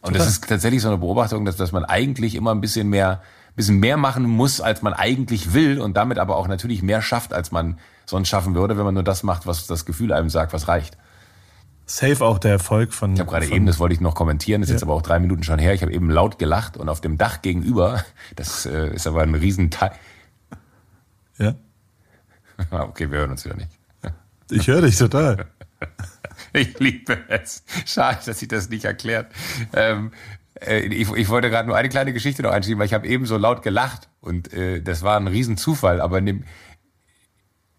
Und 0.00 0.12
total. 0.12 0.18
das 0.18 0.28
ist 0.28 0.48
tatsächlich 0.48 0.80
so 0.80 0.88
eine 0.88 0.98
Beobachtung, 0.98 1.44
dass, 1.44 1.56
dass 1.56 1.72
man 1.72 1.84
eigentlich 1.84 2.34
immer 2.34 2.54
ein 2.54 2.62
bisschen 2.62 2.88
mehr, 2.88 3.22
bisschen 3.56 3.78
mehr 3.78 3.98
machen 3.98 4.24
muss, 4.24 4.62
als 4.62 4.80
man 4.80 4.94
eigentlich 4.94 5.52
will 5.52 5.80
und 5.80 5.98
damit 5.98 6.18
aber 6.18 6.36
auch 6.36 6.48
natürlich 6.48 6.82
mehr 6.82 7.02
schafft, 7.02 7.34
als 7.34 7.52
man 7.52 7.78
sonst 8.06 8.28
schaffen 8.28 8.54
würde, 8.54 8.78
wenn 8.78 8.84
man 8.84 8.94
nur 8.94 9.02
das 9.02 9.22
macht, 9.22 9.46
was 9.46 9.66
das 9.66 9.84
Gefühl 9.84 10.12
einem 10.12 10.30
sagt, 10.30 10.54
was 10.54 10.68
reicht. 10.68 10.96
Safe 11.86 12.24
auch 12.24 12.38
der 12.38 12.50
Erfolg 12.50 12.92
von. 12.92 13.14
Ich 13.14 13.20
habe 13.20 13.30
gerade 13.30 13.46
eben, 13.46 13.64
das 13.64 13.78
wollte 13.78 13.94
ich 13.94 14.00
noch 14.00 14.16
kommentieren, 14.16 14.60
ist 14.62 14.68
ja. 14.68 14.74
jetzt 14.74 14.82
aber 14.82 14.94
auch 14.94 15.02
drei 15.02 15.20
Minuten 15.20 15.44
schon 15.44 15.60
her. 15.60 15.72
Ich 15.72 15.82
habe 15.82 15.92
eben 15.92 16.10
laut 16.10 16.38
gelacht 16.38 16.76
und 16.76 16.88
auf 16.88 17.00
dem 17.00 17.16
Dach 17.16 17.42
gegenüber, 17.42 18.04
das 18.34 18.66
äh, 18.66 18.92
ist 18.92 19.06
aber 19.06 19.22
ein 19.22 19.34
Riesenteil. 19.34 19.92
Ja. 21.38 21.54
okay, 22.70 23.10
wir 23.10 23.18
hören 23.18 23.30
uns 23.30 23.44
wieder 23.44 23.56
nicht. 23.56 23.70
Ich 24.50 24.66
höre 24.66 24.82
dich 24.82 24.96
total. 24.96 25.46
Ich 26.52 26.78
liebe 26.78 27.18
es. 27.28 27.64
Schade, 27.84 28.18
dass 28.24 28.40
ich 28.40 28.48
das 28.48 28.68
nicht 28.70 28.84
erklärt. 28.84 29.30
Ähm, 29.74 30.12
äh, 30.60 30.80
ich, 30.80 31.10
ich, 31.10 31.28
wollte 31.28 31.50
gerade 31.50 31.68
nur 31.68 31.76
eine 31.76 31.88
kleine 31.88 32.12
Geschichte 32.12 32.42
noch 32.42 32.50
einschieben, 32.50 32.78
weil 32.78 32.86
ich 32.86 32.94
habe 32.94 33.06
eben 33.06 33.26
so 33.26 33.36
laut 33.36 33.62
gelacht 33.62 34.08
und 34.20 34.52
äh, 34.52 34.80
das 34.80 35.02
war 35.02 35.18
ein 35.18 35.26
Riesenzufall, 35.26 36.00
aber 36.00 36.18
in 36.18 36.26
dem 36.26 36.44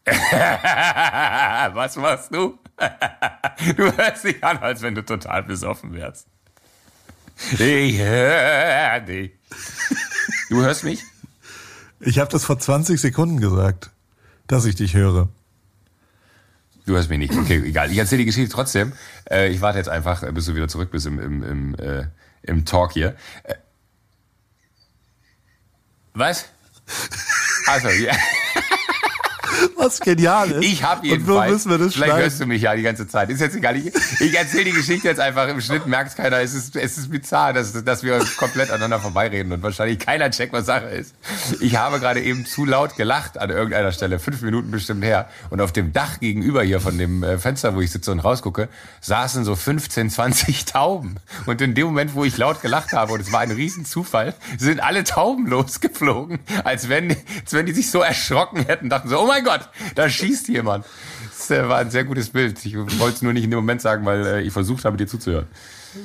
Was 1.74 1.96
machst 1.98 2.34
du? 2.34 2.58
du 3.76 3.98
hörst 3.98 4.24
dich 4.24 4.44
an, 4.44 4.58
als 4.60 4.82
wenn 4.82 4.96
du 4.96 5.04
total 5.04 5.44
besoffen 5.44 5.94
wärst. 5.94 6.28
Ich 7.54 8.00
höre 8.00 9.00
dich. 9.02 9.32
Du 10.50 10.62
hörst 10.62 10.84
mich? 10.84 11.04
Ich 12.00 12.20
habe 12.20 12.32
das 12.32 12.46
vor 12.46 12.58
20 12.58 13.00
Sekunden 13.00 13.40
gesagt, 13.40 13.92
dass 14.48 14.66
ich 14.66 14.76
dich 14.76 14.94
höre. 14.94 15.30
Du 16.86 16.94
hörst 16.94 17.10
mich 17.10 17.20
nicht. 17.20 17.36
Okay, 17.36 17.62
egal. 17.66 17.92
Ich 17.92 17.98
erzähle 17.98 18.20
die 18.20 18.26
Geschichte 18.26 18.50
trotzdem. 18.50 18.94
Äh, 19.30 19.50
ich 19.50 19.60
warte 19.60 19.78
jetzt 19.78 19.90
einfach, 19.90 20.24
bis 20.32 20.46
du 20.46 20.56
wieder 20.56 20.70
zurück 20.70 20.90
bist 20.90 21.06
im, 21.06 21.20
im, 21.20 21.44
im, 21.44 21.76
äh, 21.76 22.08
im 22.44 22.64
Talk 22.64 22.94
hier. 22.94 23.16
Äh, 23.44 23.56
was? 26.14 26.46
Also, 27.68 27.90
ja. 27.90 28.16
Was 29.76 30.00
genial 30.00 30.52
ist. 30.52 30.66
Ich 30.66 30.84
habe 30.84 31.06
jedenfalls. 31.06 31.30
Und 31.30 31.48
wo 31.48 31.52
müssen 31.52 31.72
wir 31.72 31.78
das 31.78 31.94
Vielleicht 31.94 32.18
hörst 32.18 32.40
du 32.40 32.46
mich 32.46 32.62
ja 32.62 32.76
die 32.76 32.82
ganze 32.82 33.08
Zeit. 33.08 33.30
Ist 33.30 33.42
jetzt 33.42 33.56
egal. 33.56 33.78
Ich, 33.78 33.92
ich 34.20 34.38
erzähle 34.38 34.66
die 34.66 34.72
Geschichte 34.72 35.08
jetzt 35.08 35.20
einfach. 35.20 35.48
Im 35.48 35.62
Schnitt 35.62 35.86
merkt 35.88 36.16
keiner. 36.16 36.40
Es 36.40 36.54
ist, 36.54 36.76
es 36.76 36.98
ist 36.98 37.10
bizarr, 37.10 37.54
dass, 37.54 37.84
dass 37.84 38.04
wir 38.04 38.16
uns 38.16 38.38
komplett 38.38 38.70
aneinander 38.70 39.00
vorbeireden 39.00 39.52
und 39.52 39.64
wahrscheinlich 39.64 40.00
keiner 40.00 40.30
checkt, 40.32 40.54
was 40.54 40.66
Sache 40.66 40.88
ist. 40.88 41.16
Ich 41.62 41.78
habe 41.78 42.00
gerade 42.00 42.22
eben 42.22 42.46
zu 42.46 42.66
laut 42.66 42.96
gelacht 42.96 43.38
an 43.38 43.50
irgendeiner 43.50 43.92
Stelle. 43.92 44.20
Fünf 44.20 44.42
Minuten 44.42 44.72
bestimmt 44.72 45.04
her. 45.04 45.30
Und 45.50 45.62
auf 45.62 45.72
dem 45.72 45.94
Dach 45.94 46.20
gegenüber 46.20 46.64
hier 46.64 46.80
von 46.80 46.98
dem 46.98 47.24
äh, 47.24 47.38
Fenster, 47.38 47.76
wo 47.76 47.82
ich 47.82 47.92
sitze 47.92 48.12
und 48.12 48.20
rausgucke, 48.20 48.70
saßen 49.02 49.44
so 49.44 49.56
15, 49.56 50.10
20 50.10 50.66
Tauben. 50.66 51.16
Und 51.46 51.62
in 51.62 51.76
dem 51.76 51.88
Moment, 51.88 52.14
wo 52.16 52.24
ich 52.24 52.38
laut 52.38 52.62
gelacht 52.62 52.94
habe, 52.94 53.14
und 53.14 53.22
es 53.22 53.32
war 53.32 53.42
ein 53.42 53.52
Riesenzufall, 53.52 54.34
sind 54.58 54.82
alle 54.82 55.04
Tauben 55.04 55.48
losgeflogen, 55.48 56.40
als 56.64 56.90
wenn, 56.90 57.12
als 57.12 57.54
wenn 57.54 57.66
die 57.66 57.74
sich 57.74 57.90
so 57.92 58.02
erschrocken 58.02 58.66
hätten, 58.66 58.90
dachten 58.90 59.10
so, 59.10 59.20
oh 59.20 59.28
mein 59.28 59.44
Gott, 59.48 59.70
da 59.96 60.10
schießt 60.10 60.50
jemand. 60.50 60.86
Das 61.38 61.50
äh, 61.52 61.70
war 61.70 61.78
ein 61.78 61.90
sehr 61.90 62.04
gutes 62.04 62.30
Bild. 62.30 62.66
Ich 62.66 62.76
wollte 62.76 63.16
es 63.16 63.22
nur 63.22 63.32
nicht 63.32 63.46
in 63.46 63.50
dem 63.50 63.60
Moment 63.60 63.82
sagen, 63.82 64.06
weil 64.06 64.26
äh, 64.26 64.42
ich 64.42 64.52
versucht 64.52 64.84
habe, 64.84 64.98
dir 64.98 65.08
zuzuhören. 65.08 65.48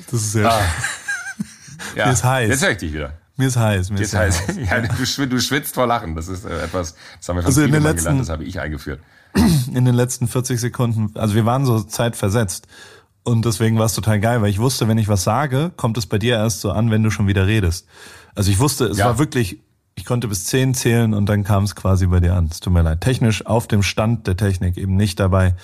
Das 0.06 0.20
ist 0.20 0.32
sehr 0.32 0.48
ah. 0.48 0.60
ja. 1.96 2.06
Mir 2.06 2.12
ist 2.12 2.22
heiß. 2.22 2.48
Jetzt 2.48 2.62
höre 2.62 2.70
ich 2.70 2.78
dich 2.78 2.92
wieder. 2.92 3.14
Mir 3.36 3.48
ist 3.48 3.56
heiß. 3.56 3.90
Mir 3.90 4.00
ist 4.00 4.14
heiß. 4.14 4.46
heiß. 4.46 4.56
ja, 4.70 4.80
du, 4.80 5.26
du, 5.26 5.40
schwitzt 5.40 5.74
vor 5.74 5.88
Lachen. 5.88 6.14
Das 6.14 6.28
ist 6.28 6.44
äh, 6.44 6.62
etwas, 6.62 6.94
das 7.18 7.28
haben 7.28 7.36
wir 7.36 7.42
von 7.42 7.48
also 7.48 7.62
in 7.62 7.72
den 7.72 7.82
letzten, 7.82 8.04
gelernt, 8.04 8.20
das 8.20 8.28
habe 8.28 8.44
ich 8.44 8.60
eingeführt. 8.60 9.00
In 9.74 9.86
den 9.86 9.94
letzten 9.94 10.28
40 10.28 10.60
Sekunden, 10.60 11.10
also 11.18 11.34
wir 11.34 11.46
waren 11.46 11.64
so 11.64 11.80
zeitversetzt. 11.80 12.68
Und 13.24 13.44
deswegen 13.44 13.78
war 13.78 13.86
es 13.86 13.94
total 13.94 14.20
geil, 14.20 14.42
weil 14.42 14.50
ich 14.50 14.58
wusste, 14.58 14.86
wenn 14.88 14.98
ich 14.98 15.08
was 15.08 15.24
sage, 15.24 15.72
kommt 15.76 15.96
es 15.96 16.06
bei 16.06 16.18
dir 16.18 16.36
erst 16.36 16.60
so 16.60 16.70
an, 16.70 16.90
wenn 16.90 17.02
du 17.02 17.10
schon 17.10 17.26
wieder 17.26 17.46
redest. 17.46 17.86
Also 18.34 18.50
ich 18.50 18.58
wusste, 18.58 18.84
es 18.84 18.98
ja. 18.98 19.06
war 19.06 19.18
wirklich 19.18 19.60
ich 19.94 20.04
konnte 20.04 20.26
bis 20.28 20.44
zehn 20.46 20.74
zählen 20.74 21.12
und 21.12 21.28
dann 21.28 21.44
kam 21.44 21.64
es 21.64 21.76
quasi 21.76 22.06
bei 22.06 22.20
dir 22.20 22.34
an. 22.34 22.48
Es 22.50 22.60
tut 22.60 22.72
mir 22.72 22.82
leid. 22.82 23.00
Technisch 23.00 23.44
auf 23.44 23.66
dem 23.66 23.82
Stand 23.82 24.26
der 24.26 24.36
Technik 24.36 24.78
eben 24.78 24.96
nicht 24.96 25.20
dabei. 25.20 25.54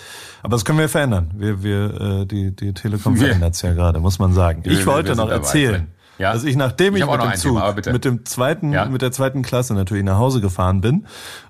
Aber 0.42 0.50
das 0.50 0.64
können 0.64 0.78
wir 0.78 0.88
verändern. 0.88 1.30
Wir, 1.34 1.62
wir, 1.62 2.00
äh, 2.00 2.26
die, 2.26 2.54
die 2.54 2.74
Telekom 2.74 3.16
verändert 3.16 3.54
es 3.54 3.62
ja 3.62 3.72
gerade, 3.72 4.00
muss 4.00 4.18
man 4.18 4.34
sagen. 4.34 4.62
Ich 4.64 4.86
wollte 4.86 5.16
noch 5.16 5.30
erzählen, 5.30 5.88
ja? 6.18 6.34
dass 6.34 6.44
ich 6.44 6.56
nachdem 6.56 6.96
ich, 6.96 7.02
ich 7.02 7.10
mit 7.10 7.22
dem 7.22 7.34
Zug, 7.34 7.58
Thema, 7.58 7.92
mit 7.92 8.04
dem 8.04 8.26
zweiten, 8.26 8.72
ja? 8.72 8.84
mit 8.84 9.00
der 9.00 9.12
zweiten 9.12 9.42
Klasse 9.42 9.72
natürlich 9.72 10.04
nach 10.04 10.18
Hause 10.18 10.42
gefahren 10.42 10.82
bin 10.82 11.06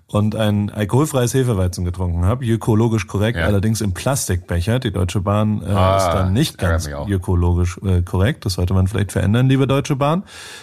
und 0.06 0.36
ein 0.36 0.70
alkoholfreies 0.70 1.34
Hefeweizen 1.34 1.84
getrunken 1.84 2.24
habe, 2.24 2.44
ökologisch 2.46 3.08
korrekt, 3.08 3.38
ja. 3.38 3.44
allerdings 3.44 3.80
im 3.80 3.92
Plastikbecher. 3.92 4.78
Die 4.78 4.92
Deutsche 4.92 5.20
Bahn 5.20 5.62
äh, 5.62 5.70
ah, 5.70 5.96
ist 5.96 6.06
dann 6.06 6.32
nicht 6.32 6.58
ganz 6.58 6.88
ökologisch 7.08 7.78
äh, 7.84 8.02
korrekt. 8.02 8.46
Das 8.46 8.54
sollte 8.54 8.72
man 8.72 8.86
vielleicht 8.86 9.12
verändern, 9.12 9.48
liebe 9.48 9.66
Deutsche 9.66 9.96
Bahn. 9.96 10.22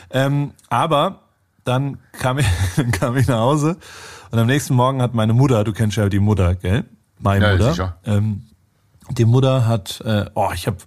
Ähm, 0.09 0.51
aber 0.69 1.24
dann 1.65 1.97
kam 2.13 2.37
ich, 2.37 2.45
dann 2.77 2.91
kam 2.91 3.17
ich 3.17 3.27
nach 3.27 3.39
Hause 3.39 3.77
und 4.31 4.39
am 4.39 4.47
nächsten 4.47 4.75
Morgen 4.75 5.01
hat 5.01 5.13
meine 5.13 5.33
Mutter, 5.33 5.63
du 5.63 5.73
kennst 5.73 5.97
ja 5.97 6.07
die 6.07 6.19
Mutter, 6.19 6.55
gell? 6.55 6.85
Meine 7.19 7.45
ja, 7.45 7.51
Mutter. 7.53 7.71
Sicher. 7.71 7.97
Ähm, 8.05 8.43
die 9.11 9.25
Mutter 9.25 9.67
hat, 9.67 10.01
äh, 10.05 10.25
oh, 10.33 10.49
ich 10.53 10.67
habe 10.67 10.77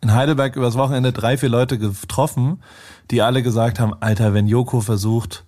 in 0.00 0.12
Heidelberg 0.12 0.56
übers 0.56 0.76
Wochenende 0.76 1.12
drei, 1.12 1.36
vier 1.36 1.48
Leute 1.48 1.78
getroffen, 1.78 2.62
die 3.10 3.22
alle 3.22 3.42
gesagt 3.42 3.78
haben, 3.78 3.94
Alter, 4.00 4.34
wenn 4.34 4.46
Joko 4.46 4.80
versucht, 4.80 5.44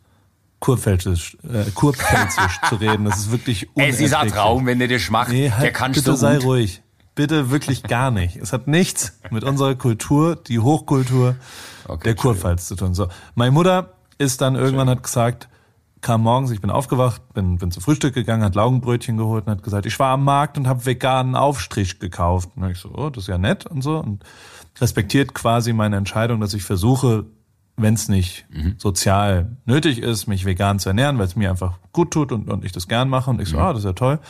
Kurpfälzisch, 0.61 1.37
äh, 1.43 1.71
Kurpfälzisch 1.73 2.61
zu 2.69 2.77
reden, 2.77 3.05
das 3.05 3.19
ist 3.19 3.31
wirklich 3.31 3.69
Es 3.75 4.01
ist 4.01 4.15
ein 4.15 4.29
Traum, 4.29 4.65
wenn 4.67 4.79
der 4.79 4.89
dich 4.89 5.11
macht, 5.11 5.31
nee, 5.31 5.51
halt, 5.51 5.63
der 5.63 5.73
kannst 5.73 5.99
bitte 5.99 6.13
du 6.13 6.17
sei 6.17 6.37
gut. 6.37 6.45
ruhig. 6.45 6.83
Bitte 7.15 7.51
wirklich 7.51 7.85
gar 7.85 8.11
nicht. 8.11 8.37
Es 8.37 8.53
hat 8.53 8.67
nichts 8.67 9.21
mit 9.31 9.45
unserer 9.45 9.77
Kultur, 9.77 10.35
die 10.35 10.59
Hochkultur 10.59 11.37
okay, 11.87 12.03
der 12.05 12.15
Kurpfalz 12.17 12.67
zu 12.67 12.75
tun. 12.75 12.95
So, 12.95 13.09
meine 13.37 13.53
Mutter 13.53 13.95
ist 14.19 14.41
dann 14.41 14.55
irgendwann 14.55 14.89
hat 14.89 15.03
gesagt, 15.03 15.49
kam 16.01 16.23
morgens, 16.23 16.51
ich 16.51 16.61
bin 16.61 16.71
aufgewacht, 16.71 17.33
bin, 17.33 17.57
bin 17.57 17.71
zu 17.71 17.81
Frühstück 17.81 18.15
gegangen, 18.15 18.45
hat 18.45 18.55
Laugenbrötchen 18.55 19.17
geholt 19.17 19.47
und 19.47 19.53
hat 19.53 19.63
gesagt, 19.63 19.87
ich 19.87 19.99
war 19.99 20.13
am 20.13 20.25
Markt 20.25 20.59
und 20.59 20.67
habe 20.67 20.85
veganen 20.85 21.35
Aufstrich 21.35 21.99
gekauft. 21.99 22.51
Und 22.57 22.71
ich 22.71 22.79
so, 22.79 22.91
oh, 22.95 23.11
das 23.11 23.25
ist 23.25 23.29
ja 23.29 23.39
nett 23.39 23.67
und 23.67 23.83
so 23.83 23.99
und 23.99 24.23
respektiert 24.81 25.35
quasi 25.35 25.73
meine 25.73 25.97
Entscheidung, 25.97 26.41
dass 26.41 26.53
ich 26.53 26.63
versuche, 26.63 27.25
wenn 27.77 27.95
es 27.95 28.09
nicht 28.09 28.47
sozial 28.77 29.57
nötig 29.65 29.99
ist, 29.99 30.27
mich 30.27 30.45
vegan 30.45 30.79
zu 30.79 30.91
ernähren, 30.91 31.19
weil 31.19 31.27
es 31.27 31.37
mir 31.37 31.51
einfach 31.51 31.79
gut 31.93 32.13
tut 32.13 32.33
und, 32.33 32.51
und 32.51 32.65
ich 32.65 32.73
das 32.73 32.87
gern 32.87 33.09
mache. 33.09 33.31
Und 33.31 33.41
ich 33.41 33.49
so, 33.49 33.59
ah, 33.59 33.73
das 33.73 33.81
ist 33.81 33.87
ja 33.87 33.95
toll. 33.95 34.21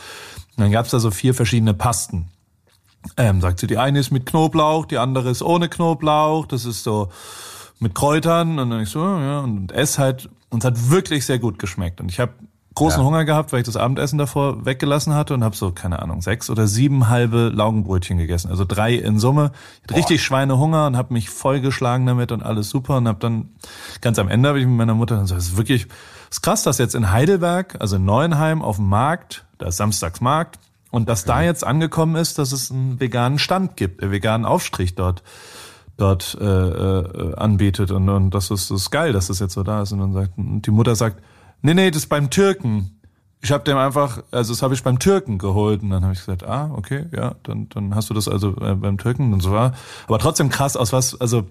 Und 0.55 0.63
dann 0.63 0.71
gab's 0.71 0.91
da 0.91 0.99
so 0.99 1.11
vier 1.11 1.33
verschiedene 1.33 1.73
Pasten. 1.73 2.29
Ähm, 3.17 3.41
sagt 3.41 3.59
sie, 3.59 3.67
die 3.67 3.77
eine 3.77 3.99
ist 3.99 4.11
mit 4.11 4.25
Knoblauch, 4.25 4.85
die 4.85 4.97
andere 4.97 5.29
ist 5.29 5.43
ohne 5.43 5.69
Knoblauch, 5.69 6.47
das 6.47 6.65
ist 6.65 6.83
so 6.83 7.09
mit 7.79 7.95
Kräutern. 7.95 8.59
Und 8.59 8.69
dann 8.69 8.81
ich 8.81 8.89
so, 8.89 8.99
ja, 8.99 9.39
und 9.39 9.71
ess 9.71 9.97
halt, 9.99 10.29
und 10.49 10.63
es 10.63 10.65
hat 10.65 10.89
wirklich 10.89 11.25
sehr 11.25 11.39
gut 11.39 11.59
geschmeckt. 11.59 12.01
Und 12.01 12.09
ich 12.09 12.19
habe 12.19 12.33
großen 12.75 12.99
Ja. 12.99 13.05
Hunger 13.05 13.25
gehabt, 13.25 13.53
weil 13.53 13.61
ich 13.61 13.65
das 13.65 13.77
Abendessen 13.77 14.17
davor 14.17 14.65
weggelassen 14.65 15.13
hatte 15.13 15.33
und 15.33 15.43
habe 15.43 15.55
so, 15.55 15.71
keine 15.71 16.01
Ahnung, 16.01 16.21
sechs 16.21 16.49
oder 16.49 16.67
sieben 16.67 17.07
halbe 17.07 17.49
Laugenbrötchen 17.53 18.17
gegessen. 18.17 18.49
Also 18.51 18.65
drei 18.65 18.93
in 18.95 19.17
Summe. 19.17 19.51
Ich 19.53 19.83
hatte 19.83 19.95
richtig 19.95 20.23
Schweinehunger 20.23 20.87
und 20.87 20.97
habe 20.97 21.13
mich 21.13 21.29
vollgeschlagen 21.29 22.05
damit 22.05 22.31
und 22.31 22.43
alles 22.43 22.69
super. 22.69 22.97
Und 22.97 23.07
habe 23.07 23.19
dann, 23.19 23.49
ganz 24.01 24.19
am 24.19 24.27
Ende 24.27 24.49
habe 24.49 24.59
ich 24.59 24.65
mit 24.65 24.75
meiner 24.75 24.93
Mutter 24.93 25.25
so, 25.25 25.35
das 25.35 25.45
ist 25.45 25.57
wirklich, 25.57 25.87
ist 26.29 26.41
krass, 26.41 26.63
dass 26.63 26.77
jetzt 26.77 26.95
in 26.95 27.11
Heidelberg, 27.11 27.77
also 27.79 27.95
in 27.95 28.03
Neuenheim 28.05 28.61
auf 28.61 28.75
dem 28.75 28.89
Markt, 28.89 29.45
da 29.57 29.67
ist 29.67 29.77
Samstagsmarkt, 29.77 30.59
und 30.91 31.09
dass 31.09 31.25
da 31.25 31.41
jetzt 31.41 31.65
angekommen 31.65 32.15
ist, 32.15 32.37
dass 32.37 32.51
es 32.53 32.71
einen 32.71 33.01
veganen 33.01 33.37
Stand 33.37 33.75
gibt, 33.75 34.01
einen 34.01 34.11
veganen 34.11 34.45
Aufstrich 34.45 34.95
dort 34.95 35.23
dort 35.97 36.37
äh, 36.39 36.45
äh, 36.45 37.35
anbietet 37.35 37.91
und, 37.91 38.09
und 38.09 38.31
das 38.31 38.51
ist, 38.51 38.71
das 38.71 38.81
ist 38.81 38.91
geil, 38.91 39.13
dass 39.13 39.27
das 39.27 39.39
jetzt 39.39 39.53
so 39.53 39.63
da 39.63 39.81
ist 39.81 39.91
und 39.91 39.99
dann 39.99 40.13
sagt 40.13 40.37
und 40.37 40.61
die 40.63 40.71
Mutter 40.71 40.95
sagt, 40.95 41.21
nee 41.61 41.73
nee, 41.73 41.91
das 41.91 42.03
ist 42.03 42.09
beim 42.09 42.29
Türken. 42.29 42.91
Ich 43.41 43.51
habe 43.51 43.63
dem 43.63 43.77
einfach, 43.77 44.23
also 44.31 44.53
das 44.53 44.61
habe 44.63 44.73
ich 44.73 44.83
beim 44.83 44.97
Türken 44.97 45.37
geholt 45.37 45.83
und 45.83 45.91
dann 45.91 46.03
habe 46.03 46.13
ich 46.13 46.19
gesagt, 46.19 46.43
ah 46.43 46.71
okay, 46.73 47.05
ja, 47.15 47.35
dann 47.43 47.69
dann 47.69 47.95
hast 47.95 48.09
du 48.09 48.13
das 48.13 48.27
also 48.27 48.55
äh, 48.57 48.75
beim 48.75 48.97
Türken 48.97 49.33
und 49.33 49.41
so 49.41 49.51
war, 49.51 49.73
aber 50.07 50.19
trotzdem 50.19 50.49
krass 50.49 50.75
aus 50.75 50.91
was, 50.91 51.19
also 51.19 51.45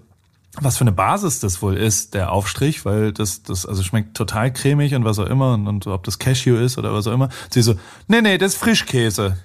was 0.61 0.77
für 0.77 0.81
eine 0.81 0.91
Basis 0.91 1.39
das 1.39 1.61
wohl 1.61 1.75
ist, 1.75 2.13
der 2.13 2.31
Aufstrich, 2.31 2.85
weil 2.85 3.11
das, 3.11 3.43
das, 3.43 3.65
also 3.65 3.83
schmeckt 3.83 4.15
total 4.15 4.53
cremig 4.53 4.95
und 4.95 5.03
was 5.03 5.19
auch 5.19 5.27
immer 5.27 5.53
und, 5.53 5.67
und 5.67 5.87
ob 5.87 6.03
das 6.03 6.19
Cashew 6.19 6.55
ist 6.55 6.77
oder 6.77 6.93
was 6.93 7.07
auch 7.07 7.13
immer. 7.13 7.29
Sie 7.49 7.61
so, 7.61 7.75
nee, 8.07 8.21
nee, 8.21 8.37
das 8.37 8.53
ist 8.53 8.59
Frischkäse. 8.59 9.37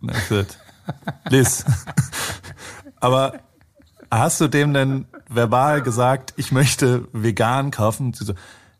Liz. 1.28 1.64
Aber 3.00 3.34
hast 4.18 4.40
du 4.40 4.48
dem 4.48 4.74
denn 4.74 5.06
verbal 5.28 5.82
gesagt, 5.82 6.34
ich 6.36 6.52
möchte 6.52 7.08
vegan 7.12 7.70
kaufen? 7.70 8.06
Und 8.06 8.16
sie 8.16 8.24
so, 8.24 8.34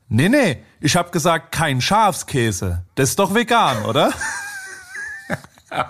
nee, 0.09 0.29
nee, 0.29 0.63
ich 0.81 0.97
habe 0.97 1.11
gesagt, 1.11 1.53
kein 1.53 1.81
Schafskäse. 1.81 2.85
Das 2.95 3.11
ist 3.11 3.19
doch 3.19 3.35
vegan, 3.35 3.85
oder? 3.85 4.13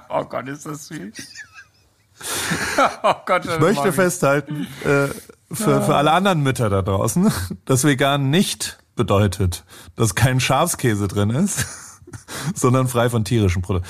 Oh 0.08 0.22
Gott, 0.22 0.46
ist 0.46 0.64
das 0.64 0.86
süß. 0.86 1.12
oh 3.02 3.14
Gott, 3.26 3.44
Ich 3.44 3.58
möchte 3.58 3.92
festhalten, 3.92 4.68
äh, 4.84 5.08
für, 5.52 5.82
für 5.82 5.96
alle 5.96 6.12
anderen 6.12 6.44
Mütter 6.44 6.70
da 6.70 6.82
draußen, 6.82 7.32
dass 7.64 7.82
vegan 7.82 8.30
nicht 8.30 8.78
bedeutet, 8.94 9.64
dass 9.96 10.14
kein 10.14 10.38
Schafskäse 10.38 11.08
drin 11.08 11.30
ist, 11.30 11.66
sondern 12.54 12.86
frei 12.86 13.10
von 13.10 13.24
tierischen 13.24 13.60
Produkten. 13.62 13.88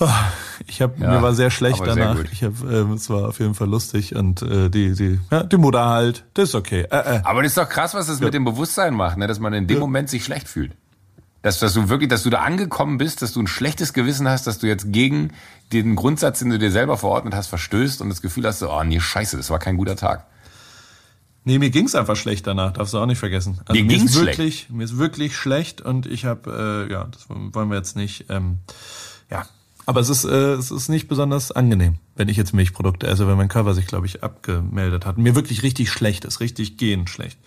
Ah, 0.00 0.24
Ich 0.66 0.80
habe 0.82 0.94
Ja, 0.98 1.10
mir 1.10 1.22
war 1.22 1.34
sehr 1.34 1.50
schlecht 1.50 1.76
sehr 1.76 1.94
danach. 1.94 2.16
gut. 2.16 2.28
ich 2.32 2.42
habe, 2.42 2.54
ähm, 2.74 2.92
es 2.92 3.08
war 3.10 3.28
auf 3.28 3.38
jeden 3.38 3.54
Fall 3.54 3.68
lustig 3.68 4.14
und 4.16 4.42
äh, 4.42 4.68
die 4.70 4.94
die 4.94 5.20
ja, 5.30 5.42
die 5.42 5.56
Mutter 5.56 5.86
halt, 5.86 6.24
das 6.34 6.50
ist 6.50 6.54
okay. 6.54 6.86
Äh, 6.90 7.16
äh. 7.16 7.20
Aber 7.24 7.42
das 7.42 7.52
ist 7.52 7.58
doch 7.58 7.68
krass, 7.68 7.94
was 7.94 8.06
das 8.06 8.20
mit 8.20 8.32
dem 8.34 8.44
Bewusstsein 8.44 8.94
macht, 8.94 9.18
ne? 9.18 9.26
dass 9.26 9.38
man 9.38 9.52
in 9.52 9.66
dem 9.66 9.78
Moment 9.78 10.08
sich 10.08 10.24
schlecht 10.24 10.48
fühlt. 10.48 10.72
Dass, 11.42 11.58
dass 11.58 11.72
du 11.72 11.88
wirklich, 11.88 12.10
dass 12.10 12.22
du 12.22 12.30
da 12.30 12.40
angekommen 12.40 12.98
bist, 12.98 13.22
dass 13.22 13.32
du 13.32 13.40
ein 13.40 13.46
schlechtes 13.46 13.94
Gewissen 13.94 14.28
hast, 14.28 14.46
dass 14.46 14.58
du 14.58 14.66
jetzt 14.66 14.92
gegen 14.92 15.32
den 15.72 15.96
Grundsatz, 15.96 16.40
den 16.40 16.50
du 16.50 16.58
dir 16.58 16.70
selber 16.70 16.98
verordnet 16.98 17.34
hast, 17.34 17.46
verstößt 17.46 18.02
und 18.02 18.10
das 18.10 18.20
Gefühl 18.20 18.46
hast, 18.46 18.58
so, 18.58 18.70
oh 18.70 18.82
nee, 18.84 19.00
scheiße, 19.00 19.36
das 19.38 19.48
war 19.48 19.58
kein 19.58 19.76
guter 19.78 19.96
Tag. 19.96 20.26
Nee, 21.44 21.58
mir 21.58 21.70
ging's 21.70 21.94
einfach 21.94 22.16
schlecht 22.16 22.46
danach, 22.46 22.72
darfst 22.74 22.92
du 22.92 22.98
auch 22.98 23.06
nicht 23.06 23.18
vergessen. 23.18 23.58
Also 23.64 23.72
Dir 23.72 23.84
mir 23.84 23.96
ging's 23.96 24.10
ist 24.14 24.20
wirklich, 24.20 24.68
mir 24.68 24.84
ist 24.84 24.98
wirklich 24.98 25.34
schlecht 25.34 25.80
und 25.80 26.04
ich 26.04 26.26
habe, 26.26 26.86
äh, 26.88 26.92
ja, 26.92 27.06
das 27.10 27.26
wollen 27.30 27.70
wir 27.70 27.76
jetzt 27.76 27.96
nicht, 27.96 28.26
ähm, 28.28 28.58
ja. 28.68 28.74
Aber 29.90 29.98
es 29.98 30.08
ist, 30.08 30.22
äh, 30.24 30.52
es 30.52 30.70
ist 30.70 30.88
nicht 30.88 31.08
besonders 31.08 31.50
angenehm, 31.50 31.96
wenn 32.14 32.28
ich 32.28 32.36
jetzt 32.36 32.54
Milchprodukte 32.54 33.08
esse, 33.08 33.26
wenn 33.26 33.36
mein 33.36 33.48
Körper 33.48 33.74
sich, 33.74 33.88
glaube 33.88 34.06
ich, 34.06 34.22
abgemeldet 34.22 35.04
hat. 35.04 35.18
Mir 35.18 35.34
wirklich 35.34 35.64
richtig 35.64 35.90
schlecht 35.90 36.24
ist, 36.24 36.38
richtig 36.38 36.76
gehend 36.76 37.10
schlecht. 37.10 37.40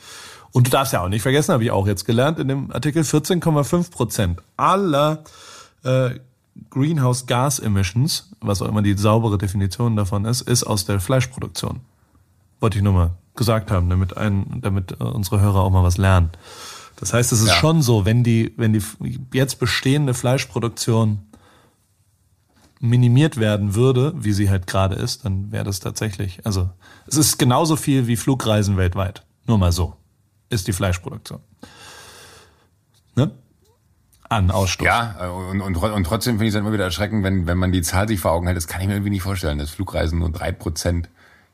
Und 0.52 0.68
du 0.68 0.72
darfst 0.72 0.92
ja 0.92 1.02
auch 1.02 1.08
nicht 1.08 1.22
vergessen, 1.22 1.54
habe 1.54 1.64
ich 1.64 1.72
auch 1.72 1.88
jetzt 1.88 2.04
gelernt 2.04 2.40
in 2.40 2.50
dem 2.50 2.70
Artikel, 2.70 3.04
14,5 3.04 3.92
Prozent 3.92 4.42
aller 4.58 5.24
äh, 5.86 6.10
Greenhouse 6.70 7.28
Gas 7.28 7.60
Emissions, 7.60 8.30
was 8.42 8.62
auch 8.62 8.68
immer 8.68 8.82
die 8.82 8.98
saubere 8.98 9.38
Definition 9.38 9.96
davon 9.96 10.26
ist, 10.26 10.42
ist 10.42 10.66
aus 10.66 10.84
der 10.84 11.00
Fleischproduktion. 11.00 11.80
Wollte 12.60 12.78
ich 12.78 12.84
nur 12.84 12.92
mal 12.92 13.12
gesagt 13.38 13.72
haben, 13.72 13.90
damit 13.90 14.18
ein, 14.18 14.60
damit 14.62 14.92
äh, 15.00 15.04
unsere 15.06 15.40
Hörer 15.40 15.62
auch 15.62 15.72
mal 15.72 15.84
was 15.84 15.96
lernen. 15.98 16.32
Das 17.00 17.14
heißt, 17.14 17.32
es 17.32 17.40
ist 17.40 17.48
Ja. 17.48 17.56
schon 17.56 17.82
so, 17.82 18.04
wenn 18.04 18.26
die, 18.26 18.54
wenn 18.58 18.74
die 18.74 18.82
jetzt 19.32 19.60
bestehende 19.60 20.14
Fleischproduktion 20.14 21.20
minimiert 22.84 23.38
werden 23.38 23.76
würde, 23.76 24.14
wie 24.18 24.34
sie 24.34 24.50
halt 24.50 24.68
gerade 24.68 24.96
ist, 24.96 25.24
dann 25.24 25.54
wäre 25.54 25.64
das 25.64 25.80
tatsächlich, 25.80 26.46
also 26.46 26.70
es 27.08 27.16
ist 27.16 27.40
genauso 27.40 27.78
viel 27.78 28.08
wie 28.08 28.18
Flugreisen 28.18 28.76
weltweit. 28.76 29.24
Nur 29.48 29.58
mal 29.58 29.72
so 29.72 29.96
ist 30.50 30.68
die 30.68 30.74
Fleischproduktion. 30.74 31.40
Ne? 33.16 33.32
An 34.28 34.52
Ausstoß. 34.52 34.86
Ja, 34.86 35.30
und, 35.30 35.62
und, 35.62 35.78
und 35.78 36.04
trotzdem 36.04 36.34
finde 36.34 36.46
ich 36.46 36.54
es 36.54 36.60
immer 36.60 36.74
wieder 36.74 36.84
erschreckend, 36.84 37.24
wenn, 37.24 37.48
wenn 37.48 37.58
man 37.58 37.72
die 37.72 37.82
Zahl 37.84 38.08
sich 38.08 38.20
vor 38.20 38.32
Augen 38.32 38.48
hält. 38.48 38.58
Das 38.58 38.68
kann 38.68 38.82
ich 38.82 38.88
mir 38.88 38.96
irgendwie 38.96 39.12
nicht 39.12 39.24
vorstellen, 39.24 39.60
dass 39.60 39.70
Flugreisen 39.70 40.20
nur 40.20 40.32
drei 40.32 40.52
Prozent 40.52 41.08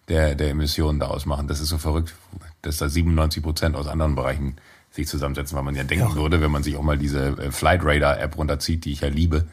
der, 0.07 0.34
der 0.34 0.49
Emissionen 0.49 0.99
da 0.99 1.07
ausmachen. 1.07 1.47
Das 1.47 1.59
ist 1.59 1.69
so 1.69 1.77
verrückt, 1.77 2.15
dass 2.63 2.77
da 2.77 2.89
97 2.89 3.43
Prozent 3.43 3.75
aus 3.75 3.86
anderen 3.86 4.15
Bereichen 4.15 4.55
sich 4.89 5.07
zusammensetzen, 5.07 5.55
weil 5.55 5.63
man 5.63 5.75
ja 5.75 5.84
denken 5.84 6.15
würde, 6.15 6.41
wenn 6.41 6.49
man 6.49 6.63
sich 6.63 6.75
auch 6.75 6.82
mal 6.82 6.97
diese 6.97 7.38
äh, 7.38 7.51
Flight 7.51 7.82
Radar 7.84 8.19
App 8.19 8.36
runterzieht, 8.36 8.86
die 8.86 8.93
ich 8.93 9.01
ja 9.01 9.09
liebe, 9.09 9.45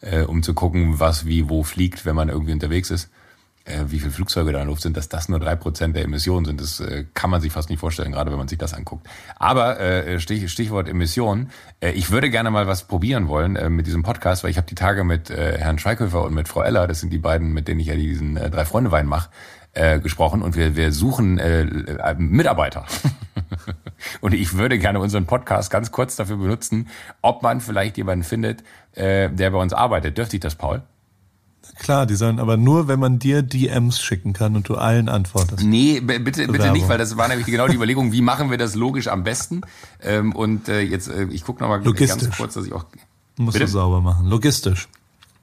äh, 0.00 0.22
um 0.22 0.42
zu 0.42 0.54
gucken, 0.54 1.00
was 1.00 1.26
wie 1.26 1.48
wo 1.48 1.62
fliegt, 1.62 2.04
wenn 2.04 2.16
man 2.16 2.28
irgendwie 2.28 2.52
unterwegs 2.52 2.90
ist, 2.90 3.10
äh, 3.64 3.84
wie 3.86 3.98
viele 3.98 4.12
Flugzeuge 4.12 4.52
da 4.52 4.58
in 4.58 4.64
der 4.66 4.70
Luft 4.70 4.82
sind, 4.82 4.96
dass 4.96 5.08
das 5.08 5.28
nur 5.28 5.40
drei 5.40 5.56
Prozent 5.56 5.96
der 5.96 6.04
Emissionen 6.04 6.44
sind. 6.44 6.60
Das 6.60 6.80
äh, 6.80 7.04
kann 7.14 7.30
man 7.30 7.40
sich 7.40 7.52
fast 7.52 7.70
nicht 7.70 7.78
vorstellen, 7.78 8.12
gerade 8.12 8.30
wenn 8.30 8.38
man 8.38 8.48
sich 8.48 8.58
das 8.58 8.74
anguckt. 8.74 9.06
Aber 9.36 9.80
äh, 9.80 10.20
Stich, 10.20 10.50
Stichwort 10.50 10.88
Emissionen. 10.88 11.50
Äh, 11.80 11.92
ich 11.92 12.10
würde 12.10 12.30
gerne 12.30 12.50
mal 12.50 12.66
was 12.66 12.84
probieren 12.84 13.28
wollen 13.28 13.56
äh, 13.56 13.70
mit 13.70 13.86
diesem 13.86 14.02
Podcast, 14.02 14.44
weil 14.44 14.50
ich 14.50 14.56
habe 14.56 14.66
die 14.66 14.74
Tage 14.74 15.04
mit 15.04 15.30
äh, 15.30 15.58
Herrn 15.58 15.78
Schweighöfer 15.78 16.22
und 16.24 16.34
mit 16.34 16.48
Frau 16.48 16.62
Eller, 16.62 16.86
das 16.86 17.00
sind 17.00 17.12
die 17.12 17.18
beiden, 17.18 17.52
mit 17.52 17.68
denen 17.68 17.80
ich 17.80 17.86
ja 17.86 17.94
diesen 17.94 18.36
äh, 18.36 18.50
drei 18.50 18.64
Freunde 18.64 18.90
Wein 18.90 19.06
mache, 19.06 19.30
äh, 19.72 19.98
gesprochen 19.98 20.42
und 20.42 20.56
wir, 20.56 20.76
wir 20.76 20.92
suchen 20.92 21.38
äh, 21.38 21.64
Mitarbeiter. 22.18 22.84
und 24.20 24.34
ich 24.34 24.56
würde 24.56 24.78
gerne 24.78 25.00
unseren 25.00 25.26
Podcast 25.26 25.70
ganz 25.70 25.92
kurz 25.92 26.16
dafür 26.16 26.36
benutzen, 26.36 26.88
ob 27.22 27.42
man 27.42 27.60
vielleicht 27.60 27.96
jemanden 27.96 28.24
findet, 28.24 28.62
äh, 28.92 29.30
der 29.30 29.50
bei 29.50 29.58
uns 29.58 29.72
arbeitet. 29.72 30.18
Dürfte 30.18 30.36
ich 30.36 30.40
das, 30.40 30.54
Paul? 30.54 30.82
Klar, 31.78 32.06
die 32.06 32.14
sollen 32.14 32.38
aber 32.38 32.56
nur, 32.56 32.88
wenn 32.88 33.00
man 33.00 33.18
dir 33.18 33.42
DMs 33.42 34.00
schicken 34.00 34.32
kann 34.34 34.54
und 34.54 34.68
du 34.68 34.74
allen 34.74 35.08
antwortest. 35.08 35.64
Nee, 35.64 36.00
bitte, 36.00 36.46
bitte 36.46 36.70
nicht, 36.70 36.88
weil 36.88 36.98
das 36.98 37.16
war 37.16 37.26
nämlich 37.26 37.46
genau 37.46 37.66
die 37.68 37.74
Überlegung, 37.76 38.12
wie 38.12 38.20
machen 38.20 38.50
wir 38.50 38.58
das 38.58 38.74
logisch 38.74 39.08
am 39.08 39.24
besten. 39.24 39.62
Ähm, 40.02 40.34
und 40.34 40.68
äh, 40.68 40.80
jetzt, 40.80 41.08
äh, 41.08 41.24
ich 41.30 41.42
gucke 41.42 41.62
nochmal 41.62 41.80
ganz 41.80 42.36
kurz, 42.36 42.54
dass 42.54 42.66
ich 42.66 42.72
auch 42.72 42.84
Musst 43.36 43.54
Bitte? 43.54 43.66
du 43.66 43.72
sauber 43.72 44.00
machen. 44.00 44.26
Logistisch. 44.26 44.88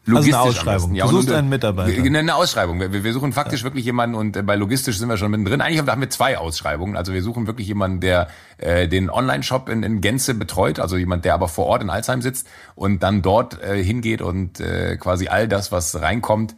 Logistisch 0.05 0.33
Also 0.35 0.47
eine 0.47 0.49
Ausschreibung. 0.49 0.89
besten. 0.93 0.95
Du 0.95 1.03
und 1.03 1.09
suchst 1.13 1.27
nun, 1.29 1.37
einen 1.37 1.49
Mitarbeiter. 1.49 2.03
Wir, 2.03 2.19
eine 2.19 2.35
Ausschreibung. 2.35 2.79
Wir, 2.79 3.03
wir 3.03 3.13
suchen 3.13 3.33
faktisch 3.33 3.63
wirklich 3.63 3.85
jemanden 3.85 4.15
und 4.15 4.35
äh, 4.35 4.41
bei 4.41 4.55
logistisch 4.55 4.97
sind 4.97 5.09
wir 5.09 5.17
schon 5.17 5.31
mittendrin. 5.31 5.61
Eigentlich 5.61 5.77
haben 5.79 5.85
wir- 5.87 5.91
haben 5.91 6.01
wir 6.01 6.09
zwei 6.09 6.37
Ausschreibungen. 6.37 6.95
Also 6.97 7.13
wir 7.13 7.21
suchen 7.21 7.45
wirklich 7.47 7.67
jemanden, 7.67 7.99
der 7.99 8.27
äh, 8.57 8.87
den 8.87 9.09
Online-Shop 9.09 9.69
in, 9.69 9.83
in 9.83 10.01
Gänze 10.01 10.33
betreut, 10.33 10.79
also 10.79 10.97
jemand, 10.97 11.25
der 11.25 11.33
aber 11.35 11.47
vor 11.47 11.67
Ort 11.67 11.83
in 11.83 11.89
Alzheim 11.89 12.21
sitzt 12.21 12.47
und 12.75 13.03
dann 13.03 13.21
dort 13.21 13.61
äh, 13.61 13.83
hingeht 13.83 14.21
und 14.21 14.59
äh, 14.59 14.97
quasi 14.97 15.27
all 15.27 15.47
das, 15.47 15.71
was 15.71 16.01
reinkommt, 16.01 16.55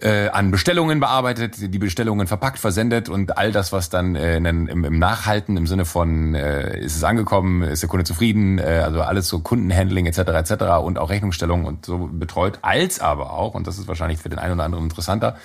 äh, 0.00 0.28
an 0.28 0.50
Bestellungen 0.50 0.98
bearbeitet, 0.98 1.72
die 1.72 1.78
Bestellungen 1.78 2.26
verpackt, 2.26 2.58
versendet 2.58 3.08
und 3.08 3.38
all 3.38 3.52
das, 3.52 3.72
was 3.72 3.90
dann 3.90 4.16
äh, 4.16 4.36
in, 4.38 4.44
im, 4.44 4.84
im 4.84 4.98
Nachhalten 4.98 5.56
im 5.56 5.66
Sinne 5.66 5.84
von 5.84 6.34
äh, 6.34 6.80
ist 6.80 6.96
es 6.96 7.04
angekommen, 7.04 7.62
ist 7.62 7.82
der 7.82 7.88
Kunde 7.88 8.04
zufrieden, 8.04 8.58
äh, 8.58 8.82
also 8.84 9.02
alles 9.02 9.28
so 9.28 9.38
Kundenhandling 9.38 10.06
etc. 10.06 10.18
etc. 10.18 10.52
und 10.82 10.98
auch 10.98 11.10
Rechnungsstellung 11.10 11.64
und 11.64 11.86
so 11.86 12.08
betreut, 12.12 12.58
als 12.62 13.00
aber 13.00 13.32
auch 13.32 13.54
und 13.54 13.66
das 13.66 13.78
ist 13.78 13.86
wahrscheinlich 13.86 14.18
für 14.18 14.28
den 14.28 14.40
einen 14.40 14.54
oder 14.54 14.64
anderen 14.64 14.84
interessanter, 14.84 15.36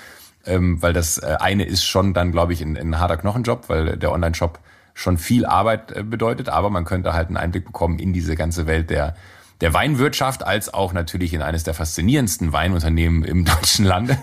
ähm, 0.45 0.81
weil 0.81 0.93
das 0.93 1.19
äh, 1.19 1.37
eine 1.39 1.63
ist 1.65 1.83
schon 1.83 2.15
dann 2.15 2.31
glaube 2.31 2.53
ich 2.53 2.61
ein, 2.61 2.75
ein 2.75 2.99
harter 2.99 3.17
Knochenjob, 3.17 3.69
weil 3.69 3.97
der 3.97 4.11
Online-Shop 4.11 4.59
schon 4.95 5.19
viel 5.19 5.45
Arbeit 5.45 5.91
äh, 5.91 6.03
bedeutet, 6.03 6.49
aber 6.49 6.71
man 6.71 6.85
könnte 6.85 7.13
halt 7.13 7.27
einen 7.27 7.37
Einblick 7.37 7.65
bekommen 7.65 7.99
in 7.99 8.13
diese 8.13 8.35
ganze 8.35 8.65
Welt 8.65 8.89
der 8.89 9.15
der 9.61 9.73
Weinwirtschaft 9.73 10.45
als 10.45 10.73
auch 10.73 10.93
natürlich 10.93 11.33
in 11.33 11.41
eines 11.41 11.63
der 11.63 11.73
faszinierendsten 11.73 12.53
Weinunternehmen 12.53 13.23
im 13.23 13.45
deutschen 13.45 13.85
Lande. 13.85 14.17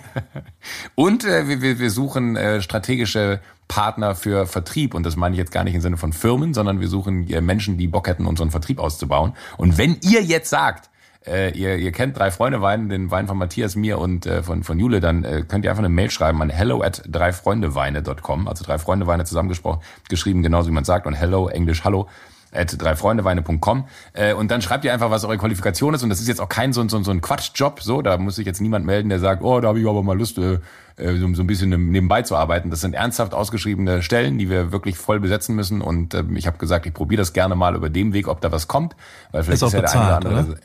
Und 0.94 1.24
äh, 1.24 1.48
wir, 1.60 1.78
wir, 1.78 1.90
suchen 1.90 2.36
äh, 2.36 2.62
strategische 2.62 3.40
Partner 3.68 4.14
für 4.14 4.46
Vertrieb. 4.46 4.94
Und 4.94 5.04
das 5.04 5.16
meine 5.16 5.34
ich 5.34 5.38
jetzt 5.38 5.52
gar 5.52 5.64
nicht 5.64 5.74
im 5.74 5.80
Sinne 5.80 5.96
von 5.96 6.12
Firmen, 6.12 6.54
sondern 6.54 6.80
wir 6.80 6.88
suchen 6.88 7.28
äh, 7.28 7.40
Menschen, 7.40 7.76
die 7.78 7.88
Bock 7.88 8.08
hätten, 8.08 8.26
unseren 8.26 8.50
Vertrieb 8.50 8.78
auszubauen. 8.78 9.34
Und 9.56 9.78
wenn 9.78 9.98
ihr 10.02 10.22
jetzt 10.22 10.50
sagt, 10.50 10.88
äh, 11.26 11.50
ihr, 11.58 11.76
ihr 11.76 11.92
kennt 11.92 12.18
drei 12.18 12.30
Freunde 12.30 12.62
Wein, 12.62 12.88
den 12.88 13.10
Wein 13.10 13.26
von 13.26 13.36
Matthias, 13.36 13.76
mir 13.76 13.98
und 13.98 14.26
äh, 14.26 14.42
von, 14.42 14.62
von 14.62 14.78
Jule, 14.78 15.00
dann 15.00 15.24
äh, 15.24 15.44
könnt 15.46 15.64
ihr 15.64 15.70
einfach 15.70 15.82
eine 15.82 15.88
Mail 15.88 16.10
schreiben 16.10 16.40
an 16.40 16.50
hello 16.50 16.82
at 16.82 17.02
dreifreundeweine.com, 17.06 18.48
also 18.48 18.64
drei 18.64 18.78
Freunde 18.78 19.06
Weine 19.06 19.24
zusammengesprochen, 19.24 19.80
geschrieben 20.08 20.42
genauso 20.42 20.68
wie 20.68 20.74
man 20.74 20.84
sagt 20.84 21.06
und 21.06 21.14
hello, 21.14 21.48
englisch 21.48 21.84
hallo 21.84 22.08
at 22.56 22.80
dreifreundeweine.com 22.80 23.86
äh, 24.12 24.32
und 24.34 24.50
dann 24.50 24.62
schreibt 24.62 24.84
ihr 24.84 24.92
einfach, 24.92 25.10
was 25.10 25.24
eure 25.24 25.38
Qualifikation 25.38 25.94
ist. 25.94 26.02
Und 26.02 26.10
das 26.10 26.20
ist 26.20 26.28
jetzt 26.28 26.40
auch 26.40 26.48
kein 26.48 26.72
so, 26.72 26.86
so, 26.88 27.02
so 27.02 27.10
ein 27.10 27.20
Quatschjob, 27.20 27.82
so, 27.82 28.02
da 28.02 28.16
muss 28.18 28.36
sich 28.36 28.46
jetzt 28.46 28.60
niemand 28.60 28.86
melden, 28.86 29.08
der 29.08 29.20
sagt, 29.20 29.42
oh, 29.42 29.60
da 29.60 29.68
habe 29.68 29.80
ich 29.80 29.86
aber 29.86 30.02
mal 30.02 30.16
Lust, 30.16 30.38
äh, 30.38 30.58
äh, 30.96 31.16
so, 31.16 31.32
so 31.34 31.42
ein 31.42 31.46
bisschen 31.46 31.70
nebenbei 31.90 32.22
zu 32.22 32.36
arbeiten. 32.36 32.70
Das 32.70 32.80
sind 32.80 32.94
ernsthaft 32.94 33.34
ausgeschriebene 33.34 34.02
Stellen, 34.02 34.38
die 34.38 34.48
wir 34.48 34.72
wirklich 34.72 34.96
voll 34.96 35.20
besetzen 35.20 35.54
müssen. 35.54 35.80
Und 35.80 36.14
äh, 36.14 36.24
ich 36.34 36.46
habe 36.46 36.58
gesagt, 36.58 36.86
ich 36.86 36.94
probiere 36.94 37.20
das 37.20 37.32
gerne 37.32 37.54
mal 37.54 37.74
über 37.74 37.90
dem 37.90 38.12
Weg, 38.12 38.28
ob 38.28 38.40
da 38.40 38.50
was 38.52 38.68
kommt, 38.68 38.96
weil 39.32 39.42
vielleicht 39.42 39.62
Ist 39.62 39.68
ist, 39.68 39.74
auch 39.74 39.80
ja 39.80 39.80
der 39.80 39.90
eine 39.90 40.00
oder 40.00 40.18
bezahlt, 40.18 40.26
andere... 40.26 40.52
oder? 40.52 40.60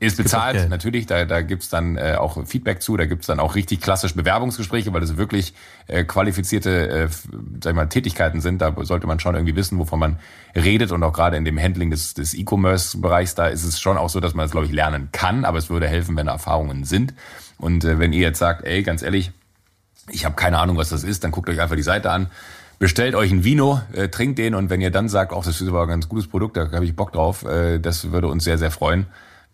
Ist 0.00 0.16
bezahlt, 0.16 0.68
natürlich. 0.68 1.06
Da, 1.06 1.24
da 1.24 1.40
gibt's 1.42 1.68
dann 1.68 1.96
äh, 1.96 2.14
auch 2.18 2.46
Feedback 2.46 2.82
zu, 2.82 2.96
da 2.96 3.06
gibt's 3.06 3.26
dann 3.26 3.40
auch 3.40 3.56
richtig 3.56 3.80
klassisch 3.80 4.14
Bewerbungsgespräche, 4.14 4.92
weil 4.92 5.00
das 5.00 5.16
wirklich 5.16 5.54
äh, 5.88 6.04
qualifizierte 6.04 6.88
äh, 6.88 7.08
sag 7.62 7.72
ich 7.72 7.76
mal, 7.76 7.88
Tätigkeiten 7.88 8.40
sind. 8.40 8.62
Da 8.62 8.74
sollte 8.82 9.08
man 9.08 9.18
schon 9.18 9.34
irgendwie 9.34 9.56
wissen, 9.56 9.78
wovon 9.78 9.98
man 9.98 10.18
redet. 10.54 10.92
Und 10.92 11.02
auch 11.02 11.12
gerade 11.12 11.36
in 11.36 11.44
dem 11.44 11.58
Handling 11.58 11.90
des, 11.90 12.14
des 12.14 12.34
E-Commerce-Bereichs, 12.34 13.34
da 13.34 13.48
ist 13.48 13.64
es 13.64 13.80
schon 13.80 13.98
auch 13.98 14.08
so, 14.08 14.20
dass 14.20 14.34
man 14.34 14.44
das, 14.44 14.52
glaube 14.52 14.66
ich, 14.66 14.72
lernen 14.72 15.08
kann. 15.10 15.44
Aber 15.44 15.58
es 15.58 15.68
würde 15.68 15.88
helfen, 15.88 16.16
wenn 16.16 16.26
da 16.26 16.32
Erfahrungen 16.32 16.84
sind. 16.84 17.14
Und 17.58 17.84
äh, 17.84 17.98
wenn 17.98 18.12
ihr 18.12 18.20
jetzt 18.20 18.38
sagt, 18.38 18.64
ey, 18.64 18.84
ganz 18.84 19.02
ehrlich, 19.02 19.32
ich 20.10 20.24
habe 20.24 20.36
keine 20.36 20.58
Ahnung, 20.58 20.76
was 20.76 20.88
das 20.90 21.04
ist, 21.04 21.24
dann 21.24 21.30
guckt 21.30 21.48
euch 21.48 21.60
einfach 21.60 21.76
die 21.76 21.82
Seite 21.82 22.10
an, 22.10 22.28
bestellt 22.78 23.14
euch 23.14 23.30
ein 23.30 23.44
Vino, 23.44 23.80
äh, 23.92 24.08
trinkt 24.08 24.38
den 24.38 24.54
und 24.54 24.70
wenn 24.70 24.80
ihr 24.80 24.90
dann 24.90 25.08
sagt, 25.08 25.32
ach, 25.32 25.44
das 25.44 25.60
ist 25.60 25.68
aber 25.68 25.82
ein 25.82 25.88
ganz 25.88 26.08
gutes 26.08 26.28
Produkt, 26.28 26.56
da 26.56 26.70
habe 26.70 26.84
ich 26.84 26.94
Bock 26.94 27.12
drauf, 27.12 27.44
äh, 27.44 27.78
das 27.78 28.12
würde 28.12 28.28
uns 28.28 28.44
sehr, 28.44 28.58
sehr 28.58 28.70
freuen. 28.70 29.06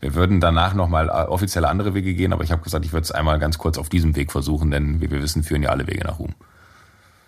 Wir 0.04 0.14
würden 0.14 0.38
danach 0.38 0.74
nochmal 0.74 1.08
offizielle 1.08 1.66
andere 1.66 1.94
Wege 1.94 2.12
gehen, 2.12 2.34
aber 2.34 2.44
ich 2.44 2.52
habe 2.52 2.60
gesagt, 2.60 2.84
ich 2.84 2.92
würde 2.92 3.04
es 3.04 3.10
einmal 3.10 3.38
ganz 3.38 3.56
kurz 3.56 3.78
auf 3.78 3.88
diesem 3.88 4.14
Weg 4.16 4.32
versuchen, 4.32 4.70
denn 4.70 5.00
wie 5.00 5.10
wir 5.10 5.22
wissen, 5.22 5.42
führen 5.42 5.62
ja 5.62 5.70
alle 5.70 5.86
Wege 5.86 6.04
nach 6.04 6.18
Ruhm. 6.18 6.34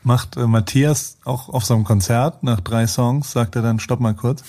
Macht 0.02 0.36
äh, 0.36 0.46
Matthias 0.46 1.16
auch 1.24 1.48
auf 1.48 1.64
so 1.64 1.72
einem 1.72 1.84
Konzert 1.84 2.42
nach 2.42 2.60
drei 2.60 2.86
Songs, 2.86 3.32
sagt 3.32 3.56
er 3.56 3.62
dann, 3.62 3.80
stopp 3.80 4.00
mal 4.00 4.12
kurz. 4.14 4.44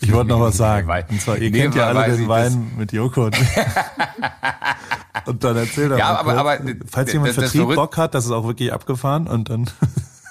Ich 0.00 0.10
wollte 0.12 0.30
noch 0.30 0.40
was 0.40 0.56
sagen. 0.56 0.90
Und 1.08 1.20
zwar, 1.20 1.38
ihr 1.38 1.52
Nee, 1.52 1.60
kennt 1.60 1.76
ja 1.76 1.86
alle 1.86 2.16
den 2.16 2.26
Wein 2.28 2.72
mit 2.76 2.92
Joko. 2.92 3.30
Und, 5.26 5.42
dann 5.44 5.56
erzählt 5.56 5.92
er 5.92 5.98
Ja, 5.98 6.16
aber- 6.18 6.36
aber 6.36 6.58
falls 6.90 7.06
das- 7.06 7.12
jemand 7.12 7.28
das- 7.30 7.36
das 7.36 7.44
Vertrieb 7.44 7.60
verrückt- 7.62 7.76
Bock 7.76 7.96
hat, 7.96 8.14
das 8.14 8.24
ist 8.26 8.30
auch 8.32 8.44
wirklich 8.46 8.72
abgefahren 8.72 9.26
und 9.28 9.48
dann 9.48 9.70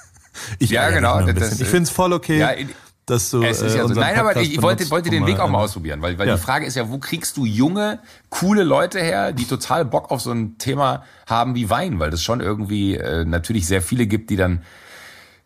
ich 0.58 0.70
Ja, 0.70 0.90
genau, 0.90 1.20
das- 1.22 1.34
das- 1.50 1.60
ich 1.60 1.66
finde 1.68 1.84
es 1.84 1.90
voll 1.90 2.12
okay, 2.12 2.38
ja, 2.38 2.50
dass 3.06 3.30
du 3.30 3.42
Es 3.42 3.60
ist 3.60 3.74
äh, 3.74 3.76
ja 3.78 3.82
so. 3.82 3.88
unseren 3.88 4.00
Nein, 4.04 4.14
aber 4.18 4.28
Podcast 4.30 4.46
ich, 4.46 4.54
ich 4.54 4.62
wollte, 4.62 4.90
wollte 4.90 5.10
den 5.10 5.26
Weg 5.26 5.38
auch 5.40 5.48
mal 5.48 5.60
äh, 5.60 5.64
ausprobieren, 5.64 6.00
weil, 6.02 6.18
weil 6.18 6.26
Ja. 6.28 6.36
die 6.36 6.40
Frage 6.40 6.66
ist 6.66 6.74
ja, 6.74 6.90
wo 6.90 6.98
kriegst 6.98 7.36
du 7.36 7.44
junge, 7.44 7.98
coole 8.30 8.62
Leute 8.64 9.00
her, 9.00 9.32
die 9.32 9.44
total 9.44 9.84
Bock 9.84 10.10
auf 10.10 10.20
so 10.20 10.30
ein 10.32 10.56
Thema 10.58 11.04
haben 11.26 11.54
wie 11.54 11.68
Wein, 11.70 11.98
weil 11.98 12.10
das 12.10 12.22
schon 12.22 12.40
irgendwie 12.40 12.96
äh, 12.96 13.24
natürlich 13.24 13.66
sehr 13.66 13.82
viele 13.82 14.06
gibt, 14.06 14.30
die 14.30 14.36
dann 14.36 14.62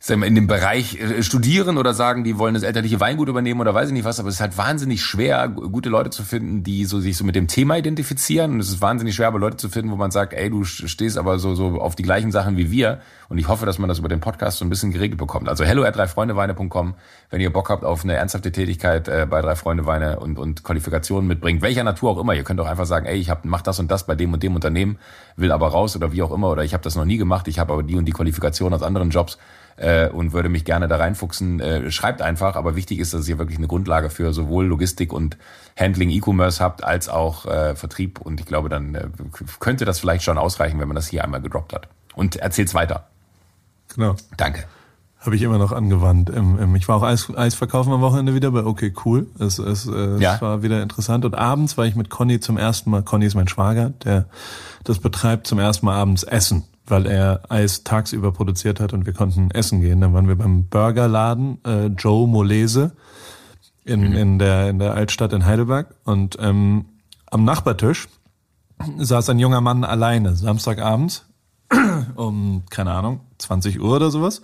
in 0.09 0.35
dem 0.37 0.47
Bereich 0.47 1.01
äh, 1.01 1.23
studieren 1.25 1.77
oder 1.77 1.93
sagen, 1.93 2.23
die 2.23 2.39
wollen 2.39 2.55
das 2.55 2.63
elterliche 2.63 3.01
Weingut 3.01 3.29
übernehmen 3.29 3.61
oder 3.61 3.75
weiß 3.75 3.89
ich 3.89 3.93
nicht 3.93 4.05
was, 4.05 4.21
aber 4.21 4.29
es 4.29 4.37
ist 4.37 4.41
halt 4.41 4.57
wahnsinnig 4.57 5.03
schwer, 5.03 5.49
gu- 5.49 5.69
gute 5.71 5.89
Leute 5.89 6.11
zu 6.11 6.23
finden, 6.23 6.63
die 6.63 6.85
so 6.85 7.01
sich 7.01 7.17
so 7.17 7.25
mit 7.25 7.35
dem 7.35 7.49
Thema 7.49 7.77
identifizieren. 7.77 8.53
Und 8.53 8.61
es 8.61 8.69
ist 8.69 8.81
wahnsinnig 8.81 9.17
schwer, 9.17 9.27
aber 9.27 9.41
Leute 9.41 9.57
zu 9.57 9.69
finden, 9.69 9.91
wo 9.91 9.97
man 9.97 10.13
sagt, 10.13 10.35
ey, 10.35 10.51
du 10.51 10.63
stehst 10.65 11.19
aber 11.19 11.41
so, 11.41 11.55
so 11.57 11.81
auf 11.81 11.97
die 11.97 12.05
gleichen 12.05 12.31
Sachen 12.31 12.57
wie 12.57 12.71
wir. 12.71 13.01
Und 13.29 13.39
ich 13.39 13.49
hoffe, 13.49 13.67
dass 13.67 13.79
man 13.81 13.89
das 13.89 13.99
über 13.99 14.09
den 14.09 14.21
Podcast 14.21 14.59
so 14.59 14.65
ein 14.65 14.71
bisschen 14.71 14.93
geregelt 14.93 15.19
bekommt. 15.19 15.49
Also 15.49 15.65
hello 15.65 15.83
at 15.83 15.97
dreifreundeweine.com, 15.97 16.95
wenn 17.31 17.41
ihr 17.41 17.53
Bock 17.53 17.69
habt 17.69 17.85
auf 17.85 18.05
eine 18.05 18.15
ernsthafte 18.15 18.53
Tätigkeit 18.53 19.09
äh, 19.09 19.27
bei 19.29 19.43
Drei 19.43 19.57
Freunde 19.57 19.85
Weine 19.85 20.21
und, 20.21 20.39
und 20.39 20.63
Qualifikationen 20.63 21.27
mitbringt, 21.27 21.61
welcher 21.61 21.83
Natur 21.83 22.11
auch 22.13 22.19
immer. 22.21 22.35
Ihr 22.35 22.45
könnt 22.45 22.61
auch 22.61 22.67
einfach 22.69 22.87
sagen, 22.87 23.05
ey, 23.07 23.17
ich 23.19 23.31
hab, 23.31 23.45
mach 23.45 23.63
das 23.63 23.81
und 23.81 23.91
das 23.91 24.07
bei 24.07 24.15
dem 24.15 24.33
und 24.33 24.43
dem 24.45 24.55
Unternehmen, 24.55 24.99
will 25.37 25.51
aber 25.51 25.69
raus 25.69 25.97
oder 25.97 26.13
wie 26.13 26.23
auch 26.23 26.31
immer, 26.33 26.51
oder 26.51 26.63
ich 26.63 26.73
habe 26.73 26.85
das 26.85 26.95
noch 26.95 27.05
nie 27.05 27.17
gemacht, 27.19 27.49
ich 27.49 27.59
habe 27.59 27.73
aber 27.73 27.83
die 27.83 27.97
und 27.97 28.05
die 28.05 28.13
Qualifikation 28.13 28.73
aus 28.73 28.83
anderen 28.83 29.11
Jobs 29.11 29.39
äh, 29.79 30.09
und 30.09 30.33
würde 30.33 30.49
mich 30.49 30.65
gerne 30.65 30.89
da 30.89 30.97
reinfuchsen. 30.97 31.61
Äh, 31.61 31.91
schreibt 31.91 32.23
einfach, 32.23 32.57
aber 32.57 32.77
wichtig 32.77 32.99
ist, 32.99 33.15
dass 33.15 33.29
ihr 33.29 33.39
wirklich 33.39 33.59
eine 33.59 33.69
Grundlage 33.69 34.11
für 34.11 34.33
sowohl 34.33 34.67
Logistik 34.67 35.13
und 35.13 35.37
Handling 35.79 36.11
E-Commerce 36.11 36.63
habt, 36.63 36.85
als 36.85 37.09
auch 37.09 37.47
äh, 37.47 37.75
Vertrieb. 37.77 38.21
Und 38.21 38.41
ich 38.41 38.47
glaube, 38.47 38.69
dann 38.69 38.95
äh, 38.95 39.07
könnte 39.61 39.85
das 39.85 40.01
vielleicht 40.01 40.25
schon 40.25 40.39
ausreichen, 40.39 40.79
wenn 40.81 40.89
man 40.89 40.97
das 40.97 41.07
hier 41.09 41.25
einmal 41.25 41.41
gedroppt 41.41 41.73
hat. 41.73 41.89
Und 42.15 42.37
erzählt's 42.37 42.75
weiter. 42.75 43.07
Genau. 43.95 44.17
Danke. 44.37 44.65
Habe 45.21 45.35
ich 45.35 45.43
immer 45.43 45.59
noch 45.59 45.73
angewandt. 45.73 46.31
Im, 46.31 46.59
im, 46.59 46.77
ich 46.77 46.87
war 46.87 46.97
auch 46.97 47.03
Eis, 47.03 47.29
Eis 47.37 47.55
verkaufen 47.57 47.93
am 47.93 48.01
Wochenende 48.01 48.35
wieder 48.35 48.53
bei 48.53 48.65
Okay 48.65 48.93
Cool. 49.05 49.27
Es, 49.41 49.59
es, 49.59 49.87
äh, 49.87 50.19
Ja. 50.19 50.37
es 50.37 50.43
war 50.43 50.63
wieder 50.63 50.81
interessant. 50.83 51.25
Und 51.25 51.35
abends 51.35 51.77
war 51.77 51.87
ich 51.87 51.97
mit 51.97 52.09
Conny 52.09 52.39
zum 52.39 52.57
ersten 52.57 52.91
Mal, 52.91 53.03
Conny 53.03 53.27
ist 53.27 53.35
mein 53.35 53.49
Schwager, 53.49 53.91
der 54.05 54.27
das 54.85 55.01
betreibt, 55.01 55.47
zum 55.49 55.59
ersten 55.59 55.87
Mal 55.87 55.97
abends 55.97 56.23
essen, 56.23 56.65
weil 56.91 57.07
er 57.07 57.43
Eis 57.49 57.85
tagsüber 57.85 58.33
produziert 58.33 58.81
hat 58.81 58.93
und 58.93 59.07
wir 59.07 59.13
konnten 59.13 59.51
essen 59.51 59.81
gehen. 59.81 60.01
Dann 60.01 60.15
waren 60.15 60.29
wir 60.29 60.37
beim 60.37 60.65
Burgerladen 60.67 61.59
äh, 61.65 61.87
Joe 61.87 62.27
Molese 62.29 62.93
in, 63.85 64.13
in, 64.13 64.39
der, 64.39 64.69
in 64.71 64.79
der 64.79 64.95
Altstadt 64.95 65.33
in 65.33 65.47
Heidelberg. 65.47 65.95
Und 66.05 66.37
ähm, 66.41 66.87
am 67.31 67.45
Nachbartisch 67.45 68.09
saß 68.99 69.31
ein 69.31 69.39
junger 69.39 69.61
Mann 69.61 69.85
alleine, 69.85 70.35
Samstagabends 70.37 71.27
um, 72.17 72.63
keine 72.71 72.93
Ahnung, 72.93 73.21
20 73.39 73.81
Uhr 73.81 73.97
oder 73.97 74.11
sowas. 74.11 74.43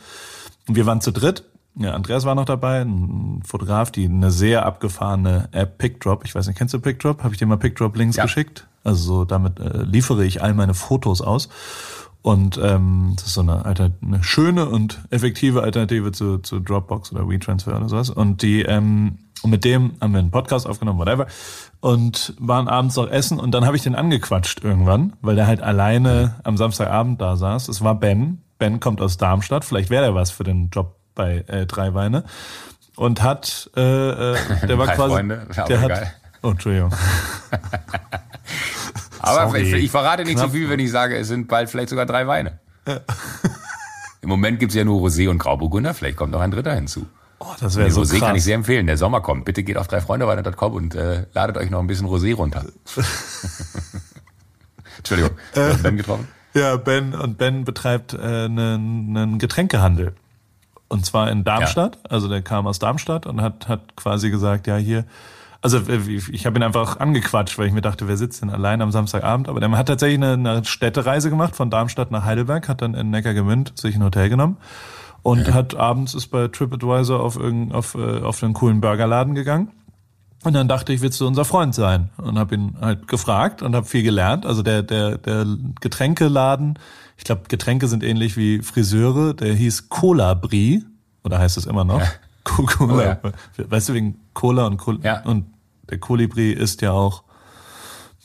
Und 0.69 0.77
wir 0.77 0.87
waren 0.87 1.01
zu 1.01 1.13
dritt. 1.13 1.45
Ja, 1.77 1.93
Andreas 1.93 2.25
war 2.25 2.37
noch 2.37 2.45
dabei, 2.45 2.83
ein 2.83 3.43
Fotograf, 3.45 3.91
die 3.91 4.05
eine 4.05 4.31
sehr 4.31 4.65
abgefahrene 4.65 5.49
App 5.51 5.79
PickDrop. 5.79 6.25
Ich 6.25 6.35
weiß 6.35 6.47
nicht, 6.47 6.57
kennst 6.57 6.73
du 6.73 6.79
PickDrop? 6.79 7.25
Habe 7.25 7.35
ich 7.35 7.39
dir 7.39 7.47
mal 7.47 7.57
PickDrop-Links 7.57 8.17
Ja. 8.17 8.25
geschickt? 8.25 8.67
Also 8.85 9.03
so, 9.03 9.25
damit 9.25 9.59
äh, 9.59 9.83
liefere 9.83 10.25
ich 10.25 10.43
all 10.43 10.55
meine 10.55 10.75
Fotos 10.75 11.21
aus. 11.21 11.49
Und 12.25 12.57
ähm, 12.57 13.13
das 13.17 13.27
ist 13.27 13.35
so 13.35 13.43
eine, 13.43 13.67
Alter, 13.67 13.91
eine 14.01 14.25
schöne 14.25 14.67
und 14.67 14.99
effektive 15.11 15.63
Alternative 15.63 16.11
zu, 16.11 16.39
zu 16.39 16.59
Dropbox 16.59 17.13
oder 17.13 17.29
WeTransfer 17.29 17.77
oder 17.77 17.91
sowas. 17.91 18.09
Und 18.09 18.41
die 18.41 18.63
ähm, 18.63 19.19
und 19.43 19.51
mit 19.51 19.67
dem 19.67 19.93
haben 20.01 20.15
wir 20.15 20.21
einen 20.21 20.31
Podcast 20.31 20.67
aufgenommen, 20.67 20.99
whatever, 20.99 21.27
und 21.81 22.33
waren 22.39 22.67
abends 22.67 22.97
noch 22.97 23.11
essen 23.11 23.39
und 23.39 23.51
dann 23.51 23.67
habe 23.67 23.77
ich 23.77 23.83
den 23.83 23.95
angequatscht 23.95 24.65
irgendwann, 24.65 25.13
weil 25.21 25.37
der 25.37 25.47
halt 25.47 25.61
alleine 25.61 26.37
am 26.45 26.57
Samstagabend 26.57 27.21
da 27.21 27.37
saß. 27.37 27.69
Es 27.69 27.85
war 27.85 27.95
Ben. 27.95 28.41
Ben 28.57 28.81
kommt 28.81 29.03
aus 29.03 29.19
Darmstadt, 29.19 29.67
vielleicht 29.67 29.91
wäre 29.91 30.07
er 30.07 30.15
was 30.15 30.31
für 30.31 30.45
den 30.45 30.71
Job 30.71 30.97
bei 31.15 31.45
äh, 31.47 31.67
Drei 31.67 31.93
Weine. 31.93 32.25
Und 32.97 33.23
hat, 33.23 33.71
äh, 33.77 34.33
äh, 34.33 34.37
der 34.67 34.79
war 34.79 34.87
quasi, 34.87 35.13
Freunde, 35.13 35.47
der 35.69 35.81
hat, 35.83 35.89
geil. 35.91 36.11
oh, 36.43 36.49
Entschuldigung. 36.49 36.95
Aber 39.27 39.59
ich, 39.59 39.73
ich 39.73 39.91
verrate 39.91 40.25
nicht 40.25 40.39
zu 40.39 40.49
viel, 40.49 40.69
wenn 40.69 40.81
ich 40.81 40.91
sage, 40.91 41.17
es 41.17 41.29
sind 41.29 41.49
bald 41.49 41.71
vielleicht 41.71 41.89
sogar 41.91 42.07
drei 42.07 42.27
Weine. 42.27 42.59
Im 44.21 44.29
Moment 44.29 44.59
gibt's 44.59 44.75
ja 44.75 44.85
nur 44.85 45.01
Rosé 45.01 45.29
und 45.29 45.39
Grauburgunder, 45.39 45.95
vielleicht 45.95 46.17
kommt 46.17 46.33
noch 46.33 46.41
ein 46.41 46.51
dritter 46.51 46.75
hinzu. 46.75 47.07
Oh, 47.41 47.55
das 47.61 47.77
wäre 47.77 47.91
so 47.91 48.03
Rosé 48.03 48.21
kann 48.21 48.29
ich 48.31 48.37
krass. 48.37 48.45
sehr 48.45 48.55
empfehlen. 48.55 48.87
Der 48.87 48.97
Sommer 48.97 49.21
kommt. 49.21 49.45
Bitte 49.45 49.63
geht 49.63 49.77
auf 49.77 49.87
dreifreundeweine.com 49.89 50.73
und 50.73 50.95
äh, 50.95 51.27
ladet 51.35 51.59
euch 51.59 51.69
noch 51.69 51.81
ein 51.81 51.87
bisschen 51.87 52.07
Rosé 52.07 52.35
runter. 52.35 52.65
Entschuldigung, 54.99 55.33
hast 55.55 55.83
Ben 55.83 55.97
getroffen? 55.97 56.29
Ja, 56.55 56.77
Ben 56.77 57.15
und 57.15 57.37
Ben 57.37 57.65
betreibt 57.65 58.15
äh, 58.15 58.17
einen, 58.17 59.17
einen 59.17 59.39
Getränkehandel. 59.39 60.15
Und 60.89 61.05
zwar 61.05 61.31
in 61.31 61.45
Darmstadt. 61.45 61.99
Also 62.09 62.29
der 62.29 62.43
kam 62.43 62.67
aus 62.67 62.79
Darmstadt 62.79 63.27
und 63.27 63.43
hat, 63.43 63.69
hat 63.69 63.97
quasi 63.97 64.31
gesagt, 64.31 64.67
ja 64.67 64.77
hier, 64.77 65.05
also 65.65 65.79
äh, 65.79 65.99
ich 66.31 66.45
habe 66.45 66.59
ihn 66.59 66.63
einfach 66.63 67.01
angequatscht, 67.01 67.59
weil 67.59 67.67
ich 67.67 67.73
mir 67.73 67.81
dachte, 67.81 68.07
wer 68.07 68.19
sitzt 68.19 68.43
denn 68.43 68.51
allein 68.51 68.83
am 68.83 68.93
Samstagabend? 68.93 69.49
Aber 69.49 69.61
der 69.61 69.71
hat 69.73 69.89
tatsächlich 69.89 70.23
eine, 70.23 70.33
eine 70.35 70.65
Städtereise 70.65 71.31
gemacht 71.31 71.57
von 71.57 71.71
Darmstadt 71.71 72.11
nach 72.11 72.25
Heidelberg, 72.25 72.69
hat 72.69 72.83
dann 72.83 72.93
in 72.95 73.09
Neckargemünd 73.11 73.73
sich 73.79 73.95
ein 73.97 74.05
Hotel 74.05 74.29
genommen 74.29 74.59
und 75.23 75.55
hat 75.55 75.75
abends 75.75 76.13
ist 76.15 76.27
bei 76.27 76.49
TripAdvisor 76.49 77.19
auf 77.19 77.37
irgendein, 77.37 77.75
auf, 77.75 77.95
äh, 77.95 78.21
auf 78.21 78.43
einen 78.43 78.53
coolen 78.53 78.83
Burgerladen 78.83 79.35
gegangen. 79.35 79.71
Und 80.45 80.53
dann 80.53 80.69
dachte 80.69 80.93
ich, 80.93 81.01
willst 81.01 81.19
du 81.23 81.27
unser 81.27 81.47
Freund 81.47 81.75
sein? 81.75 82.11
Und 82.19 82.39
habe 82.39 82.55
ihn 82.57 82.77
halt 82.79 83.09
gefragt 83.09 83.63
und 83.63 83.75
habe 83.75 83.87
viel 83.87 84.03
gelernt. 84.03 84.45
Also 84.45 84.63
der 84.63 84.83
der 84.83 85.17
der 85.17 85.47
Getränkeladen, 85.81 86.79
ich 87.17 87.25
glaube 87.25 87.45
Getränke 87.49 87.89
sind 87.89 88.05
ähnlich 88.05 88.37
wie 88.37 88.61
Friseure. 88.61 89.33
Der 89.33 89.55
hieß 89.55 89.89
Cola 89.89 90.35
Brie 90.35 90.85
oder 91.23 91.39
heißt 91.39 91.57
es 91.57 91.65
immer 91.65 91.85
noch? 91.85 92.03
Cola. 92.45 93.19
Oh 93.23 93.31
Weißt 93.57 93.89
du 93.89 93.95
wegen 93.95 94.21
Cola 94.35 94.67
und 94.67 94.77
Cola 94.77 94.99
Ja. 95.03 95.23
und 95.23 95.47
der 95.91 95.99
Colibri 95.99 96.53
ist 96.53 96.83
ja 96.83 96.93
auch 96.93 97.25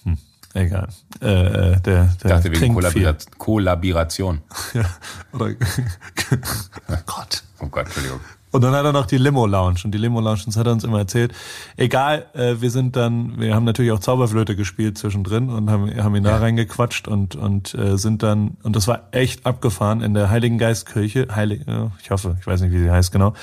hm, 0.04 0.18
egal. 0.54 0.90
Äh, 1.22 1.26
äh, 1.26 1.82
der 1.82 1.82
der 1.82 2.06
Ich 2.06 2.18
dachte 2.18 2.44
wegen 2.52 2.60
trinkt 2.60 2.86
viel. 2.88 3.04
Kollabira 3.04 3.28
Kollaboration. 3.38 4.42
Ja, 4.74 4.86
oder 5.34 5.54
Gott. 7.06 7.44
Oh 7.60 7.68
Gott, 7.68 7.86
Entschuldigung. 7.86 8.20
Und 8.52 8.64
dann 8.64 8.74
hat 8.74 8.84
er 8.84 8.94
noch 8.94 9.06
die 9.06 9.18
Limo 9.18 9.46
Lounge 9.46 9.82
und 9.84 9.92
die 9.92 10.00
Limo 10.00 10.22
Lounge, 10.22 10.42
das 10.46 10.58
hat 10.58 10.66
er 10.66 10.74
uns 10.74 10.84
immer 10.84 10.98
erzählt. 10.98 11.34
Egal, 11.78 12.26
äh, 12.34 12.56
wir 12.60 12.72
sind 12.72 12.96
dann, 12.96 13.40
wir 13.40 13.54
haben 13.54 13.64
natürlich 13.64 13.92
auch 13.92 14.00
Zauberflöte 14.00 14.56
gespielt 14.56 14.98
zwischendrin 14.98 15.50
und 15.50 15.70
haben, 15.70 15.96
haben 16.04 16.16
ihn 16.16 16.24
da 16.24 16.38
reingequatscht 16.38 17.08
und 17.08 17.36
und 17.36 17.76
äh, 17.76 17.98
sind 17.98 18.24
dann 18.24 18.58
und 18.64 18.76
das 18.76 18.88
war 18.88 19.10
echt 19.12 19.46
abgefahren 19.46 20.02
in 20.02 20.16
der 20.16 20.32
Heiligen 20.32 20.58
Geistkirche, 20.58 21.28
Heilig, 21.34 21.62
ja, 21.68 21.92
ich 22.02 22.10
hoffe, 22.10 22.38
ich 22.40 22.48
weiß 22.48 22.62
nicht, 22.62 22.72
wie 22.72 22.80
sie 22.80 22.90
heißt 22.90 23.12
genau, 23.12 23.34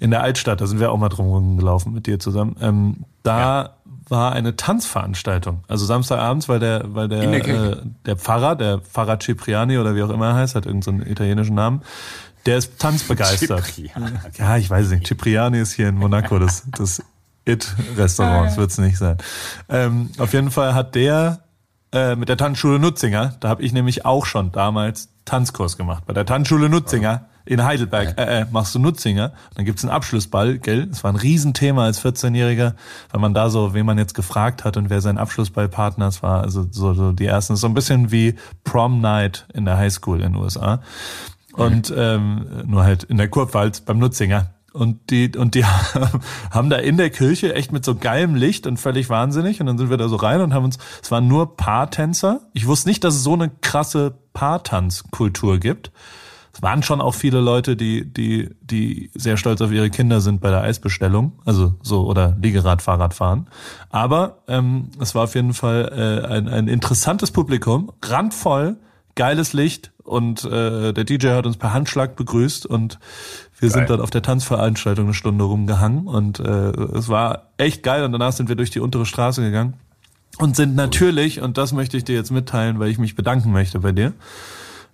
in 0.00 0.10
der 0.10 0.22
Altstadt. 0.22 0.60
Da 0.60 0.66
sind 0.66 0.80
wir 0.80 0.90
auch 0.90 0.98
mal 0.98 1.08
drum 1.08 1.56
gelaufen 1.56 1.92
mit 1.92 2.06
dir 2.06 2.18
zusammen. 2.18 2.56
Ähm, 2.60 3.04
da 3.28 3.74
war 4.08 4.32
eine 4.32 4.56
Tanzveranstaltung. 4.56 5.64
Also 5.68 5.84
Samstagabends, 5.84 6.48
weil 6.48 6.60
der, 6.60 6.94
weil 6.94 7.08
der, 7.08 7.26
der 7.26 7.48
äh, 7.48 7.76
der 8.06 8.16
Pfarrer, 8.16 8.56
der 8.56 8.78
Pfarrer 8.78 9.18
Cipriani 9.20 9.78
oder 9.78 9.94
wie 9.94 10.02
auch 10.02 10.10
immer 10.10 10.28
er 10.28 10.34
heißt, 10.34 10.54
hat 10.54 10.66
irgendeinen 10.66 11.00
so 11.00 11.06
italienischen 11.06 11.54
Namen, 11.54 11.82
der 12.46 12.58
ist 12.58 12.78
tanzbegeistert. 12.78 13.64
Cipriani. 13.64 14.18
Ja, 14.38 14.56
ich 14.56 14.70
weiß 14.70 14.90
nicht. 14.90 15.06
Cipriani 15.06 15.60
ist 15.60 15.72
hier 15.72 15.88
in 15.88 15.96
Monaco 15.96 16.38
das, 16.38 16.64
das 16.76 17.02
It-Restaurant, 17.44 18.50
das 18.50 18.56
wird's 18.56 18.78
nicht 18.78 18.96
sein. 18.96 19.18
Ähm, 19.68 20.10
auf 20.18 20.32
jeden 20.32 20.50
Fall 20.50 20.74
hat 20.74 20.94
der 20.94 21.40
äh, 21.92 22.16
mit 22.16 22.28
der 22.28 22.36
Tanzschule 22.36 22.78
Nutzinger, 22.78 23.36
da 23.40 23.48
habe 23.48 23.62
ich 23.62 23.72
nämlich 23.72 24.04
auch 24.04 24.26
schon 24.26 24.52
damals 24.52 25.08
Tanzkurs 25.24 25.76
gemacht. 25.76 26.04
Bei 26.06 26.12
der 26.12 26.26
Tanzschule 26.26 26.68
Nutzinger 26.68 27.26
in 27.48 27.64
Heidelberg 27.64 28.18
äh, 28.18 28.40
äh, 28.40 28.46
machst 28.50 28.74
du 28.74 28.78
Nutzinger, 28.78 29.32
dann 29.54 29.64
gibt's 29.64 29.82
einen 29.82 29.90
Abschlussball, 29.90 30.58
gell? 30.58 30.86
Das 30.86 31.02
war 31.02 31.12
ein 31.12 31.16
Riesenthema 31.16 31.84
als 31.84 32.04
14-Jähriger, 32.04 32.74
weil 33.10 33.20
man 33.20 33.32
da 33.32 33.48
so, 33.48 33.72
wen 33.72 33.86
man 33.86 33.96
jetzt 33.96 34.14
gefragt 34.14 34.64
hat 34.64 34.76
und 34.76 34.90
wer 34.90 35.00
sein 35.00 35.16
Abschlussballpartner 35.16 36.10
war, 36.20 36.42
also 36.42 36.66
so, 36.70 36.92
so 36.92 37.12
die 37.12 37.24
ersten, 37.24 37.56
so 37.56 37.66
ein 37.66 37.74
bisschen 37.74 38.12
wie 38.12 38.34
Prom 38.64 39.00
Night 39.00 39.46
in 39.54 39.64
der 39.64 39.78
Highschool 39.78 40.20
in 40.20 40.34
den 40.34 40.42
USA. 40.42 40.82
Und 41.54 41.92
ähm, 41.96 42.46
nur 42.66 42.84
halt 42.84 43.04
in 43.04 43.16
der 43.16 43.28
Kurpfalz 43.28 43.80
beim 43.80 43.98
Nutzinger. 43.98 44.50
Und 44.74 45.10
die, 45.10 45.32
und 45.36 45.54
die 45.54 45.64
haben 46.50 46.70
da 46.70 46.76
in 46.76 46.98
der 46.98 47.10
Kirche 47.10 47.54
echt 47.54 47.72
mit 47.72 47.84
so 47.84 47.94
geilem 47.94 48.34
Licht 48.34 48.66
und 48.66 48.76
völlig 48.76 49.08
wahnsinnig. 49.08 49.60
Und 49.60 49.66
dann 49.66 49.78
sind 49.78 49.90
wir 49.90 49.96
da 49.96 50.08
so 50.08 50.16
rein 50.16 50.40
und 50.40 50.54
haben 50.54 50.64
uns, 50.64 50.78
es 51.02 51.10
waren 51.10 51.26
nur 51.26 51.56
Paartänzer. 51.56 52.42
Ich 52.52 52.66
wusste 52.66 52.88
nicht, 52.88 53.02
dass 53.02 53.14
es 53.14 53.24
so 53.24 53.32
eine 53.32 53.50
krasse 53.62 54.14
Paartanzkultur 54.34 55.58
gibt. 55.58 55.90
Es 56.58 56.62
waren 56.62 56.82
schon 56.82 57.00
auch 57.00 57.14
viele 57.14 57.40
Leute, 57.40 57.76
die, 57.76 58.04
die, 58.04 58.50
die 58.60 59.12
sehr 59.14 59.36
stolz 59.36 59.60
auf 59.60 59.70
ihre 59.70 59.90
Kinder 59.90 60.20
sind 60.20 60.40
bei 60.40 60.50
der 60.50 60.62
Eisbestellung, 60.62 61.38
also 61.44 61.74
so 61.82 62.04
oder 62.04 62.36
Liegerad, 62.42 62.82
Fahrradfahren. 62.82 63.46
Aber 63.90 64.38
ähm, 64.48 64.90
es 65.00 65.14
war 65.14 65.22
auf 65.22 65.36
jeden 65.36 65.54
Fall 65.54 65.92
äh, 66.26 66.26
ein, 66.26 66.48
ein 66.48 66.66
interessantes 66.66 67.30
Publikum, 67.30 67.92
randvoll, 68.04 68.76
geiles 69.14 69.52
Licht 69.52 69.92
und 70.02 70.44
äh, 70.46 70.92
der 70.92 71.04
DJ 71.04 71.28
hat 71.28 71.46
uns 71.46 71.58
per 71.58 71.72
Handschlag 71.72 72.16
begrüßt 72.16 72.66
und 72.66 72.98
wir 73.60 73.70
sind 73.70 73.82
Geil. 73.82 73.96
dann 73.96 74.00
auf 74.00 74.10
der 74.10 74.22
Tanzveranstaltung 74.22 75.04
eine 75.04 75.14
Stunde 75.14 75.44
rumgehangen 75.44 76.08
und 76.08 76.40
äh, 76.40 76.70
es 76.96 77.08
war 77.08 77.52
echt 77.56 77.84
geil 77.84 78.02
und 78.02 78.10
danach 78.10 78.32
sind 78.32 78.48
wir 78.48 78.56
durch 78.56 78.70
die 78.70 78.80
untere 78.80 79.06
Straße 79.06 79.42
gegangen 79.42 79.74
und 80.38 80.56
sind 80.56 80.74
natürlich, 80.74 81.40
und 81.40 81.56
das 81.56 81.72
möchte 81.72 81.96
ich 81.96 82.02
dir 82.02 82.16
jetzt 82.16 82.32
mitteilen, 82.32 82.80
weil 82.80 82.90
ich 82.90 82.98
mich 82.98 83.14
bedanken 83.14 83.52
möchte 83.52 83.78
bei 83.78 83.92
dir, 83.92 84.12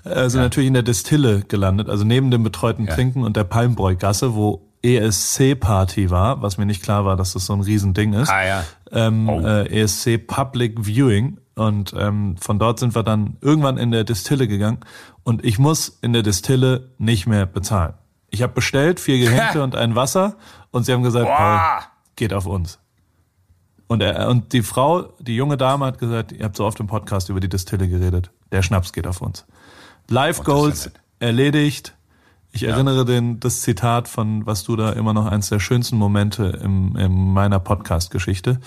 äh, 0.05 0.29
sind 0.29 0.41
natürlich 0.41 0.69
in 0.69 0.75
der 0.75 0.83
Destille 0.83 1.41
gelandet, 1.43 1.89
also 1.89 2.05
neben 2.05 2.31
dem 2.31 2.43
betreuten 2.43 2.87
Ja. 2.87 2.95
Trinken 2.95 3.25
und 3.25 3.37
der 3.37 3.45
Palmbräugasse, 3.45 4.35
wo 4.35 4.63
ESC-Party 4.83 6.11
war, 6.11 6.43
was 6.43 6.59
mir 6.59 6.67
nicht 6.67 6.83
klar 6.83 7.05
war, 7.05 7.17
dass 7.17 7.33
das 7.33 7.47
so 7.47 7.53
ein 7.55 7.61
Riesending 7.63 8.13
ist. 8.13 8.29
Ah 8.31 8.45
ja. 8.45 8.65
Ähm, 8.93 9.29
Oh. 9.29 9.41
äh, 9.41 9.67
ESC 9.81 10.19
Public 10.19 10.85
Viewing. 10.85 11.39
Und 11.57 11.95
ähm, 11.97 12.37
von 12.39 12.59
dort 12.59 12.81
sind 12.81 12.95
wir 12.95 13.03
dann 13.03 13.37
irgendwann 13.41 13.79
in 13.79 13.93
der 13.93 14.05
Destille 14.05 14.49
gegangen. 14.49 14.81
Und 15.23 15.45
ich 15.45 15.59
muss 15.59 15.89
in 16.03 16.13
der 16.13 16.23
Destille 16.23 16.91
nicht 16.99 17.27
mehr 17.27 17.47
bezahlen. 17.47 17.95
Ich 18.31 18.43
habe 18.43 18.53
bestellt, 18.53 18.99
vier 19.01 19.19
Gehängte 19.19 19.63
und 19.65 19.75
ein 19.77 19.95
Wasser. 19.95 20.37
Und 20.73 20.85
sie 20.85 20.93
haben 20.93 21.03
gesagt, 21.05 21.29
Paul, 21.29 21.61
geht 22.17 22.35
auf 22.35 22.47
uns. 22.47 22.79
Und, 23.87 24.03
er, 24.03 24.29
und 24.29 24.53
die 24.53 24.63
Frau, 24.63 25.13
die 25.21 25.37
junge 25.37 25.57
Dame 25.57 25.87
hat 25.87 25.99
gesagt, 25.99 26.33
ihr 26.33 26.45
habt 26.45 26.57
so 26.57 26.65
oft 26.65 26.81
im 26.81 26.89
Podcast 26.89 27.29
über 27.29 27.39
die 27.41 27.49
Destille 27.49 27.89
geredet. 27.89 28.31
Der 28.51 28.63
Schnaps 28.63 28.93
geht 28.93 29.07
auf 29.07 29.21
uns. 29.21 29.47
Live 30.09 30.45
Goals 30.45 30.87
ja 30.87 30.91
erledigt. 31.25 31.95
Ich 32.53 32.63
erinnere 32.63 33.05
den, 33.05 33.41
das 33.41 33.63
Zitat 33.63 34.07
von, 34.07 34.47
was 34.47 34.63
du 34.63 34.77
da 34.77 34.93
immer 34.93 35.13
noch 35.13 35.27
eins 35.27 35.49
der 35.49 35.59
schönsten 35.59 35.97
Momente 35.97 36.61
im, 36.63 36.95
in 36.97 37.33
meiner 37.33 37.59
Podcast-Geschichte, 37.59 38.61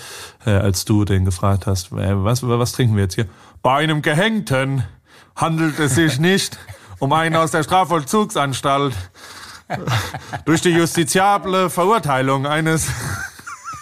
äh, 0.46 0.50
als 0.50 0.84
du 0.84 1.06
den 1.06 1.24
gefragt 1.24 1.68
hast, 1.68 1.94
äh, 1.94 2.24
was, 2.24 2.44
was 2.44 2.74
trinken 2.74 2.96
wir 2.96 3.04
jetzt 3.04 3.16
hier? 3.16 3.28
Bei 3.62 3.78
einem 3.78 4.02
Gehängten 4.02 4.84
handelt 5.38 5.80
es 5.80 5.96
sich 5.96 6.20
nicht 6.20 6.58
um 7.00 7.14
einen 7.14 7.38
aus 7.38 7.52
der 7.52 7.64
Strafvollzugsanstalt 7.64 8.94
durch 10.44 10.62
die 10.62 10.70
justiziable 10.70 11.70
Verurteilung 11.70 12.46
eines 12.46 12.88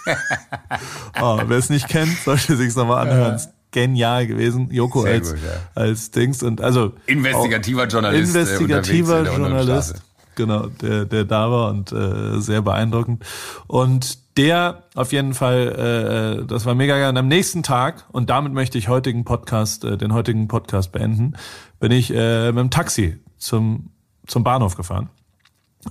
Oh, 1.20 1.40
wer 1.46 1.58
es 1.58 1.70
nicht 1.70 1.88
kennt, 1.88 2.16
sollte 2.20 2.56
sich's 2.58 2.76
nochmal 2.76 3.08
anhören. 3.08 3.42
Genial 3.76 4.26
gewesen. 4.26 4.70
Joko 4.72 5.02
Sehr 5.02 5.16
als, 5.16 5.32
gut, 5.32 5.40
ja. 5.44 5.82
als 5.82 6.10
Dings 6.12 6.42
und 6.44 6.62
also 6.62 6.94
Investigativer 7.08 7.88
Journalist. 7.88 8.34
äh, 8.34 8.40
investigativer 8.40 9.20
in 9.20 9.26
Journalist, 9.26 10.02
genau, 10.36 10.68
der, 10.68 11.04
der 11.04 11.26
da 11.26 11.52
war 11.52 11.72
und 11.72 11.92
äh, 11.92 12.40
sehr 12.40 12.62
beeindruckend. 12.62 13.26
Und 13.68 14.38
der 14.38 14.84
auf 14.96 15.12
jeden 15.12 15.34
Fall, 15.34 16.40
äh, 16.42 16.46
das 16.46 16.66
war 16.66 16.74
mega 16.74 16.98
geil. 16.98 17.10
Und 17.10 17.18
am 17.18 17.28
nächsten 17.28 17.64
Tag, 17.64 18.06
und 18.14 18.30
damit 18.30 18.54
möchte 18.54 18.78
ich 18.78 18.88
heutigen 18.88 19.26
Podcast, 19.26 19.84
äh, 19.84 19.98
den 19.98 20.14
heutigen 20.14 20.48
Podcast 20.48 20.94
beenden, 20.94 21.34
bin 21.82 21.92
ich 21.92 22.14
äh, 22.14 22.54
mit 22.54 22.60
dem 22.60 22.70
Taxi 22.70 23.20
zum, 23.38 23.90
zum 24.26 24.46
Bahnhof 24.46 24.78
gefahren. 24.78 25.10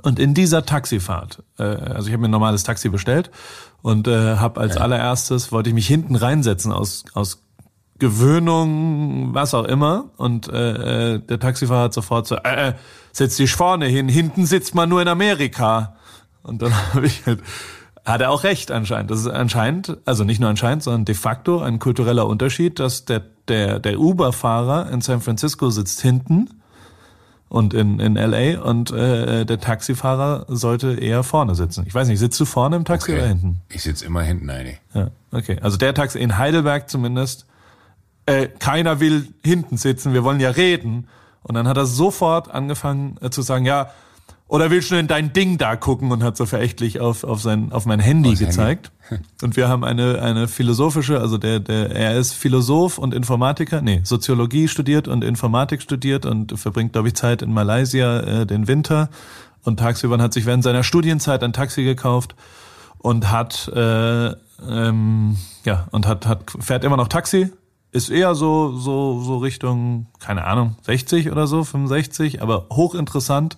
Und 0.00 0.18
in 0.18 0.32
dieser 0.32 0.64
Taxifahrt, 0.64 1.42
äh, 1.58 1.64
also 1.64 2.08
ich 2.08 2.14
habe 2.14 2.22
mir 2.22 2.28
ein 2.28 2.30
normales 2.30 2.62
Taxi 2.62 2.88
bestellt 2.88 3.30
und 3.82 4.08
äh, 4.08 4.36
habe 4.36 4.58
als 4.58 4.78
allererstes, 4.78 5.52
wollte 5.52 5.68
ich 5.68 5.74
mich 5.74 5.86
hinten 5.86 6.16
reinsetzen 6.16 6.72
aus, 6.72 7.04
aus 7.12 7.43
Gewöhnung, 7.98 9.34
was 9.34 9.54
auch 9.54 9.64
immer. 9.64 10.06
Und 10.16 10.48
äh, 10.48 11.14
äh, 11.14 11.18
der 11.20 11.38
Taxifahrer 11.38 11.84
hat 11.84 11.94
sofort 11.94 12.26
so, 12.26 12.36
äh, 12.36 12.70
äh, 12.70 12.72
setz 13.12 13.36
dich 13.36 13.52
vorne 13.52 13.86
hin, 13.86 14.08
hinten 14.08 14.46
sitzt 14.46 14.74
man 14.74 14.88
nur 14.88 15.00
in 15.02 15.08
Amerika. 15.08 15.96
Und 16.42 16.62
dann 16.62 16.72
habe 16.94 17.06
ich 17.06 17.24
halt, 17.26 17.40
hat 18.04 18.20
er 18.20 18.30
auch 18.30 18.44
recht 18.44 18.70
anscheinend. 18.70 19.10
Das 19.10 19.20
ist 19.20 19.28
anscheinend, 19.28 19.96
also 20.04 20.24
nicht 20.24 20.40
nur 20.40 20.50
anscheinend, 20.50 20.82
sondern 20.82 21.04
de 21.04 21.14
facto 21.14 21.60
ein 21.60 21.78
kultureller 21.78 22.26
Unterschied, 22.26 22.78
dass 22.78 23.04
der, 23.04 23.22
der, 23.48 23.78
der 23.78 23.98
Uber-Fahrer 23.98 24.90
in 24.90 25.00
San 25.00 25.20
Francisco 25.20 25.70
sitzt 25.70 26.02
hinten 26.02 26.50
und 27.48 27.72
in, 27.72 28.00
in 28.00 28.14
LA 28.16 28.60
und 28.60 28.90
äh, 28.90 29.46
der 29.46 29.60
Taxifahrer 29.60 30.46
sollte 30.48 30.94
eher 30.94 31.22
vorne 31.22 31.54
sitzen. 31.54 31.84
Ich 31.86 31.94
weiß 31.94 32.08
nicht, 32.08 32.18
sitzt 32.18 32.40
du 32.40 32.44
vorne 32.44 32.74
im 32.76 32.84
Taxi 32.84 33.12
Okay. 33.12 33.20
oder 33.20 33.28
hinten? 33.28 33.60
Ich 33.68 33.82
sitze 33.82 34.04
immer 34.04 34.22
hinten, 34.22 34.46
nein. 34.46 34.76
Ja, 34.92 35.08
okay. 35.30 35.58
Also 35.62 35.76
der 35.76 35.94
Taxi 35.94 36.18
in 36.18 36.36
Heidelberg 36.36 36.90
zumindest, 36.90 37.46
äh, 38.26 38.48
keiner 38.48 39.00
will 39.00 39.28
hinten 39.44 39.76
sitzen, 39.76 40.12
wir 40.14 40.24
wollen 40.24 40.40
ja 40.40 40.50
reden. 40.50 41.08
Und 41.42 41.54
dann 41.54 41.68
hat 41.68 41.76
er 41.76 41.86
sofort 41.86 42.50
angefangen 42.50 43.18
äh, 43.20 43.30
zu 43.30 43.42
sagen, 43.42 43.66
ja, 43.66 43.90
oder 44.46 44.70
willst 44.70 44.90
du 44.90 44.96
in 44.96 45.06
dein 45.06 45.32
Ding 45.32 45.58
da 45.58 45.74
gucken 45.74 46.12
und 46.12 46.22
hat 46.22 46.36
so 46.36 46.44
verächtlich 46.46 47.00
auf, 47.00 47.24
auf 47.24 47.40
sein, 47.40 47.72
auf 47.72 47.86
mein 47.86 47.98
Handy 47.98 48.30
Handy. 48.30 48.44
gezeigt. 48.44 48.92
Und 49.42 49.56
wir 49.56 49.68
haben 49.68 49.84
eine, 49.84 50.22
eine 50.22 50.48
philosophische, 50.48 51.20
also 51.20 51.38
der, 51.38 51.60
der, 51.60 51.90
er 51.90 52.16
ist 52.16 52.32
Philosoph 52.32 52.96
und 52.96 53.12
Informatiker, 53.12 53.82
nee, 53.82 54.00
Soziologie 54.02 54.66
studiert 54.66 55.08
und 55.08 55.22
Informatik 55.22 55.82
studiert 55.82 56.24
und 56.24 56.58
verbringt, 56.58 56.94
glaube 56.94 57.08
ich, 57.08 57.14
Zeit 57.14 57.42
in 57.42 57.52
Malaysia 57.52 58.20
äh, 58.20 58.46
den 58.46 58.66
Winter. 58.66 59.10
Und 59.62 59.78
tagsüber 59.78 60.16
hat 60.18 60.32
sich 60.32 60.46
während 60.46 60.64
seiner 60.64 60.82
Studienzeit 60.84 61.42
ein 61.42 61.52
Taxi 61.52 61.84
gekauft 61.84 62.34
und 62.96 63.30
hat 63.30 63.68
äh, 63.68 64.34
ähm, 64.68 65.36
ja 65.66 65.86
und 65.90 66.06
hat 66.06 66.26
hat 66.26 66.50
fährt 66.60 66.84
immer 66.84 66.96
noch 66.96 67.08
Taxi 67.08 67.50
ist 67.94 68.10
eher 68.10 68.34
so 68.34 68.76
so 68.76 69.20
so 69.22 69.38
Richtung 69.38 70.06
keine 70.20 70.44
Ahnung 70.44 70.76
60 70.82 71.30
oder 71.30 71.46
so 71.46 71.64
65 71.64 72.42
aber 72.42 72.66
hochinteressant 72.70 73.56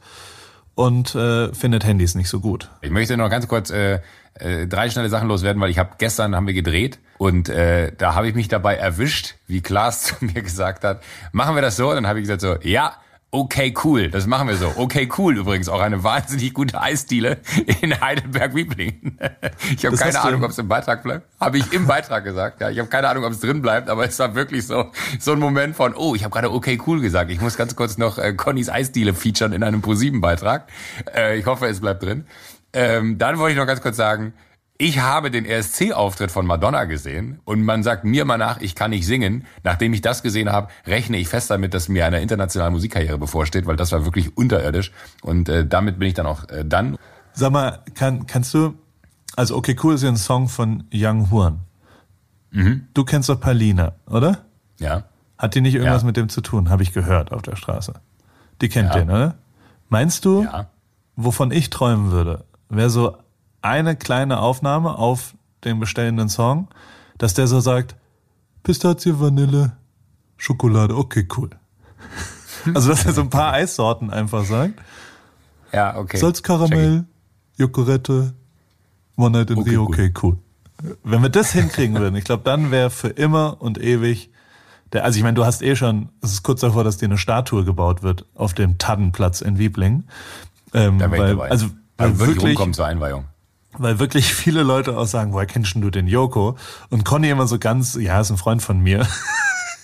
und 0.74 1.14
äh, 1.14 1.52
findet 1.54 1.84
Handys 1.84 2.14
nicht 2.14 2.28
so 2.28 2.40
gut 2.40 2.70
Ich 2.82 2.90
möchte 2.90 3.16
noch 3.16 3.30
ganz 3.30 3.48
kurz 3.48 3.70
äh, 3.70 4.00
äh, 4.34 4.66
drei 4.66 4.90
schnelle 4.90 5.08
Sachen 5.08 5.28
loswerden, 5.28 5.60
weil 5.62 5.70
ich 5.70 5.78
habe 5.78 5.92
gestern 5.98 6.36
haben 6.36 6.46
wir 6.46 6.54
gedreht 6.54 6.98
und 7.16 7.48
äh, 7.48 7.92
da 7.96 8.14
habe 8.14 8.28
ich 8.28 8.34
mich 8.34 8.48
dabei 8.48 8.76
erwischt, 8.76 9.36
wie 9.46 9.62
Klaas 9.62 10.02
zu 10.18 10.24
mir 10.24 10.42
gesagt 10.42 10.84
hat, 10.84 11.02
machen 11.32 11.54
wir 11.54 11.62
das 11.62 11.76
so? 11.76 11.88
Und 11.88 11.96
dann 11.96 12.06
habe 12.06 12.18
ich 12.18 12.24
gesagt 12.24 12.42
so, 12.42 12.56
ja, 12.62 12.96
okay, 13.36 13.74
cool, 13.84 14.08
das 14.10 14.26
machen 14.26 14.48
wir 14.48 14.56
so. 14.56 14.72
Okay, 14.76 15.08
cool 15.18 15.36
übrigens, 15.36 15.68
auch 15.68 15.80
eine 15.80 16.02
wahnsinnig 16.02 16.54
gute 16.54 16.80
Eisdiele 16.80 17.38
in 17.80 18.00
Heidelberg-Wieblingen. 18.00 19.18
Ich 19.76 19.84
habe 19.84 19.96
keine 19.96 20.20
Ahnung, 20.20 20.44
ob 20.44 20.50
es 20.50 20.58
im 20.58 20.68
Beitrag 20.68 21.02
bleibt. 21.02 21.26
Habe 21.40 21.58
ich 21.58 21.72
im 21.72 21.86
Beitrag 21.86 22.24
gesagt. 22.24 22.60
Ja, 22.60 22.70
ich 22.70 22.78
habe 22.78 22.88
keine 22.88 23.08
Ahnung, 23.08 23.24
ob 23.24 23.32
es 23.32 23.40
drin 23.40 23.62
bleibt, 23.62 23.88
aber 23.88 24.04
es 24.04 24.18
war 24.18 24.34
wirklich 24.34 24.66
so 24.66 24.90
so 25.18 25.32
ein 25.32 25.38
Moment 25.38 25.76
von, 25.76 25.94
oh, 25.94 26.14
ich 26.14 26.24
habe 26.24 26.32
gerade 26.32 26.50
okay, 26.50 26.80
cool 26.86 27.00
gesagt. 27.00 27.30
Ich 27.30 27.40
muss 27.40 27.56
ganz 27.56 27.76
kurz 27.76 27.98
noch 27.98 28.18
äh, 28.18 28.32
Connys 28.32 28.68
Eisdiele 28.68 29.14
featuren 29.14 29.52
in 29.52 29.62
einem 29.62 29.82
ProSieben-Beitrag. 29.82 30.68
Äh, 31.14 31.38
ich 31.38 31.46
hoffe, 31.46 31.66
es 31.66 31.80
bleibt 31.80 32.02
drin. 32.02 32.26
Ähm, 32.72 33.18
dann 33.18 33.38
wollte 33.38 33.52
ich 33.52 33.58
noch 33.58 33.66
ganz 33.66 33.80
kurz 33.80 33.96
sagen, 33.96 34.32
ich 34.78 35.00
habe 35.00 35.30
den 35.30 35.44
ESC-Auftritt 35.46 36.30
von 36.30 36.44
Madonna 36.46 36.84
gesehen 36.84 37.40
und 37.44 37.62
man 37.62 37.82
sagt 37.82 38.04
mir 38.04 38.24
mal 38.24 38.36
nach, 38.36 38.60
ich 38.60 38.74
kann 38.74 38.90
nicht 38.90 39.06
singen. 39.06 39.46
Nachdem 39.64 39.92
ich 39.94 40.02
das 40.02 40.22
gesehen 40.22 40.50
habe, 40.52 40.68
rechne 40.86 41.16
ich 41.16 41.28
fest 41.28 41.50
damit, 41.50 41.72
dass 41.74 41.88
mir 41.88 42.04
eine 42.06 42.20
internationale 42.20 42.70
Musikkarriere 42.72 43.16
bevorsteht, 43.18 43.66
weil 43.66 43.76
das 43.76 43.92
war 43.92 44.04
wirklich 44.04 44.36
unterirdisch. 44.36 44.92
Und 45.22 45.48
äh, 45.48 45.66
damit 45.66 45.98
bin 45.98 46.08
ich 46.08 46.14
dann 46.14 46.26
auch 46.26 46.48
äh, 46.50 46.64
dann. 46.64 46.96
sag 47.32 47.52
mal 47.52 47.80
kann 47.94 48.26
kannst 48.26 48.52
du 48.54 48.74
also 49.36 49.56
okay 49.56 49.76
cool 49.82 49.94
ist 49.94 50.02
ja 50.02 50.08
ein 50.08 50.16
Song 50.16 50.48
von 50.48 50.84
Young 50.92 51.30
Horn 51.30 51.60
du 52.94 53.04
kennst 53.04 53.28
doch 53.28 53.38
Palina 53.40 53.92
oder 54.06 54.38
Ja. 54.78 55.02
hat 55.36 55.54
die 55.54 55.60
nicht 55.60 55.74
irgendwas 55.74 56.02
Ja. 56.02 56.06
mit 56.06 56.16
dem 56.16 56.28
zu 56.30 56.40
tun 56.40 56.70
habe 56.70 56.82
ich 56.82 56.92
gehört 56.94 57.32
auf 57.32 57.42
der 57.42 57.56
Straße 57.56 57.92
die 58.62 58.68
kennt 58.70 58.94
Ja. 58.94 59.00
den 59.00 59.10
oder 59.10 59.34
meinst 59.90 60.24
du 60.24 60.44
Ja. 60.44 60.68
wovon 61.16 61.50
ich 61.50 61.68
träumen 61.68 62.10
würde, 62.12 62.44
wäre 62.70 62.88
so 62.88 63.18
eine 63.68 63.96
kleine 63.96 64.40
Aufnahme 64.40 64.96
auf 64.98 65.34
den 65.64 65.80
bestellenden 65.80 66.28
Song, 66.28 66.68
dass 67.18 67.34
der 67.34 67.46
so 67.46 67.60
sagt, 67.60 67.96
Pistazie, 68.62 69.18
Vanille, 69.20 69.72
Schokolade, 70.36 70.96
okay, 70.96 71.26
cool. 71.36 71.50
Also, 72.74 72.88
dass 72.88 73.06
er 73.06 73.12
so 73.12 73.20
ein 73.20 73.30
paar 73.30 73.52
Eissorten 73.52 74.10
einfach 74.10 74.44
sagt. 74.44 74.74
Ja, 75.72 75.96
okay. 75.96 76.16
Salz, 76.16 76.42
Karamell, 76.42 77.04
Jokorette, 77.56 78.34
One 79.16 79.38
Night 79.38 79.50
in 79.50 79.58
Okay, 79.58 79.70
Rio, 79.70 79.82
cool. 79.82 79.88
okay, 79.88 80.12
cool. 80.20 80.36
Wenn 81.04 81.22
wir 81.22 81.28
das 81.28 81.52
hinkriegen 81.52 81.96
würden, 81.96 82.16
ich 82.16 82.24
glaube, 82.24 82.42
dann 82.42 82.72
wäre 82.72 82.90
für 82.90 83.08
immer 83.08 83.62
und 83.62 83.78
ewig 83.78 84.30
der, 84.92 85.04
also 85.04 85.16
ich 85.16 85.22
meine, 85.22 85.34
du 85.34 85.44
hast 85.44 85.62
eh 85.62 85.74
schon, 85.76 86.08
es 86.22 86.32
ist 86.32 86.42
kurz 86.42 86.60
davor, 86.60 86.84
dass 86.84 86.96
dir 86.96 87.06
eine 87.06 87.18
Statue 87.18 87.64
gebaut 87.64 88.02
wird 88.02 88.24
auf 88.34 88.54
dem 88.54 88.78
Tannenplatz 88.78 89.40
in 89.40 89.58
Wiebling. 89.58 90.04
Ähm, 90.74 90.98
Da 90.98 91.10
weil, 91.10 91.36
dabei. 91.36 91.50
also, 91.50 91.68
weil 91.96 92.10
Also 92.10 92.26
wirklich, 92.26 92.44
rumkommen 92.44 92.74
zur 92.74 92.86
Einweihung. 92.86 93.24
Weil 93.78 93.98
wirklich 93.98 94.32
viele 94.34 94.62
Leute 94.62 94.96
auch 94.96 95.06
sagen, 95.06 95.32
woher 95.32 95.46
kennst 95.46 95.74
du 95.76 95.90
den 95.90 96.06
Joko? 96.06 96.56
Und 96.90 97.04
Conny 97.04 97.30
immer 97.30 97.46
so 97.46 97.58
ganz, 97.58 97.94
ja, 97.94 98.20
ist 98.20 98.30
ein 98.30 98.36
Freund 98.36 98.62
von 98.62 98.80
mir. 98.80 99.06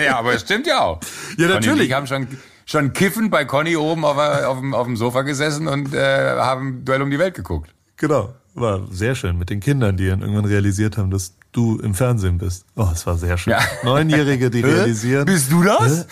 ja, 0.04 0.18
aber 0.18 0.34
es 0.34 0.42
stimmt 0.42 0.66
ja 0.66 0.80
auch. 0.80 1.00
Ja, 1.36 1.48
natürlich. 1.48 1.88
ich 1.88 1.92
haben 1.94 2.06
schon, 2.06 2.26
schon 2.66 2.92
kiffend 2.92 3.30
bei 3.30 3.44
Conny 3.44 3.76
oben 3.76 4.04
auf, 4.04 4.16
der- 4.16 4.48
auf, 4.48 4.58
dem, 4.58 4.74
auf 4.74 4.86
dem 4.86 4.96
Sofa 4.96 5.22
gesessen 5.22 5.68
und 5.68 5.94
äh, 5.94 6.36
haben 6.38 6.84
Duell 6.84 7.02
um 7.02 7.10
die 7.10 7.18
Welt 7.18 7.34
geguckt. 7.34 7.70
Genau. 7.96 8.34
War 8.54 8.80
sehr 8.90 9.14
schön 9.14 9.38
mit 9.38 9.50
den 9.50 9.60
Kindern, 9.60 9.96
die 9.96 10.08
dann 10.08 10.20
irgendwann 10.20 10.44
realisiert 10.46 10.98
haben, 10.98 11.10
dass 11.10 11.34
du 11.52 11.78
im 11.78 11.94
Fernsehen 11.94 12.38
bist. 12.38 12.64
Oh, 12.76 12.88
es 12.92 13.06
war 13.06 13.16
sehr 13.16 13.38
schön. 13.38 13.52
Ja. 13.52 13.60
Neunjährige, 13.84 14.50
die 14.50 14.60
realisieren. 14.64 15.26
Bist 15.26 15.50
du 15.52 15.62
das? 15.62 16.06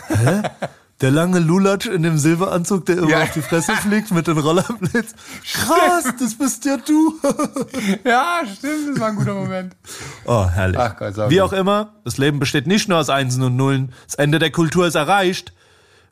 Der 1.02 1.10
lange 1.10 1.40
Lulatsch 1.40 1.86
in 1.86 2.02
dem 2.02 2.16
Silberanzug, 2.16 2.86
der 2.86 2.96
immer 2.98 3.10
Ja. 3.10 3.22
auf 3.24 3.32
die 3.32 3.42
Fresse 3.42 3.72
fliegt 3.82 4.10
mit 4.12 4.26
den 4.26 4.38
Rollerblitz. 4.38 5.14
Krass, 5.52 6.04
das 6.18 6.34
bist 6.38 6.64
ja 6.64 6.78
du. 6.78 7.14
Ja, 8.04 8.40
stimmt, 8.46 8.90
das 8.94 9.00
war 9.00 9.08
ein 9.08 9.16
guter 9.16 9.34
Moment. 9.34 9.76
Oh, 10.24 10.48
herrlich. 10.48 10.78
Ach 10.78 10.96
Gott, 10.96 11.16
Wie 11.30 11.36
mal. 11.36 11.42
auch 11.42 11.52
immer, 11.52 11.92
das 12.04 12.16
Leben 12.16 12.38
besteht 12.38 12.66
nicht 12.66 12.88
nur 12.88 12.98
aus 12.98 13.10
Einsen 13.10 13.42
und 13.42 13.56
Nullen. 13.56 13.92
Das 14.06 14.14
Ende 14.14 14.38
der 14.38 14.50
Kultur 14.50 14.86
ist 14.86 14.94
erreicht, 14.94 15.52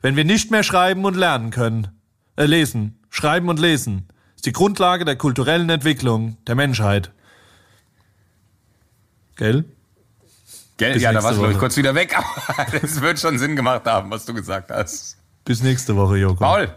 wenn 0.01 0.15
wir 0.15 0.23
nicht 0.25 0.51
mehr 0.51 0.61
schreiben 0.63 1.03
und 1.05 1.15
lernen 1.15 1.49
können. 1.49 1.87
Äh, 2.35 2.45
lesen. 2.45 2.99
Schreiben 3.09 3.49
und 3.49 3.59
lesen. 3.59 4.07
Ist 4.35 4.45
die 4.45 4.51
Grundlage 4.51 5.03
der 5.05 5.15
kulturellen 5.15 5.69
Entwicklung 5.69 6.37
der 6.45 6.53
Menschheit. 6.55 7.11
Gell? 9.37 9.65
Gell? 10.77 10.97
Ja, 10.99 11.13
da 11.13 11.23
warst 11.23 11.39
du, 11.39 11.49
ich, 11.49 11.57
kurz 11.57 11.77
wieder 11.77 11.95
weg, 11.95 12.17
aber 12.17 12.67
das 12.79 13.01
wird 13.01 13.19
schon 13.19 13.37
Sinn 13.39 13.55
gemacht 13.55 13.85
haben, 13.85 14.11
was 14.11 14.25
du 14.25 14.33
gesagt 14.33 14.71
hast. 14.71 15.17
Bis 15.45 15.63
nächste 15.63 15.95
Woche, 15.95 16.17
Joko. 16.17 16.43
Paul, 16.43 16.69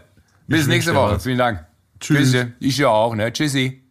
bis 0.47 0.67
nächste 0.67 0.95
Woche. 0.95 1.15
was. 1.15 1.23
Vielen 1.23 1.37
Dank. 1.37 1.65
Tschüss. 1.99 2.31
Tschüss. 2.31 2.47
Ich 2.59 2.77
ja 2.77 2.89
auch, 2.89 3.15
ne? 3.15 3.33
Tschüssi. 3.33 3.83